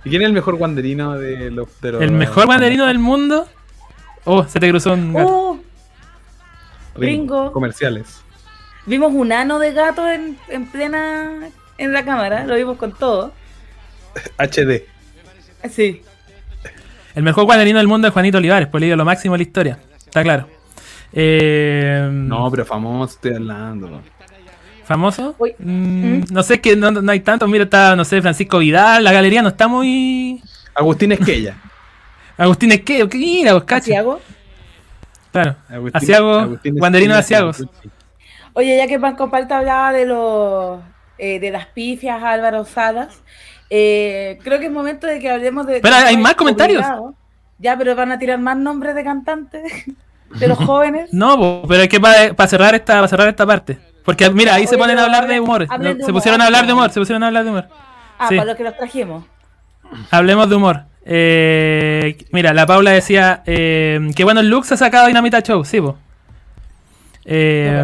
¿Y 0.06 0.10
quién 0.12 0.22
es 0.22 0.28
el 0.28 0.34
mejor 0.34 0.56
guanderino 0.58 1.18
de 1.18 1.50
los. 1.50 1.68
de 1.82 1.94
los- 1.94 2.02
el 2.04 2.12
mejor 2.12 2.46
guanderino 2.46 2.86
del 2.86 3.00
mundo. 3.00 3.48
Oh, 4.24 4.46
se 4.46 4.60
te 4.60 4.70
cruzó 4.70 4.94
un 4.94 5.14
gato. 5.14 5.60
Ringo. 6.96 7.52
Comerciales. 7.52 8.22
vimos 8.86 9.14
un 9.14 9.32
ano 9.32 9.60
de 9.60 9.74
gato 9.74 10.10
en, 10.10 10.38
en 10.48 10.66
plena, 10.68 11.50
en 11.78 11.94
la 11.94 12.04
cámara, 12.06 12.46
lo 12.46 12.56
vimos 12.56 12.78
con 12.78 12.92
todo. 12.94 13.34
HD. 14.38 14.84
Sí. 15.70 16.02
El 17.16 17.24
mejor 17.24 17.46
guanderino 17.46 17.80
del 17.80 17.88
mundo 17.88 18.08
es 18.08 18.14
Juanito 18.14 18.38
Olivares, 18.38 18.68
por 18.68 18.84
ello 18.84 18.96
lo 18.96 19.06
máximo 19.06 19.34
de 19.34 19.40
la 19.40 19.44
historia. 19.44 19.80
Está 20.06 20.24
claro. 20.24 20.48
Eh, 21.14 22.08
No, 22.12 22.50
pero 22.52 22.66
famoso 22.66 23.16
estoy 23.16 23.34
hablando. 23.36 24.02
¿Famoso? 24.86 25.36
Uy. 25.38 25.54
Mm, 25.60 26.18
¿Mm? 26.20 26.26
No 26.32 26.42
sé, 26.44 26.60
que 26.62 26.76
no, 26.76 26.90
no 26.92 27.12
hay 27.12 27.20
tantos. 27.20 27.48
Mira, 27.50 27.66
está, 27.66 27.96
no 27.96 28.04
sé, 28.06 28.22
Francisco 28.22 28.58
Vidal. 28.60 29.04
La 29.04 29.12
galería 29.12 29.42
no 29.42 29.50
está 29.50 29.68
muy. 29.68 30.42
Agustín 30.74 31.12
Esquella. 31.12 31.58
Agustín 32.38 32.72
Esqueo. 32.72 33.08
¿Qué 33.10 33.18
mira, 33.18 33.54
vos, 33.54 33.64
cacho? 33.66 34.20
Asiago. 35.32 35.32
Claro. 35.32 35.56
Agustín- 35.70 35.96
Asiago, 35.96 36.34
Agustín 36.34 36.76
guanderino 36.78 37.14
de 37.16 37.20
Esquella, 37.22 37.50
Asiagos. 37.50 37.70
Oye, 38.54 38.78
ya 38.78 38.88
que 38.88 39.00
Panco 39.00 39.30
Palta 39.30 39.58
hablaba 39.60 39.92
de 39.94 40.06
los 40.06 40.80
eh, 41.18 41.40
de 41.40 41.52
las 41.52 41.66
pifias 41.68 42.22
Álvaro 42.24 42.66
Salas, 42.66 43.22
eh, 43.70 44.40
creo 44.44 44.60
que 44.60 44.66
es 44.66 44.72
momento 44.72 45.06
de 45.08 45.20
que 45.20 45.30
hablemos 45.30 45.68
de. 45.68 45.82
Pero 45.82 45.96
de- 45.96 46.02
hay 46.02 46.18
más 46.18 46.36
comentarios. 46.36 46.82
obligado. 46.84 47.14
Ya, 47.60 47.78
pero 47.78 47.96
van 47.96 48.12
a 48.12 48.18
tirar 48.20 48.40
más 48.40 48.56
nombres 48.58 48.96
de 48.96 49.04
cantantes 49.04 49.62
de 50.40 50.48
los 50.48 50.58
jóvenes. 50.66 51.14
No, 51.14 51.62
pero 51.68 51.84
es 51.84 51.90
que 51.90 52.00
para 52.00 52.48
cerrar 52.48 52.74
esta 52.76 52.96
para 52.96 53.08
cerrar 53.08 53.28
esta 53.28 53.46
parte. 53.46 53.78
Porque 54.06 54.30
mira, 54.32 54.56
ahí 54.56 54.66
se 54.66 54.78
ponen 54.78 54.98
a 54.98 55.04
hablar 55.04 55.28
de 55.28 55.40
humor. 55.40 55.68
se 56.04 56.12
pusieron 56.14 56.42
a 56.42 56.46
hablar 56.48 56.66
de 56.66 56.74
humor, 56.74 56.90
se 56.90 57.00
pusieron 57.00 57.22
a 57.24 57.28
hablar 57.28 57.44
de 57.44 57.50
humor. 57.52 57.68
Ah, 58.18 58.28
Sí. 58.30 58.36
para 58.36 58.48
los 58.48 58.56
que 58.58 58.64
los 58.64 58.76
trajimos. 58.76 59.24
Hablemos 60.10 60.50
de 60.50 60.56
humor. 60.56 60.84
Eh, 61.12 62.18
mira, 62.32 62.54
la 62.54 62.68
Paula 62.68 62.92
decía 62.92 63.42
eh, 63.48 64.00
que 64.16 64.24
buenos 64.24 64.46
looks 64.46 64.72
ha 64.74 64.78
sacado 64.78 65.08
Dinamita 65.08 65.42
Show, 65.42 65.66
sí, 65.66 65.82
po. 65.82 65.98
Eh, 67.26 67.84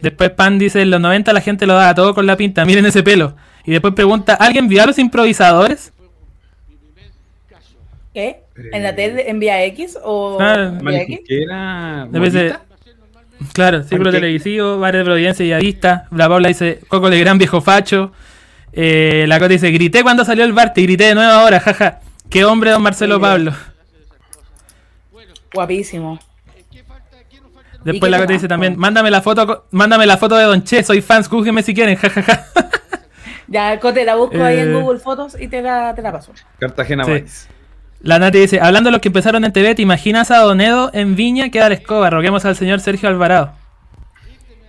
después 0.00 0.30
Pan 0.30 0.58
dice, 0.58 0.80
en 0.82 0.90
los 0.90 1.00
90 1.00 1.32
la 1.34 1.40
gente 1.42 1.66
lo 1.66 1.74
daba 1.74 1.94
todo 1.94 2.14
con 2.14 2.24
la 2.26 2.36
pinta, 2.36 2.64
miren 2.64 2.86
ese 2.86 3.02
pelo. 3.02 3.36
Y 3.66 3.72
después 3.72 3.92
pregunta, 3.94 4.34
¿alguien 4.34 4.68
vio 4.68 4.82
a 4.82 4.86
los 4.86 4.98
improvisadores? 4.98 5.92
¿Qué? 8.14 8.40
¿En 8.72 8.82
la 8.82 8.94
tele, 8.94 9.28
en 9.28 9.38
Vía 9.38 9.62
X 9.66 9.98
o 10.02 10.38
Ah, 10.40 10.72
Vía 10.82 11.02
X? 11.02 11.20
Claro, 13.52 13.82
círculo 13.82 14.10
Panque- 14.10 14.14
televisivo, 14.20 14.78
bares 14.78 15.00
de 15.00 15.04
Providencia 15.04 15.44
y 15.44 15.52
Avista. 15.52 16.06
La 16.10 16.26
Paula 16.28 16.48
dice, 16.48 16.80
Coco 16.88 17.10
de 17.10 17.20
gran 17.20 17.36
viejo 17.36 17.60
facho. 17.60 18.12
Eh, 18.72 19.26
la 19.28 19.38
Cota 19.38 19.48
dice, 19.52 19.70
grité 19.70 20.02
cuando 20.02 20.24
salió 20.24 20.44
el 20.44 20.52
Bart 20.54 20.76
y 20.78 20.82
grité 20.84 21.04
de 21.04 21.14
nuevo 21.14 21.30
ahora, 21.30 21.60
jaja. 21.60 22.00
Qué 22.30 22.44
hombre, 22.44 22.70
don 22.70 22.82
Marcelo 22.82 23.16
Sí. 23.16 23.20
Pablo. 23.22 23.52
Guapísimo. 25.52 26.18
Después 27.84 28.10
la 28.10 28.18
Cota 28.18 28.32
más? 28.32 28.40
dice 28.40 28.48
también, 28.48 28.76
mándame 28.76 29.10
la 29.12 29.22
foto, 29.22 29.66
mándame 29.70 30.06
la 30.06 30.16
foto 30.16 30.36
de 30.36 30.44
Don 30.44 30.64
Che, 30.64 30.82
soy 30.82 31.00
fans, 31.02 31.28
júguenme 31.28 31.62
si 31.62 31.72
quieren, 31.72 31.94
jajaja. 31.96 32.46
Ya, 33.46 33.78
Cote, 33.78 34.04
la 34.04 34.16
busco 34.16 34.42
ahí 34.42 34.58
en 34.58 34.70
Eh. 34.70 34.74
Google 34.80 34.98
Fotos 34.98 35.36
y 35.40 35.46
te 35.46 35.62
la, 35.62 35.94
te 35.94 36.02
la 36.02 36.10
paso. 36.10 36.32
Cartagena 36.58 37.04
Sí. 37.04 37.24
La 38.00 38.18
Nati 38.18 38.38
dice, 38.40 38.60
hablando 38.60 38.88
de 38.88 38.92
los 38.92 39.00
que 39.00 39.08
empezaron 39.08 39.44
en 39.44 39.52
TV, 39.52 39.74
¿te 39.76 39.82
imaginas 39.82 40.30
a 40.32 40.38
Donedo 40.38 40.90
en 40.92 41.14
Viña? 41.14 41.48
Queda 41.50 41.68
la 41.68 41.76
escoba, 41.76 42.10
roguemos 42.10 42.44
al 42.44 42.56
señor 42.56 42.80
Sergio 42.80 43.08
Alvarado. 43.08 43.52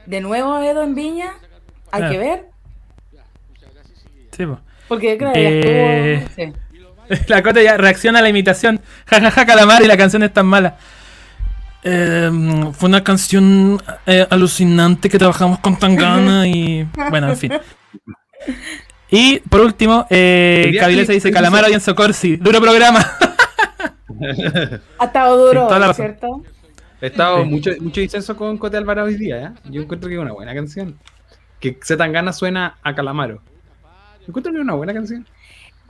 De 0.06 0.22
nuevo, 0.22 0.60
Edo 0.60 0.84
en 0.84 0.94
Viña. 0.96 1.32
Hay 1.92 2.04
Ah. 2.04 2.10
que 2.10 2.18
ver. 2.20 2.46
Sí, 4.32 4.46
po. 4.46 4.60
Porque, 4.88 5.18
claro, 5.18 5.34
Eh. 5.36 6.20
ya 6.20 6.26
estuvo. 6.26 6.54
sí. 6.54 6.60
La 7.28 7.42
Cota 7.44 7.62
ya 7.62 7.78
reacciona 7.78 8.20
a 8.20 8.22
la 8.22 8.30
imitación. 8.30 8.80
Jajaja, 9.06 9.46
calamar 9.46 9.82
y 9.84 9.88
la 9.88 9.98
canción 9.98 10.24
es 10.24 10.34
tan 10.34 10.46
mala. 10.46 10.78
Eh, 11.84 12.30
fue 12.74 12.90
una 12.90 13.04
canción 13.04 13.82
eh, 14.06 14.26
alucinante 14.30 15.10
que 15.10 15.18
trabajamos 15.18 15.60
con 15.60 15.78
Tangana 15.78 16.48
y. 16.48 16.88
Bueno, 17.10 17.30
en 17.30 17.38
fin. 17.38 17.54
Y 19.10 19.40
por 19.40 19.62
último, 19.62 20.06
eh, 20.10 20.68
dice 20.72 21.14
dice- 21.14 21.32
y 21.70 21.74
en 21.74 21.80
Socorsi. 21.82 22.36
Duro 22.38 22.60
programa. 22.62 23.06
Ha 25.00 25.06
estado 25.06 25.38
duro, 25.48 25.70
Sí. 25.70 25.94
¿cierto? 25.94 26.44
He 27.02 27.08
estado 27.08 27.44
Sí. 27.44 27.50
mucho, 27.50 27.72
mucho 27.80 28.02
disenso 28.02 28.36
con 28.36 28.58
Cote 28.58 28.76
Alvarado 28.78 29.08
hoy 29.08 29.16
día, 29.16 29.38
¿eh? 29.44 29.50
Yo 29.66 29.82
encuentro 29.82 30.10
que 30.10 30.16
es 30.16 30.22
una 30.22 30.32
buena 30.32 30.56
canción. 30.56 30.98
Que 31.60 31.78
Zetangana 31.84 32.34
suena 32.34 32.78
a 32.82 32.96
Calamaro. 32.96 33.42
Yo 34.22 34.26
encuentro 34.30 34.52
que 34.52 34.58
es 34.58 34.64
una 34.64 34.74
buena 34.74 34.94
canción. 34.94 35.28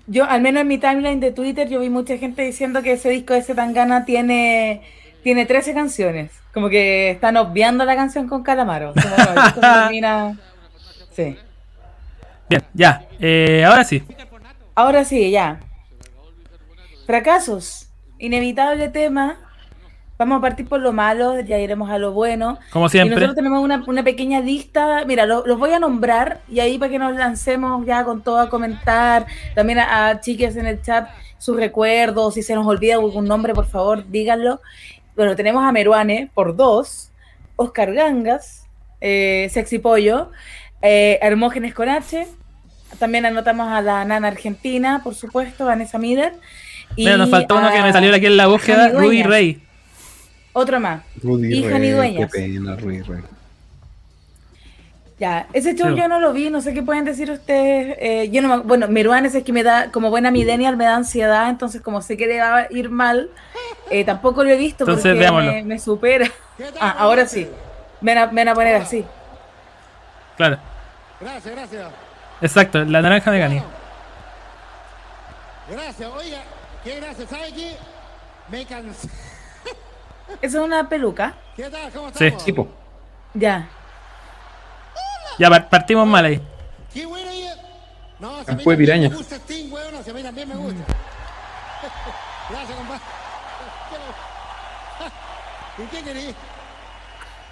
Yo, 0.08 0.24
al 0.26 0.42
menos 0.42 0.62
en 0.62 0.68
mi 0.68 0.78
timeline 0.78 1.20
de 1.20 1.32
Twitter, 1.32 1.68
yo 1.68 1.82
vi 1.82 1.90
mucha 1.90 2.18
gente 2.18 2.42
diciendo 2.42 2.82
que 2.82 2.94
ese 2.94 3.10
disco 3.10 3.34
de 3.34 3.42
Zetangana 3.44 4.06
tiene, 4.06 4.82
tiene 5.22 5.46
13 5.46 5.74
canciones. 5.74 6.32
Como 6.54 6.70
que 6.70 7.12
están 7.12 7.36
obviando 7.38 7.84
la 7.86 7.96
canción 7.96 8.28
con 8.28 8.42
Calamaro. 8.42 8.94
Como, 8.94 9.06
no, 9.16 9.16
el 9.16 9.44
disco 9.46 9.62
se 9.62 9.68
termina- 9.68 10.40
Sí. 11.14 11.36
Bien, 12.50 12.64
ya. 12.74 13.06
Eh, 13.20 13.66
ahora 13.66 13.84
sí. 13.84 14.02
Ahora 14.76 15.04
sí, 15.04 15.30
ya. 15.32 15.60
Fracasos. 17.06 17.90
Inevitable 18.20 18.90
tema. 18.90 19.38
Vamos 20.19 20.39
a 20.39 20.41
partir 20.41 20.68
por 20.68 20.80
lo 20.80 20.94
malo, 20.94 21.39
ya 21.41 21.60
iremos 21.60 21.91
a 21.91 21.99
lo 21.99 22.11
bueno. 22.11 22.57
Como 22.72 22.88
Y 22.88 22.89
siempre. 22.89 23.15
nosotros 23.15 23.35
tenemos 23.35 23.64
una, 23.64 23.84
una 23.85 24.03
pequeña 24.03 24.39
lista. 24.39 25.03
Mira, 25.06 25.26
lo- 25.27 25.45
los 25.45 25.60
voy 25.60 25.72
a 25.73 25.80
nombrar 25.80 26.41
y 26.49 26.60
ahí 26.60 26.80
para 26.80 26.91
que 26.91 26.98
nos 26.98 27.15
lancemos 27.15 27.85
ya 27.85 28.03
con 28.03 28.23
todo 28.23 28.39
a 28.39 28.49
comentar. 28.49 29.27
También 29.53 29.77
a, 29.80 30.07
a 30.10 30.19
chiques 30.19 30.56
en 30.56 30.65
el 30.65 30.81
chat 30.81 31.07
sus 31.38 31.56
recuerdos. 31.56 32.34
Si 32.34 32.41
se 32.41 32.56
nos 32.56 32.65
olvida 32.65 32.95
algún 32.95 33.26
nombre, 33.26 33.53
por 33.53 33.68
favor, 33.68 34.06
díganlo. 34.10 34.60
Bueno, 35.15 35.35
tenemos 35.35 35.64
a 35.64 35.72
Meruane 35.72 36.31
por 36.34 36.56
dos, 36.56 37.11
Oscar 37.56 37.94
Gangas, 37.94 38.65
eh, 39.02 39.48
Sexy 39.52 39.77
Pollo, 39.80 40.31
eh, 40.81 41.19
Hermógenes 41.22 41.76
con 41.76 41.89
H. 41.89 42.27
También 42.98 43.26
anotamos 43.27 43.68
a 43.68 43.81
la 43.81 44.03
nana 44.06 44.30
argentina, 44.30 45.02
por 45.03 45.14
supuesto, 45.14 45.65
Vanessa 45.65 45.99
Mider. 45.99 46.34
Y 46.95 47.03
Mira, 47.06 47.18
nos 47.18 47.30
faltó 47.30 47.57
uno 47.57 47.69
que 47.72 47.81
me 47.84 47.91
salió 47.94 48.15
aquí 48.15 48.26
en 48.26 48.38
la 48.38 48.48
búsqueda, 48.48 48.89
Rudy. 48.89 49.22
Rey. 49.22 49.61
Otro 50.58 50.80
más. 50.80 51.04
Rudy 51.22 51.54
Hija 51.56 51.78
ni 51.78 51.92
dueñas. 51.92 52.32
Qué 52.32 52.40
pena, 52.40 52.76
Rudy 52.76 53.02
Rey. 53.04 53.22
Ya, 55.20 55.48
ese 55.54 55.76
show 55.76 55.90
Sí. 55.90 55.96
yo 56.00 56.08
no 56.08 56.20
lo 56.20 56.34
vi, 56.34 56.50
no 56.50 56.62
sé 56.62 56.74
qué 56.74 56.82
pueden 56.82 57.06
decir 57.06 57.30
ustedes. 57.30 57.96
eh, 58.00 58.30
yo 58.32 58.42
no 58.42 58.48
me- 58.50 58.64
bueno, 58.64 58.88
Meruán 58.88 59.26
es 59.28 59.36
que 59.44 59.54
me 59.54 59.62
da, 59.64 59.92
como 59.92 60.10
buena 60.10 60.32
millennial, 60.32 60.76
me 60.76 60.86
da 60.86 60.96
ansiedad, 60.96 61.50
entonces 61.50 61.82
como 61.82 62.02
sé 62.02 62.18
que 62.18 62.26
le 62.28 62.40
va 62.40 62.58
a 62.58 62.68
ir 62.72 62.90
mal, 62.90 63.30
eh, 63.92 64.04
tampoco 64.04 64.44
lo 64.44 64.50
he 64.50 64.58
visto 64.58 64.84
Entonces, 64.84 65.16
porque 65.30 65.42
me, 65.52 65.64
me 65.64 65.80
supera. 65.80 66.28
Ah, 66.80 66.96
ahora 67.00 67.28
sí. 67.28 67.48
Me 68.02 68.16
van 68.16 68.30
a, 68.30 68.32
me 68.32 68.42
van 68.42 68.48
a 68.50 68.54
poner 68.56 68.76
así. 68.76 69.06
Claro, 70.38 70.58
Gracias, 71.22 71.56
gracias. 71.56 71.88
exacto, 72.42 72.84
la 72.84 73.02
naranja 73.02 73.30
mecánica. 73.32 73.66
Gracias. 75.72 76.10
Oiga, 76.16 76.40
qué 76.84 76.96
gracias. 76.96 77.30
¿Sabe 77.30 77.52
qué? 77.54 77.76
Me 78.50 78.66
cansé. 78.66 79.08
Eso 80.41 80.58
es 80.60 80.64
una 80.66 80.88
peluca. 80.90 81.34
¿Qué 81.56 81.70
tal? 81.70 81.91
¿Cómo 81.91 82.10
Sí. 82.14 82.26
estamos? 82.26 82.45
Tipo. 82.45 82.68
Ya. 83.34 83.68
Ya 85.40 85.49
par- 85.49 85.70
partimos 85.70 86.06
mal 86.08 86.26
ahí. 86.26 86.41
Qué 86.94 87.06
bueno 87.06 87.30
ella. 87.32 87.56
No, 88.20 88.44
si 88.44 88.52
Ah, 88.52 88.58
fue 88.64 88.76
piraña. 88.78 89.10
me 89.10 89.16
gusta 89.16 89.36
Sting, 89.38 89.72
weón. 89.72 90.04
Si 90.04 90.10
a 90.10 90.14
mí 90.14 90.24
también 90.24 90.49
me 90.49 90.56
gusta. 90.56 90.84
Gracias, 92.49 92.78
compadre. 92.78 93.02
¿Y 95.78 95.84
qué 95.88 96.04
querés? 96.04 96.36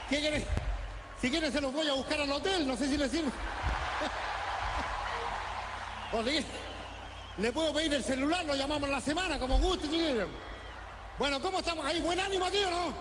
¿Qué 0.09 0.21
querés? 0.21 0.43
Si 1.21 1.29
quieres 1.31 1.53
se 1.53 1.61
los 1.61 1.71
voy 1.73 1.87
a 1.87 1.93
buscar 1.93 2.19
al 2.21 2.31
hotel, 2.31 2.67
no 2.67 2.75
sé 2.75 2.87
si 2.87 2.97
le 2.97 3.07
sirve. 3.09 3.31
O 6.11 6.23
quiere, 6.23 6.45
le 7.39 7.51
puedo 7.51 7.73
pedir 7.73 7.93
el 7.93 8.03
celular, 8.03 8.45
lo 8.45 8.55
llamamos 8.55 8.87
la 8.89 9.01
semana, 9.01 9.37
como 9.39 9.57
guste, 9.59 9.87
si. 9.87 10.15
Bueno, 11.17 11.41
¿cómo 11.41 11.59
estamos 11.59 11.85
ahí? 11.85 12.01
¿Buen 12.01 12.19
ánimo 12.19 12.45
aquí 12.45 12.63
o 12.63 12.69
no? 12.69 12.93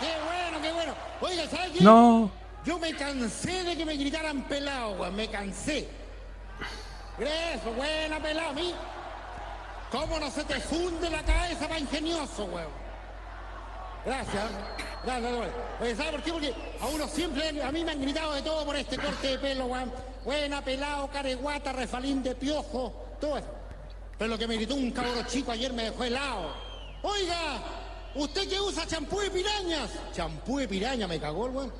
Qué 0.00 0.10
bueno, 0.24 0.62
qué 0.62 0.72
bueno. 0.72 0.94
Oiga, 1.20 1.46
¿sabes 1.48 1.72
qué? 1.72 1.84
No. 1.84 2.30
Yo 2.64 2.78
me 2.78 2.94
cansé 2.94 3.62
de 3.62 3.76
que 3.76 3.84
me 3.84 3.94
gritaran 3.94 4.42
pelado, 4.44 4.92
weón. 4.92 5.14
Me 5.14 5.28
cansé. 5.28 5.86
Eso, 7.18 7.72
buena 7.72 8.20
pelado, 8.20 8.50
a 8.50 8.52
mí. 8.54 8.74
¿Cómo 9.90 10.18
no 10.18 10.30
se 10.30 10.44
te 10.44 10.58
funde 10.60 11.10
la 11.10 11.22
cabeza 11.22 11.68
para 11.68 11.78
ingenioso, 11.78 12.46
weón? 12.46 12.84
Gracias. 14.06 14.44
Gracias, 15.04 15.32
weón. 15.32 15.50
Oye, 15.82 15.96
¿sabes 15.96 16.12
por 16.12 16.22
qué? 16.22 16.32
Porque 16.32 16.54
a 16.80 16.86
uno 16.86 17.06
siempre, 17.06 17.62
a 17.62 17.70
mí 17.70 17.84
me 17.84 17.92
han 17.92 18.00
gritado 18.00 18.32
de 18.32 18.40
todo 18.40 18.64
por 18.64 18.76
este 18.76 18.96
corte 18.96 19.26
de 19.26 19.38
pelo, 19.38 19.66
weón. 19.66 19.92
Buena, 20.24 20.62
pelado, 20.62 21.08
careguata, 21.08 21.70
refalín 21.72 22.22
de 22.22 22.34
piojo, 22.34 23.16
todo 23.20 23.36
eso. 23.36 23.54
Pero 24.16 24.30
lo 24.30 24.38
que 24.38 24.48
me 24.48 24.56
gritó 24.56 24.74
un 24.74 24.90
cabro 24.90 25.22
chico 25.26 25.52
ayer 25.52 25.70
me 25.74 25.84
dejó 25.84 26.04
helado. 26.04 26.73
Oiga, 27.06 27.62
¿usted 28.14 28.48
que 28.48 28.58
usa 28.58 28.86
champú 28.86 29.20
de 29.20 29.28
pirañas? 29.30 29.90
Champú 30.14 30.58
de 30.58 30.66
piraña, 30.66 31.06
me 31.06 31.18
cagó 31.20 31.46
el 31.48 31.52
weón. 31.52 31.72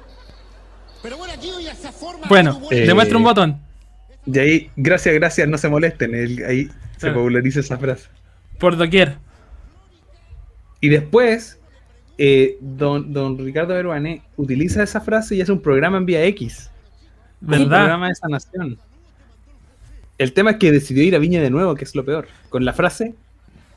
Pero 1.03 1.17
bueno, 1.17 1.33
aquí 1.33 1.51
hoy 1.51 1.67
esa 1.67 1.91
forma... 1.93 2.27
Bueno, 2.29 2.61
eh, 2.71 2.87
demuestra 2.87 3.17
un 3.17 3.25
botón. 3.25 3.59
Y 4.27 4.39
ahí, 4.39 4.71
gracias, 4.77 5.15
gracias, 5.15 5.49
no 5.49 5.57
se 5.57 5.69
molesten. 5.71 6.15
el- 6.15 6.45
ahí 6.45 6.65
se 6.67 6.73
Claro. 7.01 7.15
populariza 7.17 7.61
esa 7.61 7.79
frase. 7.79 8.09
Por 8.59 8.77
doquier. 8.77 9.17
Y 10.83 10.91
después, 10.91 11.59
eh, 12.19 12.59
don, 12.61 13.11
don 13.15 13.39
Ricardo 13.39 13.73
Beruane 13.73 14.23
utiliza 14.37 14.83
esa 14.83 15.01
frase 15.01 15.37
y 15.37 15.41
hace 15.41 15.53
un 15.53 15.63
programa 15.63 15.97
en 15.97 16.05
Vía 16.07 16.23
X. 16.27 16.71
Un 17.41 17.49
¿Verdad? 17.49 17.79
programa 17.79 18.09
de 18.09 18.15
sanación. 18.15 18.79
El 20.19 20.35
tema 20.35 20.51
es 20.53 20.57
que 20.59 20.71
decidió 20.71 21.03
ir 21.03 21.15
a 21.17 21.19
Viña 21.19 21.41
de 21.41 21.49
nuevo, 21.51 21.75
que 21.75 21.85
es 21.85 21.95
lo 21.95 22.05
peor. 22.05 22.29
Con 22.51 22.65
la 22.67 22.75
frase, 22.75 23.15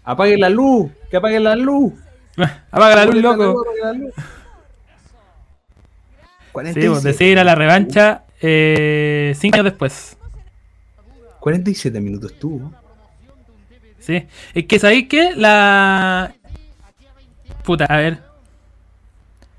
apague 0.08 0.38
la 0.38 0.50
luz, 0.50 0.90
que 1.12 1.18
apague 1.18 1.40
la 1.40 1.56
luz. 1.56 1.94
Apaga 2.72 2.96
la 2.96 3.06
luz, 3.06 3.22
loco. 3.22 3.62
Apague 3.62 3.82
la 3.84 3.94
luz. 3.94 4.14
Sí, 4.16 4.24
47, 6.54 6.90
pues 6.90 7.04
decide 7.04 7.30
ir 7.30 7.40
a 7.40 7.44
la 7.44 7.56
revancha 7.56 8.24
eh, 8.42 9.36
cinco 9.38 9.56
años 9.56 9.66
después. 9.66 10.18
47 11.40 12.00
minutos 12.00 12.32
estuvo. 12.32 12.72
Sí. 14.00 14.26
Es 14.54 14.66
que 14.66 14.80
sabéis 14.80 15.08
que 15.08 15.36
la. 15.36 16.34
Puta, 17.64 17.86
a 17.86 17.98
ver. 17.98 18.20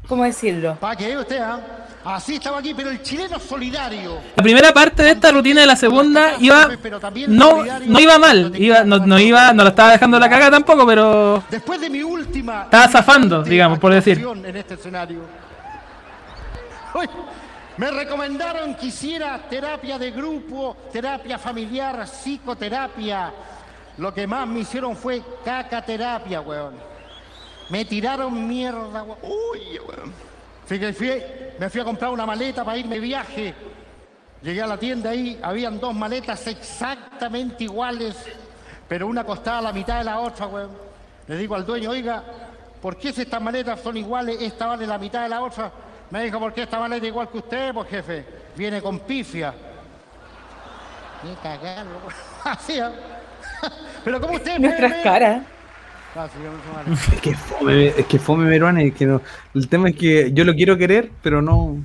¿Cómo 0.08 0.24
decirlo? 0.24 0.76
¿Para 0.80 0.96
qué 0.96 1.16
usted, 1.16 1.38
ah? 1.40 1.60
Así 2.08 2.36
estaba 2.36 2.60
aquí, 2.60 2.72
pero 2.72 2.88
el 2.88 3.02
chileno 3.02 3.38
solidario. 3.38 4.18
La 4.34 4.42
primera 4.42 4.72
parte 4.72 5.02
de 5.02 5.10
esta 5.10 5.30
rutina 5.30 5.60
de 5.60 5.66
la 5.66 5.76
segunda 5.76 6.36
iba. 6.40 6.66
No, 7.28 7.62
no 7.84 8.00
iba 8.00 8.18
mal. 8.18 8.52
Iba, 8.56 8.82
no, 8.82 8.98
no 9.00 9.18
iba, 9.18 9.52
no 9.52 9.62
la 9.62 9.68
estaba 9.68 9.92
dejando 9.92 10.18
la 10.18 10.30
caga 10.30 10.50
tampoco, 10.50 10.86
pero. 10.86 11.44
Después 11.50 11.78
de 11.78 11.90
mi 11.90 12.02
última... 12.02 12.62
Estaba 12.62 12.88
zafando, 12.88 13.42
digamos, 13.42 13.78
por 13.78 13.92
decir. 13.92 14.26
En 14.26 14.56
este 14.56 14.74
escenario. 14.74 15.20
Me 17.76 17.90
recomendaron 17.90 18.74
que 18.74 18.86
hiciera 18.86 19.38
terapia 19.46 19.98
de 19.98 20.10
grupo, 20.10 20.78
terapia 20.90 21.38
familiar, 21.38 22.06
psicoterapia. 22.08 23.34
Lo 23.98 24.14
que 24.14 24.26
más 24.26 24.48
me 24.48 24.60
hicieron 24.60 24.96
fue 24.96 25.22
cacaterapia, 25.44 26.40
weón. 26.40 26.72
Me 27.68 27.84
tiraron 27.84 28.48
mierda, 28.48 29.02
weón. 29.02 29.18
Uy, 29.22 29.78
weón. 29.86 30.27
Así 30.68 30.78
que 30.78 30.92
fui- 30.92 31.22
me 31.58 31.70
fui 31.70 31.80
a 31.80 31.84
comprar 31.84 32.10
una 32.10 32.26
maleta 32.26 32.62
para 32.62 32.76
irme 32.76 32.96
de 32.96 33.00
viaje. 33.00 33.54
Llegué 34.42 34.60
a 34.60 34.66
la 34.66 34.76
tienda 34.76 35.08
ahí, 35.08 35.40
habían 35.42 35.80
dos 35.80 35.94
maletas 35.94 36.46
exactamente 36.46 37.64
iguales, 37.64 38.14
pero 38.86 39.06
una 39.06 39.24
costaba 39.24 39.62
la 39.62 39.72
mitad 39.72 39.96
de 39.96 40.04
la 40.04 40.20
otra, 40.20 40.46
weón. 40.46 40.70
Le 41.26 41.36
digo 41.38 41.54
al 41.54 41.64
dueño, 41.64 41.88
oiga, 41.88 42.22
¿por 42.82 42.98
qué 42.98 43.14
si 43.14 43.22
estas 43.22 43.40
maletas 43.40 43.80
son 43.80 43.96
iguales, 43.96 44.36
esta 44.42 44.66
vale 44.66 44.86
la 44.86 44.98
mitad 44.98 45.22
de 45.22 45.30
la 45.30 45.40
otra? 45.40 45.72
Me 46.10 46.24
dijo, 46.24 46.38
¿por 46.38 46.52
qué 46.52 46.64
esta 46.64 46.78
maleta 46.78 47.06
es 47.06 47.08
igual 47.12 47.30
que 47.30 47.38
usted? 47.38 47.72
Pues 47.72 47.88
jefe, 47.88 48.26
viene 48.54 48.82
con 48.82 49.00
pifia. 49.00 49.54
Ni 51.24 51.34
cagarlo. 51.36 51.98
Así, 52.44 52.78
¿ah? 52.78 52.92
Pero 54.04 54.20
¿cómo 54.20 54.34
usted 54.34 54.58
Nuestras 54.58 54.92
caras. 55.02 55.42
Es 57.14 57.20
que 57.20 57.34
fome, 57.34 57.86
es 57.88 58.06
que 58.06 58.18
fome 58.18 58.44
Meruane, 58.48 58.88
es 58.88 58.94
que 58.94 59.06
no. 59.06 59.20
El 59.54 59.68
tema 59.68 59.90
es 59.90 59.96
que 59.96 60.32
yo 60.32 60.44
lo 60.44 60.54
quiero 60.54 60.76
querer, 60.78 61.10
pero 61.22 61.42
no. 61.42 61.76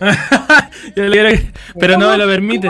Pero 1.78 1.98
no 1.98 2.10
me 2.10 2.18
lo 2.18 2.26
permite. 2.26 2.68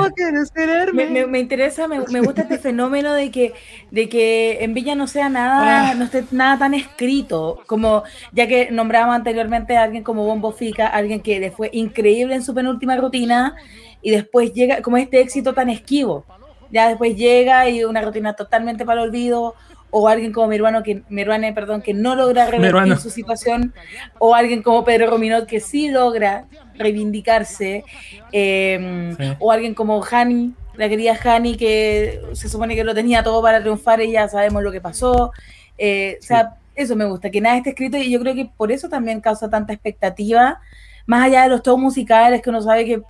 Me, 0.92 1.06
me- 1.06 1.26
me 1.26 1.38
interesa, 1.38 1.88
me, 1.88 2.00
me 2.10 2.20
gusta 2.20 2.42
este 2.42 2.58
fenómeno 2.68 3.14
de 3.14 3.30
que, 3.30 3.54
de 3.90 4.08
que 4.08 4.58
en 4.62 4.74
Villa 4.74 4.94
no 4.94 5.06
sea 5.06 5.28
nada, 5.28 5.90
Ah. 5.90 5.94
no 5.94 6.04
esté 6.04 6.24
nada 6.30 6.58
tan 6.58 6.74
escrito, 6.74 7.62
como 7.66 8.02
ya 8.32 8.46
que 8.46 8.70
nombrábamos 8.70 9.16
anteriormente 9.16 9.76
a 9.76 9.84
alguien 9.84 10.02
como 10.02 10.24
Bombo 10.26 10.52
Fica, 10.52 10.86
alguien 10.88 11.20
que 11.20 11.40
le 11.40 11.50
fue 11.50 11.70
increíble 11.72 12.34
en 12.34 12.42
su 12.42 12.54
penúltima 12.54 12.96
rutina 12.96 13.54
y 14.02 14.10
después 14.10 14.52
llega 14.52 14.82
como 14.82 14.96
este 14.98 15.20
éxito 15.20 15.54
tan 15.54 15.70
esquivo. 15.70 16.24
Ya 16.70 16.88
después 16.88 17.16
llega 17.16 17.68
y 17.68 17.84
una 17.84 18.02
rutina 18.02 18.32
totalmente 18.34 18.84
para 18.84 19.02
el 19.02 19.08
olvido, 19.08 19.54
o 19.94 20.08
alguien 20.08 20.32
como 20.32 20.48
Meruano 20.48 20.82
que, 20.82 21.02
Meruane, 21.10 21.52
perdón, 21.52 21.82
que 21.82 21.92
no 21.94 22.16
logra 22.16 22.46
revertir 22.46 22.60
Meruano. 22.62 22.96
su 22.96 23.10
situación, 23.10 23.72
o 24.18 24.34
alguien 24.34 24.62
como 24.62 24.84
Pedro 24.84 25.10
Rominot 25.10 25.46
que 25.46 25.60
sí 25.60 25.88
logra 25.90 26.46
reivindicarse, 26.76 27.84
eh, 28.32 29.14
Sí. 29.18 29.32
o 29.38 29.52
alguien 29.52 29.74
como 29.74 30.02
Hani, 30.10 30.54
la 30.74 30.88
querida 30.88 31.14
Hani, 31.22 31.56
que 31.56 32.20
se 32.32 32.48
supone 32.48 32.74
que 32.74 32.84
lo 32.84 32.94
tenía 32.94 33.22
todo 33.22 33.42
para 33.42 33.60
triunfar 33.60 34.00
y 34.00 34.12
ya 34.12 34.26
sabemos 34.28 34.62
lo 34.62 34.72
que 34.72 34.80
pasó. 34.80 35.30
Eh, 35.78 36.16
O 36.20 36.22
sea, 36.24 36.54
eso 36.74 36.96
me 36.96 37.04
gusta, 37.04 37.30
que 37.30 37.40
nada 37.42 37.58
esté 37.58 37.70
escrito 37.70 37.98
y 37.98 38.10
yo 38.10 38.18
creo 38.20 38.34
que 38.34 38.48
por 38.56 38.72
eso 38.72 38.88
también 38.88 39.20
causa 39.20 39.50
tanta 39.50 39.74
expectativa, 39.74 40.58
más 41.04 41.24
allá 41.26 41.42
de 41.42 41.48
los 41.50 41.62
shows 41.62 41.78
musicales 41.78 42.40
que 42.40 42.48
uno 42.50 42.62
sabe 42.62 42.86
que, 42.86 43.02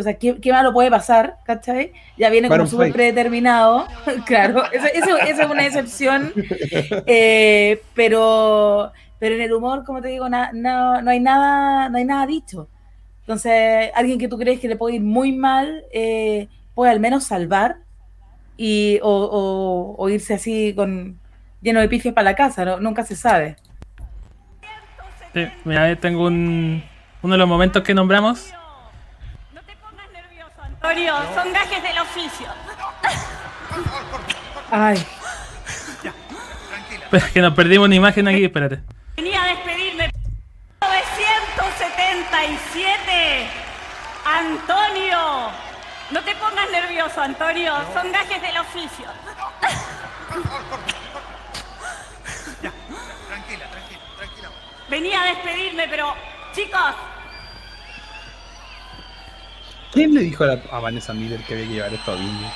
o 0.00 0.02
sea, 0.02 0.14
qué, 0.14 0.40
qué 0.40 0.52
malo 0.52 0.72
puede 0.72 0.90
pasar, 0.90 1.38
¿cachai? 1.44 1.92
Ya 2.16 2.30
viene 2.30 2.48
como 2.48 2.58
súper 2.70 2.86
predeterminado, 2.92 3.86
claro, 4.26 4.62
eso, 4.72 4.86
eso- 4.94 5.16
eso 5.18 5.42
es 5.42 5.50
una 5.50 5.66
excepción, 5.66 6.32
eh, 7.06 7.80
pero, 7.94 8.92
pero 9.18 9.34
en 9.34 9.40
el 9.42 9.52
humor, 9.52 9.84
como 9.84 10.00
te 10.00 10.08
digo, 10.08 10.28
na- 10.28 10.50
no, 10.52 11.00
no 11.02 11.10
hay 11.10 11.20
nada, 11.20 11.88
no 11.88 11.98
hay 11.98 12.04
nada 12.04 12.26
dicho. 12.26 12.68
Entonces, 13.20 13.90
alguien 13.94 14.18
que 14.18 14.28
tú 14.28 14.38
crees 14.38 14.60
que 14.60 14.68
le 14.68 14.76
puede 14.76 14.96
ir 14.96 15.02
muy 15.02 15.32
mal, 15.32 15.84
eh, 15.92 16.48
puede 16.74 16.90
al 16.90 17.00
menos 17.00 17.24
salvar 17.24 17.76
y, 18.56 18.98
o, 19.02 19.08
o- 19.10 19.96
o 20.02 20.08
irse 20.08 20.34
así 20.34 20.74
con 20.74 21.18
lleno 21.60 21.80
de 21.80 21.88
pifias 21.88 22.14
para 22.14 22.24
la 22.30 22.34
casa, 22.36 22.64
¿no? 22.64 22.80
nunca 22.80 23.04
se 23.04 23.14
sabe. 23.16 23.56
Sí, 25.34 25.46
mira, 25.64 25.96
tengo 25.96 26.26
un, 26.26 26.82
uno 27.22 27.32
de 27.34 27.38
los 27.38 27.48
momentos 27.48 27.82
que 27.82 27.94
nombramos. 27.94 28.52
Antonio, 30.82 31.14
son 31.32 31.52
gajes 31.52 31.80
del 31.80 31.96
oficio. 32.00 32.48
Ay, 34.68 35.06
Espera, 37.04 37.30
que 37.30 37.40
nos 37.40 37.54
perdimos 37.54 37.86
una 37.86 37.94
imagen 37.94 38.26
aquí, 38.26 38.42
espérate. 38.44 38.80
Venía 39.16 39.44
a 39.44 39.46
despedirme. 39.46 40.10
977. 40.80 43.46
Antonio. 44.24 45.50
No 46.10 46.20
te 46.24 46.34
pongas 46.34 46.68
nervioso, 46.72 47.22
Antonio. 47.22 47.74
Son 47.94 48.10
gajes 48.10 48.42
del 48.42 48.58
oficio. 48.58 49.06
Venía 54.88 55.22
a 55.22 55.26
despedirme, 55.26 55.86
pero 55.88 56.14
chicos, 56.52 56.94
¿Quién 59.92 60.14
le 60.14 60.20
dijo 60.22 60.44
a, 60.44 60.46
la- 60.48 60.60
a 60.70 60.80
Vanessa 60.80 61.12
Miller 61.12 61.40
que 61.40 61.54
había 61.54 61.66
que 61.66 61.72
llevar 61.74 61.92
esto 61.94 62.12
a 62.12 62.14
Viña? 62.16 62.52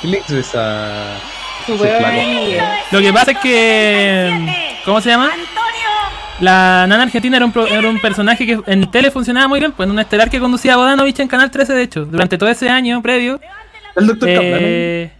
¿Quién 0.00 0.12
le 0.12 0.18
hizo 0.18 0.36
esa. 0.38 1.16
Lo 2.90 3.00
que 3.00 3.12
pasa 3.12 3.30
es 3.32 3.38
que. 3.38 4.80
¿Cómo 4.84 5.00
se 5.00 5.10
llama? 5.10 5.30
La 6.40 6.86
nana 6.88 7.02
argentina 7.02 7.36
era 7.36 7.44
un, 7.44 7.52
pro- 7.52 7.66
era 7.66 7.86
un 7.88 8.00
personaje 8.00 8.46
que 8.46 8.58
en 8.66 8.90
tele 8.90 9.10
funcionaba 9.10 9.46
muy 9.46 9.60
bien, 9.60 9.72
pues 9.72 9.86
en 9.86 9.90
un 9.92 9.98
estelar 9.98 10.30
que 10.30 10.40
conducía 10.40 10.76
Bodanovich 10.76 11.20
en 11.20 11.28
Canal 11.28 11.50
13, 11.50 11.74
de 11.74 11.82
hecho, 11.82 12.04
durante 12.06 12.38
todo 12.38 12.48
ese 12.48 12.68
año 12.70 13.02
previo. 13.02 13.38
El 13.94 14.06
doctor 14.06 14.28
Eh, 14.32 15.12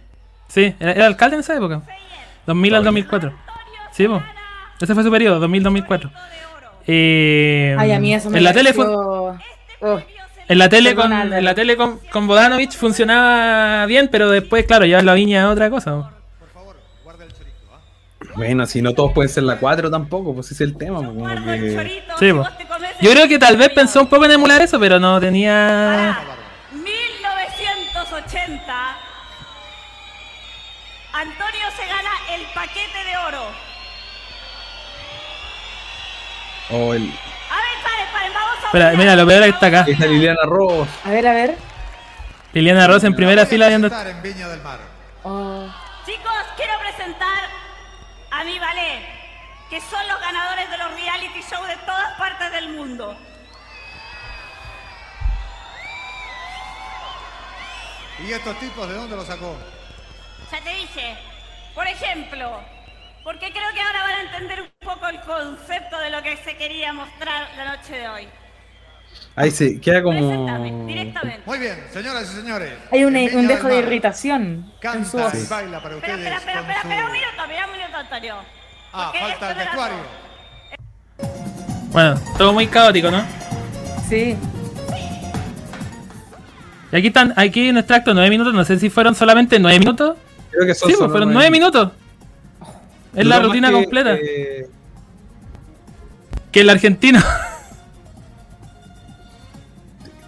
sí, 0.47 0.73
era, 0.79 0.91
era 0.93 1.05
alcalde 1.05 1.35
en 1.35 1.41
esa 1.41 1.55
época. 1.55 1.83
2000 2.47 2.73
al 2.75 2.83
2004. 2.83 3.33
Sí, 3.91 4.07
pues. 4.07 4.21
Ese 4.81 4.95
fue 4.95 5.03
su 5.03 5.11
periodo, 5.11 5.47
2000-2004. 5.47 6.09
Eh, 6.87 7.75
Ay, 7.77 7.91
a 7.91 7.99
mí 7.99 8.15
eso 8.15 8.31
me 8.31 8.39
en 8.39 8.43
la 8.43 8.53
tele 8.53 8.73
pareció- 8.73 9.37
Oh, 9.83 10.01
en 10.51 10.57
la 10.57 10.67
tele 10.69 10.95
con 10.95 11.13
en 11.13 11.45
la 11.45 11.55
tele 11.55 11.77
con, 11.77 11.99
con 12.11 12.27
Bodanovich 12.27 12.75
funcionaba 12.75 13.85
bien, 13.85 14.09
pero 14.11 14.29
después, 14.29 14.65
claro, 14.65 14.85
ya 14.85 15.01
la 15.01 15.13
viña 15.13 15.43
es 15.45 15.51
otra 15.51 15.69
cosa. 15.69 16.11
Bueno, 18.35 18.65
si 18.65 18.81
no 18.81 18.93
todos 18.93 19.11
pueden 19.11 19.27
ser 19.29 19.43
la 19.43 19.57
4 19.57 19.91
tampoco, 19.91 20.33
pues 20.33 20.45
ese 20.51 20.63
es 20.63 20.69
el 20.71 20.77
tema. 20.77 20.99
pues, 20.99 21.09
como 21.09 21.27
que- 21.27 22.01
Sí, 22.19 22.31
po. 22.33 22.45
Yo 23.01 23.11
creo 23.11 23.27
que 23.27 23.37
tal 23.39 23.57
vez 23.57 23.69
pensó 23.69 24.01
un 24.01 24.07
poco 24.07 24.23
en 24.25 24.31
emular 24.31 24.61
eso, 24.61 24.79
pero 24.79 24.99
no 24.99 25.19
tenía. 25.19 26.17
1980. 26.71 28.97
Antonio 31.13 31.65
se 31.75 31.85
gana 31.87 32.09
el 32.35 32.41
paquete 32.53 33.03
de 33.03 33.17
oro. 33.27 33.43
O 36.71 36.93
el. 36.93 37.01
A 37.01 37.05
ver, 37.05 37.13
paren, 37.83 38.07
paren, 38.13 38.33
vamos 38.33 38.60
a 38.60 38.60
Espera, 38.71 38.93
mira, 38.93 39.17
lo 39.17 39.27
peor 39.27 39.43
es 39.43 39.49
que 39.49 39.53
está 39.55 39.65
acá. 39.67 39.85
Esta 39.85 40.05
Liliana 40.05 40.43
Ross. 40.45 40.87
A 41.03 41.09
ver, 41.11 41.27
a 41.27 41.33
ver. 41.33 41.57
Liliana 42.53 42.87
Ross 42.87 43.03
en 43.03 43.13
primera 43.13 43.45
fila 43.45 43.67
viendo. 43.67 43.87
en 43.87 44.21
Viña 44.21 44.47
del 44.47 44.61
Mar. 44.61 44.79
Oh. 45.23 45.67
Chicos, 46.05 46.31
quiero 46.55 46.71
presentar 46.79 47.43
a 48.31 48.43
mi 48.45 48.57
ballet, 48.59 49.01
que 49.69 49.81
son 49.81 50.07
los 50.07 50.21
ganadores 50.21 50.71
de 50.71 50.77
los 50.77 50.89
reality 50.93 51.41
shows 51.41 51.67
de 51.67 51.75
todas 51.85 52.17
partes 52.17 52.49
del 52.53 52.69
mundo. 52.69 53.17
¿Y 58.25 58.31
estos 58.31 58.57
tipos 58.57 58.87
de 58.87 58.95
dónde 58.95 59.17
los 59.17 59.27
sacó? 59.27 59.57
Ya 60.49 60.61
te 60.61 60.69
dije, 60.69 61.17
por 61.75 61.87
ejemplo, 61.87 62.61
porque 63.25 63.51
creo 63.51 63.73
que 63.73 63.81
ahora 63.81 64.03
van 64.03 64.15
a 64.15 64.21
entender 64.21 64.61
un 64.61 64.71
poco 64.79 65.09
el 65.09 65.19
concepto 65.19 65.99
de 65.99 66.09
lo 66.09 66.23
que 66.23 66.37
se 66.37 66.55
quería 66.55 66.93
mostrar 66.93 67.49
la 67.57 67.75
noche 67.75 67.97
de 67.97 68.07
hoy. 68.07 68.29
Ahí 69.35 69.49
se 69.51 69.79
queda 69.79 70.03
como. 70.03 70.85
Directamente. 70.87 71.41
Muy 71.45 71.57
bien, 71.59 71.75
señoras 71.91 72.29
y 72.31 72.35
señores. 72.35 72.73
Hay 72.91 73.05
un, 73.05 73.13
Viña 73.13 73.37
un 73.39 73.47
dejo 73.47 73.67
de 73.67 73.79
irritación 73.79 74.71
en 74.81 75.05
su 75.05 75.17
Canta 75.17 75.37
y 75.37 75.45
baila 75.47 75.81
para 75.81 75.95
Espera, 75.95 76.15
ustedes. 76.15 76.33
espera, 76.37 76.37
espera, 76.37 76.59
espera, 76.61 76.81
su- 76.81 76.87
espera 76.89 77.05
un 77.05 77.11
minuto, 77.13 77.43
mira 77.47 77.65
un 77.65 77.71
minuto, 77.73 77.97
Antonio. 77.97 78.35
Ah, 78.93 79.13
falta 79.17 79.51
el 79.51 79.57
vestuario. 79.57 79.97
Bueno, 81.91 82.21
todo 82.37 82.53
muy 82.53 82.67
caótico, 82.67 83.09
¿no? 83.09 83.23
Sí. 84.09 84.35
Y 86.91 86.95
aquí 86.97 87.07
están, 87.07 87.33
aquí 87.37 87.69
en 87.69 87.77
extracto 87.77 88.13
9 88.13 88.29
minutos, 88.29 88.53
no 88.53 88.65
sé 88.65 88.77
si 88.79 88.89
fueron 88.89 89.15
solamente 89.15 89.59
9 89.59 89.79
minutos. 89.79 90.17
Creo 90.51 90.65
que 90.67 90.73
son 90.75 90.89
Sí, 90.89 90.95
pues 90.95 90.97
solo 90.99 91.09
fueron 91.11 91.31
nueve 91.33 91.49
9 91.49 91.51
minutos. 91.51 91.91
Es 93.15 93.25
la 93.25 93.39
rutina 93.39 93.69
que, 93.69 93.73
completa. 93.75 94.13
eh, 94.15 94.67
Que 96.51 96.61
el 96.61 96.69
argentino. 96.69 97.21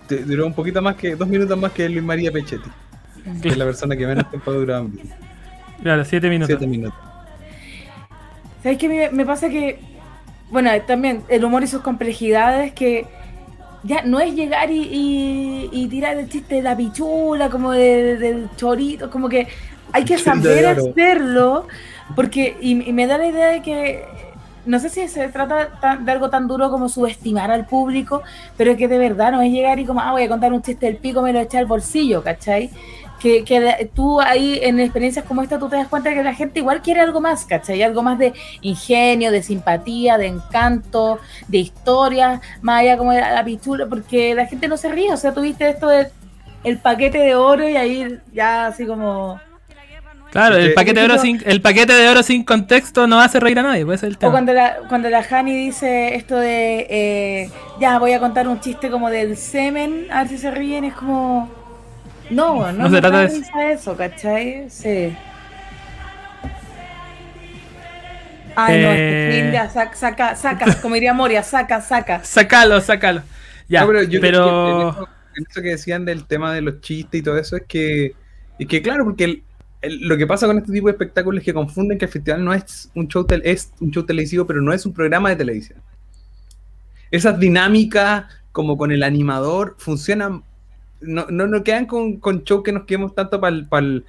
Te- 0.07 0.23
duró 0.23 0.45
un 0.47 0.53
poquito 0.53 0.81
más 0.81 0.95
que. 0.95 1.15
Dos 1.15 1.27
minutos 1.27 1.57
más 1.57 1.71
que 1.71 1.87
Luis 1.89 2.03
María 2.03 2.31
Pechetti. 2.31 2.69
Que 3.41 3.49
es 3.49 3.57
la 3.57 3.65
persona 3.65 3.95
que 3.95 4.05
menos 4.05 4.29
tiempo 4.29 4.51
Viña. 4.51 4.81
Claro, 5.81 6.03
7 6.05 6.29
minutos. 6.29 6.47
Siete 6.47 6.67
minutos. 6.67 6.99
¿Sabes 8.61 8.77
qué? 8.77 8.87
Me, 8.89 9.09
me 9.11 9.25
pasa 9.25 9.49
que, 9.49 9.79
bueno, 10.49 10.69
también 10.87 11.23
el 11.29 11.43
humor 11.43 11.63
y 11.63 11.67
sus 11.67 11.81
complejidades 11.81 12.73
que 12.73 13.05
ya 13.83 14.01
no 14.03 14.19
es 14.21 14.33
llegar 14.33 14.71
y, 14.71 14.81
y- 14.81 15.69
y 15.71 15.87
tirar 15.89 16.17
el 16.17 16.29
chiste 16.29 16.55
de 16.55 16.61
la 16.61 16.75
pichula, 16.77 17.49
como 17.49 17.71
de- 17.71 18.17
del 18.17 18.49
chorito, 18.55 19.09
como 19.09 19.27
que 19.27 19.47
hay 19.91 20.05
que 20.05 20.17
saber 20.17 20.65
hacerlo, 20.91 21.67
porque, 22.15 22.55
y, 22.61 22.89
y 22.89 22.93
me 22.93 23.05
da 23.07 23.17
la 23.17 23.27
idea 23.27 23.47
de 23.47 23.61
que, 23.61 24.03
no 24.65 24.79
sé 24.79 24.89
si 24.89 25.07
se 25.07 25.27
trata 25.29 25.97
de 25.99 26.11
algo 26.11 26.29
tan 26.29 26.47
duro 26.47 26.69
como 26.69 26.89
subestimar 26.89 27.51
al 27.51 27.65
público, 27.65 28.21
pero 28.57 28.77
que 28.77 28.87
de 28.87 28.97
verdad 28.97 29.31
no 29.31 29.41
es 29.41 29.51
llegar 29.51 29.79
y 29.79 29.85
como, 29.85 29.99
ah, 29.99 30.11
voy 30.11 30.23
a 30.23 30.29
contar 30.29 30.53
un 30.53 30.61
chiste 30.61 30.85
del 30.85 30.97
pico, 30.97 31.21
me 31.21 31.33
lo 31.33 31.39
eché 31.39 31.57
al 31.57 31.65
bolsillo, 31.65 32.23
¿cachai? 32.23 32.69
que, 33.23 33.45
que 33.45 33.89
tú 33.95 34.19
ahí 34.19 34.59
en 34.61 34.81
experiencias 34.81 35.23
como 35.23 35.41
esta 35.41 35.57
tú 35.57 35.69
te 35.69 35.77
das 35.77 35.87
cuenta 35.87 36.13
que 36.13 36.21
la 36.21 36.33
gente 36.33 36.59
igual 36.59 36.81
quiere 36.81 36.99
algo 36.99 37.21
más, 37.21 37.45
¿cachai? 37.45 37.81
Algo 37.81 38.03
más 38.03 38.19
de 38.19 38.33
ingenio, 38.59 39.31
de 39.31 39.41
simpatía, 39.41 40.17
de 40.17 40.27
encanto, 40.27 41.19
de 41.47 41.59
historia, 41.59 42.41
más 42.61 42.81
allá 42.81 42.97
como 42.97 43.13
la 43.13 43.45
pichula, 43.45 43.87
porque 43.87 44.35
la 44.35 44.45
gente 44.45 44.67
no 44.67 44.75
se 44.75 44.89
ríe, 44.89 45.13
o 45.13 45.15
sea, 45.15 45.33
tuviste 45.33 45.69
esto 45.69 45.87
del 45.87 46.07
el 46.65 46.79
paquete 46.79 47.17
de 47.17 47.35
oro 47.35 47.67
y 47.67 47.75
ahí 47.77 48.19
ya 48.33 48.67
así 48.67 48.85
como... 48.85 49.39
Claro, 50.33 50.55
el 50.57 50.73
paquete, 50.73 50.99
de 50.99 51.05
oro 51.05 51.17
sin, 51.19 51.41
el 51.45 51.61
paquete 51.61 51.93
de 51.93 52.09
oro 52.09 52.23
sin 52.23 52.43
contexto 52.43 53.05
no 53.05 53.19
hace 53.21 53.39
reír 53.39 53.59
a 53.59 53.63
nadie, 53.63 53.85
puede 53.85 53.99
ser 53.99 54.09
el 54.09 54.15
O 54.15 54.17
tema. 54.17 54.31
cuando 54.31 54.51
la, 54.53 54.77
cuando 54.89 55.09
la 55.09 55.23
Hani 55.29 55.55
dice 55.55 56.15
esto 56.15 56.37
de, 56.37 56.87
eh, 56.89 57.49
ya 57.79 57.99
voy 57.99 58.13
a 58.13 58.19
contar 58.19 58.47
un 58.47 58.59
chiste 58.59 58.89
como 58.89 59.11
del 59.11 59.37
semen, 59.37 60.07
a 60.11 60.19
ver 60.23 60.29
si 60.29 60.37
se 60.39 60.49
ríen, 60.49 60.85
es 60.85 60.93
como... 60.95 61.51
No, 62.31 62.71
no, 62.71 62.89
No 62.89 62.89
se 62.89 62.99
trata 62.99 63.19
de 63.19 63.25
eso. 63.25 63.43
eso. 63.69 63.95
¿cachai? 63.95 64.69
Sí. 64.71 65.15
Ay, 68.55 68.81
no, 68.81 68.91
este 68.91 69.41
fin, 69.41 69.51
ya, 69.51 69.69
saca, 69.69 69.95
saca, 69.95 70.35
saca, 70.35 70.65
como 70.81 70.95
diría 70.95 71.13
Moria, 71.13 71.43
saca, 71.43 71.81
saca. 71.81 72.23
Sácalo, 72.23 72.81
sácalo. 72.81 73.23
Ya, 73.67 73.81
No, 73.81 73.87
pero 73.87 74.03
yo 74.03 74.19
pero... 74.21 74.43
creo 74.43 74.63
que 74.65 74.71
en 74.71 74.87
eso, 74.89 75.09
en 75.35 75.45
eso 75.49 75.61
que 75.61 75.69
decían 75.69 76.05
del 76.05 76.27
tema 76.27 76.53
de 76.53 76.61
los 76.61 76.79
chistes 76.81 77.19
y 77.21 77.23
todo 77.23 77.37
eso 77.37 77.55
es 77.57 77.63
que, 77.67 78.15
es 78.59 78.67
que 78.67 78.81
claro, 78.81 79.05
porque 79.05 79.23
el- 79.25 79.43
el- 79.83 80.07
lo 80.07 80.17
que 80.17 80.25
pasa 80.25 80.47
con 80.47 80.57
este 80.57 80.71
tipo 80.71 80.87
de 80.87 80.93
espectáculos 80.93 81.39
es 81.41 81.45
que 81.45 81.53
confunden 81.53 81.97
que 81.99 82.05
el 82.05 82.11
festival 82.11 82.43
no 82.43 82.53
es 82.53 82.89
un 82.95 83.07
show 83.07 83.23
tel- 83.25 83.41
es 83.45 83.71
un 83.79 83.91
show 83.91 84.03
televisivo, 84.03 84.45
pero 84.47 84.61
no 84.61 84.73
es 84.73 84.85
un 84.85 84.93
programa 84.93 85.29
de 85.29 85.35
televisión. 85.35 85.79
Esas 87.11 87.39
dinámicas 87.39 88.25
como 88.51 88.77
con 88.77 88.91
el 88.91 89.03
animador 89.03 89.75
funcionan 89.77 90.43
no, 91.05 91.25
no, 91.29 91.47
no 91.47 91.63
quedan 91.63 91.85
con, 91.85 92.15
con 92.17 92.43
show 92.45 92.63
que 92.63 92.71
nos 92.71 92.85
quedemos 92.85 93.13
tanto 93.13 93.41
para 93.41 93.53
el, 93.53 93.67
para 93.67 93.85
el 93.85 94.03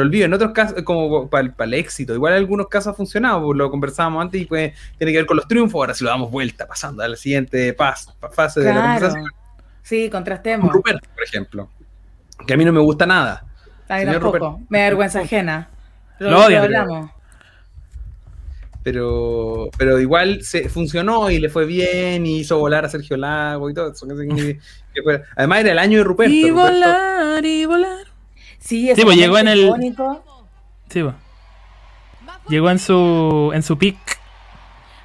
olvido. 0.00 0.24
En 0.24 0.32
otros 0.34 0.50
casos, 0.50 0.82
como 0.82 1.30
para 1.30 1.46
el, 1.46 1.54
el 1.56 1.74
éxito. 1.74 2.12
Igual 2.12 2.32
en 2.32 2.38
algunos 2.40 2.66
casos 2.66 2.92
ha 2.92 2.96
funcionado, 2.96 3.54
lo 3.54 3.70
conversábamos 3.70 4.20
antes 4.22 4.42
y 4.42 4.46
pues 4.46 4.72
tiene 4.98 5.12
que 5.12 5.18
ver 5.18 5.26
con 5.26 5.36
los 5.36 5.46
triunfos. 5.46 5.76
Ahora 5.78 5.94
si 5.94 6.02
lo 6.02 6.10
damos 6.10 6.28
vuelta, 6.32 6.66
pasando 6.66 7.04
a 7.04 7.08
la 7.08 7.14
siguiente 7.16 7.72
pa- 7.72 7.94
fase 8.32 8.60
de 8.60 8.66
la 8.66 8.72
Claro. 8.72 8.88
conversación. 8.94 9.30
Sí, 9.82 10.10
contrastemos. 10.10 10.72
Rupert, 10.72 11.06
por 11.06 11.22
ejemplo. 11.22 11.70
Que 12.46 12.54
a 12.54 12.56
mí 12.56 12.64
no 12.64 12.72
me 12.72 12.80
gusta 12.80 13.06
nada. 13.06 13.44
A 13.90 13.94
mí 13.96 14.00
Señor 14.00 14.14
tampoco, 14.14 14.38
Rupert. 14.38 14.70
me 14.70 14.78
da 14.78 14.84
vergüenza 14.84 15.20
ajena. 15.20 15.68
Lo, 16.18 16.30
Lo 16.30 16.48
lo 16.48 16.58
hablamos. 16.62 17.10
Pero, 18.82 19.68
pero 19.76 20.00
igual 20.00 20.42
se 20.42 20.70
funcionó 20.70 21.30
y 21.30 21.38
le 21.38 21.50
fue 21.50 21.66
bien 21.66 22.24
y 22.24 22.38
hizo 22.38 22.58
volar 22.58 22.86
a 22.86 22.88
Sergio 22.88 23.16
Lago 23.18 23.68
y 23.68 23.74
todo 23.74 23.92
eso. 23.92 24.06
que- 24.08 24.14
que- 24.28 24.60
que 24.94 25.02
fue- 25.04 25.22
además 25.36 25.60
era 25.60 25.72
el 25.72 25.78
año 25.78 25.98
de 25.98 26.04
Ruperto. 26.04 26.32
Y 26.32 26.48
Ruperto- 26.50 26.54
volar, 26.72 27.44
y 27.44 27.66
volar. 27.66 28.06
Sí, 28.58 28.82
Sí, 28.84 28.90
ese 28.90 29.02
pues 29.04 29.16
llegó 29.18 29.36
en 29.38 29.48
el- 29.48 29.66
icónico. 29.66 30.24
Sí, 30.88 31.02
po. 31.02 31.14
Llegó 32.48 32.70
en 32.70 32.78
su 32.78 33.50
en 33.54 33.62
su 33.62 33.76
pick. 33.78 33.98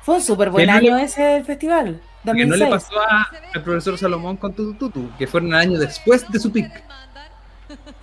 Fue 0.04 0.16
un 0.16 0.22
súper 0.22 0.50
buen 0.52 0.68
no 0.68 0.80
le- 0.80 0.88
año 0.92 0.98
ese 0.98 1.44
festival. 1.44 2.00
que 2.24 2.32
no 2.46 2.56
le 2.56 2.66
2006. 2.66 2.70
pasó 2.70 3.00
a- 3.02 3.28
al 3.54 3.62
profesor 3.64 3.98
Salomón 3.98 4.38
con 4.38 4.54
Tutu 4.54 4.74
Tutu, 4.76 5.10
que 5.18 5.28
fueron 5.28 5.50
el 5.50 5.56
año 5.60 5.78
después 5.80 6.26
de 6.32 6.40
su 6.40 6.52
pick. 6.52 6.72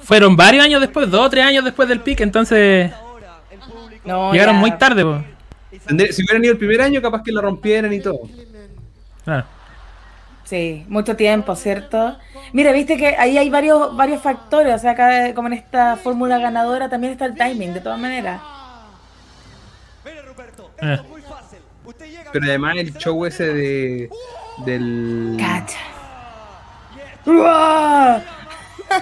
Fueron 0.03 0.37
varios 0.37 0.65
años 0.65 0.81
después, 0.81 1.11
dos 1.11 1.27
o 1.27 1.31
tres 1.31 1.45
años 1.45 1.65
después 1.65 1.89
del 1.89 2.01
pick, 2.01 2.21
entonces 2.21 2.93
No, 4.05 4.33
llegaron 4.33 4.57
ya. 4.57 4.61
muy 4.61 4.73
tarde, 4.73 5.05
po. 5.05 5.23
Si 5.71 6.23
hubieran 6.23 6.45
ido 6.45 6.53
el 6.53 6.59
primer 6.59 6.81
año, 6.83 7.01
capaz 7.01 7.23
que 7.23 7.33
la 7.33 7.41
rompieran 7.41 7.93
y 7.93 8.01
todo. 8.01 8.21
Claro. 9.25 9.45
Sí, 10.45 10.85
mucho 10.89 11.17
tiempo, 11.17 11.55
¿cierto? 11.57 12.19
Mira, 12.53 12.73
viste 12.73 12.97
que 12.97 13.07
ahí 13.17 13.39
hay 13.39 13.49
varios, 13.49 13.97
varios 13.97 14.21
factores, 14.21 14.75
o 14.75 14.79
sea, 14.79 14.91
acá 14.91 15.33
como 15.35 15.49
en 15.49 15.55
esta 15.55 15.97
fórmula 15.97 16.39
ganadora 16.39 16.89
también 16.91 17.13
está 17.13 17.25
el 17.25 17.35
timing, 17.37 17.73
de 17.73 17.81
todas 17.81 17.99
maneras. 17.99 18.41
Eh. 20.83 20.99
Pero 22.33 22.45
además 22.47 22.77
el 22.77 22.93
show 22.99 23.25
ese 23.25 23.53
de 23.55 24.11
del. 24.67 25.37
Cacha. 25.39 25.79
¡Uah! 27.25 28.21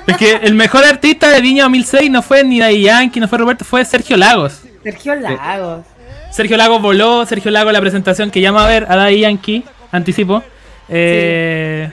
Es 0.07 0.17
que 0.17 0.33
el 0.43 0.55
mejor 0.55 0.85
artista 0.85 1.31
de 1.31 1.41
Viña 1.41 1.65
2006 1.65 2.11
no 2.11 2.23
fue 2.23 2.45
ni 2.45 2.61
Daddy 2.61 2.83
Yankee, 2.83 3.21
no 3.21 3.29
fue 3.29 3.39
Roberto, 3.39 3.65
fue 3.65 3.85
Sergio 3.85 4.17
Lagos. 4.17 4.62
Sergio 4.83 5.15
Lagos. 5.15 5.85
Sergio 6.31 6.57
Lagos 6.57 6.81
voló, 6.81 7.27
Sergio 7.27 7.51
Lagos 7.51 7.73
la 7.73 7.81
presentación 7.81 8.31
que 8.31 8.41
llama 8.41 8.65
a 8.65 8.69
ver 8.69 8.87
a 8.89 8.97
Daddy 8.97 9.21
Yankee, 9.21 9.65
anticipo. 9.91 10.43
Eh, 10.89 11.91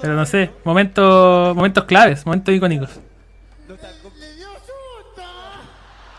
Pero 0.00 0.14
no 0.14 0.26
sé, 0.26 0.50
momentos, 0.64 1.56
momentos 1.56 1.84
claves, 1.84 2.26
momentos 2.26 2.54
icónicos. 2.54 2.90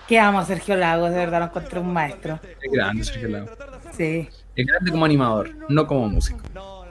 Que 0.08 0.20
amo 0.20 0.40
a 0.40 0.46
Sergio 0.46 0.76
Lagos, 0.76 1.12
de 1.12 1.18
verdad 1.18 1.40
lo 1.40 1.46
encontré 1.46 1.80
un 1.80 1.92
maestro. 1.92 2.40
Es 2.62 2.72
grande 2.72 3.04
Sergio 3.04 3.28
Lago. 3.28 3.48
Sí. 3.96 4.28
Es 4.56 4.66
grande 4.66 4.92
como 4.92 5.06
animador, 5.06 5.52
no 5.70 5.86
como 5.88 6.08
músico. 6.10 6.40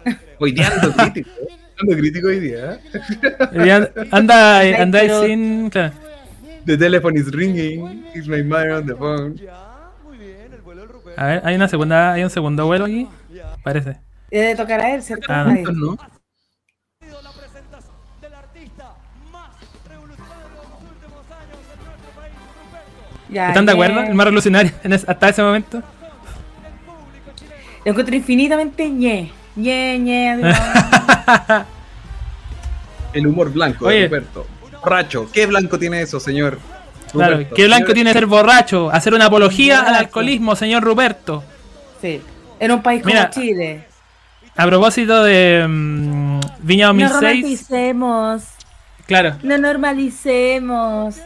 Hoy 0.39 0.53
día 0.53 0.69
ando 0.69 0.93
crítico. 0.93 1.31
Ando 1.81 1.97
crítico 1.97 2.29
hoy 2.29 2.41
día. 2.41 2.75
¿eh? 2.75 2.81
Y 3.67 3.71
an- 3.71 3.89
Anda, 4.11 4.61
anda 4.83 5.01
sin. 5.25 5.71
Claro. 5.71 5.93
The 6.67 6.77
telephone 6.79 7.17
is 7.19 7.31
ringing. 7.33 8.05
Is 8.15 8.27
my 8.29 8.43
mother 8.43 8.71
on 8.73 8.87
the 8.87 8.95
phone. 8.95 9.37
A 11.17 11.27
ver, 11.27 11.43
hay 11.45 11.55
una 11.55 11.69
segunda, 11.69 12.13
hay 12.13 12.25
un 12.25 12.31
segundo 12.31 12.67
vuelo 12.67 12.87
aquí. 12.87 13.09
Parece. 13.63 13.97
Debe 14.31 14.57
tocar 14.57 14.81
a 14.81 14.95
él, 14.95 15.03
¿cierto? 15.03 15.27
Ah, 15.29 15.45
no. 15.45 15.73
¿No? 15.73 15.97
Ya, 23.31 23.49
¿Están 23.49 23.67
de 23.67 23.73
acuerdo? 23.73 24.01
ñe. 24.03 24.09
El 24.09 24.15
más 24.15 24.25
revolucionario 24.27 24.73
hasta 25.07 25.29
ese 25.29 25.43
momento. 25.43 25.83
Lo 27.85 27.91
encuentro 27.91 28.15
infinitamente 28.15 28.89
ñe. 28.89 29.31
ñe, 29.57 29.99
ñe. 29.99 30.37
El 33.13 33.27
humor 33.27 33.53
blanco 33.53 33.87
Oye. 33.87 34.01
de 34.01 34.07
Roberto. 34.09 34.47
Borracho. 34.83 35.29
¿Qué 35.33 35.47
blanco 35.47 35.79
tiene 35.79 36.03
eso, 36.03 36.19
señor? 36.21 36.59
Claro, 37.13 37.33
Ruperto? 37.37 37.55
¿qué 37.55 37.65
blanco 37.67 37.87
Señor- 37.87 37.95
tiene 37.95 38.13
ser 38.13 38.27
borracho? 38.27 38.91
Hacer 38.91 39.15
una 39.15 39.27
apología 39.27 39.81
al 39.81 39.95
alcoholismo, 39.95 40.57
señor 40.57 40.83
Ruperto. 40.83 41.45
sí. 42.01 42.21
En 42.61 42.71
un 42.71 42.83
país 42.83 43.05
Mira, 43.05 43.31
como 43.31 43.45
Chile. 43.45 43.85
A 44.57 44.65
propósito 44.67 45.25
de 45.25 45.67
mm, 45.69 46.41
Viña 46.61 46.87
No 46.87 46.93
2006, 46.93 47.21
romanticemos. 47.21 48.43
claro, 49.07 49.35
No 49.43 49.59
normalicemos. 49.59 51.17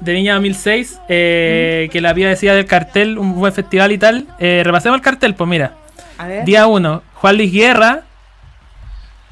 de 0.00 0.12
Viña 0.12 0.32
2006, 0.34 0.98
eh, 1.10 1.88
que 1.92 2.00
la 2.00 2.08
había 2.10 2.28
decía 2.30 2.54
del 2.54 2.64
cartel, 2.64 3.18
un 3.18 3.34
buen 3.34 3.52
festival 3.52 3.92
y 3.92 3.98
tal. 3.98 4.26
Eh, 4.38 4.62
repasemos 4.64 4.96
el 4.96 5.02
cartel, 5.02 5.34
pues 5.34 5.48
mira. 5.48 5.74
A 6.18 6.26
ver. 6.26 6.44
Día 6.46 6.66
1, 6.66 7.02
Juan 7.14 7.36
Luis 7.36 7.52
Guerra, 7.52 8.02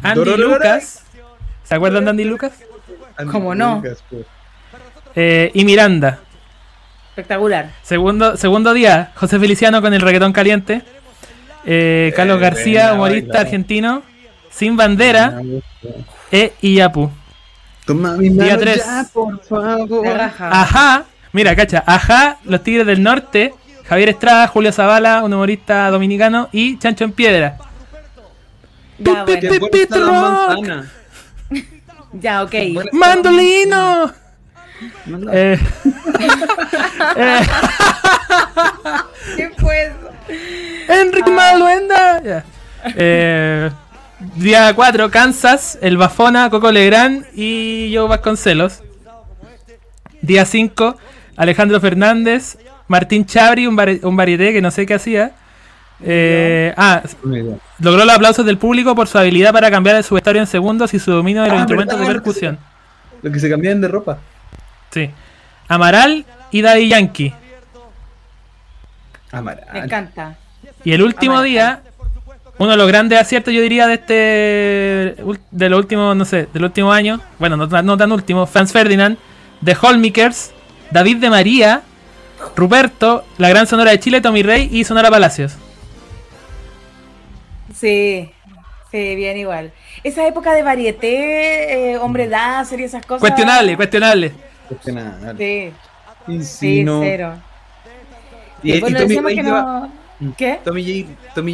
Andy. 0.03 0.37
Lucas. 0.37 1.03
¿Se 1.65 1.75
acuerdan 1.75 2.05
de 2.05 2.11
Andy 2.11 2.25
Lucas? 2.25 2.53
Andy 3.17 3.33
¿Cómo 3.33 3.55
no? 3.55 3.77
Lucas, 3.77 4.03
pues. 4.11 4.27
Eh, 5.15 5.51
y 5.55 5.65
Miranda. 5.65 6.21
Espectacular. 7.11 7.71
Segundo, 7.83 8.37
segundo 8.37 8.73
día, 8.73 9.13
José 9.17 9.39
Feliciano 9.39 9.83
con 9.83 9.93
el 9.93 10.01
reggaetón 10.01 10.33
caliente. 10.33 10.83
Eh, 11.67 12.13
Carlos 12.17 12.39
Eh, 12.39 12.41
García, 12.41 12.81
buena, 12.89 12.95
humorista 12.95 13.27
baila. 13.29 13.41
argentino. 13.41 14.03
Sin 14.51 14.77
bandera. 14.77 15.41
E 16.33 16.53
Iyapu. 16.61 17.11
Toma 17.85 18.17
mi 18.17 18.29
Día 18.31 18.45
mano 18.45 18.59
tres. 18.59 18.79
ya, 18.79 19.07
por 19.13 19.41
favor. 19.45 20.07
La 20.07 20.15
raja. 20.15 20.49
Ajá. 20.51 21.05
Mira, 21.33 21.55
cacha. 21.55 21.83
Ajá, 21.87 22.39
los 22.45 22.63
Tigres 22.63 22.87
del 22.87 23.03
Norte. 23.03 23.55
Javier 23.89 24.09
Estrada, 24.11 24.47
Julio 24.47 24.73
Zavala, 24.73 25.23
un 25.25 25.33
humorista 25.35 25.91
dominicano. 25.91 26.49
Y 26.53 26.79
Chancho 26.79 27.05
en 27.05 27.13
Piedra. 27.13 27.59
Ya, 29.01 29.25
Qué 29.25 29.49
bueno. 29.49 29.59
buena 29.61 29.79
está 29.83 29.97
la 29.99 30.07
Rock. 30.07 30.67
manzana. 30.67 30.91
Ya, 32.13 32.43
ok. 32.43 32.55
Buena 32.75 32.91
¡Mandolino! 32.93 34.13
Eh, 35.33 35.59
eh, 37.17 37.41
¿Qué 39.37 39.51
fue 39.59 39.85
eso? 39.87 40.11
Enrique 40.89 41.31
Maluenda. 41.31 42.23
Ya. 42.23 42.45
Eh, 42.97 43.71
día 44.37 44.73
4, 44.75 45.11
Kansas, 45.11 45.79
El 45.83 45.97
Bafona, 45.97 46.49
Coco 46.51 46.71
Legrand 46.73 47.27
y 47.35 47.93
Joe 47.95 48.09
Vasconcelos. 48.09 48.83
Día 50.23 50.45
5, 50.45 50.97
Alejandro 51.37 51.81
Fernández, 51.81 52.59
Martín 52.89 53.25
Chabri, 53.25 53.67
un, 53.67 53.77
vari- 53.77 54.01
un 54.03 54.17
varieté 54.17 54.53
que 54.53 54.61
no 54.61 54.71
sé 54.71 54.85
qué 54.87 54.95
hacía. 54.95 55.33
Eh, 56.03 56.73
ah, 56.77 57.03
logró 57.79 58.05
los 58.05 58.15
aplausos 58.15 58.45
del 58.47 58.57
público 58.59 58.95
por 58.95 59.07
su 59.07 59.19
habilidad 59.19 59.53
para 59.53 59.71
cambiar 59.71 60.03
su 60.03 60.15
vestuario 60.15 60.41
en 60.41 60.47
segundos 60.47 60.95
y 60.95 60.99
su 60.99 61.11
dominio 61.11 61.43
de 61.43 61.49
los 61.49 61.57
Ah, 61.59 61.61
instrumentos 61.61 61.99
de 62.01 62.07
percusión. 62.07 62.59
Lo 63.23 63.31
que 63.31 63.39
se 63.39 63.51
cambian 63.51 63.81
de 63.81 63.89
ropa. 63.89 64.19
Sí. 64.91 65.11
Amaral 65.69 66.25
y 66.51 66.63
Daddy 66.63 66.89
Yankee. 66.89 67.35
Amaral. 69.33 69.65
Me 69.73 69.79
encanta. 69.81 70.37
Y 70.85 70.93
el 70.93 71.03
último 71.03 71.35
Amaral. 71.35 71.51
día, 71.51 71.83
uno 72.59 72.71
de 72.73 72.77
los 72.77 72.89
grandes 72.89 73.19
aciertos, 73.21 73.53
yo 73.55 73.61
diría, 73.61 73.87
de 73.87 73.95
este. 73.95 75.17
de 75.51 75.69
los 75.69 75.79
últimos, 75.79 76.17
no 76.17 76.25
sé, 76.25 76.49
del 76.53 76.65
último 76.65 76.93
año. 76.93 77.21
Bueno, 77.39 77.57
no, 77.57 77.69
tan- 77.69 77.87
no 77.87 77.97
tan 77.97 78.11
último. 78.13 78.47
Franz 78.47 78.73
Ferdinand, 78.73 79.17
The 79.65 79.77
Holmikers, 79.81 80.53
David 80.91 81.19
de 81.19 81.31
María, 81.31 81.83
Ruperto, 82.57 83.25
La 83.39 83.49
Gran 83.51 83.67
Sonora 83.67 83.91
de 83.93 84.01
Chile, 84.01 84.21
Tommy 84.21 84.43
Rey 84.43 84.69
y 84.73 84.85
Sonora 84.85 85.11
Palacios. 85.11 85.55
Sí. 87.81 88.31
Sí, 88.91 89.15
bien 89.15 89.37
igual. 89.37 89.73
Esa 90.03 90.27
época 90.27 90.53
de 90.53 90.63
varieté, 90.65 91.93
eh, 91.93 91.97
hombre 91.99 92.27
láser 92.27 92.81
y 92.81 92.85
esas 92.85 93.07
cosas. 93.07 93.21
Cuestionable, 93.21 93.77
cuestionable. 93.77 94.33
Cuestionable. 94.69 95.73
Sí, 96.27 96.43
sí, 96.43 96.85
cero. 97.01 97.35
Y, 98.63 98.73
y 98.73 98.81
bueno, 98.81 98.99
Tommy 98.99 99.35
que 99.37 99.43
lleva- 99.43 99.91
no. 100.21 100.35
¿Qué? 100.37 100.59
Tommy 100.65 101.05
J. 101.07 101.33
Tommy 101.35 101.53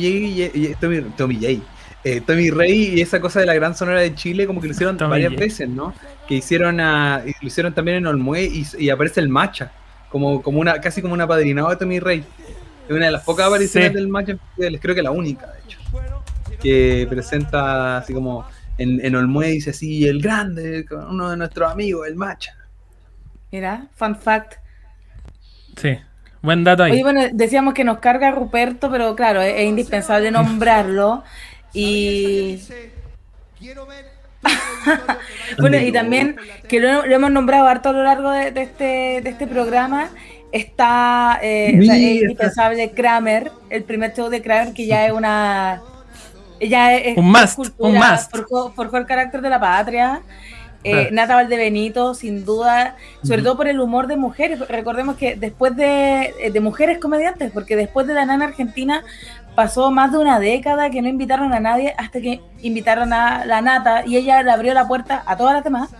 J. 0.50 0.76
Tommy, 0.80 1.00
Tommy 1.16 1.34
J. 1.36 1.62
eh, 2.04 2.20
Tommy 2.26 2.50
Rey 2.50 2.94
y 2.96 3.00
esa 3.02 3.20
cosa 3.20 3.40
de 3.40 3.46
la 3.46 3.54
gran 3.54 3.76
sonora 3.76 4.00
de 4.00 4.14
Chile, 4.14 4.46
como 4.46 4.60
que 4.60 4.66
lo 4.68 4.72
hicieron 4.72 4.96
Tommy 4.96 5.10
varias 5.10 5.32
J. 5.32 5.40
veces, 5.40 5.68
¿no? 5.68 5.92
Que 6.26 6.36
hicieron 6.36 6.80
a, 6.80 7.22
y 7.24 7.32
lo 7.40 7.46
hicieron 7.48 7.74
también 7.74 7.98
en 7.98 8.06
Olmué 8.06 8.44
y, 8.44 8.66
y 8.78 8.88
aparece 8.90 9.20
el 9.20 9.28
Macha, 9.28 9.70
como, 10.10 10.40
como 10.42 10.58
una, 10.58 10.80
casi 10.80 11.02
como 11.02 11.12
un 11.14 11.20
apadrinado 11.20 11.68
de 11.68 11.76
Tommy 11.76 12.00
Rey. 12.00 12.24
Es 12.88 12.90
una 12.96 13.06
de 13.06 13.12
las 13.12 13.22
pocas 13.24 13.46
apariciones 13.46 13.90
Sí. 13.90 13.94
del 13.94 14.08
Macha 14.08 14.36
creo 14.80 14.94
que 14.94 15.02
la 15.02 15.10
única, 15.10 15.46
de 15.46 15.58
hecho. 15.60 15.75
Que 16.60 17.06
presenta 17.08 17.98
así 17.98 18.12
como 18.12 18.46
en, 18.78 19.04
en 19.04 19.14
Olmué 19.16 19.48
dice 19.48 19.70
así, 19.70 20.06
el 20.06 20.20
grande, 20.20 20.86
uno 20.90 21.30
de 21.30 21.36
nuestros 21.36 21.70
amigos, 21.70 22.06
el 22.06 22.16
Macha. 22.16 22.54
Mira, 23.50 23.86
fun 23.94 24.16
fact. 24.16 24.54
Sí. 25.76 25.98
Buen 26.42 26.64
dato 26.64 26.84
ahí. 26.84 26.92
Oye, 26.92 27.02
bueno, 27.02 27.22
decíamos 27.32 27.74
que 27.74 27.84
nos 27.84 27.98
carga 27.98 28.30
Ruperto, 28.30 28.90
pero 28.90 29.16
claro, 29.16 29.40
es, 29.40 29.54
es 29.56 29.64
indispensable 29.66 30.30
nombrarlo. 30.30 31.24
Y. 31.72 32.60
bueno, 35.58 35.78
y 35.78 35.90
también 35.90 36.36
que 36.68 36.78
lo, 36.78 37.04
lo 37.06 37.16
hemos 37.16 37.30
nombrado 37.30 37.66
harto 37.66 37.88
a 37.88 37.92
lo 37.92 38.04
largo 38.04 38.30
de, 38.30 38.52
de 38.52 38.62
este, 38.62 39.20
de 39.22 39.30
este 39.30 39.46
programa. 39.46 40.10
Está 40.52 41.40
eh, 41.42 41.76
o 41.78 41.82
sea, 41.82 41.96
es 41.96 42.00
Mira. 42.00 42.22
indispensable 42.22 42.90
Kramer, 42.92 43.50
el 43.68 43.82
primer 43.82 44.14
show 44.14 44.28
de 44.28 44.40
Kramer, 44.40 44.72
que 44.72 44.86
ya 44.86 45.06
es 45.06 45.12
una. 45.12 45.82
Ya 46.60 46.94
es, 46.94 47.16
Un 47.16 47.30
must, 47.30 47.56
cultura, 47.56 47.88
un 47.88 47.96
must. 47.96 48.30
Forjó, 48.30 48.72
forjó 48.72 48.96
el 48.96 49.06
carácter 49.06 49.40
de 49.40 49.50
la 49.50 49.60
patria. 49.60 50.22
Eh. 50.84 51.08
Nata 51.10 51.34
Valdebenito, 51.34 52.14
sin 52.14 52.44
duda, 52.44 52.94
sobre 53.24 53.42
todo 53.42 53.56
por 53.56 53.66
el 53.66 53.80
humor 53.80 54.06
de 54.06 54.16
mujeres. 54.16 54.60
Recordemos 54.68 55.16
que 55.16 55.34
después 55.34 55.74
de, 55.74 56.32
eh, 56.38 56.50
de 56.52 56.60
mujeres 56.60 56.98
comediantes, 56.98 57.50
porque 57.50 57.74
después 57.74 58.06
de 58.06 58.14
la 58.14 58.24
nana 58.24 58.44
argentina 58.46 59.02
pasó 59.56 59.90
más 59.90 60.12
de 60.12 60.18
una 60.18 60.38
década 60.38 60.88
que 60.90 61.02
no 61.02 61.08
invitaron 61.08 61.52
a 61.52 61.58
nadie 61.58 61.92
hasta 61.98 62.20
que 62.20 62.40
invitaron 62.62 63.12
a 63.12 63.44
la 63.46 63.62
Nata 63.62 64.04
y 64.06 64.16
ella 64.16 64.42
le 64.42 64.50
abrió 64.52 64.74
la 64.74 64.86
puerta 64.86 65.24
a 65.26 65.36
todas 65.36 65.54
las 65.54 65.64
demás. 65.64 65.90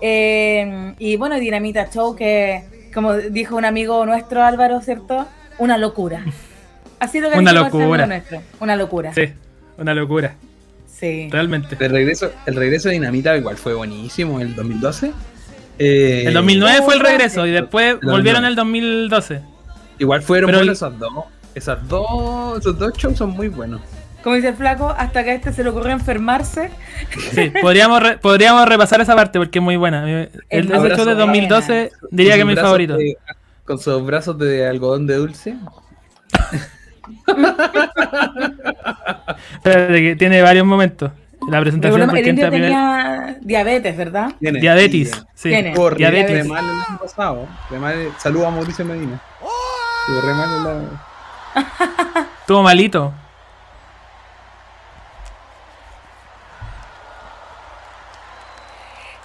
Eh, 0.00 0.94
y 0.98 1.16
bueno, 1.16 1.36
Dinamita 1.36 1.90
Show, 1.90 2.16
que 2.16 2.64
como 2.94 3.14
dijo 3.14 3.56
un 3.56 3.64
amigo 3.64 4.04
nuestro 4.06 4.42
Álvaro, 4.42 4.80
¿cierto? 4.80 5.26
Una 5.58 5.76
locura. 5.78 6.24
Ha 7.00 7.08
sido 7.08 7.30
Una 7.36 7.52
locura. 7.52 8.06
nuestro. 8.06 8.40
Una 8.60 8.76
locura. 8.76 9.12
Sí, 9.12 9.32
una 9.82 9.94
locura. 9.94 10.34
Sí. 10.86 11.28
Realmente. 11.30 11.76
El 11.80 11.90
regreso, 11.90 12.30
el 12.46 12.54
regreso 12.56 12.88
de 12.88 12.94
Dinamita 12.94 13.36
igual 13.36 13.56
fue 13.56 13.74
buenísimo, 13.74 14.40
el 14.40 14.54
2012. 14.54 15.12
Eh, 15.78 16.24
El 16.26 16.34
2009 16.34 16.82
fue 16.84 16.94
el 16.94 17.00
regreso 17.00 17.46
y 17.46 17.50
después 17.50 17.96
El 18.02 18.08
volvieron 18.08 18.42
2009. 18.42 18.46
en 18.46 18.46
el 18.46 18.54
2012. 19.10 19.40
Igual 19.98 20.22
fueron 20.22 20.48
Pero 20.48 20.58
buenos 20.58 20.76
esas 20.78 20.98
dos. 20.98 21.12
Esas 21.54 21.88
dos, 21.88 22.58
esos 22.60 22.78
dos 22.78 22.92
shows 22.96 23.18
son 23.18 23.30
muy 23.30 23.48
buenos. 23.48 23.80
Como 24.22 24.36
dice 24.36 24.48
el 24.48 24.54
flaco, 24.54 24.94
hasta 24.96 25.24
que 25.24 25.30
a 25.30 25.34
este 25.34 25.52
se 25.52 25.64
le 25.64 25.70
ocurrió 25.70 25.90
enfermarse. 25.92 26.70
Sí, 27.32 27.50
podríamos, 27.60 28.00
re- 28.00 28.18
podríamos 28.18 28.66
repasar 28.68 29.00
esa 29.00 29.16
parte 29.16 29.38
porque 29.40 29.58
es 29.58 29.62
muy 29.62 29.76
buena. 29.76 30.08
El, 30.08 30.30
Es 30.48 30.64
ese 30.66 30.70
show 30.70 30.80
de 30.80 31.14
buena. 31.14 31.14
2012 31.14 31.90
diría 32.12 32.34
que 32.34 32.40
es 32.40 32.46
mi 32.46 32.54
favorito. 32.54 32.96
de- 32.96 33.16
con 33.64 33.78
sus 33.80 34.04
brazos 34.06 34.38
de 34.38 34.66
algodón 34.68 35.06
de 35.08 35.16
dulce. 35.16 35.56
Que 39.64 40.16
tiene 40.18 40.42
varios 40.42 40.66
momentos. 40.66 41.10
La 41.48 41.60
presentación 41.60 42.16
el 42.16 42.28
indio 42.28 42.50
tenía 42.50 43.36
diabetes, 43.40 43.96
¿verdad? 43.96 44.32
Tiene- 44.38 44.60
Diabetes, 44.60 45.24
sí. 45.34 45.48
Tiene. 45.48 45.74
Diabetes. 45.96 46.30
re 46.30 46.44
mal 46.44 46.64
el 46.64 46.70
año 46.70 46.98
pasado. 47.00 47.48
Re 47.70 47.78
mal- 47.80 48.12
Saludos 48.18 48.46
a 48.46 48.50
Mauricio 48.50 48.84
Medina. 48.84 49.20
Estuvo 50.06 50.20
re 50.20 50.34
mal 50.34 50.50
el 50.60 50.66
año- 50.66 52.26
Estuvo 52.40 52.62
malito. 52.62 53.12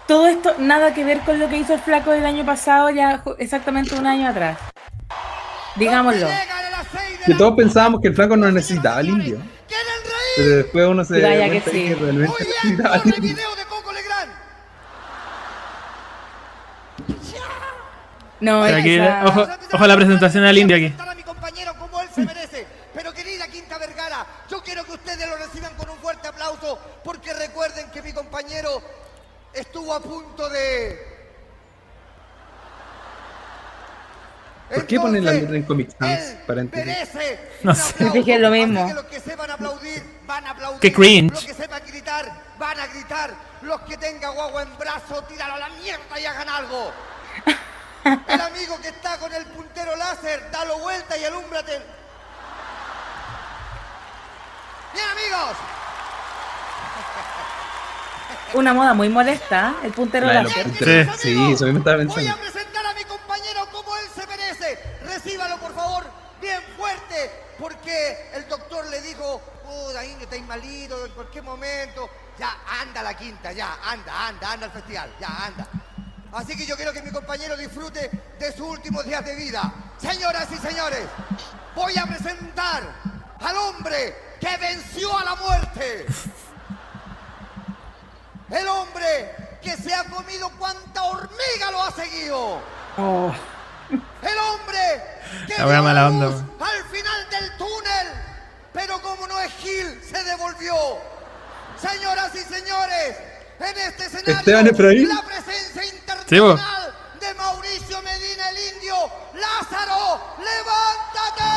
todo 0.08 0.28
esto 0.28 0.56
nada 0.60 0.94
que 0.94 1.04
ver 1.04 1.20
con 1.22 1.40
lo 1.40 1.50
que 1.50 1.58
hizo 1.58 1.74
el 1.74 1.80
flaco 1.80 2.12
del 2.12 2.26
año 2.26 2.46
pasado, 2.46 2.90
ya 2.90 3.22
exactamente 3.40 3.96
un 3.96 4.08
año 4.08 4.30
atrás. 4.30 4.58
Digámoslo. 5.78 6.28
Que 7.26 7.34
todos 7.36 7.56
pensábamos 7.56 8.02
que 8.02 8.08
el 8.08 8.16
flaco 8.16 8.38
no 8.38 8.52
necesitaba 8.52 8.98
al 8.98 9.10
indio. 9.10 9.42
Pero 10.38 10.50
después 10.50 10.88
uno 10.88 11.04
se 11.04 11.20
da 11.20 11.30
que 11.30 11.48
cuenta 11.48 11.72
sí. 11.72 11.84
que 11.88 11.96
realmente 11.96 12.34
necesitaba 12.40 12.96
al 12.96 13.08
indio. 13.08 13.38
No, 18.40 18.64
aquí, 18.64 18.96
esa- 18.96 19.26
ojo, 19.26 19.48
ojo 19.74 19.88
la 19.88 19.96
presentación 19.96 20.44
al 20.44 20.58
indio 20.58 20.78
aquí. 20.78 20.94
como 21.80 22.02
él 22.02 22.10
se 22.14 22.22
merece. 22.22 22.68
Pero 22.94 23.14
querida 23.14 23.48
Quinta 23.48 23.78
Vergara, 23.78 24.26
yo 24.50 24.62
quiero 24.62 24.84
que 24.86 24.94
ustedes 24.94 25.28
lo 25.28 25.38
reciban 25.38 25.74
con 25.76 25.90
un 25.90 25.98
fuerte 25.98 26.28
aplauso 26.28 26.80
porque 27.04 27.34
recuerden 27.34 27.90
que 27.92 28.02
mi 28.02 28.14
compañero 28.14 28.82
estuvo 29.54 29.94
a 29.94 30.00
punto 30.00 30.50
de... 30.50 31.17
¿Por 34.74 34.86
qué 34.86 35.00
ponen 35.00 35.24
la 35.24 35.32
letra 35.32 35.56
en 35.56 35.64
Comic 35.64 35.90
Sans? 35.98 36.36
Paréntesis. 36.46 36.86
merece 36.86 37.40
No 37.64 37.74
sé. 37.74 37.94
aplauso. 37.94 38.14
Dije 38.16 38.40
lo 38.40 38.50
mismo. 38.52 38.88
Que 38.88 38.94
los 38.94 39.04
que 39.06 39.20
sepan 39.22 39.52
aplaudir, 39.52 40.04
van 40.26 40.46
a 40.46 40.52
aplaudir. 40.52 40.80
Qué 40.82 40.92
cringe. 40.94 41.32
Los 41.32 41.46
que 41.46 41.54
sepan 41.54 41.82
gritar, 41.88 42.32
van 42.60 42.80
a 42.80 42.88
gritar. 42.88 43.34
Los 43.62 43.82
que 43.82 43.98
tengan 43.98 44.34
guagua 44.36 44.64
en 44.64 44.78
brazo, 44.78 45.24
tíralo 45.24 45.54
a 45.54 45.60
la 45.60 45.70
mierda 45.70 46.20
y 46.20 46.26
hagan 46.26 46.50
algo. 46.50 46.92
El 48.28 48.42
amigo 48.42 48.80
que 48.82 48.88
está 48.90 49.18
con 49.18 49.34
el 49.34 49.46
puntero 49.48 49.94
láser, 49.98 50.50
dalo 50.52 50.78
vuelta 50.80 51.18
y 51.18 51.26
alúmbrate. 51.26 51.82
Bien, 54.94 55.06
amigos. 55.12 55.58
una 58.54 58.74
moda 58.74 58.94
muy 58.94 59.10
molesta, 59.10 59.74
¿eh? 59.84 59.88
el 59.88 59.92
puntero 59.92 60.28
Claro, 60.28 60.48
láser. 60.48 60.64
puntero. 60.64 61.14
Sí, 61.18 61.52
eso 61.52 61.66
mismo 61.66 61.80
estaba 61.80 61.98
Voy 61.98 62.06
pensando. 62.08 62.32
a 62.32 62.36
presentar 62.38 62.86
a 62.86 62.94
mi 62.94 63.04
compañero 63.04 63.27
Recíbalo, 65.18 65.58
por 65.58 65.74
favor, 65.74 66.06
bien 66.40 66.62
fuerte, 66.78 67.56
porque 67.58 68.30
el 68.36 68.48
doctor 68.48 68.86
le 68.86 69.02
dijo, 69.02 69.42
oh, 69.66 69.92
no 69.92 70.00
estáis 70.00 70.46
malito, 70.46 71.08
en 71.08 71.12
cualquier 71.14 71.44
momento. 71.44 72.08
Ya, 72.38 72.56
anda 72.80 73.02
la 73.02 73.18
quinta, 73.18 73.52
ya, 73.52 73.80
anda, 73.84 74.28
anda, 74.28 74.52
anda 74.52 74.66
al 74.68 74.72
festival, 74.72 75.12
ya, 75.20 75.28
anda. 75.28 75.68
Así 76.34 76.56
que 76.56 76.68
yo 76.68 76.76
quiero 76.76 76.94
que 76.94 77.02
mi 77.02 77.10
compañero 77.10 77.58
disfrute 77.58 78.12
de 78.38 78.52
sus 78.52 78.68
últimos 78.68 79.06
días 79.06 79.26
de 79.26 79.34
vida. 79.34 79.74
Señoras 80.00 80.48
y 80.52 80.58
señores, 80.58 81.08
voy 81.74 81.98
a 81.98 82.06
presentar 82.06 82.84
al 83.40 83.58
hombre 83.58 84.36
que 84.40 84.56
venció 84.58 85.18
a 85.18 85.26
la 85.26 85.36
muerte. 85.36 86.06
El 88.52 88.68
hombre 88.68 89.58
que 89.64 89.76
se 89.78 89.96
ha 89.96 90.04
comido 90.04 90.52
cuanta 90.60 91.02
hormiga 91.02 91.72
lo 91.72 91.82
ha 91.82 91.92
seguido. 91.92 92.62
Oh, 93.00 93.34
El 94.32 94.38
hombre 94.40 95.04
que 95.48 95.58
La 95.58 95.66
wea 95.66 95.74
dio 95.76 95.84
mala 95.84 96.02
la 96.02 96.08
onda, 96.08 96.26
luz 96.28 96.36
weón. 96.36 96.62
al 96.62 96.84
final 96.86 97.30
del 97.30 97.58
túnel, 97.58 98.08
pero 98.74 99.02
como 99.02 99.28
no 99.28 99.40
es 99.42 99.52
Gil, 99.54 100.02
se 100.10 100.24
devolvió. 100.24 100.76
Señoras 101.82 102.34
y 102.36 102.40
señores, 102.40 103.16
en 103.60 103.78
este 103.78 104.06
escenario, 104.06 104.38
Esteban 104.40 104.68
Efraín. 104.68 105.08
la 105.10 105.22
presencia 105.22 105.82
Sí, 105.84 105.90
internacional 105.96 106.96
de 107.20 107.34
Mauricio 107.36 108.02
Medina 108.02 108.50
el 108.50 108.58
Indio. 108.76 108.96
Lázaro, 109.34 110.20
levántate. 110.40 111.48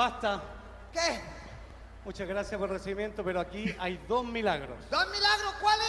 Basta. 0.00 0.40
¿Qué? 0.94 1.20
Muchas 2.06 2.26
gracias 2.26 2.58
por 2.58 2.70
el 2.70 2.76
recibimiento, 2.76 3.22
pero 3.22 3.38
aquí 3.38 3.74
hay 3.78 4.00
dos 4.08 4.24
milagros. 4.24 4.78
¿Dos 4.90 5.04
milagros 5.12 5.54
cuáles? 5.60 5.86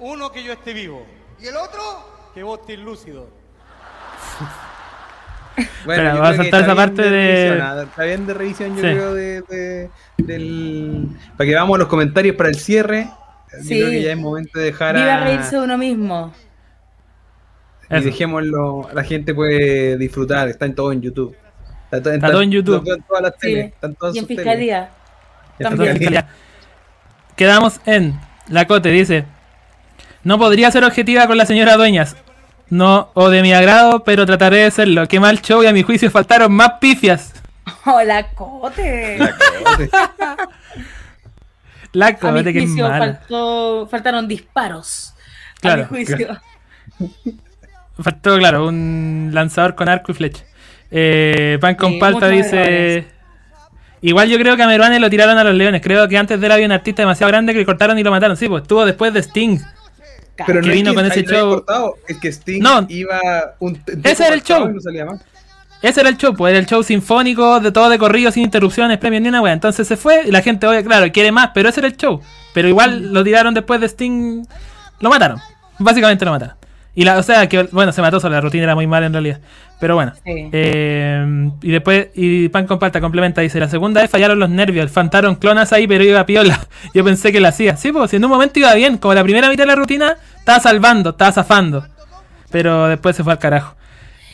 Uno, 0.00 0.32
que 0.32 0.42
yo 0.42 0.52
esté 0.54 0.72
vivo. 0.72 1.06
¿Y 1.40 1.46
el 1.46 1.56
otro? 1.56 1.80
Que 2.34 2.42
vos 2.42 2.58
estés 2.58 2.80
lúcido. 2.80 3.28
Espera, 5.56 6.14
yo 6.14 6.20
voy 6.22 6.28
a 6.28 6.34
saltar 6.36 6.62
esa 6.64 6.74
parte 6.74 7.02
de- 7.02 7.10
revisión, 7.10 7.60
ah, 7.62 7.82
Está 7.84 8.02
bien 8.02 8.26
de 8.26 8.34
revisión, 8.34 8.68
yo 8.70 8.74
Sí. 8.74 8.80
creo, 8.80 9.14
de, 9.14 9.42
de- 9.42 9.90
del... 10.18 11.08
Para 11.36 11.48
que 11.48 11.54
vamos 11.54 11.76
a 11.76 11.78
los 11.78 11.86
comentarios 11.88 12.34
para 12.34 12.48
el 12.48 12.56
cierre. 12.56 13.08
Sí. 13.62 13.78
Yo 13.78 13.86
creo 13.86 13.90
que 13.90 14.02
ya 14.02 14.10
es 14.10 14.18
momento 14.18 14.58
de 14.58 14.64
dejar 14.64 14.96
viva 14.96 15.14
a... 15.18 15.24
reírse 15.24 15.54
de 15.54 15.62
uno 15.62 15.78
mismo. 15.78 16.34
Y 17.90 17.94
Eso. 17.94 18.06
dejémoslo, 18.06 18.88
la 18.92 19.04
gente 19.04 19.32
puede 19.34 19.96
disfrutar, 19.98 20.48
está 20.48 20.66
en 20.66 20.74
todo 20.74 20.90
en 20.90 21.00
YouTube. 21.00 21.36
Está, 21.96 22.10
to- 22.10 22.14
Está 22.14 22.30
todo 22.30 22.42
en 22.42 22.50
YouTube. 22.50 22.88
en 22.88 23.02
todas 23.02 23.22
las 23.22 23.36
teles, 23.38 23.72
todas 23.98 24.14
Y 24.14 24.18
en 24.20 24.26
fiscalía. 24.26 24.90
En 25.58 25.68
También. 25.68 25.96
fiscalía. 25.96 26.28
Quedamos 27.36 27.80
en 27.86 28.18
la 28.48 28.66
Cote, 28.66 28.90
dice. 28.90 29.24
No 30.22 30.38
podría 30.38 30.70
ser 30.70 30.84
objetiva 30.84 31.26
con 31.26 31.36
la 31.36 31.46
señora 31.46 31.76
Dueñas. 31.76 32.16
No, 32.68 33.10
o 33.14 33.28
de 33.30 33.42
mi 33.42 33.52
agrado, 33.52 34.02
pero 34.02 34.26
trataré 34.26 34.58
de 34.64 34.70
serlo. 34.72 35.06
Qué 35.06 35.20
mal 35.20 35.40
show 35.40 35.62
y 35.62 35.66
a 35.66 35.72
mi 35.72 35.82
juicio 35.84 36.10
faltaron 36.10 36.52
más 36.52 36.72
pifias. 36.80 37.32
Hola, 37.84 38.28
Cote. 38.30 39.18
La 41.92 42.06
A 42.08 42.10
mi 42.10 42.16
Cote, 42.18 42.52
que 42.52 42.58
es 42.58 42.64
juicio 42.66 42.88
faltó, 42.88 43.86
faltaron 43.90 44.28
disparos. 44.28 45.14
Claro, 45.60 45.82
a 45.82 45.84
mi 45.84 46.04
juicio. 46.04 46.40
Faltó, 47.98 48.36
claro, 48.38 48.66
un 48.68 49.30
lanzador 49.32 49.74
con 49.74 49.88
arco 49.88 50.12
y 50.12 50.14
flecha. 50.14 50.44
Eh, 50.90 51.58
Pan 51.60 51.74
con 51.74 51.92
Sí, 51.92 51.98
palta 51.98 52.28
dice. 52.28 52.56
errores. 52.94 53.04
Igual 54.02 54.28
yo 54.28 54.38
creo 54.38 54.56
que 54.56 54.62
a 54.62 54.66
Meruane 54.66 55.00
lo 55.00 55.10
tiraron 55.10 55.36
a 55.38 55.44
los 55.44 55.54
leones. 55.54 55.80
Creo 55.82 56.06
que 56.08 56.16
antes 56.16 56.38
de 56.38 56.46
él 56.46 56.52
había 56.52 56.66
un 56.66 56.72
artista 56.72 57.02
demasiado 57.02 57.28
grande 57.30 57.52
que 57.54 57.64
cortaron 57.64 57.98
y 57.98 58.02
lo 58.04 58.10
mataron. 58.10 58.36
Sí, 58.36 58.48
pues 58.48 58.62
estuvo 58.62 58.84
después 58.84 59.12
de 59.12 59.20
Sting. 59.22 59.58
Pero 60.46 60.60
que 60.60 60.66
no 60.68 60.72
vino 60.74 60.90
es 60.90 60.96
que 60.96 61.02
con 61.02 61.12
ese 61.12 61.22
show. 61.24 61.48
cortado, 61.50 61.94
es 62.06 62.18
que 62.18 62.28
Sting 62.30 62.60
No. 62.62 62.84
iba 62.88 63.18
un 63.58 63.80
Ese 64.04 64.26
era 64.26 64.34
el 64.34 64.42
show. 64.42 64.68
no 64.68 64.80
salía 64.80 65.06
más. 65.06 65.22
Ese 65.82 66.00
era 66.00 66.08
el 66.10 66.16
show, 66.16 66.34
pues 66.34 66.50
era 66.50 66.58
el 66.58 66.66
show 66.66 66.82
sinfónico, 66.82 67.58
de 67.60 67.70
todo 67.72 67.88
de 67.88 67.98
corrido, 67.98 68.30
sin 68.30 68.42
interrupciones, 68.44 68.98
premios 68.98 69.22
ni 69.22 69.28
una 69.28 69.40
wea. 69.40 69.52
Entonces 69.52 69.86
se 69.88 69.96
fue 69.96 70.22
y 70.26 70.30
la 70.30 70.42
gente, 70.42 70.66
oye, 70.66 70.84
claro, 70.84 71.10
quiere 71.12 71.32
más, 71.32 71.50
pero 71.54 71.68
ese 71.68 71.80
era 71.80 71.88
el 71.88 71.96
show. 71.96 72.20
Pero 72.54 72.68
igual 72.68 73.12
lo 73.12 73.24
tiraron 73.24 73.54
después 73.54 73.80
de 73.80 73.86
Sting. 73.88 74.44
Lo 75.00 75.10
mataron. 75.10 75.38
Básicamente 75.78 76.24
lo 76.24 76.30
mataron. 76.32 76.56
Y 76.96 77.04
la, 77.04 77.18
o 77.18 77.22
sea, 77.22 77.48
que 77.48 77.62
bueno, 77.72 77.92
se 77.92 78.00
mató 78.02 78.18
solo, 78.18 78.34
la 78.34 78.40
rutina 78.40 78.64
era 78.64 78.74
muy 78.74 78.86
mala 78.88 79.06
en 79.06 79.12
realidad. 79.12 79.38
Pero 79.78 79.94
bueno. 79.94 80.12
Sí. 80.24 80.48
Eh, 80.50 81.50
y 81.62 81.70
después, 81.70 82.08
y 82.14 82.48
Pan 82.48 82.66
con 82.66 82.78
Palta 82.78 83.00
complementa, 83.00 83.42
dice, 83.42 83.60
la 83.60 83.68
segunda 83.68 84.00
vez 84.00 84.10
fallaron 84.10 84.38
los 84.38 84.48
nervios, 84.50 84.90
faltaron 84.90 85.34
clonas 85.36 85.72
ahí, 85.74 85.86
pero 85.86 86.02
iba 86.02 86.24
piola. 86.26 86.58
Yo 86.94 87.04
pensé 87.04 87.30
que 87.32 87.40
la 87.40 87.48
hacía. 87.50 87.76
Sí, 87.76 87.92
pues 87.92 88.10
si 88.10 88.16
en 88.16 88.24
un 88.24 88.30
momento 88.30 88.58
iba 88.58 88.74
bien, 88.74 88.96
como 88.96 89.12
la 89.14 89.22
primera 89.22 89.48
mitad 89.50 89.64
de 89.64 89.68
la 89.68 89.76
rutina, 89.76 90.16
estaba 90.38 90.58
salvando, 90.58 91.10
estaba 91.10 91.30
zafando. 91.32 91.86
Pero 92.50 92.88
después 92.88 93.14
se 93.14 93.22
fue 93.22 93.32
al 93.34 93.38
carajo. 93.38 93.76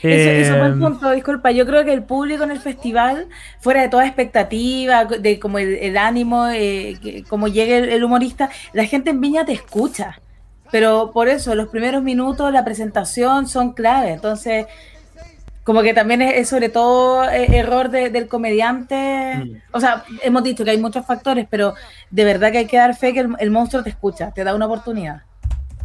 Eso, 0.02 0.30
eso 0.30 0.58
buen 0.58 0.72
Eh, 0.72 0.76
punto, 0.80 1.10
disculpa. 1.10 1.50
Yo 1.52 1.64
creo 1.66 1.84
que 1.84 1.92
el 1.92 2.02
público 2.02 2.44
en 2.44 2.50
el 2.52 2.58
festival, 2.60 3.26
fuera 3.60 3.82
de 3.82 3.88
toda 3.88 4.04
expectativa, 4.06 5.04
de 5.04 5.38
como 5.38 5.58
el, 5.58 5.74
el 5.74 5.96
ánimo, 5.96 6.48
eh, 6.48 6.96
que- 7.02 7.24
como 7.28 7.48
llegue 7.48 7.78
el, 7.78 7.88
el 7.88 8.04
humorista, 8.04 8.50
la 8.72 8.84
gente 8.84 9.10
en 9.10 9.20
Viña 9.20 9.44
te 9.44 9.52
escucha. 9.52 10.20
Pero 10.72 11.12
por 11.12 11.28
eso, 11.28 11.54
los 11.54 11.68
primeros 11.68 12.02
minutos, 12.02 12.52
la 12.52 12.64
presentación 12.64 13.46
son 13.46 13.72
clave. 13.74 14.12
Entonces, 14.12 14.66
como 15.64 15.82
que 15.82 15.94
también 15.94 16.22
es, 16.22 16.34
es 16.38 16.48
sobre 16.48 16.68
todo 16.70 17.22
eh, 17.30 17.46
error 17.58 17.90
de- 17.90 18.10
del 18.10 18.26
comediante. 18.26 19.36
Mm. 19.44 19.56
O 19.72 19.78
sea, 19.80 20.02
hemos 20.22 20.42
dicho 20.42 20.64
que 20.64 20.70
hay 20.72 20.78
muchos 20.78 21.06
factores, 21.06 21.46
pero 21.48 21.74
de 22.10 22.24
verdad 22.24 22.50
que 22.50 22.58
hay 22.58 22.66
que 22.66 22.78
dar 22.78 22.96
fe 22.96 23.12
que 23.12 23.20
el, 23.20 23.28
el 23.38 23.50
monstruo 23.52 23.82
te 23.84 23.90
escucha, 23.90 24.32
te 24.32 24.42
da 24.42 24.54
una 24.56 24.66
oportunidad. 24.66 25.22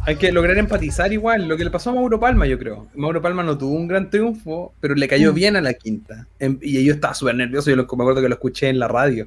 Hay 0.06 0.16
que 0.16 0.32
lograr 0.32 0.56
empatizar 0.56 1.12
igual, 1.12 1.46
lo 1.48 1.56
que 1.56 1.64
le 1.64 1.70
pasó 1.70 1.90
a 1.90 1.94
Mauro 1.94 2.18
Palma, 2.18 2.46
yo 2.46 2.58
creo. 2.58 2.86
Mauro 2.94 3.20
Palma 3.20 3.42
no 3.42 3.58
tuvo 3.58 3.74
un 3.74 3.86
gran 3.88 4.08
triunfo, 4.08 4.72
pero 4.80 4.94
le 4.94 5.06
cayó 5.06 5.32
Mm. 5.32 5.34
bien 5.34 5.56
a 5.56 5.60
la 5.60 5.74
quinta. 5.74 6.26
Em- 6.38 6.58
y 6.62 6.82
yo 6.82 6.94
estaba 6.94 7.12
súper 7.14 7.34
nervioso, 7.34 7.68
yo 7.68 7.76
lo- 7.76 7.82
me 7.84 8.02
acuerdo 8.04 8.22
que 8.22 8.28
lo 8.28 8.34
escuché 8.34 8.68
en 8.70 8.78
la 8.78 8.88
radio. 8.88 9.26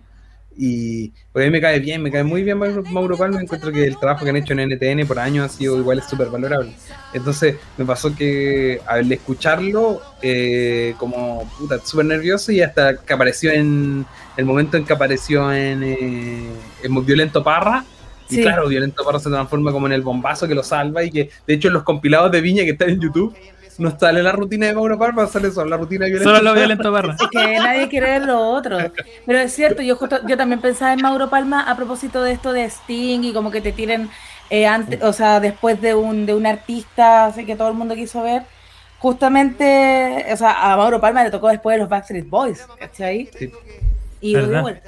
Y 0.57 1.11
pues 1.32 1.44
a 1.44 1.45
mí 1.48 1.52
me 1.52 1.61
cae 1.61 1.80
bien, 1.80 2.02
me 2.03 2.11
cae 2.11 2.23
muy 2.23 2.44
bien 2.44 2.57
Mauro, 2.57 2.84
Mauro 2.84 3.18
Palma. 3.18 3.41
Encuentro 3.41 3.72
que 3.72 3.86
el 3.86 3.98
trabajo 3.98 4.23
que 4.23 4.32
han 4.32 4.36
hecho 4.36 4.53
en 4.53 4.69
NTN 4.69 5.07
por 5.07 5.18
años 5.19 5.45
ha 5.45 5.49
sido 5.57 5.78
igual, 5.78 5.99
es 5.99 6.06
súper 6.06 6.28
valorable. 6.30 6.73
Entonces 7.14 7.56
me 7.78 7.86
pasó 7.86 8.14
que 8.15 8.82
al 8.86 9.11
escucharlo, 9.11 10.02
eh, 10.22 10.94
como 10.98 11.49
puta, 11.57 11.80
súper 11.84 12.06
nervioso 12.06 12.52
y 12.52 12.61
hasta 12.61 12.98
que 12.98 13.14
apareció 13.14 13.52
en 13.52 14.06
el 14.38 14.45
momento 14.45 14.78
en 14.78 14.86
que 14.86 14.94
apareció 14.94 15.52
en, 15.53 15.84
eh, 15.84 16.48
en 16.84 17.06
Violento 17.06 17.44
Parra. 17.44 17.86
Y 18.30 18.36
Sí. 18.36 18.41
claro, 18.44 18.68
Violento 18.68 19.03
Parra 19.03 19.19
se 19.19 19.30
transforma 19.30 19.72
como 19.72 19.88
en 19.88 19.94
el 19.94 20.02
bombazo 20.02 20.48
que 20.48 20.56
lo 20.56 20.64
salva 20.64 21.03
y 21.03 21.11
que 21.11 21.30
de 21.48 21.53
hecho 21.53 21.68
en 21.69 21.73
los 21.76 21.84
compilados 21.84 22.32
de 22.32 22.41
Viña 22.41 22.64
que 22.64 22.72
están 22.72 22.90
en 22.90 22.99
YouTube 23.02 23.36
no 23.82 23.98
sale 23.99 24.22
la 24.24 24.32
rutina 24.32 24.68
de 24.68 24.74
Mauro 24.74 24.98
Parra, 24.98 25.28
sale 25.28 25.52
solo 25.52 25.70
la 25.70 25.78
rutina 25.78 26.06
de 26.06 26.12
Violento 26.12 26.30
Solo 26.30 26.41
lo 26.44 26.49
Parra. 26.52 26.60
violento 26.60 26.91
barra. 26.91 27.16
Es 27.20 27.28
que 27.32 27.58
nadie 27.60 27.90
quiere 27.90 28.08
ver 28.12 28.22
lo 28.26 28.40
otro. 28.40 28.78
Pero 29.26 29.40
es 29.40 29.53
cierto, 29.53 29.82
yo 29.82 29.95
justo, 29.95 30.20
yo 30.28 30.38
también 30.38 30.62
pensaba 30.62 30.94
en 30.94 31.02
Mauro 31.02 31.30
Palma 31.30 31.62
a 31.70 31.76
propósito 31.76 32.24
de 32.24 32.32
esto 32.34 32.53
de 32.53 32.64
Sting 32.70 33.24
y 33.24 33.34
como 33.34 33.52
que 33.52 33.62
te 33.62 33.72
tiren 33.72 34.10
eh, 34.49 34.68
antes, 34.68 35.02
o 35.03 35.14
sea, 35.14 35.40
después 35.40 35.82
de 35.82 35.95
un, 35.95 36.26
de 36.26 36.34
un 36.36 36.45
artista 36.45 37.26
así 37.26 37.45
que 37.45 37.56
todo 37.56 37.68
el 37.70 37.74
mundo 37.76 37.95
quiso 37.95 38.22
ver. 38.24 38.44
Justamente, 38.99 40.26
o 40.32 40.38
sea, 40.38 40.72
a 40.74 40.78
Mauro 40.78 41.02
Palma 41.02 41.24
le 41.24 41.32
tocó 41.32 41.49
después 41.49 41.76
de 41.76 41.80
los 41.80 41.90
Backstreet 41.90 42.30
Boys, 42.30 42.66
¿cachai? 42.80 43.30
Sí. 43.38 43.52
Y 44.22 44.36
¿Verdad? 44.36 44.60
igual. 44.60 44.82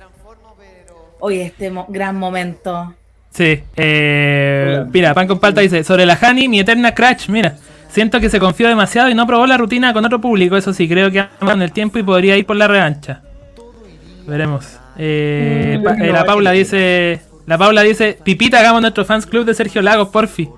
Oye, 1.20 1.44
este 1.46 1.72
mo- 1.72 1.86
gran 1.90 2.16
momento. 2.18 2.94
Sí. 3.32 3.64
Eh, 3.76 4.86
mira, 4.92 5.14
Pan 5.14 5.28
con 5.28 5.40
Palta 5.40 5.62
dice, 5.62 5.84
sobre 5.84 6.06
la 6.06 6.18
Hani, 6.22 6.48
mi 6.48 6.60
eterna 6.60 6.94
crash, 6.94 7.28
mira. 7.30 7.56
Siento 7.94 8.20
que 8.20 8.28
se 8.30 8.40
confió 8.40 8.68
demasiado 8.68 9.08
y 9.10 9.14
no 9.14 9.28
probó 9.28 9.46
la 9.46 9.56
rutina 9.56 9.94
con 9.94 10.04
otro 10.04 10.20
público. 10.20 10.58
Eso 10.58 10.74
sí, 10.74 10.90
creo 10.90 11.12
que 11.12 11.20
ha 11.20 11.30
en 11.42 11.62
el 11.62 11.72
tiempo 11.72 12.00
y 12.00 12.04
podría 12.04 12.36
ir 12.36 12.46
por 12.46 12.56
la 12.56 12.68
revancha. 12.68 13.22
Veremos. 14.26 14.80
Eh, 14.98 15.78
Mm, 15.80 15.84
pa- 15.84 15.94
eh, 15.94 16.12
la 16.12 16.26
Paula 16.26 16.52
que- 16.54 16.58
dice, 16.58 17.22
la 17.46 17.58
Paula 17.58 17.82
dice, 17.84 18.18
Pipita, 18.24 18.60
hagamos 18.60 18.82
nuestro 18.82 19.06
fans 19.06 19.28
club 19.28 19.46
de 19.46 19.54
Sergio 19.54 19.82
Lagos, 19.84 20.10
porfi. 20.10 20.50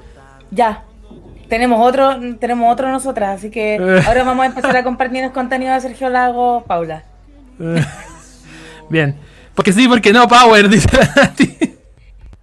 Ya. 0.49 0.83
Tenemos 1.49 1.79
otro, 1.85 2.17
tenemos 2.39 2.71
otro 2.71 2.89
nosotras, 2.89 3.37
así 3.39 3.49
que 3.51 3.75
Eh. 3.75 4.01
ahora 4.07 4.23
vamos 4.23 4.43
a 4.43 4.47
empezar 4.47 4.75
a 4.77 4.83
compartirnos 4.83 5.31
contenido 5.33 5.73
de 5.73 5.81
Sergio 5.81 6.09
Lago, 6.09 6.63
Paula. 6.65 7.03
Bien. 8.89 9.15
Porque 9.53 9.73
sí, 9.73 9.87
porque 9.87 10.11
no, 10.13 10.27
Power, 10.27 10.69
dice. 10.69 10.87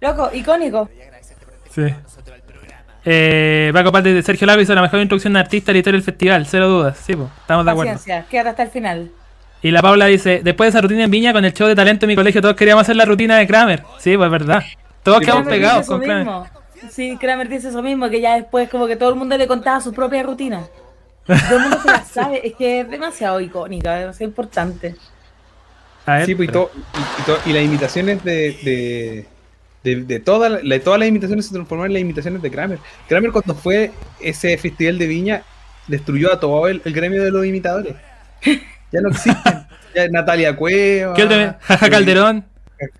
Loco, 0.01 0.29
icónico. 0.33 0.87
Sí. 1.73 1.83
Eh, 3.05 3.71
Paco 3.73 3.91
Palta 3.91 4.09
dice, 4.09 4.23
Sergio 4.23 4.47
Lago 4.47 4.61
hizo 4.61 4.73
la 4.73 4.81
mejor 4.81 4.99
introducción 5.01 5.33
de 5.33 5.39
artista 5.39 5.67
de 5.71 5.73
la 5.73 5.79
historia 5.79 5.97
del 5.97 6.05
festival, 6.05 6.45
cero 6.47 6.69
dudas. 6.69 6.97
Sí, 6.97 7.15
po, 7.15 7.29
estamos 7.41 7.65
de 7.65 7.71
acuerdo. 7.71 7.91
Paciencia, 7.93 8.25
quédate 8.29 8.49
hasta 8.49 8.63
el 8.63 8.69
final. 8.69 9.11
Y 9.61 9.71
la 9.71 9.81
Paula 9.81 10.05
dice, 10.07 10.41
después 10.43 10.67
de 10.67 10.69
esa 10.77 10.81
rutina 10.81 11.03
en 11.05 11.11
Viña 11.11 11.33
con 11.33 11.43
el 11.45 11.53
show 11.53 11.67
de 11.67 11.75
talento 11.75 12.05
en 12.05 12.09
mi 12.09 12.15
colegio, 12.15 12.41
todos 12.41 12.55
queríamos 12.55 12.81
hacer 12.83 12.95
la 12.95 13.05
rutina 13.05 13.37
de 13.37 13.47
Kramer. 13.47 13.83
Sí, 13.99 14.15
pues 14.17 14.27
es 14.27 14.31
verdad. 14.31 14.63
Todos 15.03 15.19
Sí, 15.19 15.25
quedamos 15.25 15.43
Kramer 15.43 15.59
pegados 15.61 15.87
con 15.87 15.99
Kramer. 16.01 16.17
mismo. 16.25 16.47
Sí, 16.91 17.17
Kramer 17.19 17.47
dice 17.49 17.69
eso 17.69 17.81
mismo, 17.81 18.09
que 18.09 18.19
ya 18.21 18.35
después 18.35 18.69
como 18.69 18.87
que 18.87 18.95
todo 18.97 19.09
el 19.09 19.15
mundo 19.15 19.37
le 19.37 19.47
contaba 19.47 19.79
su 19.81 19.93
propia 19.93 20.21
rutina. 20.23 20.61
Todo 21.25 21.37
el 21.57 21.61
mundo 21.61 21.79
se 21.81 21.87
la 21.91 22.03
sabe, 22.13 22.45
es 22.45 22.55
que 22.55 22.81
es 22.81 22.89
demasiado 22.89 23.39
icónica, 23.39 23.95
demasiado 23.95 24.29
importante. 24.29 24.95
A 26.05 26.15
ver, 26.15 26.25
Sí, 26.25 26.35
pues, 26.35 26.49
y, 26.49 26.51
to- 26.51 26.71
y, 26.75 27.21
y 27.21 27.25
to- 27.25 27.39
y 27.45 27.53
las 27.53 27.63
imitaciones 27.63 28.21
de, 28.25 28.31
de, 28.63 29.25
de, 29.83 29.97
de 30.03 30.19
toda 30.19 30.49
la- 30.49 30.57
de 30.59 30.79
todas 30.79 30.99
las 30.99 31.09
imitaciones 31.09 31.45
se 31.47 31.53
transformaron 31.53 31.91
en 31.91 31.93
las 31.93 32.01
imitaciones 32.01 32.41
de 32.41 32.49
Kramer. 32.51 32.79
Kramer 33.07 33.31
cuando 33.31 33.53
fue 33.55 33.91
ese 34.21 34.57
festival 34.57 34.97
de 34.97 35.07
Viña 35.07 35.43
destruyó 35.87 36.31
a 36.33 36.39
todo 36.39 36.67
el, 36.67 36.81
el 36.85 36.93
gremio 36.93 37.21
de 37.23 37.31
los 37.31 37.45
imitadores. 37.45 37.95
Ya 38.91 39.01
no 39.01 39.09
existen. 39.09 39.65
Ya 39.95 40.07
Natalia 40.07 40.55
Cueva. 40.55 41.13
¿Qué 41.13 41.23
el 41.23 41.29
de 41.29 41.53
Jaja 41.61 41.89
Calderón? 41.89 42.45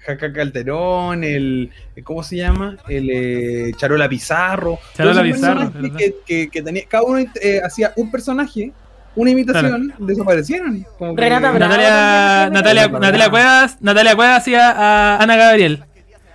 Jaja 0.06 0.32
Calderón, 0.34 1.24
el 1.24 1.70
¿cómo 2.04 2.24
se 2.24 2.38
llama? 2.38 2.78
El 2.88 3.10
eh, 3.12 3.72
Charola 3.78 4.08
Pizarro. 4.08 4.80
Charola 4.96 5.24
Pizarro, 5.24 5.72
que, 5.98 6.16
que, 6.26 6.50
que 6.50 6.62
tenía, 6.62 6.84
cada 6.88 7.04
uno 7.04 7.20
eh, 7.42 7.62
hacía 7.64 7.92
un 7.98 8.10
personaje, 8.12 8.72
una 9.16 9.32
imitación, 9.32 9.94
desaparecieron. 10.00 10.86
Como 10.98 11.16
que- 11.16 11.22
Renata 11.22 11.52
Bravo 11.52 11.60
Natalia, 11.74 12.50
Natalia, 12.52 12.88
Natalia 12.88 13.30
Cuevas, 13.30 13.78
Natalia 13.82 14.16
Cuevas 14.16 14.38
hacía 14.42 14.72
a 14.72 15.18
Ana 15.22 15.36
Gabriel. 15.36 15.84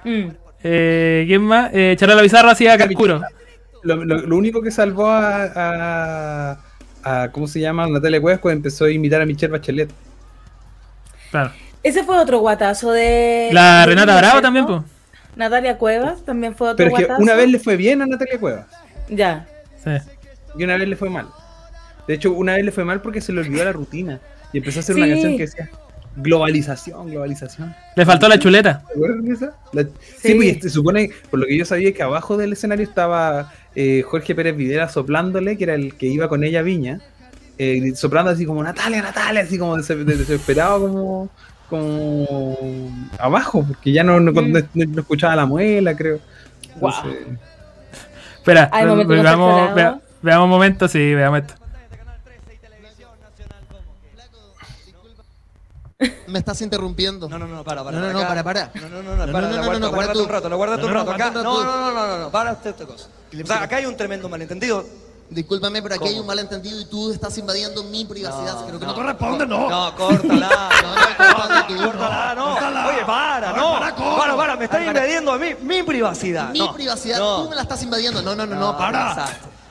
Mm. 0.08 0.30
Eh, 0.64 1.24
¿Quién 1.26 1.42
más? 1.42 1.70
Eh, 1.72 1.94
Charola 1.98 2.22
Bizarro 2.22 2.50
hacía 2.50 2.72
a 2.74 2.78
Carcuro. 2.78 3.20
Lo, 3.82 3.96
lo- 4.04 4.18
lo 4.26 4.36
único 4.36 4.60
que 4.62 4.70
salvó 4.70 5.06
a, 5.08 5.44
a, 5.54 6.58
a- 7.04 7.28
¿cómo 7.32 7.46
se 7.46 7.60
llama? 7.60 7.86
Natalia 7.86 8.20
Cuevas 8.20 8.40
cuando 8.40 8.56
empezó 8.58 8.86
a 8.86 8.90
imitar 8.90 9.20
a 9.20 9.26
Michelle 9.26 9.52
Bachelet. 9.52 9.90
Claro. 11.30 11.52
Ese 11.82 12.02
fue 12.04 12.18
otro 12.18 12.40
guatazo 12.40 12.90
de... 12.90 13.50
La 13.52 13.80
de 13.80 13.86
Renata 13.86 14.16
Bravo 14.18 14.40
también, 14.40 14.66
pues. 14.66 14.82
Natalia 15.36 15.78
Cuevas 15.78 16.24
también 16.24 16.56
fue 16.56 16.68
otro 16.70 16.76
Pero 16.78 16.90
es 16.90 16.96
que 16.96 17.04
guatazo. 17.04 17.22
una 17.22 17.34
vez 17.34 17.48
le 17.48 17.58
fue 17.60 17.76
bien 17.76 18.02
a 18.02 18.06
Natalia 18.06 18.40
Cuevas 18.40 18.66
Ya. 19.08 19.46
Sí. 19.84 19.90
y 20.58 20.64
una 20.64 20.76
vez 20.76 20.88
le 20.88 20.96
fue 20.96 21.08
mal. 21.08 21.28
De 22.08 22.14
hecho, 22.14 22.32
una 22.32 22.54
vez 22.56 22.64
le 22.64 22.72
fue 22.72 22.84
mal 22.84 23.00
porque 23.00 23.20
se 23.20 23.32
le 23.32 23.40
olvidó 23.42 23.64
la 23.64 23.72
rutina 23.72 24.18
y 24.52 24.58
empezó 24.58 24.80
a 24.80 24.82
hacer 24.82 24.96
una 24.96 25.06
canción 25.06 25.36
que 25.36 25.42
decía 25.44 25.70
globalización, 26.22 27.08
globalización. 27.10 27.74
Le 27.96 28.04
faltó 28.06 28.28
la 28.28 28.38
chuleta. 28.38 28.82
¿Te 28.86 28.92
acuerdas 28.94 29.24
de 29.24 29.32
esa? 29.34 29.52
La- 29.72 29.82
sí, 29.84 29.88
Sí. 30.18 30.34
pues 30.34 30.58
se 30.62 30.70
supone, 30.70 31.10
por 31.30 31.40
lo 31.40 31.46
que 31.46 31.56
yo 31.56 31.64
sabía, 31.64 31.92
que 31.92 32.02
abajo 32.02 32.36
del 32.36 32.52
escenario 32.52 32.84
estaba 32.84 33.52
eh, 33.74 34.02
Jorge 34.02 34.34
Pérez 34.34 34.56
Videla 34.56 34.88
soplándole, 34.88 35.56
que 35.56 35.64
era 35.64 35.74
el 35.74 35.94
que 35.94 36.06
iba 36.06 36.28
con 36.28 36.42
ella 36.44 36.60
a 36.60 36.62
Viña, 36.62 37.00
eh, 37.58 37.92
soplando 37.94 38.30
así 38.32 38.44
como 38.44 38.62
Natalia, 38.62 39.02
Natalia, 39.02 39.42
así 39.42 39.56
como 39.58 39.76
des- 39.76 39.86
des- 39.88 40.06
desesperado, 40.18 40.80
como, 40.80 41.30
como 41.68 42.90
abajo, 43.18 43.64
porque 43.66 43.92
ya 43.92 44.02
no, 44.02 44.18
no, 44.20 44.32
Mm. 44.32 44.52
no- 44.52 44.84
no 44.88 45.00
escuchaba 45.00 45.36
la 45.36 45.46
muela, 45.46 45.96
creo. 45.96 46.18
Guau. 46.80 46.92
Entonces, 47.04 47.38
Espera, 48.38 48.70
momentos 48.72 49.06
con 49.16 49.22
veamos, 49.24 50.00
veamos 50.22 50.44
un 50.44 50.50
momento, 50.50 50.88
sí, 50.88 51.14
veamos 51.14 51.40
esto. 51.40 51.54
Me 56.28 56.38
estás 56.38 56.60
interrumpiendo. 56.62 57.28
No, 57.28 57.40
no, 57.40 57.48
no, 57.48 57.64
para, 57.64 57.82
para. 57.82 57.98
No, 57.98 58.06
no, 58.06 58.20
no, 58.20 58.28
para, 58.28 58.44
para. 58.44 58.70
No, 58.74 58.88
no, 58.88 59.02
no, 59.02 59.16
no, 59.16 59.26
No, 59.26 59.32
para, 59.32 59.48
no, 59.48 59.56
no, 59.64 59.78
no, 59.80 59.90
guárdate 59.90 60.18
un 60.20 60.28
rato, 60.28 60.48
la 60.48 60.54
guárdate 60.54 60.84
un 60.84 60.92
No, 60.92 60.94
no, 60.94 61.00
rato. 61.00 61.10
Acá, 61.12 61.30
no, 61.30 61.42
no, 61.42 61.64
no, 61.64 61.90
no, 61.90 62.06
no, 62.06 62.18
no, 62.18 62.30
para 62.30 62.52
usted 62.52 62.70
esta 62.70 62.86
cosa. 62.86 63.08
O 63.42 63.46
sea, 63.46 63.62
acá 63.64 63.76
hay 63.76 63.86
un 63.86 63.96
tremendo 63.96 64.28
malentendido. 64.28 64.84
Discúlpame, 65.28 65.82
pero 65.82 65.96
aquí 65.96 66.06
hay 66.06 66.18
un 66.20 66.26
malentendido 66.26 66.80
y 66.80 66.84
tú 66.84 67.10
estás 67.12 67.36
invadiendo 67.36 67.82
mi 67.82 68.04
privacidad. 68.04 68.64
Creo 68.66 68.78
que 68.78 68.86
no, 68.86 68.92
no, 68.92 68.96
corresponde, 68.96 69.46
no. 69.46 69.68
No, 69.68 69.96
córtala. 69.96 70.48
No. 70.48 71.84
Córtala, 71.84 72.34
no. 72.36 72.54
Oye, 72.88 73.04
para, 73.04 73.52
no. 73.52 73.72
Para, 74.16 74.36
para, 74.36 74.56
me 74.56 74.64
están 74.66 74.86
invadiendo 74.86 75.32
a 75.32 75.38
mí, 75.38 75.54
mi 75.62 75.82
privacidad. 75.82 76.50
Mi 76.52 76.60
No, 76.60 76.72
privacidad, 76.74 77.18
no. 77.18 77.42
tú 77.42 77.50
me 77.50 77.56
la 77.56 77.62
estás 77.62 77.82
invadiendo. 77.82 78.22
No, 78.22 78.36
no, 78.36 78.46
no, 78.46 78.54
no, 78.54 78.78
para. 78.78 79.26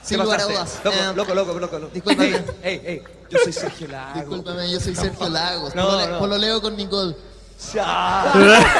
Sin 0.07 0.17
¿Qué 0.17 0.23
lugar 0.23 0.39
a 0.39 0.43
dudas. 0.45 0.79
Loco, 0.83 0.97
Eh, 0.97 1.13
loco, 1.15 1.33
loco, 1.35 1.59
loco. 1.59 1.79
Discúlpame. 1.93 2.29
Ey, 2.63 2.81
ey, 2.85 3.03
yo 3.29 3.39
soy 3.43 3.51
Sergio 3.53 3.87
Lago. 3.89 4.19
Discúlpame, 4.19 4.71
yo 4.71 4.79
soy 4.79 4.95
Sergio 4.95 5.27
Lagos. 5.29 5.75
No, 5.75 5.83
Polole- 5.89 6.07
no. 6.11 6.19
Pololeo 6.19 6.61
con 6.61 6.77
Nicole. 6.77 7.15
Ya. 7.73 8.31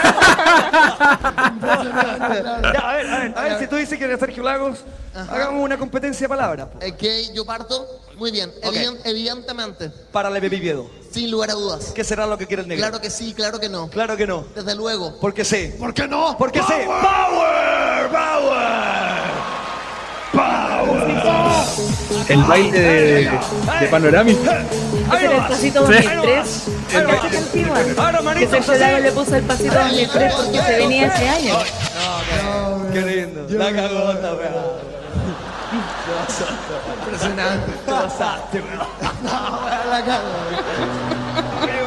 Ya, 2.74 2.90
a 2.90 2.95
ver, 2.95 3.08
a 3.08 3.20
ver, 3.20 3.34
a 3.38 3.41
ver, 3.44 3.60
si 3.60 3.68
tú 3.68 3.76
dices 3.76 3.98
que 3.98 4.06
eres 4.06 4.20
Sergio 4.20 4.44
Lagos, 4.44 4.80
hagamos 5.14 5.64
una 5.64 5.78
competencia 5.78 6.26
de 6.26 6.30
palabras. 6.30 6.68
po. 6.68 6.80
Eh, 6.82 6.95
que 6.95 7.34
yo 7.34 7.45
parto. 7.45 7.86
Muy 8.16 8.32
bien. 8.32 8.52
Ok. 8.64 8.74
Eviden- 8.74 8.99
evidentemente. 9.04 9.90
Párale, 10.12 10.40
Pepi 10.41 10.60
Viedo. 10.60 10.90
Sin 11.12 11.30
lugar 11.32 11.49
a 11.52 11.54
dudas. 11.54 11.91
¿Qué 11.94 12.04
será 12.04 12.26
lo 12.26 12.38
que 12.38 12.48
quiere 12.48 12.62
el 12.64 12.68
negro? 12.68 12.82
Claro 12.88 13.02
que 13.02 13.10
sí, 13.10 13.34
claro 13.34 13.60
que 13.60 13.70
no. 13.70 13.90
Claro 13.90 14.16
que 14.18 14.26
no. 14.28 14.45
Desde 14.56 14.76
luego. 14.76 15.18
Porque 15.20 15.44
sé. 15.45 15.76
¿Por 15.80 15.94
qué 15.94 16.08
no? 16.08 16.36
Porque 16.38 16.60
sé. 16.64 16.86
¡Power! 16.86 18.10
¡Power! 18.12 19.27
El 22.30 22.44
baile 22.44 22.80
de, 22.80 23.32
de 23.80 23.88
Panorámica. 23.90 24.64
Era 25.20 25.38
el 25.38 25.48
pasito 25.48 25.88
Sí. 25.88 25.94
2003. 25.94 26.64
¿Cachai 26.91 27.30
que 28.38 28.48
Sergio 28.48 28.76
Lago 28.78 28.98
le 28.99 29.12
puso 29.12 29.36
el 29.36 29.44
pasito 29.44 29.74
2003 29.74 30.34
porque 30.36 30.62
se 30.62 30.78
venía 30.78 31.08
ese 31.08 31.30
año. 31.30 31.56
Qué 32.94 33.02
lindo. 33.02 33.45
La 33.58 33.72
cagó 33.74 34.12
esta 34.12 34.34
weá. 34.34 34.52
Impresionante. 37.06 37.72
Te 37.86 37.91
pasaste, 37.91 38.58
weón. 38.62 38.88
La 39.90 40.06
cago. 40.06 40.28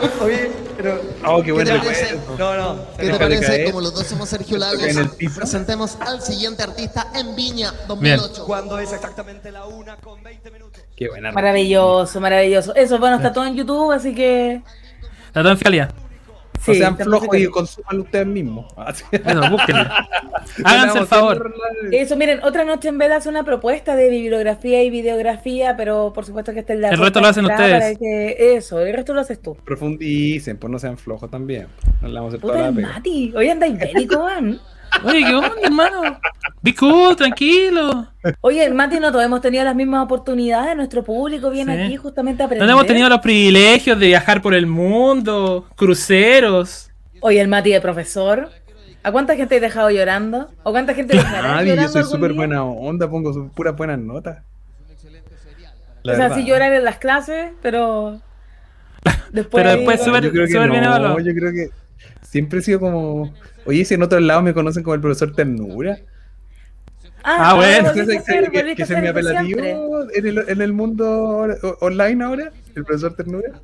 Oye, 0.22 0.51
pero. 0.77 1.01
Oh, 1.27 1.43
qué 1.43 1.52
buen 1.52 1.66
¿Qué 1.66 1.72
te 1.72 1.78
recuerdo. 1.78 2.01
parece? 2.01 2.20
No, 2.39 2.56
no. 2.56 2.77
¿Qué 2.98 3.10
te 3.10 3.18
parece? 3.18 3.64
Como 3.64 3.81
los 3.81 3.94
dos 3.94 4.06
somos 4.06 4.28
Sergio 4.28 4.59
Lagos, 4.59 4.82
En 4.82 4.98
el 4.98 5.10
piso. 5.10 5.36
presentemos 5.36 5.97
al 6.01 6.22
siguiente 6.22 6.62
artista 6.62 7.09
en 7.14 7.35
Viña 7.36 7.72
2008. 7.89 8.44
Cuando 8.47 8.78
es 8.78 8.93
exactamente 8.93 9.51
la 9.52 9.66
una 9.66 9.97
con 9.97 10.22
20 10.22 10.51
minutos. 10.51 10.82
Qué 10.97 11.09
buena. 11.09 11.32
Maravilloso, 11.32 12.20
maravilloso. 12.20 12.74
Eso, 12.74 12.98
bueno, 12.98 13.16
está 13.16 13.32
todo 13.32 13.47
en 13.47 13.56
YouTube, 13.56 13.93
así 13.93 14.14
que 14.14 14.62
La 15.35 15.43
todo 15.43 15.52
en 15.52 15.59
Fialia. 15.59 15.89
No 16.66 16.74
sean 16.74 16.97
flojos 16.97 17.37
y 17.37 17.47
consuman 17.47 18.01
ustedes 18.01 18.27
mismos. 18.27 18.66
Eso, 19.12 19.51
búsquenlo. 19.51 19.85
Háganse 20.65 20.99
el 20.99 21.07
favor. 21.07 21.55
Eso, 21.93 22.16
miren, 22.16 22.43
otra 22.43 22.65
noche 22.65 22.89
en 22.89 22.99
vela 22.99 23.16
hace 23.16 23.28
una 23.28 23.45
propuesta 23.45 23.97
de 23.97 24.09
bibliografía 24.09 24.82
y 24.82 24.91
videografía, 24.91 25.77
pero 25.77 26.12
por 26.15 26.24
supuesto 26.24 26.53
que 26.53 26.61
está 26.61 26.73
en 26.73 26.82
la 26.82 26.91
El 26.91 26.99
resto 26.99 27.20
lo 27.20 27.27
hacen 27.28 27.47
ustedes. 27.47 27.99
que- 27.99 28.55
eso, 28.57 28.81
el 28.81 28.93
resto 28.95 29.15
lo 29.15 29.20
haces 29.20 29.41
tú. 29.41 29.57
Profundicen, 29.65 30.59
pues 30.59 30.70
no 30.70 30.78
sean 30.78 30.97
flojos 30.99 31.31
también. 31.31 31.66
No 32.01 32.09
le 32.09 32.15
vamos 32.15 32.27
a 32.27 32.37
hacer 32.37 32.41
Puta 32.41 32.53
toda 32.55 32.62
la 32.65 32.69
el 32.70 32.74
pega. 32.77 32.89
Mati, 32.89 33.32
hoy 33.37 33.49
andáis 33.49 33.78
bélico. 33.78 34.27
Oye, 35.05 35.25
¿qué 35.25 35.35
onda, 35.35 35.53
hermano? 35.62 36.21
Be 36.62 36.75
cool, 36.75 37.17
tranquilo. 37.17 38.09
Oye, 38.41 38.69
Mati, 38.71 39.01
no 39.01 39.11
todos 39.12 39.25
hemos 39.25 39.41
tenido 39.41 39.65
las 39.65 39.75
mismas 39.75 40.05
oportunidades. 40.05 40.77
Nuestro 40.77 41.03
público 41.05 41.51
viene 41.51 41.77
Sí. 41.77 41.83
aquí 41.85 41.97
justamente 41.97 42.43
a 42.43 42.45
No 42.45 42.47
aprender. 42.49 42.71
hemos 42.71 42.87
tenido 42.87 43.09
los 43.09 43.21
privilegios 43.21 43.99
de 43.99 44.07
viajar 44.09 44.43
por 44.43 44.55
el 44.55 44.67
mundo, 44.67 45.67
cruceros. 45.77 46.91
Oye, 47.21 47.41
el 47.41 47.49
Mati 47.49 47.71
de 47.73 47.81
profesor. 47.81 48.51
¿A 49.03 49.12
cuánta 49.12 49.35
gente 49.35 49.57
he 49.57 49.61
dejado 49.61 49.91
llorando? 49.91 50.51
¿O 50.62 50.73
cuánta 50.73 50.93
gente 50.93 51.17
dejará 51.17 51.41
Nadie, 51.55 51.69
yo 51.71 51.75
llorando 51.77 51.93
soy 51.93 52.05
súper 52.05 52.35
buena 52.35 52.62
onda, 52.65 53.09
pongo 53.09 53.49
puras 53.55 53.75
buenas 53.75 53.99
notas. 53.99 54.39
La 56.03 56.12
o 56.12 56.17
sea, 56.17 56.29
verdad. 56.29 56.37
sí 56.39 56.47
llorar 56.47 56.73
en 56.73 56.85
las 56.85 56.97
clases, 56.99 57.53
pero... 57.62 58.21
Después 59.33 59.62
Pero 59.65 59.71
después 59.77 60.03
súper- 60.03 60.31
bien 60.33 60.51
no, 60.51 60.75
evaluado. 60.75 61.19
yo 61.21 61.33
creo 61.35 61.53
que 61.53 61.71
siempre 62.31 62.61
he 62.61 62.62
sido 62.62 62.81
como... 62.81 63.35
Oye, 63.66 63.85
si 63.85 63.94
en 63.94 64.02
otros 64.02 64.23
lados 64.23 64.43
me 64.43 64.55
conocen 64.55 64.82
como 64.82 64.94
el 64.94 65.01
profesor 65.01 65.35
Ternura. 65.35 65.98
Ah, 67.23 67.55
bueno. 67.55 67.90
volviste 67.90 68.07
¿Qué 68.07 68.16
a 68.16 68.19
es 68.20 68.24
ser- 68.24 68.51
que, 68.51 68.74
que 68.74 68.82
ese 68.82 68.94
es 68.94 69.02
mi 69.02 69.09
apelativo 69.09 69.61
en 70.15 70.27
el, 70.27 70.39
en 70.48 70.62
el 70.62 70.73
mundo 70.73 71.05
ahora- 71.07 71.57
online 71.81 72.24
ahora? 72.24 72.52
¿El 72.74 72.85
profesor 72.85 73.15
Ternura? 73.15 73.61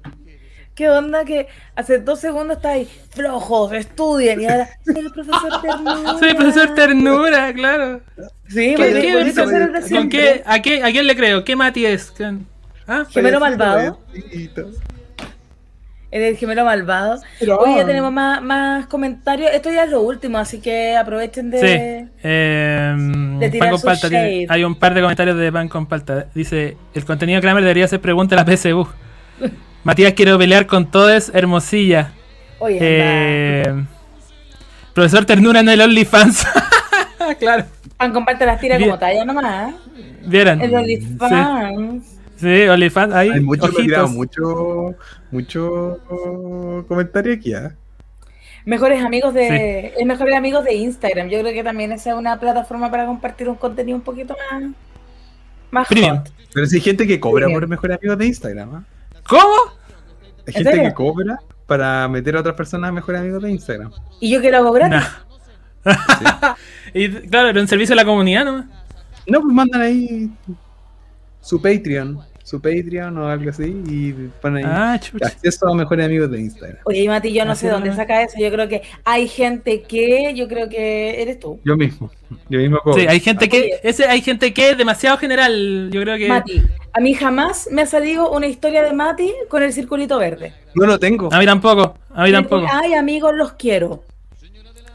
¿Qué 0.74 0.90
onda 0.90 1.24
que 1.24 1.46
hace 1.74 2.00
dos 2.00 2.20
segundos 2.20 2.58
está 2.58 2.70
ahí, 2.72 2.86
flojos, 3.08 3.72
estudien, 3.72 4.42
y 4.42 4.46
ahora 4.46 4.68
soy 4.84 4.98
el 4.98 5.10
profesor 5.10 5.60
Ternura? 5.62 6.18
Soy 6.18 6.28
el 6.28 6.36
profesor 6.36 6.74
Ternura, 6.74 7.54
claro. 7.54 8.00
Sí, 8.48 8.74
¿Qué- 8.76 8.92
qué- 8.92 9.12
el 9.20 9.34
de 9.34 9.90
¿Con 9.96 10.08
qué, 10.10 10.42
a, 10.44 10.60
qué, 10.60 10.82
¿A 10.82 10.90
quién 10.90 11.06
le 11.06 11.16
creo? 11.16 11.44
¿Qué 11.44 11.56
Mati 11.56 11.86
es? 11.86 12.12
¿Ah? 12.86 13.06
Gemelo 13.08 13.40
malvado. 13.40 14.00
Eres 16.16 16.30
el 16.30 16.36
gemelo 16.38 16.64
malvado. 16.64 17.20
Pero- 17.38 17.58
Oye, 17.58 17.76
ya 17.76 17.84
tenemos 17.86 18.10
más, 18.12 18.40
más 18.42 18.86
comentarios. 18.86 19.50
Esto 19.52 19.70
ya 19.70 19.84
es 19.84 19.90
lo 19.90 20.00
último, 20.00 20.38
así 20.38 20.60
que 20.60 20.96
aprovechen 20.96 21.50
de... 21.50 21.58
Sí. 21.58 22.10
Eh, 22.22 22.94
de 23.38 23.50
tirar 23.50 23.66
pan 23.68 23.70
con 23.70 23.78
su 23.80 23.86
palta. 23.86 24.08
tiene- 24.08 24.30
shade. 24.30 24.46
hay 24.48 24.64
un 24.64 24.74
par 24.76 24.94
de 24.94 25.02
comentarios 25.02 25.36
de 25.36 25.52
pan 25.52 25.68
con 25.68 25.86
palta. 25.86 26.26
Dice: 26.34 26.76
El 26.94 27.04
contenido 27.04 27.40
Kramer 27.40 27.62
debería 27.62 27.86
ser 27.88 28.00
pregunta 28.00 28.34
a 28.34 28.44
la 28.44 28.56
PSU. 28.56 28.86
Matías 29.84 30.14
quiero 30.14 30.38
pelear 30.38 30.66
con 30.66 30.90
todos, 30.90 31.30
hermosilla. 31.34 32.12
Oye, 32.58 32.78
Eh, 32.80 33.84
profesor 34.94 35.24
Ternura 35.26 35.60
en 35.60 35.68
el 35.68 35.80
OnlyFans. 35.80 36.46
claro. 37.38 37.64
Pan 37.96 38.12
comparte 38.12 38.44
las 38.46 38.60
tiras 38.60 38.78
Bien. 38.78 38.90
como 38.90 38.98
talla 38.98 39.24
nomás. 39.24 39.74
¿Vieran? 40.24 40.60
El 40.60 40.74
OnlyFans. 40.74 42.04
Sí, 42.04 42.15
OnlyFans. 42.42 43.14
Ahí, 43.14 43.30
Hay 43.30 43.40
mucho, 43.40 43.64
ojitos. 43.64 44.10
mucho, 44.10 44.94
mucho 45.30 45.98
comentario 46.88 47.34
aquí, 47.34 47.54
¿ah? 47.54 47.74
Mejores 48.64 49.04
amigos 49.04 49.32
de... 49.32 49.94
Es 49.96 50.04
mejores 50.06 50.34
amigos 50.34 50.64
de 50.64 50.74
Instagram. 50.74 51.28
Yo 51.28 51.40
creo 51.40 51.52
que 51.52 51.62
también 51.62 51.92
esa 51.92 52.10
es 52.10 52.16
una 52.16 52.38
plataforma 52.40 52.90
para 52.90 53.06
compartir 53.06 53.48
un 53.48 53.54
contenido 53.54 53.96
un 53.96 54.02
poquito 54.02 54.34
más... 54.50 54.62
Más 55.70 55.88
hot. 55.88 56.30
Pero 56.52 56.66
si 56.66 56.76
hay 56.76 56.82
gente 56.82 57.06
que 57.06 57.20
cobra 57.20 57.48
por 57.48 57.66
mejores 57.68 57.98
amigos 57.98 58.18
de 58.18 58.26
Instagram, 58.26 58.74
¿ah? 58.74 58.84
¿Cómo? 59.28 59.54
Hay 60.46 60.46
¿En 60.46 60.52
gente 60.52 60.70
serio? 60.70 60.88
que 60.88 60.94
cobra 60.94 61.38
para 61.66 62.08
meter 62.08 62.36
a 62.36 62.40
otras 62.40 62.54
personas 62.56 62.88
a 62.88 62.92
mejores 62.92 63.20
amigos 63.20 63.42
de 63.42 63.50
Instagram. 63.50 63.92
Y 64.20 64.30
yo 64.30 64.40
quiero 64.40 64.58
algo 64.58 64.72
gratis. 64.72 65.06
Y 66.94 67.10
claro, 67.28 67.48
era 67.50 67.60
un 67.60 67.68
servicio 67.68 67.92
a 67.92 67.96
la 67.96 68.04
comunidad, 68.04 68.44
¿no? 68.44 68.64
No, 69.26 69.40
pues 69.42 69.52
mandan 69.54 69.82
ahí 69.82 70.30
su 71.46 71.62
Patreon, 71.62 72.18
su 72.42 72.60
Patreon 72.60 73.16
o 73.18 73.28
algo 73.28 73.50
así 73.50 73.64
y 73.88 74.12
ponen 74.42 74.66
ahí 74.66 74.72
Ah, 74.74 75.00
acceso 75.22 75.68
a 75.68 75.74
mejores 75.76 76.06
amigos 76.06 76.28
de 76.28 76.40
Instagram. 76.40 76.78
Oye, 76.84 77.06
Mati, 77.06 77.32
yo 77.32 77.44
no 77.44 77.52
Así 77.52 77.66
sé 77.66 77.68
dónde 77.72 77.94
saca 77.94 78.20
eso. 78.22 78.36
Yo 78.36 78.50
creo 78.50 78.68
que 78.68 78.82
hay 79.04 79.28
gente 79.28 79.82
que... 79.82 80.34
Yo 80.34 80.48
creo 80.48 80.68
que 80.68 81.22
eres 81.22 81.38
tú. 81.38 81.60
Yo 81.64 81.76
mismo, 81.76 82.10
yo 82.48 82.58
mismo 82.58 82.78
cobro. 82.82 82.98
Sí, 83.00 83.06
hay 83.06 83.20
gente 83.20 83.48
que. 83.48 83.78
Ese, 83.84 84.06
hay 84.06 84.22
gente 84.22 84.52
que 84.52 84.70
es 84.70 84.78
demasiado 84.78 85.18
general. 85.18 85.88
Yo 85.92 86.02
creo 86.02 86.18
que. 86.18 86.28
Mati, 86.28 86.62
a 86.92 87.00
mí 87.00 87.14
jamás 87.14 87.68
me 87.70 87.82
ha 87.82 87.86
salido 87.86 88.30
una 88.32 88.48
historia 88.48 88.82
de 88.82 88.92
Mati 88.92 89.32
con 89.48 89.62
el 89.62 89.72
circulito 89.72 90.18
verde. 90.18 90.52
No 90.74 90.84
lo 90.86 90.98
tengo. 90.98 91.32
A 91.32 91.38
mí 91.38 91.46
tampoco. 91.46 91.96
A 92.12 92.24
mí 92.24 92.32
tampoco. 92.32 92.66
Ay, 92.72 92.94
amigos, 92.94 93.34
los 93.36 93.52
quiero. 93.52 94.02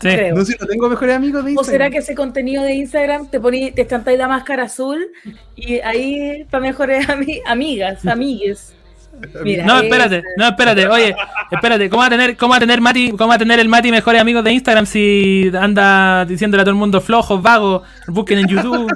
Sí. 0.01 0.09
creo. 0.09 0.35
No, 0.35 0.43
si 0.45 0.55
no 0.59 0.65
tengo 0.67 0.89
mejores 0.89 1.15
amigos 1.15 1.43
de 1.43 1.49
¿O 1.49 1.53
Instagram. 1.53 1.71
será 1.71 1.89
que 1.91 1.97
ese 1.99 2.15
contenido 2.15 2.63
de 2.63 2.73
Instagram 2.73 3.27
te 3.29 3.39
poní, 3.39 3.71
te 3.71 3.85
cantáis 3.87 4.17
la 4.17 4.27
máscara 4.27 4.63
azul 4.63 5.07
y 5.55 5.75
ahí 5.79 6.43
para 6.49 6.61
mejores 6.61 7.07
ami- 7.07 7.41
amigas, 7.45 8.05
amigues? 8.05 8.75
Mira, 9.43 9.65
No, 9.65 9.79
espérate, 9.81 10.23
no, 10.37 10.47
espérate, 10.47 10.87
oye, 10.87 11.15
espérate, 11.51 11.89
¿cómo 11.89 11.99
va 12.01 12.07
a 12.07 12.09
tener, 12.09 12.35
cómo 12.37 12.51
va 12.51 12.57
a 12.57 12.59
tener 12.59 12.81
Mati, 12.81 13.11
cómo 13.11 13.27
va 13.27 13.35
a 13.35 13.37
tener 13.37 13.59
el 13.59 13.69
Mati 13.69 13.91
mejores 13.91 14.19
amigos 14.21 14.43
de 14.43 14.53
Instagram 14.53 14.85
si 14.87 15.51
anda 15.59 16.25
diciéndole 16.25 16.61
a 16.61 16.63
todo 16.63 16.71
el 16.73 16.79
mundo 16.79 17.01
flojos, 17.01 17.39
vagos, 17.41 17.83
busquen 18.07 18.39
en 18.39 18.47
YouTube? 18.47 18.91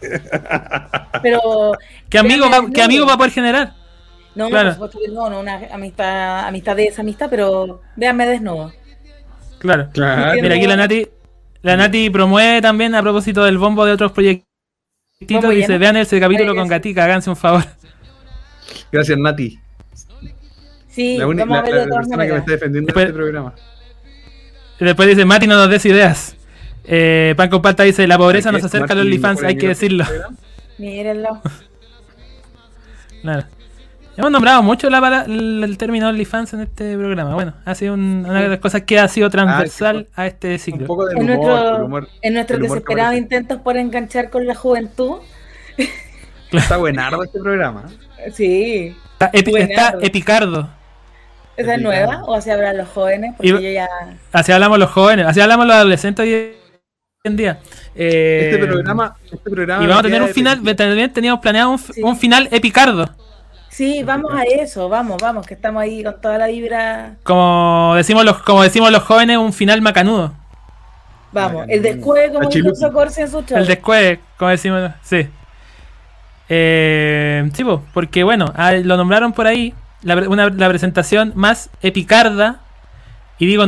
Pero 1.22 1.72
¿Qué 2.08 2.18
amigo 2.18 2.48
Vean 2.48 2.66
va, 2.66 2.70
qué 2.72 2.82
amigo 2.82 3.06
va 3.06 3.14
a 3.14 3.16
poder 3.16 3.32
generar? 3.32 3.72
no, 4.34 4.48
claro. 4.50 4.66
por 4.68 4.74
supuesto 4.74 4.98
que 5.04 5.08
no, 5.12 5.28
no, 5.28 5.40
una 5.40 5.60
amistad, 5.72 6.46
amistad 6.46 6.76
de 6.76 6.84
esa 6.86 7.02
amistad, 7.02 7.26
pero 7.28 7.80
véanme 7.96 8.24
desnudo. 8.26 8.72
Claro. 9.58 9.88
Claro. 9.92 10.40
Mira, 10.40 10.54
aquí 10.54 10.66
la 10.66 10.76
Nati, 10.76 11.06
la 11.62 11.76
Nati 11.76 12.10
promueve 12.10 12.60
también 12.62 12.94
a 12.94 13.02
propósito 13.02 13.44
del 13.44 13.58
bombo 13.58 13.84
de 13.84 13.92
otros 13.92 14.12
proyectitos. 14.12 14.46
¿Bombo 15.28 15.50
Dice, 15.50 15.66
lleno? 15.68 15.80
vean 15.80 15.96
ese 15.96 16.20
capítulo 16.20 16.52
Ay, 16.52 16.56
con. 16.58 16.68
Gatica, 16.68 17.04
háganse 17.04 17.28
un 17.30 17.36
favor. 17.36 17.64
Gracias, 18.92 19.18
Nati. 19.18 19.58
Sí, 20.88 21.16
la 21.18 21.26
única 21.26 21.46
la, 21.46 21.62
la 21.62 21.86
persona 21.96 22.26
que 22.26 22.32
me 22.32 22.38
está 22.38 22.52
defendiendo 22.52 22.86
Después- 22.86 23.04
en 23.04 23.08
este 23.10 23.16
programa. 23.18 23.54
Y 24.80 24.84
después 24.84 25.08
dice, 25.08 25.24
Mati 25.24 25.46
no 25.48 25.56
nos 25.56 25.68
des 25.68 25.84
ideas. 25.86 26.36
Eh, 26.84 27.34
Pan 27.36 27.48
con 27.50 27.60
Palta 27.60 27.82
dice, 27.82 28.06
la 28.06 28.16
pobreza 28.16 28.52
nos 28.52 28.62
acerca 28.64 28.92
a 28.92 28.96
los 28.96 29.04
OnlyFans, 29.04 29.42
hay 29.42 29.56
que 29.56 29.68
decirlo. 29.68 30.04
Mírenlo. 30.78 31.42
Claro. 33.22 33.44
Hemos 34.18 34.32
nombrado 34.32 34.64
mucho 34.64 34.90
la, 34.90 35.00
pala- 35.00 35.24
el, 35.28 35.62
el 35.62 35.78
término 35.78 36.08
OnlyFans 36.08 36.52
en 36.54 36.60
este 36.62 36.96
programa. 36.98 37.34
Bueno, 37.34 37.54
ha 37.64 37.74
sido 37.76 37.94
un- 37.94 38.26
una 38.28 38.42
de 38.42 38.48
las 38.48 38.58
cosas 38.58 38.82
que 38.82 38.98
ha 38.98 39.06
sido 39.06 39.30
transversal 39.30 40.08
a 40.16 40.26
este 40.26 40.54
Un 40.54 40.58
ciclo. 40.58 40.86
poco 40.88 41.06
del 41.06 41.18
En, 41.18 41.30
humor, 41.30 41.36
nuestro- 41.46 41.76
el 41.76 41.82
humor. 41.84 42.08
en 42.22 42.34
nuestros 42.34 42.60
desesperados 42.60 43.10
camarero. 43.10 43.22
intentos 43.22 43.60
por 43.60 43.76
enganchar 43.76 44.28
con 44.28 44.44
la 44.44 44.56
juventud. 44.56 45.18
Está 46.50 46.78
buenardo 46.78 47.22
este 47.22 47.38
programa. 47.38 47.84
Sí. 48.34 48.96
Está, 49.12 49.30
epi- 49.30 49.50
Buenardo. 49.52 49.98
está 50.00 50.06
epicardo. 50.06 50.68
¿Esa 51.56 51.74
es 51.76 51.80
nueva 51.82 52.24
o 52.24 52.34
así 52.34 52.50
habrán 52.50 52.76
los 52.76 52.88
jóvenes? 52.88 53.34
Porque 53.36 53.48
Y- 53.50 53.52
yo 53.52 53.60
ya... 53.60 53.88
Así 54.32 54.50
hablamos 54.50 54.80
los 54.80 54.90
jóvenes, 54.90 55.26
así 55.26 55.40
hablamos 55.40 55.64
los 55.66 55.76
adolescentes 55.76 56.24
hoy 56.24 56.52
en 57.22 57.36
día. 57.36 57.60
Eh, 57.94 58.50
Este 58.52 58.66
programa, 58.66 59.16
este 59.30 59.50
programa 59.50 59.84
Y 59.84 59.86
vamos 59.86 60.00
a 60.00 60.02
tener 60.06 60.22
un 60.22 60.28
final, 60.30 60.60
también 60.76 61.12
teníamos 61.12 61.40
planeado 61.40 61.70
un, 61.70 61.78
Sí. 61.78 62.02
un 62.02 62.16
final 62.16 62.48
epicardo. 62.50 63.08
Sí, 63.78 64.02
vamos 64.02 64.32
a 64.34 64.42
eso, 64.42 64.88
vamos, 64.88 65.18
vamos, 65.22 65.46
que 65.46 65.54
estamos 65.54 65.80
ahí 65.80 66.02
con 66.02 66.20
toda 66.20 66.36
la 66.36 66.48
vibra. 66.48 67.14
Como 67.22 67.92
decimos 67.94 68.24
los, 68.24 68.38
como 68.42 68.64
decimos 68.64 68.90
los 68.90 69.04
jóvenes, 69.04 69.36
un 69.36 69.52
final 69.52 69.80
macanudo. 69.82 70.32
Vamos, 71.30 71.64
el 71.68 71.80
descueve 71.80 72.32
como 72.32 72.48
dijo. 72.48 72.74
Socorsi 72.74 73.20
en 73.20 73.30
su 73.30 73.40
show. 73.42 73.56
El 73.56 73.68
descueve, 73.68 74.18
como 74.36 74.50
decimos, 74.50 74.90
sí. 75.02 75.28
Eh, 76.48 77.48
sí, 77.54 77.62
po, 77.62 77.84
porque 77.94 78.24
bueno, 78.24 78.52
lo 78.82 78.96
nombraron 78.96 79.32
por 79.32 79.46
ahí, 79.46 79.72
la, 80.02 80.16
pre- 80.16 80.26
una- 80.26 80.48
la 80.48 80.68
presentación 80.68 81.30
más 81.36 81.70
epicarda, 81.80 82.56
y 83.38 83.46
digo, 83.46 83.64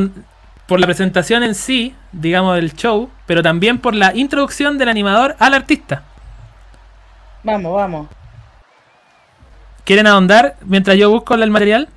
por 0.66 0.80
la 0.80 0.86
presentación 0.86 1.44
en 1.44 1.54
sí, 1.54 1.94
digamos, 2.10 2.56
del 2.56 2.74
show, 2.74 3.10
pero 3.26 3.44
también 3.44 3.78
por 3.78 3.94
la 3.94 4.12
introducción 4.16 4.76
del 4.76 4.88
animador 4.88 5.36
al 5.38 5.54
artista. 5.54 6.02
Vamos, 7.44 7.72
vamos. 7.76 8.08
¿Quieren 9.90 10.06
ahondar 10.06 10.54
mientras 10.64 10.96
yo 10.96 11.10
busco 11.10 11.34
el 11.34 11.50
material? 11.50 11.88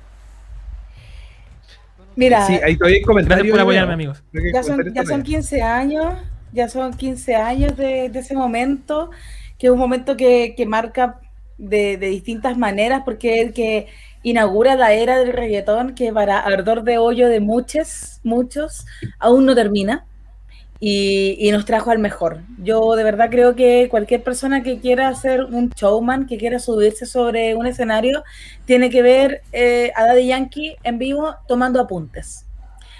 Mira, 2.16 2.44
Sí, 2.44 2.54
ahí 2.54 2.76
todavía 2.76 2.98
hay 2.98 3.02
comentarios. 3.04 3.46
Gracias 3.46 3.52
por 3.52 3.60
apoyarme, 3.60 3.92
amigos. 3.92 4.24
Ya 4.52 4.64
son, 4.64 4.82
ya 4.92 5.02
son 5.02 5.22
todavía. 5.22 5.22
15 5.22 5.62
años, 5.62 6.14
ya 6.52 6.68
son 6.68 6.92
15 6.94 7.36
años 7.36 7.76
de, 7.76 8.08
de 8.08 8.18
ese 8.18 8.34
momento, 8.34 9.12
que 9.56 9.68
es 9.68 9.72
un 9.72 9.78
momento 9.78 10.16
que, 10.16 10.54
que 10.56 10.66
marca 10.66 11.20
de, 11.56 11.96
de 11.96 12.08
distintas 12.08 12.58
maneras, 12.58 13.02
porque 13.04 13.40
es 13.40 13.46
el 13.46 13.52
que 13.52 13.86
inaugura 14.24 14.74
la 14.74 14.92
era 14.92 15.16
del 15.16 15.32
reggaetón, 15.32 15.94
que 15.94 16.12
para 16.12 16.40
ardor 16.40 16.82
de 16.82 16.98
hoyo 16.98 17.28
de 17.28 17.38
muchos, 17.38 18.18
muchos, 18.24 18.86
aún 19.20 19.46
no 19.46 19.54
termina. 19.54 20.04
Y, 20.86 21.38
y 21.38 21.50
nos 21.50 21.64
trajo 21.64 21.92
al 21.92 21.98
mejor. 21.98 22.42
Yo 22.58 22.94
de 22.94 23.04
verdad 23.04 23.30
creo 23.30 23.56
que 23.56 23.88
cualquier 23.88 24.22
persona 24.22 24.62
que 24.62 24.80
quiera 24.80 25.14
ser 25.14 25.44
un 25.44 25.70
showman, 25.70 26.26
que 26.26 26.36
quiera 26.36 26.58
subirse 26.58 27.06
sobre 27.06 27.54
un 27.54 27.66
escenario, 27.66 28.22
tiene 28.66 28.90
que 28.90 29.00
ver 29.00 29.40
eh, 29.52 29.92
a 29.96 30.04
Daddy 30.04 30.26
Yankee 30.26 30.76
en 30.82 30.98
vivo 30.98 31.36
tomando 31.48 31.80
apuntes. 31.80 32.44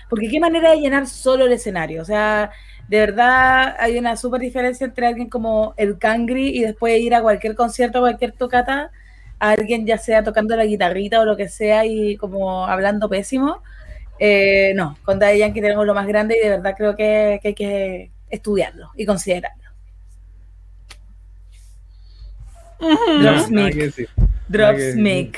Porque 0.09 0.29
qué 0.31 0.41
manera 0.41 0.71
de 0.71 0.81
llenar 0.81 1.07
solo 1.07 1.45
el 1.45 1.53
escenario. 1.53 2.01
O 2.01 2.07
sea, 2.07 2.53
de 2.89 3.01
verdad 3.01 3.77
hay 3.79 3.99
una 3.99 4.17
súper 4.17 4.41
diferencia 4.41 4.87
entre 4.87 5.07
alguien 5.07 5.29
como 5.29 5.75
el 5.77 5.99
Cangri 5.99 6.57
y 6.57 6.61
después 6.61 6.99
ir 7.01 7.15
a 7.15 7.21
cualquier 7.21 7.55
concierto, 7.55 8.01
cualquier 8.01 8.33
tocata, 8.33 8.93
a 9.41 9.51
alguien 9.51 9.85
ya 9.85 9.99
sea 9.99 10.25
tocando 10.25 10.57
la 10.57 10.65
guitarrita 10.65 11.21
o 11.21 11.27
lo 11.27 11.37
que 11.37 11.49
sea 11.49 11.85
y 11.85 12.17
como 12.17 12.67
hablando 12.67 13.11
pésimo. 13.11 13.63
Eh, 14.19 14.73
no, 14.77 14.97
con 15.05 15.19
Daddy 15.19 15.39
Yankee 15.39 15.61
tenemos 15.61 15.87
lo 15.87 15.95
más 15.95 16.07
grande 16.07 16.37
y 16.37 16.45
de 16.45 16.51
verdad 16.51 16.75
creo 16.77 16.95
que, 16.97 17.41
que 17.43 17.49
hay 17.49 17.55
que 17.55 18.11
estudiarlo 18.31 18.91
y 18.97 19.07
considerarlo. 19.07 19.65
Que 22.79 24.09
Dropsmith. 24.49 25.37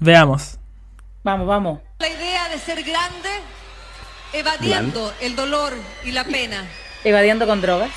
Veamos. 0.00 0.58
Vamos, 1.22 1.46
vamos. 1.46 1.80
La 1.98 2.08
idea 2.08 2.48
de 2.48 2.58
ser 2.58 2.82
grande, 2.82 3.28
evadiendo 4.32 5.12
el 5.20 5.36
dolor 5.36 5.72
y 6.04 6.12
la 6.12 6.24
pena. 6.24 6.64
Evadiendo 7.04 7.46
con 7.46 7.60
drogas. 7.60 7.90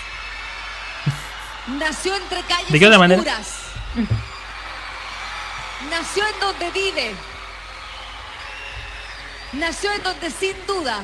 Nació 1.80 2.16
entre 2.16 2.42
calles 2.42 2.72
¿De 2.72 2.80
qué 2.80 2.86
otra 2.86 3.00
manera? 3.00 3.20
oscuras. 3.20 3.60
Nació 5.90 6.24
en 6.28 6.40
donde 6.40 6.72
vive. 6.72 7.12
Nació 9.58 9.90
en 9.94 10.04
donde 10.04 10.30
sin 10.32 10.54
duda, 10.68 11.02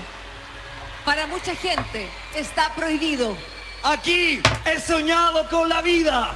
para 1.05 1.25
mucha 1.27 1.55
gente, 1.55 2.09
está 2.35 2.73
prohibido. 2.75 3.37
Aquí 3.83 4.41
he 4.65 4.79
soñado 4.79 5.47
con 5.49 5.69
la 5.69 5.81
vida. 5.81 6.33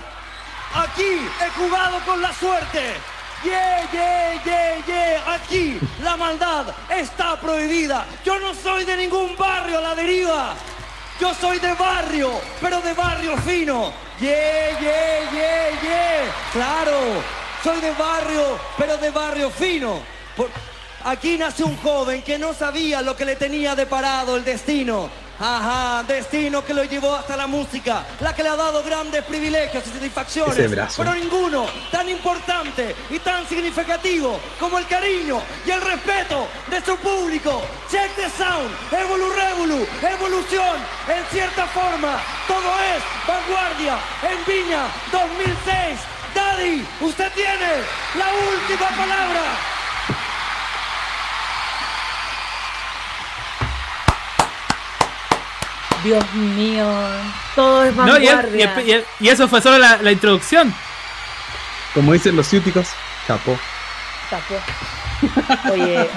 Aquí 0.74 1.20
he 1.42 1.50
jugado 1.60 2.00
con 2.06 2.22
la 2.22 2.34
suerte. 2.34 2.94
Yeah, 3.44 3.92
yeah, 3.92 4.44
yeah, 4.46 4.86
yeah. 4.86 5.34
Aquí 5.34 5.78
la 6.02 6.16
maldad 6.16 6.74
está 6.90 7.40
prohibida. 7.40 8.06
Yo 8.24 8.40
no 8.40 8.54
soy 8.54 8.86
de 8.86 8.96
ningún 8.96 9.36
barrio 9.36 9.80
a 9.80 9.82
la 9.82 9.96
deriva. 9.96 10.56
Yo 11.20 11.34
soy 11.34 11.60
de 11.60 11.74
barrio, 11.74 12.40
pero 12.62 12.80
de 12.80 12.94
barrio 12.94 13.38
fino. 13.40 13.94
Yeah, 14.22 14.80
yeah, 14.80 15.32
yeah, 15.32 15.82
yeah. 15.82 16.36
Claro, 16.54 17.22
soy 17.62 17.82
de 17.82 17.92
barrio, 17.92 18.58
pero 18.78 18.98
de 18.98 19.12
barrio 19.12 19.50
fino. 19.50 20.02
Aquí 21.06 21.38
nace 21.38 21.64
un 21.64 21.78
joven 21.78 22.24
que 22.24 22.40
no 22.40 22.52
sabía 22.56 23.00
lo 23.04 23.16
que 23.16 23.26
le 23.26 23.36
tenía 23.36 23.76
deparado 23.76 24.38
el 24.38 24.44
destino. 24.44 25.08
Ajá, 25.40 26.02
destino 26.02 26.66
que 26.66 26.74
lo 26.74 26.84
llevó 26.84 27.14
hasta 27.14 27.38
la 27.38 27.46
música, 27.46 28.04
la 28.22 28.34
que 28.34 28.42
le 28.42 28.50
ha 28.50 28.56
dado 28.56 28.82
grandes 28.82 29.24
privilegios 29.26 29.86
y 29.86 29.90
satisfacciones, 29.92 30.72
pero 30.98 31.14
ninguno 31.14 31.68
tan 31.92 32.10
importante 32.10 32.96
y 33.12 33.20
tan 33.20 33.48
significativo 33.48 34.40
como 34.60 34.80
el 34.80 34.88
cariño 34.88 35.44
y 35.68 35.70
el 35.70 35.82
respeto 35.82 36.48
de 36.72 36.82
su 36.82 36.98
público. 36.98 37.62
Check 37.92 38.16
the 38.16 38.28
sound, 38.32 38.72
Evolu 38.92 39.30
Revolu, 39.30 39.86
evolución, 40.02 40.78
en 41.08 41.24
cierta 41.32 41.68
forma, 41.68 42.18
todo 42.48 42.74
es 42.96 43.04
vanguardia 43.28 44.00
en 44.24 44.46
Viña 44.52 44.88
2006. 45.12 46.00
Daddy, 46.34 46.84
usted 47.02 47.32
tiene 47.34 47.84
la 48.18 48.26
última 48.50 48.90
palabra. 48.90 49.75
Dios 56.06 56.34
mío. 56.34 56.88
Todo 57.56 57.84
es 57.84 57.96
No, 57.96 58.06
y, 58.18 58.26
vanguardia. 58.28 58.82
y- 58.86 58.92
y- 58.92 59.06
y 59.22 59.30
eso 59.30 59.48
fue 59.48 59.60
solo 59.62 59.78
la, 59.80 59.98
la 59.98 60.12
introducción. 60.12 60.74
Como 61.94 62.14
dicen 62.14 62.36
los 62.36 62.48
ciúticos, 62.48 62.88
chapó. 63.28 63.58
Tapó. 64.30 64.56
Oye. 65.72 66.10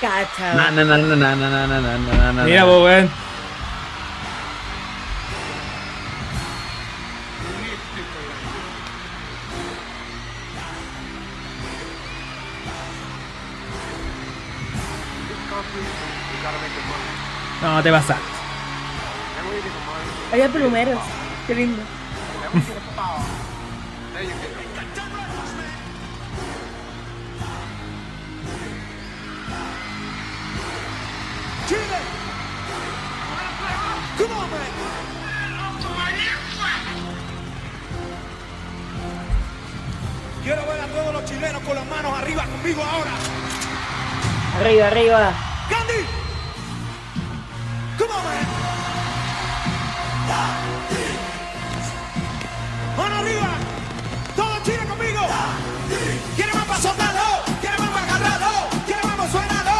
Cacha. 0.00 0.54
Na, 0.54 0.70
na, 0.72 0.84
na, 0.84 0.96
na, 0.98 1.16
na, 1.16 1.34
na, 1.36 1.50
na, 1.50 1.66
na, 1.66 1.98
na, 1.98 2.32
na, 2.32 2.42
Mira, 2.44 2.64
pues, 2.64 2.82
weón. 2.82 3.10
No, 17.62 17.80
te 17.80 17.92
pasaste. 17.92 18.22
Había 20.32 20.48
plumeros. 20.48 20.98
Qué 21.46 21.54
lindo. 21.54 21.82
Quiero 40.42 40.66
ver 40.66 40.80
a 40.80 40.86
todos 40.88 41.12
los 41.12 41.24
chilenos 41.24 41.62
con 41.62 41.76
las 41.76 41.86
manos 41.86 42.12
arriba 42.18 42.44
conmigo 42.44 42.82
ahora. 42.82 43.12
Arriba, 44.58 44.86
arriba. 44.88 45.32
Candy. 45.70 46.21
Come 47.98 48.10
on, 48.10 48.24
man. 48.24 48.46
Mano 52.96 53.16
arriba. 53.16 53.48
Todo 54.36 54.62
Chile 54.64 54.84
conmigo. 54.88 55.20
¿Quiere 56.36 56.52
más 56.54 56.64
para 56.66 56.80
soltarlo? 56.80 57.20
¿Quiere 57.60 57.78
más 57.78 57.90
para 57.90 58.06
agarrarlo? 58.06 58.68
¿Quiere 58.86 59.02
más 59.06 59.16
para 59.16 59.30
suenarlo? 59.30 59.78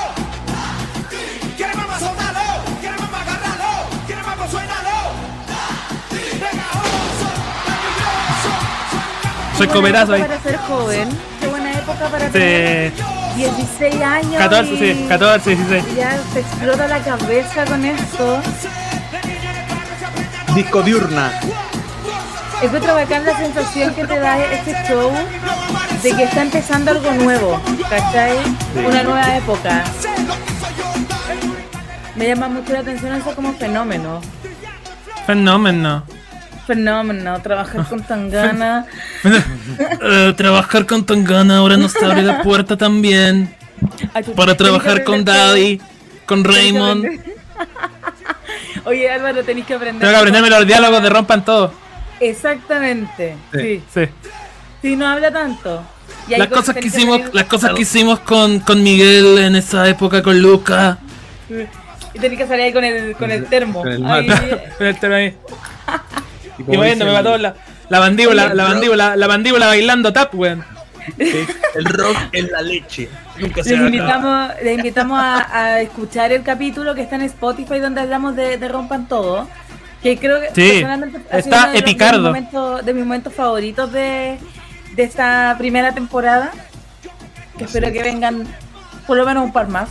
¿Quiere 1.57 1.75
más 1.75 1.87
para 1.87 1.99
soltarlo? 2.01 2.41
¿Quiere 2.81 2.97
más 2.99 3.09
para 3.11 3.23
agarrarlo? 3.23 3.71
¿Quiere 4.07 4.23
más 4.23 4.37
para 4.37 4.51
suenarlo? 4.51 4.99
Pegajoso. 6.41 7.29
Soy 9.59 9.67
copetazo 9.69 10.13
ahí. 10.15 10.23
Para 10.23 10.41
ser 10.43 10.57
joven. 10.59 11.09
Qué 11.41 11.47
buena 11.47 11.73
época 11.73 12.09
para 12.09 12.31
Sí. 12.33 12.93
Tener 13.35 13.57
16 13.57 14.03
años. 14.03 14.35
14, 14.37 14.75
y- 14.75 14.79
sí, 14.79 15.07
14, 15.09 15.51
16. 15.57 15.85
y 15.93 15.97
Ya 15.97 16.19
te 16.33 16.41
explota 16.41 16.87
la 16.89 16.99
cabeza 17.01 17.65
con 17.65 17.85
esto. 17.85 18.41
Disco 20.55 20.83
diurna. 20.83 21.33
Encuentro 22.63 22.95
bacán 22.95 23.25
la 23.25 23.37
sensación 23.37 23.95
que 23.95 24.07
te 24.07 24.19
da 24.21 24.39
este 24.45 24.73
show 24.87 25.11
de 26.03 26.15
que 26.15 26.23
está 26.25 26.43
empezando 26.43 26.91
algo 26.93 27.11
nuevo, 27.13 27.61
¿cachai? 27.91 28.37
Una 28.87 29.03
nueva 29.03 29.37
época. 29.37 29.83
Me 32.15 32.27
llama 32.29 32.49
mucho 32.49 32.73
la 32.73 32.81
atención 32.81 33.15
eso 33.15 33.35
como 33.35 33.53
fenómeno. 33.55 34.21
Fenómeno. 35.27 36.05
Fenómeno, 36.67 37.41
trabajar 37.43 37.87
con 37.87 38.03
tan 38.03 38.31
ganas. 38.31 38.87
Eh, 40.05 40.35
trabajar 40.37 40.85
con 40.87 41.05
Tangana 41.07 41.59
ahora 41.59 41.77
nos 41.77 41.95
abre 41.97 42.23
la 42.23 42.43
puerta 42.43 42.77
también. 42.77 43.55
Para 44.37 44.57
trabajar 44.57 45.05
con 45.05 45.25
Daddy, 45.25 45.81
con 46.27 46.45
Raymond. 46.45 47.07
Oye, 48.85 49.11
Álvaro, 49.11 49.45
tenéis 49.45 49.67
que 49.67 49.75
aprender. 49.75 50.01
Tengo 50.01 50.13
que 50.13 50.19
aprenderme 50.19 50.51
los 50.51 50.67
diálogos 50.67 51.03
de 51.03 51.09
Rompan 51.11 51.45
Todo. 51.45 51.73
Exactamente. 52.21 53.37
Sí. 53.53 53.83
Sí. 53.93 54.03
Sí, 54.83 54.97
no 54.97 55.07
habla 55.07 55.31
tanto. 55.31 55.83
Y 56.29 56.37
Las 56.37 56.49
cosas 56.49 56.75
que 56.75 56.87
hicimos, 56.87 57.21
las 57.33 57.45
cosas 57.45 57.73
que 57.75 57.83
hicimos 57.83 58.21
con, 58.21 58.61
con 58.61 58.83
Miguel 58.83 59.39
en 59.39 59.57
esa 59.57 59.89
época 59.89 60.23
con 60.23 60.41
Luca. 60.41 60.99
Y 62.15 62.19
tenés 62.19 62.39
que 62.39 62.47
salir 62.47 62.65
ahí 62.65 62.73
con 62.73 62.85
el, 62.85 63.17
con 63.17 63.31
el 63.31 63.47
termo. 63.47 63.83
Con 63.83 63.93
el 63.93 64.07
Ahí. 64.07 64.29
Con 64.79 64.87
el 64.87 64.99
termo 64.99 65.17
ahí. 65.17 65.37
Y 66.59 66.63
como 66.65 66.79
moviéndome 66.79 67.11
dicen- 67.11 67.15
para 67.15 67.23
todos 67.25 67.41
lados. 67.41 67.59
La 67.89 68.01
mandíbula, 68.01 68.55
la 68.55 68.65
bro. 68.65 68.73
mandíbula, 68.75 69.17
la 69.17 69.29
mandíbula 69.29 69.67
bailando 69.67 70.13
tap, 70.13 70.35
weón. 70.35 70.65
El 71.19 71.85
rock 71.85 72.17
es 72.33 72.51
la 72.51 72.63
leche. 72.63 73.09
Nunca 73.39 73.65
se 73.65 73.71
Les 73.77 73.81
invitamos, 73.81 74.51
les 74.63 74.77
invitamos 74.79 75.19
a, 75.21 75.65
a 75.65 75.81
escuchar 75.81 76.31
el 76.33 76.43
capítulo 76.43 76.95
que 76.95 77.03
está 77.03 77.17
en 77.17 77.23
Spotify 77.23 77.81
donde 77.81 78.01
hablamos 78.03 78.37
de, 78.37 78.57
de 78.59 78.69
Rompan 78.69 79.09
Todo. 79.09 79.49
Que 80.03 80.17
creo 80.19 80.41
que 80.41 80.49
Sí, 80.49 80.69
personalmente 80.71 81.19
ha 81.31 81.43
sido 81.43 81.57
está 81.57 81.71
de, 81.73 81.79
epicardo. 81.79 82.19
mis 82.19 82.43
momentos, 82.43 82.85
de 82.85 82.95
mis 82.95 83.05
momentos 83.05 83.33
favoritos 83.35 83.93
de, 83.93 84.39
de 84.95 85.03
esta 85.03 85.55
primera 85.59 85.93
temporada. 85.93 86.51
Que 87.59 87.65
espero 87.65 87.91
que 87.93 88.03
vengan 88.03 88.45
por 89.07 89.17
lo 89.17 89.25
menos 89.27 89.45
un 89.45 89.53
par 89.53 89.69
más. 89.69 89.89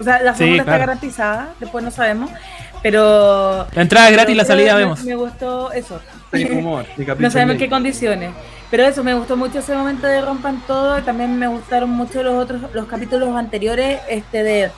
O 0.00 0.04
sea, 0.04 0.20
la 0.22 0.32
Sí, 0.32 0.38
segunda 0.38 0.64
claro. 0.64 0.76
está 0.76 0.86
garantizada, 0.86 1.48
después 1.60 1.84
no 1.84 1.90
sabemos. 1.90 2.30
Pero. 2.82 3.66
La 3.74 3.82
entrada 3.82 4.08
es 4.08 4.12
gratis, 4.14 4.36
la 4.36 4.44
salida 4.44 4.74
me- 4.74 4.80
vemos. 4.80 5.04
Me 5.04 5.14
gustó 5.14 5.72
eso. 5.72 6.00
Sí, 6.32 6.44
humor, 6.50 6.84
No 7.18 7.30
sabemos 7.30 7.56
qué 7.56 7.68
condiciones. 7.68 8.30
Pero 8.70 8.84
eso, 8.84 9.04
me 9.04 9.12
gustó 9.14 9.36
mucho 9.36 9.58
ese 9.58 9.74
momento 9.74 10.06
de 10.06 10.20
Rompan 10.22 10.62
Todo. 10.66 10.98
Y 10.98 11.02
también 11.02 11.38
me 11.38 11.46
gustaron 11.46 11.90
mucho 11.90 12.22
los 12.22 12.34
otros, 12.34 12.62
los 12.72 12.86
capítulos 12.86 13.36
anteriores, 13.36 14.00
este 14.08 14.42
de 14.42 14.70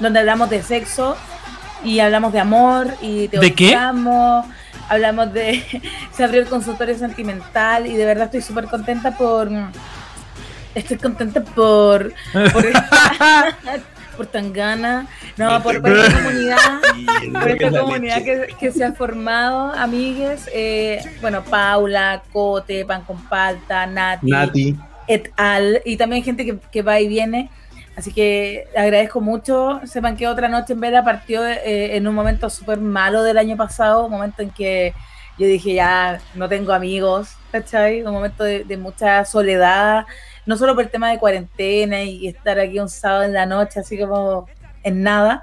donde 0.00 0.18
hablamos 0.20 0.50
de 0.50 0.62
sexo 0.62 1.16
y 1.84 2.00
hablamos 2.00 2.32
de 2.32 2.40
amor 2.40 2.88
y 3.00 3.28
¿De 3.28 3.54
qué? 3.54 3.68
teorizamos, 3.70 4.46
Hablamos 4.90 5.32
de. 5.32 5.62
Se 6.12 6.24
abrió 6.24 6.40
el 6.40 6.48
consultorio 6.48 6.96
sentimental 6.98 7.86
y 7.86 7.94
de 7.94 8.04
verdad 8.06 8.24
estoy 8.26 8.42
súper 8.42 8.64
contenta 8.66 9.12
por 9.16 9.48
Estoy 10.74 10.96
contenta 10.98 11.42
por 11.42 12.12
por 12.32 12.64
por 14.18 14.26
Tangana, 14.26 15.06
no, 15.36 15.62
por, 15.62 15.80
por 15.80 15.92
esta 15.92 16.22
comunidad, 16.22 16.58
por 17.32 17.48
esta 17.48 17.80
comunidad 17.80 18.22
que, 18.24 18.48
que 18.58 18.72
se 18.72 18.84
ha 18.84 18.92
formado, 18.92 19.72
amigues, 19.72 20.50
eh, 20.52 21.00
bueno, 21.20 21.44
Paula, 21.44 22.22
Cote, 22.32 22.84
Pan 22.84 23.04
con 23.04 23.22
Palta, 23.28 23.86
Nati, 23.86 24.28
Nati. 24.28 24.76
et 25.06 25.30
al, 25.36 25.80
y 25.84 25.96
también 25.96 26.24
gente 26.24 26.44
que, 26.44 26.58
que 26.70 26.82
va 26.82 27.00
y 27.00 27.06
viene. 27.06 27.48
Así 27.96 28.12
que 28.12 28.66
agradezco 28.76 29.20
mucho. 29.20 29.80
Sepan 29.84 30.16
que 30.16 30.28
otra 30.28 30.48
noche 30.48 30.72
en 30.72 30.80
Vela 30.80 31.02
partió 31.04 31.44
eh, 31.44 31.96
en 31.96 32.06
un 32.06 32.14
momento 32.14 32.50
súper 32.50 32.78
malo 32.78 33.22
del 33.22 33.38
año 33.38 33.56
pasado, 33.56 34.04
un 34.04 34.12
momento 34.12 34.42
en 34.42 34.50
que 34.50 34.94
yo 35.38 35.46
dije 35.46 35.74
ya 35.74 36.20
no 36.34 36.48
tengo 36.48 36.72
amigos, 36.72 37.36
¿cachai? 37.52 38.02
Un 38.02 38.12
momento 38.12 38.44
de, 38.44 38.64
de 38.64 38.76
mucha 38.76 39.24
soledad, 39.24 40.06
no 40.48 40.56
solo 40.56 40.74
por 40.74 40.84
el 40.84 40.90
tema 40.90 41.10
de 41.10 41.18
cuarentena 41.18 42.02
y 42.02 42.26
estar 42.26 42.58
aquí 42.58 42.78
un 42.80 42.88
sábado 42.88 43.24
en 43.24 43.34
la 43.34 43.44
noche, 43.44 43.80
así 43.80 43.98
como 43.98 44.48
en 44.82 45.02
nada, 45.02 45.42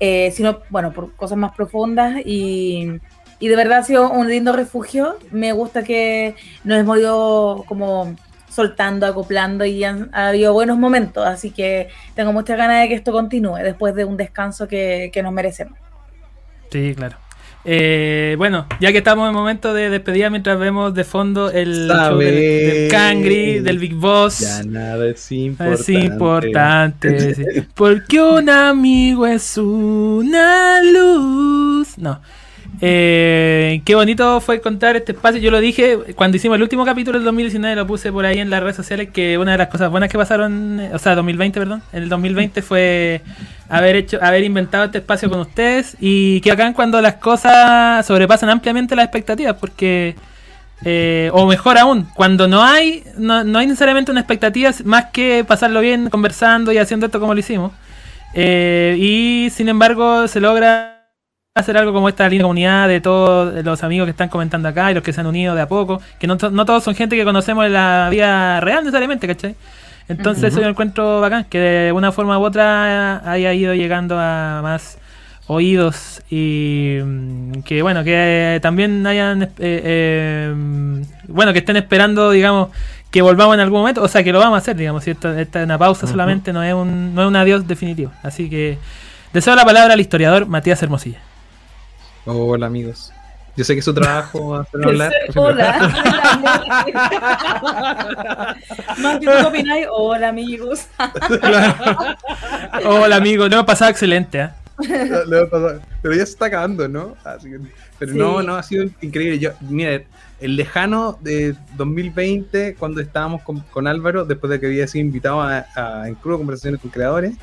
eh, 0.00 0.30
sino, 0.30 0.60
bueno, 0.70 0.90
por 0.90 1.14
cosas 1.16 1.36
más 1.36 1.54
profundas 1.54 2.16
y, 2.24 2.98
y 3.38 3.48
de 3.48 3.56
verdad 3.56 3.80
ha 3.80 3.82
sido 3.82 4.10
un 4.10 4.26
lindo 4.26 4.54
refugio. 4.54 5.18
Me 5.30 5.52
gusta 5.52 5.84
que 5.84 6.34
nos 6.64 6.78
hemos 6.78 6.98
ido 6.98 7.66
como 7.68 8.16
soltando, 8.48 9.06
acoplando 9.06 9.66
y 9.66 9.84
han, 9.84 10.08
ha 10.14 10.28
habido 10.28 10.54
buenos 10.54 10.78
momentos, 10.78 11.26
así 11.26 11.50
que 11.50 11.88
tengo 12.14 12.32
muchas 12.32 12.56
ganas 12.56 12.80
de 12.80 12.88
que 12.88 12.94
esto 12.94 13.12
continúe 13.12 13.56
después 13.56 13.94
de 13.94 14.06
un 14.06 14.16
descanso 14.16 14.66
que, 14.66 15.10
que 15.12 15.22
nos 15.22 15.34
merecemos. 15.34 15.78
Sí, 16.72 16.94
claro. 16.96 17.18
Eh, 17.70 18.34
bueno, 18.38 18.66
ya 18.80 18.92
que 18.92 18.98
estamos 18.98 19.28
en 19.28 19.34
momento 19.34 19.74
de 19.74 19.90
despedida, 19.90 20.30
mientras 20.30 20.58
vemos 20.58 20.94
de 20.94 21.04
fondo 21.04 21.50
el 21.50 21.86
show 21.86 22.16
del, 22.16 22.34
del 22.34 22.90
Cangri, 22.90 23.58
del 23.58 23.78
Big 23.78 23.92
Boss. 23.94 24.38
Ya 24.38 24.62
nada 24.62 25.06
es 25.06 25.30
importante. 25.30 25.82
Es 25.82 25.88
importante. 25.90 27.34
sí. 27.34 27.44
Porque 27.74 28.22
un 28.22 28.48
amigo 28.48 29.26
es 29.26 29.58
una 29.58 30.82
luz. 30.82 31.98
No. 31.98 32.22
Eh, 32.80 33.82
qué 33.84 33.94
bonito 33.94 34.40
fue 34.40 34.56
encontrar 34.56 34.96
este 34.96 35.12
espacio. 35.12 35.40
Yo 35.40 35.50
lo 35.50 35.60
dije 35.60 35.98
cuando 36.14 36.36
hicimos 36.36 36.56
el 36.56 36.62
último 36.62 36.84
capítulo 36.84 37.18
del 37.18 37.24
2019, 37.24 37.76
lo 37.76 37.86
puse 37.86 38.12
por 38.12 38.24
ahí 38.24 38.38
en 38.38 38.50
las 38.50 38.62
redes 38.62 38.76
sociales, 38.76 39.10
que 39.12 39.36
una 39.38 39.52
de 39.52 39.58
las 39.58 39.68
cosas 39.68 39.90
buenas 39.90 40.10
que 40.10 40.18
pasaron, 40.18 40.80
eh, 40.80 40.90
o 40.92 40.98
sea, 40.98 41.14
2020, 41.14 41.58
perdón, 41.58 41.82
en 41.92 42.02
el 42.04 42.08
2020 42.08 42.62
fue 42.62 43.22
haber 43.68 43.96
hecho, 43.96 44.18
haber 44.22 44.44
inventado 44.44 44.84
este 44.84 44.98
espacio 44.98 45.28
con 45.28 45.40
ustedes 45.40 45.96
y 46.00 46.40
que 46.40 46.52
acá 46.52 46.72
cuando 46.72 47.00
las 47.00 47.14
cosas 47.14 48.06
sobrepasan 48.06 48.50
ampliamente 48.50 48.94
las 48.94 49.04
expectativas, 49.04 49.56
porque 49.56 50.14
eh, 50.84 51.30
o 51.32 51.46
mejor 51.46 51.76
aún, 51.78 52.06
cuando 52.14 52.46
no 52.46 52.62
hay, 52.62 53.02
no, 53.16 53.42
no 53.42 53.58
hay 53.58 53.66
necesariamente 53.66 54.12
una 54.12 54.20
expectativa 54.20 54.70
más 54.84 55.06
que 55.06 55.44
pasarlo 55.46 55.80
bien 55.80 56.08
conversando 56.10 56.72
y 56.72 56.78
haciendo 56.78 57.06
esto 57.06 57.18
como 57.18 57.34
lo 57.34 57.40
hicimos. 57.40 57.72
Eh, 58.34 58.96
y 58.98 59.50
sin 59.50 59.68
embargo 59.68 60.28
se 60.28 60.40
logra 60.40 60.97
hacer 61.60 61.76
algo 61.76 61.92
como 61.92 62.08
esta 62.08 62.28
linda 62.28 62.44
comunidad 62.44 62.88
de 62.88 63.00
todos 63.00 63.64
los 63.64 63.82
amigos 63.82 64.06
que 64.06 64.10
están 64.10 64.28
comentando 64.28 64.68
acá 64.68 64.90
y 64.90 64.94
los 64.94 65.02
que 65.02 65.12
se 65.12 65.20
han 65.20 65.26
unido 65.26 65.54
de 65.54 65.62
a 65.62 65.68
poco, 65.68 66.00
que 66.18 66.26
no, 66.26 66.36
no 66.36 66.64
todos 66.64 66.84
son 66.84 66.94
gente 66.94 67.16
que 67.16 67.24
conocemos 67.24 67.66
en 67.66 67.72
la 67.72 68.08
vida 68.10 68.60
real 68.60 68.84
necesariamente, 68.84 69.26
¿cachai? 69.26 69.54
Entonces 70.08 70.44
Ujú. 70.44 70.48
eso 70.48 70.56
yo 70.60 70.64
lo 70.64 70.70
encuentro 70.70 71.20
bacán, 71.20 71.44
que 71.44 71.58
de 71.58 71.92
una 71.92 72.12
forma 72.12 72.38
u 72.38 72.42
otra 72.42 73.30
haya 73.30 73.52
ido 73.52 73.74
llegando 73.74 74.18
a 74.18 74.60
más 74.62 74.98
oídos 75.48 76.22
y 76.30 76.98
mm, 77.02 77.62
que 77.64 77.82
bueno, 77.82 78.04
que 78.04 78.58
también 78.62 79.06
hayan, 79.06 79.42
eh, 79.42 79.48
eh, 79.58 80.54
bueno, 81.26 81.52
que 81.52 81.58
estén 81.58 81.76
esperando, 81.76 82.30
digamos, 82.30 82.68
que 83.10 83.22
volvamos 83.22 83.54
en 83.54 83.60
algún 83.60 83.80
momento, 83.80 84.02
o 84.02 84.08
sea, 84.08 84.22
que 84.22 84.32
lo 84.32 84.38
vamos 84.38 84.56
a 84.56 84.58
hacer, 84.58 84.76
digamos, 84.76 85.04
si 85.04 85.10
esta, 85.10 85.40
esta 85.40 85.60
es 85.60 85.64
una 85.64 85.78
pausa 85.78 86.06
solamente, 86.06 86.52
no 86.52 86.62
es, 86.62 86.74
un, 86.74 87.14
no 87.14 87.22
es 87.22 87.28
un 87.28 87.36
adiós 87.36 87.66
definitivo. 87.66 88.12
Así 88.22 88.50
que 88.50 88.78
deseo 89.32 89.54
la 89.54 89.64
palabra 89.64 89.94
al 89.94 90.00
historiador 90.00 90.46
Matías 90.46 90.82
Hermosilla. 90.82 91.18
Hola 92.30 92.66
amigos. 92.66 93.10
Yo 93.56 93.64
sé 93.64 93.74
que 93.74 93.80
su 93.82 93.92
trabajo 93.94 94.54
hacer 94.60 94.84
hablar. 94.84 95.12
Hola. 95.34 95.74
Más 98.98 99.18
que 99.18 99.26
tú 99.26 99.46
opináis, 99.46 99.86
hola 99.90 100.28
amigos. 100.28 100.86
Hola 102.84 103.16
amigo, 103.16 103.48
no, 103.48 103.64
pasado 103.64 103.90
excelente. 103.90 104.40
¿eh? 104.40 104.50
Pero 106.02 106.14
ya 106.14 106.24
se 106.26 106.32
está 106.32 106.46
acabando, 106.46 106.86
¿no? 106.86 107.16
Así 107.24 107.50
que- 107.50 107.58
pero 107.98 108.12
Sí. 108.12 108.18
no, 108.18 108.42
no, 108.42 108.54
ha 108.56 108.62
sido 108.62 108.84
increíble. 109.00 109.38
Yo, 109.40 109.50
mira, 109.60 110.00
el 110.40 110.54
lejano 110.54 111.18
de 111.20 111.56
2020, 111.76 112.76
cuando 112.78 113.00
estábamos 113.00 113.42
con, 113.42 113.58
con 113.60 113.88
Álvaro, 113.88 114.24
después 114.24 114.50
de 114.52 114.60
que 114.60 114.66
había 114.66 114.86
sido 114.86 115.04
invitado 115.04 115.40
a, 115.42 115.66
a 115.74 116.06
En 116.06 116.14
Crudo 116.14 116.38
Conversaciones 116.38 116.80
con 116.80 116.92
Creadores, 116.92 117.34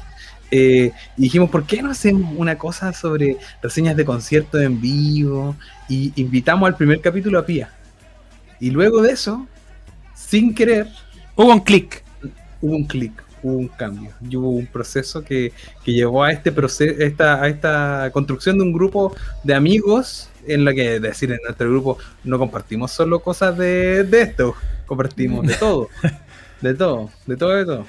eh, 0.57 0.94
y 1.18 1.23
dijimos, 1.23 1.49
¿por 1.49 1.65
qué 1.65 1.82
no 1.82 1.91
hacemos 1.91 2.34
una 2.38 2.57
cosa 2.57 2.94
sobre 2.94 3.36
reseñas 3.61 3.98
de 3.98 4.06
conciertos 4.06 4.61
en 4.61 4.80
vivo? 4.80 5.57
Y 5.90 6.14
invitamos 6.15 6.65
al 6.65 6.77
primer 6.77 7.02
capítulo 7.02 7.40
a 7.40 7.45
Pía. 7.45 7.73
Y 8.61 8.72
luego 8.72 9.02
de 9.02 9.11
eso, 9.11 9.45
sin 10.15 10.56
querer, 10.56 10.88
hubo 11.36 11.52
un 11.52 11.60
clic. 11.60 12.06
Hubo 12.61 12.73
un 12.73 12.86
clic, 12.86 13.11
hubo 13.44 13.57
un 13.57 13.68
cambio. 13.68 14.11
Y 14.30 14.38
hubo 14.38 14.49
un 14.52 14.65
proceso 14.65 15.26
que, 15.26 15.52
que 15.84 15.91
llevó 15.91 16.23
a 16.23 16.32
este 16.32 16.53
proceso, 16.53 17.02
esta, 17.03 17.44
a 17.44 17.49
esta 17.49 18.10
construcción 18.14 18.57
de 18.57 18.64
un 18.64 18.72
grupo 18.72 19.14
de 19.44 19.56
amigos 19.56 20.30
en 20.48 20.64
la 20.64 20.73
que, 20.73 20.95
es 20.95 21.02
decir, 21.02 21.34
en 21.34 21.40
nuestro 21.44 21.69
grupo 21.69 21.98
no 22.23 22.40
compartimos 22.40 22.94
solo 22.94 23.19
cosas 23.19 23.57
de, 23.57 24.06
de 24.06 24.22
esto, 24.22 24.56
compartimos 24.86 25.45
de 25.45 25.53
todo, 25.60 25.90
de 26.61 26.73
todo, 26.76 27.11
de 27.26 27.36
todo, 27.36 27.56
de 27.56 27.65
todo. 27.65 27.86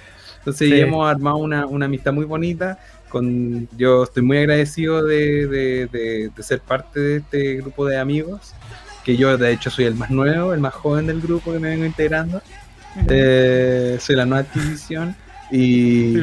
Entonces 0.47 0.69
Sí. 0.71 0.79
hemos 0.81 1.09
armado 1.11 1.39
una, 1.39 1.67
una 1.67 1.87
amistad 1.87 2.13
muy 2.13 2.25
bonita. 2.25 2.79
Con, 3.09 3.69
yo 3.77 4.05
estoy 4.05 4.23
muy 4.23 4.39
agradecido 4.39 5.05
de, 5.05 5.49
de- 5.49 5.87
de- 5.87 6.31
de 6.37 6.43
ser 6.45 6.61
parte 6.61 7.01
de 7.01 7.17
este 7.17 7.55
grupo 7.57 7.85
de 7.87 7.99
amigos, 7.99 8.55
que 9.05 9.17
yo 9.17 9.37
de 9.37 9.53
hecho 9.53 9.71
soy 9.71 9.87
el 9.87 9.97
más 9.97 10.11
nuevo, 10.11 10.55
el 10.55 10.61
más 10.61 10.75
joven 10.75 11.09
del 11.09 11.21
grupo 11.21 11.53
que 11.53 11.59
me 11.59 11.71
vengo 11.71 11.85
integrando. 11.85 12.41
Eh, 13.09 13.99
soy 14.01 14.15
la 14.17 14.25
nueva 14.25 14.43
adquisición 14.49 15.17
y, 15.51 16.19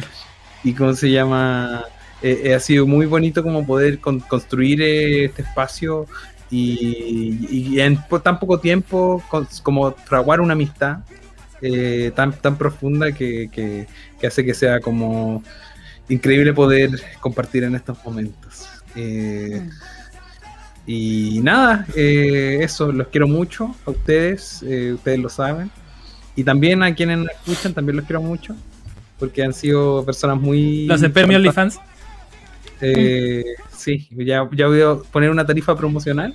y 0.63 0.73
cómo 0.73 0.93
se 0.93 1.11
llama 1.11 1.83
Eh, 2.21 2.43
eh, 2.45 2.53
ha 2.55 2.59
sido 2.61 2.87
muy 2.87 3.05
bonito 3.05 3.43
como 3.43 3.65
poder 3.65 3.99
con- 3.99 4.21
construir 4.21 4.81
eh, 4.81 5.25
este 5.25 5.41
espacio 5.41 6.07
y, 6.49 7.45
y 7.75 7.81
en 7.81 7.99
tan 8.23 8.39
poco 8.39 8.57
tiempo 8.61 9.21
con- 9.29 9.45
como 9.61 9.91
fraguar 9.91 10.39
una 10.39 10.53
amistad 10.53 10.99
eh, 11.61 12.11
tan, 12.15 12.31
tan 12.33 12.57
profunda 12.57 13.11
que, 13.11 13.49
que- 13.51 13.87
que 14.23 14.27
hace 14.27 14.45
que 14.45 14.53
sea 14.53 14.79
como 14.79 15.43
increíble 16.07 16.53
poder 16.53 16.91
compartir 17.19 17.65
en 17.65 17.75
estos 17.75 17.97
momentos. 18.05 18.69
Eh, 18.95 19.69
y 20.87 21.41
nada, 21.43 21.85
eh, 21.93 22.59
eso, 22.61 22.93
los 22.93 23.09
quiero 23.09 23.27
mucho 23.27 23.75
a 23.85 23.91
ustedes, 23.91 24.63
eh, 24.63 24.93
ustedes 24.93 25.19
lo 25.19 25.27
saben. 25.27 25.69
Y 26.37 26.45
también 26.45 26.83
a 26.83 26.95
quienes 26.95 27.17
nos 27.17 27.31
escuchan, 27.31 27.73
también 27.73 27.97
los 27.97 28.05
quiero 28.05 28.21
mucho, 28.21 28.55
porque 29.19 29.43
han 29.43 29.53
sido 29.53 30.05
personas 30.05 30.39
muy... 30.39 30.85
Los 30.85 31.01
de 31.01 31.09
Premio. 31.09 31.35
OnlyFans. 31.35 31.81
Eh, 32.79 33.43
sí, 33.75 34.07
ya, 34.11 34.49
ya 34.53 34.67
voy 34.67 34.81
a 34.83 34.95
poner 35.11 35.31
una 35.31 35.45
tarifa 35.45 35.75
promocional 35.75 36.33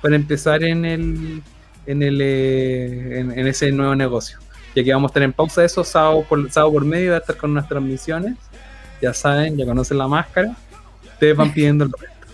para 0.00 0.14
empezar 0.14 0.62
en 0.62 0.84
el 0.84 1.42
en 1.86 2.02
el 2.02 2.20
en, 2.20 3.36
en 3.36 3.46
ese 3.48 3.72
nuevo 3.72 3.96
negocio. 3.96 4.38
Ya 4.74 4.82
que 4.84 4.92
vamos 4.92 5.08
a 5.08 5.10
estar 5.10 5.22
en 5.22 5.32
pausa 5.32 5.64
eso, 5.64 5.84
sábado 5.84 6.24
por, 6.28 6.50
sábado 6.50 6.72
por 6.72 6.84
medio, 6.84 7.10
va 7.12 7.16
a 7.18 7.20
estar 7.20 7.36
con 7.36 7.50
unas 7.52 7.68
transmisiones. 7.68 8.34
Ya 9.00 9.12
saben, 9.14 9.56
ya 9.56 9.64
conocen 9.64 9.98
la 9.98 10.08
máscara. 10.08 10.56
Ustedes 11.04 11.36
van 11.36 11.52
pidiendo 11.52 11.84
el 11.84 11.92
resto. 11.92 12.26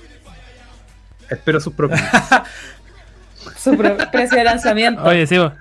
Espero 1.29 1.61
sus 1.61 1.73
propios. 1.75 2.01
Su 3.59 3.77
pro- 3.77 3.97
precio 4.11 4.37
de 4.39 4.45
lanzamiento. 4.45 5.03
Oye, 5.03 5.27
sí, 5.27 5.39
vos. 5.39 5.53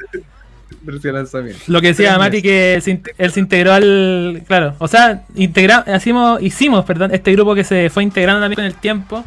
Precio 0.85 1.11
de 1.11 1.17
lanzamiento. 1.19 1.61
Lo 1.67 1.81
que 1.81 1.87
decía 1.87 2.17
Mati 2.17 2.41
que 2.41 2.79
se 2.81 3.01
él 3.17 3.31
se 3.31 3.39
integró 3.39 3.73
al. 3.73 4.43
Claro, 4.47 4.75
o 4.79 4.87
sea, 4.87 5.23
integra, 5.35 5.83
hicimos, 5.95 6.41
hicimos 6.41 6.85
perdón, 6.85 7.13
este 7.13 7.31
grupo 7.33 7.55
que 7.55 7.63
se 7.63 7.89
fue 7.89 8.03
integrando 8.03 8.41
también 8.41 8.55
con 8.55 8.65
el 8.65 8.75
tiempo. 8.75 9.23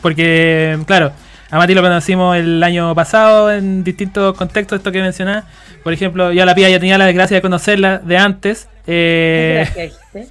Porque, 0.00 0.78
claro, 0.86 1.12
a 1.52 1.58
Mati 1.58 1.74
lo 1.74 1.82
conocimos 1.82 2.36
el 2.36 2.62
año 2.62 2.94
pasado 2.94 3.52
en 3.52 3.84
distintos 3.84 4.36
contextos, 4.36 4.78
esto 4.78 4.90
que 4.90 5.00
mencionaba. 5.02 5.44
Por 5.84 5.92
ejemplo, 5.92 6.32
yo 6.32 6.42
a 6.42 6.46
la 6.46 6.54
pía 6.54 6.68
ya 6.70 6.80
tenía 6.80 6.96
la 6.98 7.04
desgracia 7.06 7.36
de 7.36 7.42
conocerla 7.42 7.98
de 7.98 8.16
antes. 8.18 8.68
Eh, 8.86 9.92
¿eh? 10.14 10.26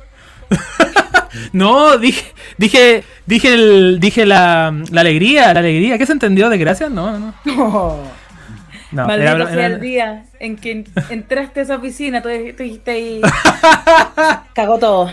no, 1.53 1.97
dije, 1.97 2.25
dije, 2.57 3.03
dije, 3.25 3.53
el, 3.53 3.99
dije 3.99 4.25
la, 4.25 4.73
la 4.91 5.01
alegría, 5.01 5.53
la 5.53 5.59
alegría. 5.59 5.97
¿Qué 5.97 6.05
se 6.05 6.13
entendió? 6.13 6.49
¿Desgracia? 6.49 6.89
No, 6.89 7.17
no, 7.17 7.33
no. 7.45 8.21
No, 8.91 9.07
Maldito 9.07 9.31
era- 9.35 9.45
sea 9.45 9.53
era- 9.53 9.75
el 9.75 9.79
día 9.79 10.25
en 10.39 10.57
que 10.57 10.83
entraste 11.09 11.61
a 11.61 11.63
esa 11.63 11.75
oficina, 11.75 12.21
tú, 12.21 12.29
tú 12.57 12.63
dijiste 12.63 12.91
ahí. 12.91 13.21
Cagó 14.53 14.79
todo. 14.79 15.11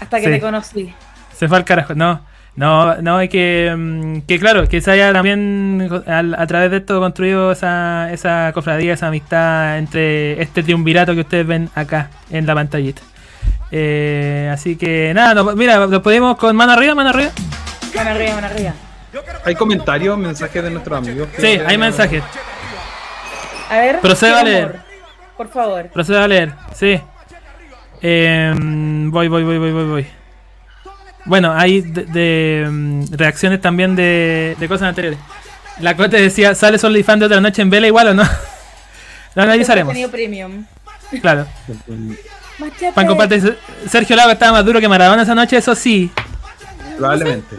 Hasta 0.00 0.18
que 0.18 0.26
Sí. 0.26 0.30
te 0.32 0.40
conocí. 0.40 0.92
Se 1.34 1.48
fue 1.48 1.56
al 1.56 1.64
carajo, 1.64 1.94
no. 1.94 2.20
No, 2.58 2.96
no, 3.02 3.18
hay 3.18 3.28
que, 3.28 3.72
mm, 3.72 4.22
que 4.22 4.40
claro, 4.40 4.68
que 4.68 4.80
se 4.80 4.90
haya 4.90 5.12
también 5.12 5.88
al- 6.08 6.34
a, 6.34 6.44
través 6.48 6.72
de 6.72 6.78
esto 6.78 6.98
construido 6.98 7.52
esa, 7.52 8.12
esa 8.12 8.50
cofradía, 8.52 8.94
esa 8.94 9.06
amistad 9.06 9.78
entre 9.78 10.42
este 10.42 10.64
triunvirato 10.64 11.14
que 11.14 11.20
ustedes 11.20 11.46
ven 11.46 11.70
acá 11.76 12.10
en 12.30 12.46
la 12.48 12.56
pantallita. 12.56 13.00
Eh, 13.70 14.50
así 14.52 14.74
que 14.74 15.12
nada, 15.14 15.34
nos- 15.34 15.54
mira, 15.54 15.86
lo 15.86 16.02
podemos 16.02 16.36
con 16.36 16.56
mano 16.56 16.72
arriba, 16.72 16.96
mano 16.96 17.10
arriba. 17.10 17.30
Mano 17.94 18.10
arriba, 18.10 18.34
mano 18.34 18.46
arriba. 18.48 18.72
Hay 19.44 19.54
comentarios, 19.54 20.18
mensajes 20.18 20.60
de 20.60 20.70
nuestros 20.70 20.98
amigos. 20.98 21.28
Sí, 21.38 21.60
hay 21.64 21.78
mensajes. 21.78 22.24
A 23.70 23.78
ver. 23.78 24.00
Quiero 24.00 24.36
a 24.36 24.42
leer. 24.42 24.64
amor, 24.64 24.76
Por 25.36 25.48
favor. 25.48 25.86
Procedo 25.90 26.22
a 26.24 26.26
leer, 26.26 26.52
sí. 26.74 27.00
Eh, 28.02 28.52
voy, 28.56 29.28
voy, 29.28 29.44
voy, 29.44 29.58
voy, 29.58 29.72
voy, 29.72 29.84
voy. 29.84 30.17
Bueno, 31.24 31.52
hay 31.52 31.82
de, 31.82 32.04
de, 32.04 32.66
mm, 32.70 33.04
reacciones 33.12 33.60
también 33.60 33.96
de, 33.96 34.56
de 34.58 34.68
cosas 34.68 34.88
anteriores. 34.88 35.18
La 35.80 35.96
Cote 35.96 36.20
decía, 36.20 36.54
¿sale 36.54 36.78
OnlyFans 36.82 37.20
de 37.20 37.26
otra 37.26 37.40
noche 37.40 37.62
en 37.62 37.70
vela 37.70 37.86
igual 37.86 38.08
o 38.08 38.14
no? 38.14 38.22
Lo 39.34 39.42
analizaremos. 39.42 39.96
Premium. 40.10 40.64
Claro. 41.20 41.46
Pan 42.94 43.06
comparte 43.06 43.36
dice, 43.36 43.56
Sergio 43.88 44.16
Lago 44.16 44.32
estaba 44.32 44.52
más 44.52 44.64
duro 44.64 44.80
que 44.80 44.88
Maradona 44.88 45.22
esa 45.22 45.34
noche, 45.34 45.56
eso 45.56 45.74
sí. 45.74 46.10
Probablemente. 46.96 47.56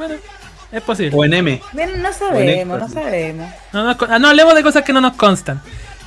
Es 0.72 0.82
posible. 0.82 1.16
O 1.16 1.24
en 1.24 1.34
M. 1.34 1.62
Bien, 1.74 2.02
no 2.02 2.14
sabemos, 2.14 2.80
no 2.80 2.90
sabemos. 2.90 3.50
No, 3.72 3.90
ah, 3.90 4.20
no 4.20 4.28
hablemos 4.28 4.54
de 4.56 4.62
cosas 4.64 4.84
que 4.84 4.94
no 4.94 5.02
nos 5.02 5.14
constan. 5.14 5.62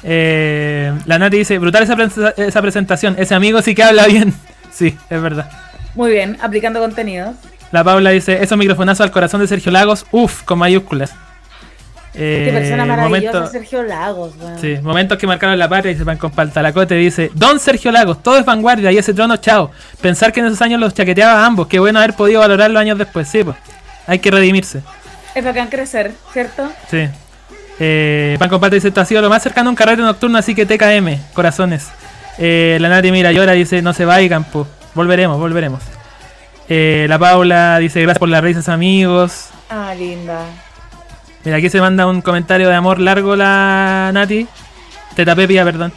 Eh, 0.04 0.92
la 1.06 1.18
Nati 1.18 1.38
dice, 1.38 1.58
brutal 1.58 1.82
esa, 1.82 2.30
esa 2.36 2.62
presentación, 2.62 3.16
ese 3.18 3.34
amigo 3.34 3.62
sí 3.62 3.74
que 3.74 3.82
habla 3.82 4.06
bien. 4.06 4.34
Sí, 4.72 4.96
es 5.10 5.20
verdad. 5.20 5.50
Muy 5.94 6.10
bien, 6.10 6.38
aplicando 6.40 6.80
contenidos. 6.80 7.34
La 7.70 7.82
Paula 7.84 8.10
dice, 8.10 8.42
esos 8.42 8.58
microfonazos 8.58 9.02
al 9.04 9.10
corazón 9.10 9.40
de 9.40 9.46
Sergio 9.46 9.72
Lagos, 9.72 10.04
uff, 10.10 10.42
con 10.42 10.58
mayúsculas. 10.58 11.12
Eh, 12.14 12.42
Qué 12.44 12.52
persona 12.52 12.84
maravillosa, 12.84 13.32
momento- 13.38 13.50
Sergio 13.50 13.82
Lagos. 13.82 14.34
weón. 14.38 14.58
Sí, 14.60 14.76
momentos 14.82 15.16
que 15.16 15.26
marcaron 15.26 15.58
la 15.58 15.66
patria 15.68 15.92
y 15.92 15.96
se 15.96 16.04
van 16.04 16.18
con 16.18 16.30
Paltalacote 16.30 16.94
dice, 16.96 17.30
Don 17.32 17.58
Sergio 17.58 17.90
Lagos, 17.90 18.22
todo 18.22 18.36
es 18.36 18.44
vanguardia 18.44 18.92
y 18.92 18.98
ese 18.98 19.14
trono, 19.14 19.38
chao. 19.38 19.70
Pensar 20.02 20.30
que 20.32 20.40
en 20.40 20.46
esos 20.46 20.60
años 20.60 20.78
los 20.78 20.92
chaqueteaba 20.92 21.42
a 21.42 21.46
ambos, 21.46 21.68
qué 21.68 21.78
bueno 21.78 21.98
haber 22.00 22.12
podido 22.14 22.40
valorarlo 22.40 22.78
años 22.78 22.98
después, 22.98 23.26
sí, 23.28 23.42
pues. 23.42 23.56
Hay 24.06 24.18
que 24.18 24.30
redimirse. 24.30 24.82
Es 25.34 25.42
bacán 25.42 25.68
crecer, 25.68 26.12
¿cierto? 26.34 26.70
Sí. 26.90 27.08
Eh, 27.80 28.36
Pan 28.38 28.50
Comparte 28.50 28.76
dice, 28.76 28.88
esto 28.88 29.00
ha 29.00 29.06
sido 29.06 29.22
lo 29.22 29.30
más 29.30 29.42
cercano 29.42 29.68
a 29.68 29.70
un 29.70 29.76
carrete 29.76 30.02
nocturno, 30.02 30.36
así 30.36 30.54
que 30.54 30.66
TKM, 30.66 31.18
corazones. 31.32 31.88
Eh, 32.36 32.76
la 32.80 32.90
Nati 32.90 33.10
mira, 33.10 33.32
llora, 33.32 33.52
dice, 33.52 33.80
no 33.80 33.94
se 33.94 34.04
vayan, 34.04 34.44
po. 34.44 34.66
Volveremos, 34.94 35.38
volveremos. 35.38 35.82
Eh, 36.68 37.06
la 37.08 37.18
Paula 37.18 37.78
dice, 37.78 38.00
gracias 38.00 38.18
por 38.18 38.28
las 38.28 38.42
risas, 38.42 38.68
amigos. 38.68 39.48
Ah, 39.68 39.94
linda. 39.94 40.44
Mira, 41.44 41.56
aquí 41.56 41.68
se 41.70 41.80
manda 41.80 42.06
un 42.06 42.22
comentario 42.22 42.68
de 42.68 42.74
amor 42.74 43.00
largo 43.00 43.34
la 43.34 44.10
Nati. 44.12 44.46
Teta 45.14 45.34
Pepia, 45.34 45.64
perdón. 45.64 45.92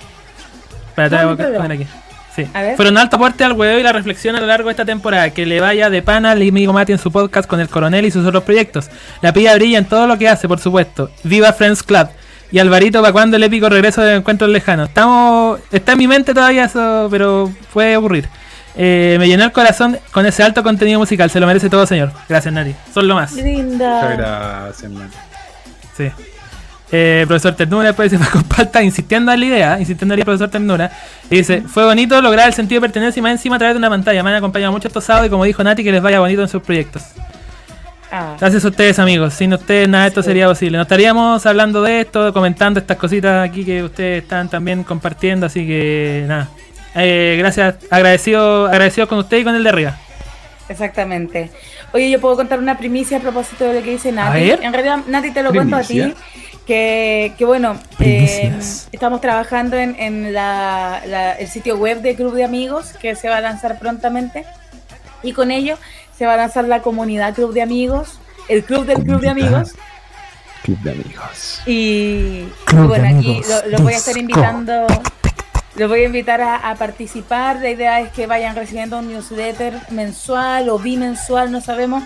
Espérate, 0.88 1.16
No, 1.18 1.36
voy 1.36 1.46
a 1.46 1.58
poner 1.58 1.72
aquí. 1.74 1.88
Sí. 2.36 2.46
A 2.54 2.62
ver. 2.62 2.76
Fueron 2.76 2.98
alto 2.98 3.16
aporte 3.16 3.44
al 3.44 3.54
huevo 3.54 3.80
y 3.80 3.84
la 3.84 3.94
reflexión 3.94 4.36
a 4.36 4.42
lo 4.42 4.48
largo 4.48 4.68
de 4.68 4.72
esta 4.72 4.86
temporada. 4.86 5.30
Que 5.30 5.46
le 5.46 5.62
vaya 5.62 5.90
de 5.90 6.02
pana 6.02 6.32
al 6.32 6.42
amigo 6.42 6.74
Mati 6.74 6.92
en 6.92 6.98
su 6.98 7.12
podcast 7.12 7.48
con 7.48 7.60
el 7.60 7.70
coronel 7.70 8.06
y 8.06 8.12
sus 8.12 8.26
otros 8.26 8.44
proyectos. 8.44 8.90
La 9.22 9.32
pilla 9.32 9.56
brilla 9.56 9.78
en 9.78 9.86
todo 9.86 10.08
lo 10.08 10.18
que 10.18 10.28
hace, 10.28 10.48
por 10.48 10.60
supuesto. 10.60 11.10
Viva 11.24 11.54
Friends 11.54 11.84
Club. 11.84 12.10
Y 12.52 12.60
Alvarito, 12.60 13.02
¿para 13.02 13.14
cuándo 13.14 13.38
el 13.38 13.44
épico 13.44 13.70
regreso 13.70 14.02
de 14.02 14.16
Encuentros 14.16 14.50
Lejanos? 14.50 14.90
Estamos, 14.90 15.60
está 15.72 15.94
en 15.94 15.98
mi 15.98 16.08
mente 16.08 16.34
todavía 16.34 16.66
eso, 16.66 17.08
pero 17.10 17.52
puede 17.74 17.98
ocurrir. 17.98 18.28
Eh, 18.78 19.16
me 19.20 19.28
llenó 19.28 19.46
el 19.46 19.52
corazón 19.52 19.98
con 20.12 20.26
ese 20.26 20.44
alto 20.44 20.64
contenido 20.64 21.00
musical. 21.00 21.30
Se 21.30 21.40
lo 21.40 21.48
merece 21.48 21.70
todo, 21.70 21.86
señor. 21.86 22.12
Gracias, 22.28 22.54
Nati. 22.54 22.76
Son 22.94 23.08
lo 23.08 23.16
más. 23.16 23.34
Linda. 23.34 24.02
Muchas 24.02 24.18
gracias, 24.18 24.92
man. 24.92 25.10
Sí. 25.96 26.12
Eh, 26.92 27.26
profesor 27.28 27.56
Ternura 27.56 27.88
después 27.88 28.12
dice, 28.12 28.24
Paco 28.32 28.42
Palta, 28.44 28.84
insistiendo 28.84 29.32
en 29.32 29.40
la 29.40 29.46
idea, 29.46 29.80
insistiendo 29.80 30.14
en 30.14 30.20
el 30.20 30.26
profesor 30.26 30.50
Ternura, 30.50 30.92
y 31.30 31.38
dice, 31.38 31.62
fue 31.62 31.84
bonito 31.84 32.22
lograr 32.22 32.48
el 32.48 32.54
sentido 32.54 32.80
de 32.80 32.88
pertenencia 32.88 33.20
y 33.20 33.24
más 33.24 33.32
encima 33.32 33.56
a 33.56 33.60
través 33.60 33.74
de 33.74 33.80
una 33.80 33.90
pantalla. 33.90 34.22
Me 34.24 34.30
han 34.30 34.36
acompañado 34.38 34.72
mucho 34.72 34.88
estos 34.88 35.04
sábados 35.04 35.28
y 35.28 35.30
como 35.30 35.46
dijo 35.46 35.64
Nati, 35.64 35.84
que 35.84 35.92
les 35.92 36.02
vaya 36.02 36.20
bonito 36.20 36.42
en 36.42 36.48
sus 36.48 36.62
proyectos. 36.62 37.04
Ah. 38.12 38.36
Gracias 38.40 38.64
a 38.64 38.68
ustedes 38.68 39.00
amigos, 39.00 39.34
sin 39.34 39.54
ustedes 39.54 39.90
nada 39.90 40.04
de 40.04 40.10
esto 40.10 40.22
sería 40.22 40.48
posible. 40.48 40.78
No 40.78 40.84
estaríamos 40.84 41.46
hablando 41.46 41.82
de 41.82 42.02
esto, 42.02 42.32
comentando 42.34 42.80
estas 42.80 42.98
cositas 42.98 43.50
aquí 43.50 43.66
que 43.66 43.84
ustedes 43.84 44.24
están 44.24 44.48
también 44.48 44.84
compartiendo, 44.84 45.48
así 45.48 45.66
que 45.66 46.24
nada. 46.28 46.50
Eh, 46.96 47.36
gracias, 47.38 47.76
agradecido, 47.92 48.68
agradecido 48.68 49.08
con 49.08 49.20
usted 49.20 49.38
y 49.40 49.44
con 49.44 49.54
el 49.56 49.64
de 49.64 49.70
arriba. 49.70 49.98
Exactamente. 50.70 51.52
Oye, 51.94 52.10
yo 52.10 52.20
puedo 52.20 52.36
contar 52.36 52.58
una 52.60 52.78
primicia 52.78 53.18
a 53.18 53.22
propósito 53.22 53.66
de 53.66 53.76
lo 53.76 53.84
que 53.84 53.92
dice 53.92 54.12
Nati. 54.12 54.40
ver. 54.40 54.60
En 54.64 54.74
realidad, 54.74 55.00
Nati, 55.08 55.32
te 55.32 55.44
lo 55.44 55.52
cuento 55.54 55.76
a 55.76 55.82
ti. 55.84 56.14
Que, 56.66 57.34
que 57.38 57.46
bueno, 57.46 57.78
eh, 58.00 58.58
estamos 58.92 59.22
trabajando 59.22 59.78
en, 59.78 59.96
en 60.00 60.34
la- 60.34 61.00
la- 61.06 61.34
el 61.34 61.48
sitio 61.48 61.78
web 61.78 62.02
de 62.02 62.16
Club 62.16 62.34
de 62.34 62.44
Amigos 62.44 62.94
que 63.00 63.16
se 63.16 63.30
va 63.30 63.38
a 63.38 63.42
lanzar 63.42 63.78
prontamente. 63.78 64.46
Y 65.22 65.34
con 65.34 65.52
ello 65.52 65.78
se 66.18 66.26
va 66.26 66.34
a 66.34 66.38
lanzar 66.38 66.66
la 66.66 66.82
comunidad 66.82 67.36
Club 67.36 67.54
de 67.54 67.62
Amigos, 67.62 68.20
el 68.48 68.64
Club 68.64 68.86
del 68.88 69.04
Club 69.04 69.20
de 69.22 69.30
Amigos. 69.30 69.76
Club 70.64 70.80
de 70.80 70.92
amigos. 70.94 71.62
Y, 71.68 72.46
Club 72.66 72.86
y 72.86 72.88
bueno, 72.88 73.04
de 73.04 73.10
aquí 73.20 73.42
lo- 73.48 73.70
los 73.70 73.82
voy 73.84 73.94
a 73.94 73.98
estar 73.98 74.18
invitando. 74.18 74.88
Los 75.76 75.90
voy 75.90 76.02
a 76.02 76.06
invitar 76.06 76.40
a, 76.40 76.56
a 76.56 76.76
participar. 76.76 77.58
La 77.58 77.70
idea 77.70 78.00
es 78.00 78.12
que 78.12 78.28
vayan 78.28 78.56
recibiendo 78.56 78.98
un 79.00 79.10
newsletter 79.10 79.74
mensual 79.92 80.70
o 80.70 80.80
bimensual, 80.80 81.52
no 81.52 81.60
sabemos. 81.60 82.04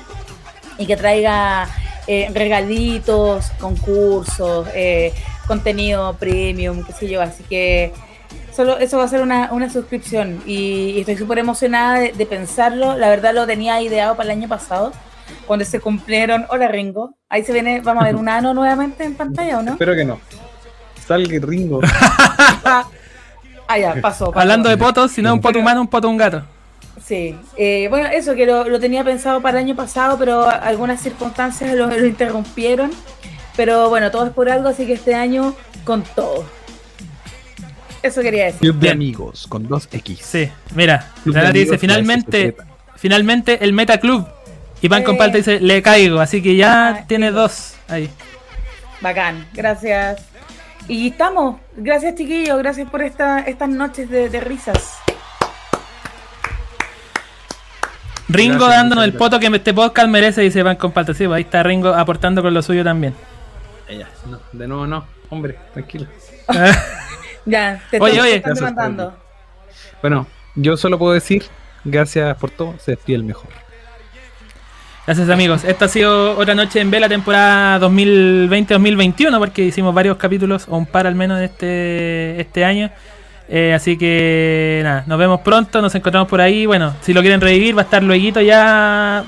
Y 0.79 0.87
que 0.87 0.97
traiga 0.97 1.67
eh, 2.07 2.31
regalitos, 2.33 3.51
concursos, 3.59 4.67
eh, 4.73 5.13
contenido 5.45 6.15
premium, 6.15 6.83
qué 6.83 6.93
sé 6.93 7.07
yo. 7.07 7.21
Así 7.21 7.43
que 7.43 7.93
solo 8.51 8.79
eso 8.79 8.97
va 8.97 9.03
a 9.03 9.07
ser 9.07 9.21
una, 9.21 9.49
una 9.51 9.69
suscripción. 9.69 10.41
Y, 10.47 10.93
y 10.95 10.99
estoy 11.01 11.17
súper 11.17 11.37
emocionada 11.37 11.99
de, 11.99 12.11
de 12.13 12.25
pensarlo. 12.25 12.97
La 12.97 13.09
verdad 13.09 13.35
lo 13.35 13.45
tenía 13.45 13.79
ideado 13.81 14.15
para 14.15 14.31
el 14.31 14.39
año 14.39 14.47
pasado. 14.49 14.91
Cuando 15.45 15.63
se 15.63 15.79
cumplieron. 15.79 16.47
Hola 16.49 16.69
Ringo. 16.69 17.13
Ahí 17.29 17.43
se 17.43 17.53
viene, 17.53 17.81
vamos 17.81 18.01
a 18.01 18.07
ver 18.07 18.15
un 18.15 18.29
ano 18.29 18.55
nuevamente 18.55 19.03
en 19.03 19.13
pantalla, 19.13 19.59
¿o 19.59 19.61
no? 19.61 19.73
Espero 19.73 19.93
que 19.93 20.05
no. 20.05 20.19
Salga 21.05 21.35
el 21.35 21.43
Ringo. 21.43 21.81
Ah, 23.71 23.77
ya, 23.77 23.93
pasó. 24.01 24.31
pasó. 24.31 24.39
Hablando 24.39 24.67
de 24.67 24.77
potos, 24.77 25.11
si 25.11 25.21
no 25.21 25.29
es 25.29 25.33
un 25.35 25.41
poto 25.41 25.59
humano, 25.59 25.81
un 25.81 25.87
poto 25.87 26.09
un 26.09 26.17
gato. 26.17 26.43
Sí, 27.05 27.35
eh, 27.55 27.87
bueno, 27.89 28.09
eso 28.09 28.33
que 28.33 28.47
lo, 28.47 28.67
lo 28.67 28.79
tenía 28.79 29.03
pensado 29.03 29.41
para 29.41 29.59
el 29.59 29.65
año 29.65 29.75
pasado, 29.75 30.17
pero 30.17 30.49
algunas 30.49 30.99
circunstancias 31.01 31.75
lo, 31.75 31.87
lo 31.87 32.05
interrumpieron. 32.05 32.89
Pero 33.55 33.89
bueno, 33.89 34.09
todo 34.09 34.25
es 34.25 34.33
por 34.33 34.49
algo, 34.49 34.69
así 34.69 34.87
que 34.87 34.93
este 34.93 35.13
año 35.13 35.53
con 35.83 36.03
todo. 36.03 36.45
Eso 38.01 38.21
quería 38.21 38.45
decir. 38.45 38.61
Club 38.61 38.77
de 38.77 38.89
amigos 38.89 39.45
con 39.47 39.67
dos 39.67 39.87
X. 39.91 40.19
Sí, 40.23 40.49
mira, 40.73 41.11
la 41.25 41.51
dice, 41.51 41.77
finalmente, 41.77 42.55
finalmente 42.95 43.63
el 43.63 43.73
Meta 43.73 43.99
Club. 43.99 44.27
Y 44.81 44.89
Pan 44.89 45.01
Eh. 45.01 45.05
Compalta 45.05 45.37
dice, 45.37 45.59
le 45.59 45.81
caigo, 45.83 46.19
así 46.19 46.41
que 46.41 46.55
ya 46.55 47.05
tiene 47.07 47.31
dos 47.31 47.75
ahí. 47.87 48.09
Bacán, 49.01 49.47
gracias. 49.53 50.21
Y 50.89 51.09
estamos, 51.09 51.61
gracias 51.77 52.15
chiquillos, 52.15 52.57
gracias 52.57 52.89
por 52.89 53.03
esta, 53.03 53.41
estas 53.41 53.69
noches 53.69 54.09
de, 54.09 54.27
de 54.27 54.39
risas. 54.39 54.97
Ringo 58.27 58.57
Gracias, 58.57 58.75
dándonos 58.75 59.05
el 59.05 59.13
poto 59.13 59.39
que 59.39 59.45
este 59.45 59.71
podcast 59.71 60.09
merece, 60.09 60.41
dice 60.41 60.63
Pan 60.63 60.77
Compalta. 60.77 61.13
Sí, 61.13 61.25
pues 61.27 61.37
ahí 61.37 61.43
está 61.43 61.61
Ringo 61.61 61.89
aportando 61.89 62.41
con 62.41 62.55
lo 62.55 62.63
suyo 62.63 62.83
también. 62.83 63.13
Ella, 63.87 64.07
no, 64.25 64.39
de 64.51 64.67
nuevo 64.67 64.87
no. 64.87 65.05
Hombre, 65.29 65.59
tranquilo. 65.73 66.07
Ya, 67.45 67.81
te 67.89 67.99
Oye, 67.99 68.35
están 68.35 68.55
Gracias. 68.55 69.13
Bueno, 70.01 70.27
yo 70.55 70.75
solo 70.77 70.99
puedo 70.99 71.13
decir, 71.13 71.45
gracias 71.83 72.37
por 72.37 72.51
todo, 72.51 72.75
se 72.77 72.91
despide 72.91 73.15
el 73.15 73.23
mejor. 73.23 73.49
Gracias 75.09 75.29
amigos. 75.31 75.63
Esta 75.63 75.85
ha 75.85 75.87
sido 75.87 76.37
otra 76.37 76.53
noche 76.53 76.79
en 76.79 76.91
vela 76.91 77.09
temporada 77.09 77.79
2020-2021 77.79 79.39
porque 79.39 79.63
hicimos 79.63 79.91
varios 79.91 80.17
capítulos 80.17 80.67
o 80.69 80.77
un 80.77 80.85
par 80.85 81.07
al 81.07 81.15
menos 81.15 81.41
este, 81.41 82.39
este 82.39 82.63
año. 82.63 82.91
Eh, 83.47 83.73
así 83.73 83.97
que 83.97 84.81
nada, 84.83 85.05
nos 85.07 85.17
vemos 85.17 85.41
pronto, 85.41 85.81
nos 85.81 85.95
encontramos 85.95 86.29
por 86.29 86.41
ahí. 86.41 86.67
Bueno, 86.67 86.93
si 87.01 87.15
lo 87.15 87.21
quieren 87.21 87.41
revivir 87.41 87.75
va 87.75 87.81
a 87.81 87.85
estar 87.85 88.03
luego 88.03 88.39
ya. 88.39 89.23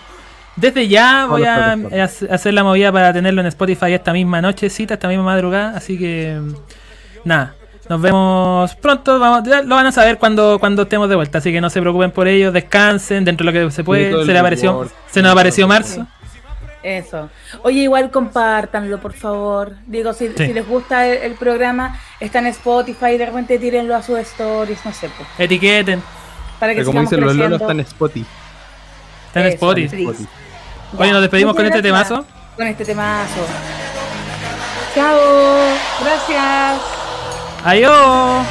Desde 0.56 0.88
ya 0.88 1.26
voy 1.26 1.46
a 1.46 1.76
eh, 1.90 2.02
hacer 2.02 2.54
la 2.54 2.64
movida 2.64 2.92
para 2.92 3.12
tenerlo 3.12 3.42
en 3.42 3.48
Spotify 3.48 3.94
esta 3.94 4.14
misma 4.14 4.40
nochecita, 4.40 4.94
esta 4.94 5.08
misma 5.08 5.24
madrugada. 5.24 5.76
Así 5.76 5.98
que 5.98 6.40
nada, 7.26 7.56
nos 7.92 8.02
vemos 8.02 8.74
pronto. 8.76 9.20
Vamos, 9.20 9.44
ya 9.48 9.62
lo 9.64 9.76
van 9.76 9.86
a 9.86 9.92
saber 9.92 10.18
cuando, 10.18 10.58
cuando 10.60 10.84
estemos 10.84 11.10
de 11.10 11.16
vuelta. 11.16 11.40
Así 11.40 11.52
que 11.52 11.60
no 11.60 11.70
se 11.70 11.82
preocupen 11.82 12.12
por 12.12 12.26
ello, 12.28 12.52
descansen 12.54 13.26
dentro 13.26 13.46
de 13.46 13.52
lo 13.52 13.68
que 13.68 13.72
se 13.74 13.84
puede. 13.84 14.26
Se, 14.26 14.32
le 14.32 14.40
apareció, 14.40 14.90
se 15.10 15.22
nos 15.22 15.34
apareció 15.34 15.68
marzo. 15.68 16.08
Eso. 16.84 17.30
Oye, 17.64 17.82
igual 17.82 18.10
compártanlo, 18.10 19.00
por 19.02 19.12
favor. 19.14 19.74
Digo, 19.88 20.14
si, 20.14 20.30
Sí. 20.30 20.46
si 20.48 20.54
les 20.54 20.66
gusta 20.66 21.06
el, 21.06 21.18
el 21.18 21.34
programa, 21.34 22.00
está 22.22 22.40
en 22.40 22.48
Spotify, 22.48 23.18
de 23.18 23.26
repente 23.26 23.60
tírenlo 23.60 23.94
a 23.94 24.02
sus 24.02 24.18
stories, 24.20 24.80
no 24.86 24.94
sé, 24.94 25.10
pues, 25.16 25.28
Etiqueten. 25.38 26.02
para 26.60 26.74
que 26.74 26.86
como 26.86 27.02
dicen 27.02 27.20
los 27.20 27.36
lolos, 27.36 27.60
está 27.60 27.74
en 27.74 27.80
Spotify. 27.82 28.26
Está 29.28 29.42
en 29.42 29.48
Spotify. 29.48 30.08
Oye, 30.98 31.12
nos 31.12 31.22
despedimos 31.22 31.56
con 31.56 31.66
este 31.66 31.82
gracias. 31.82 32.08
temazo. 32.10 32.26
Con 32.56 32.68
este 32.68 32.86
temazo. 32.86 33.46
Chao. 34.96 35.20
Gracias. 36.04 37.01
Adiós. 37.64 38.48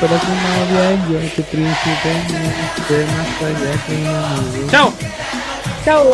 Para 0.00 0.16
tu 0.18 0.28
novia 0.28 0.84
yo 1.10 1.18
te 1.36 1.42
príncipe, 1.42 2.12
más 3.06 3.30
allá 3.42 3.74
que 3.86 3.92
un 3.92 4.06
amigo. 4.06 4.70
Chao. 4.70 4.88
Chao. 5.84 6.10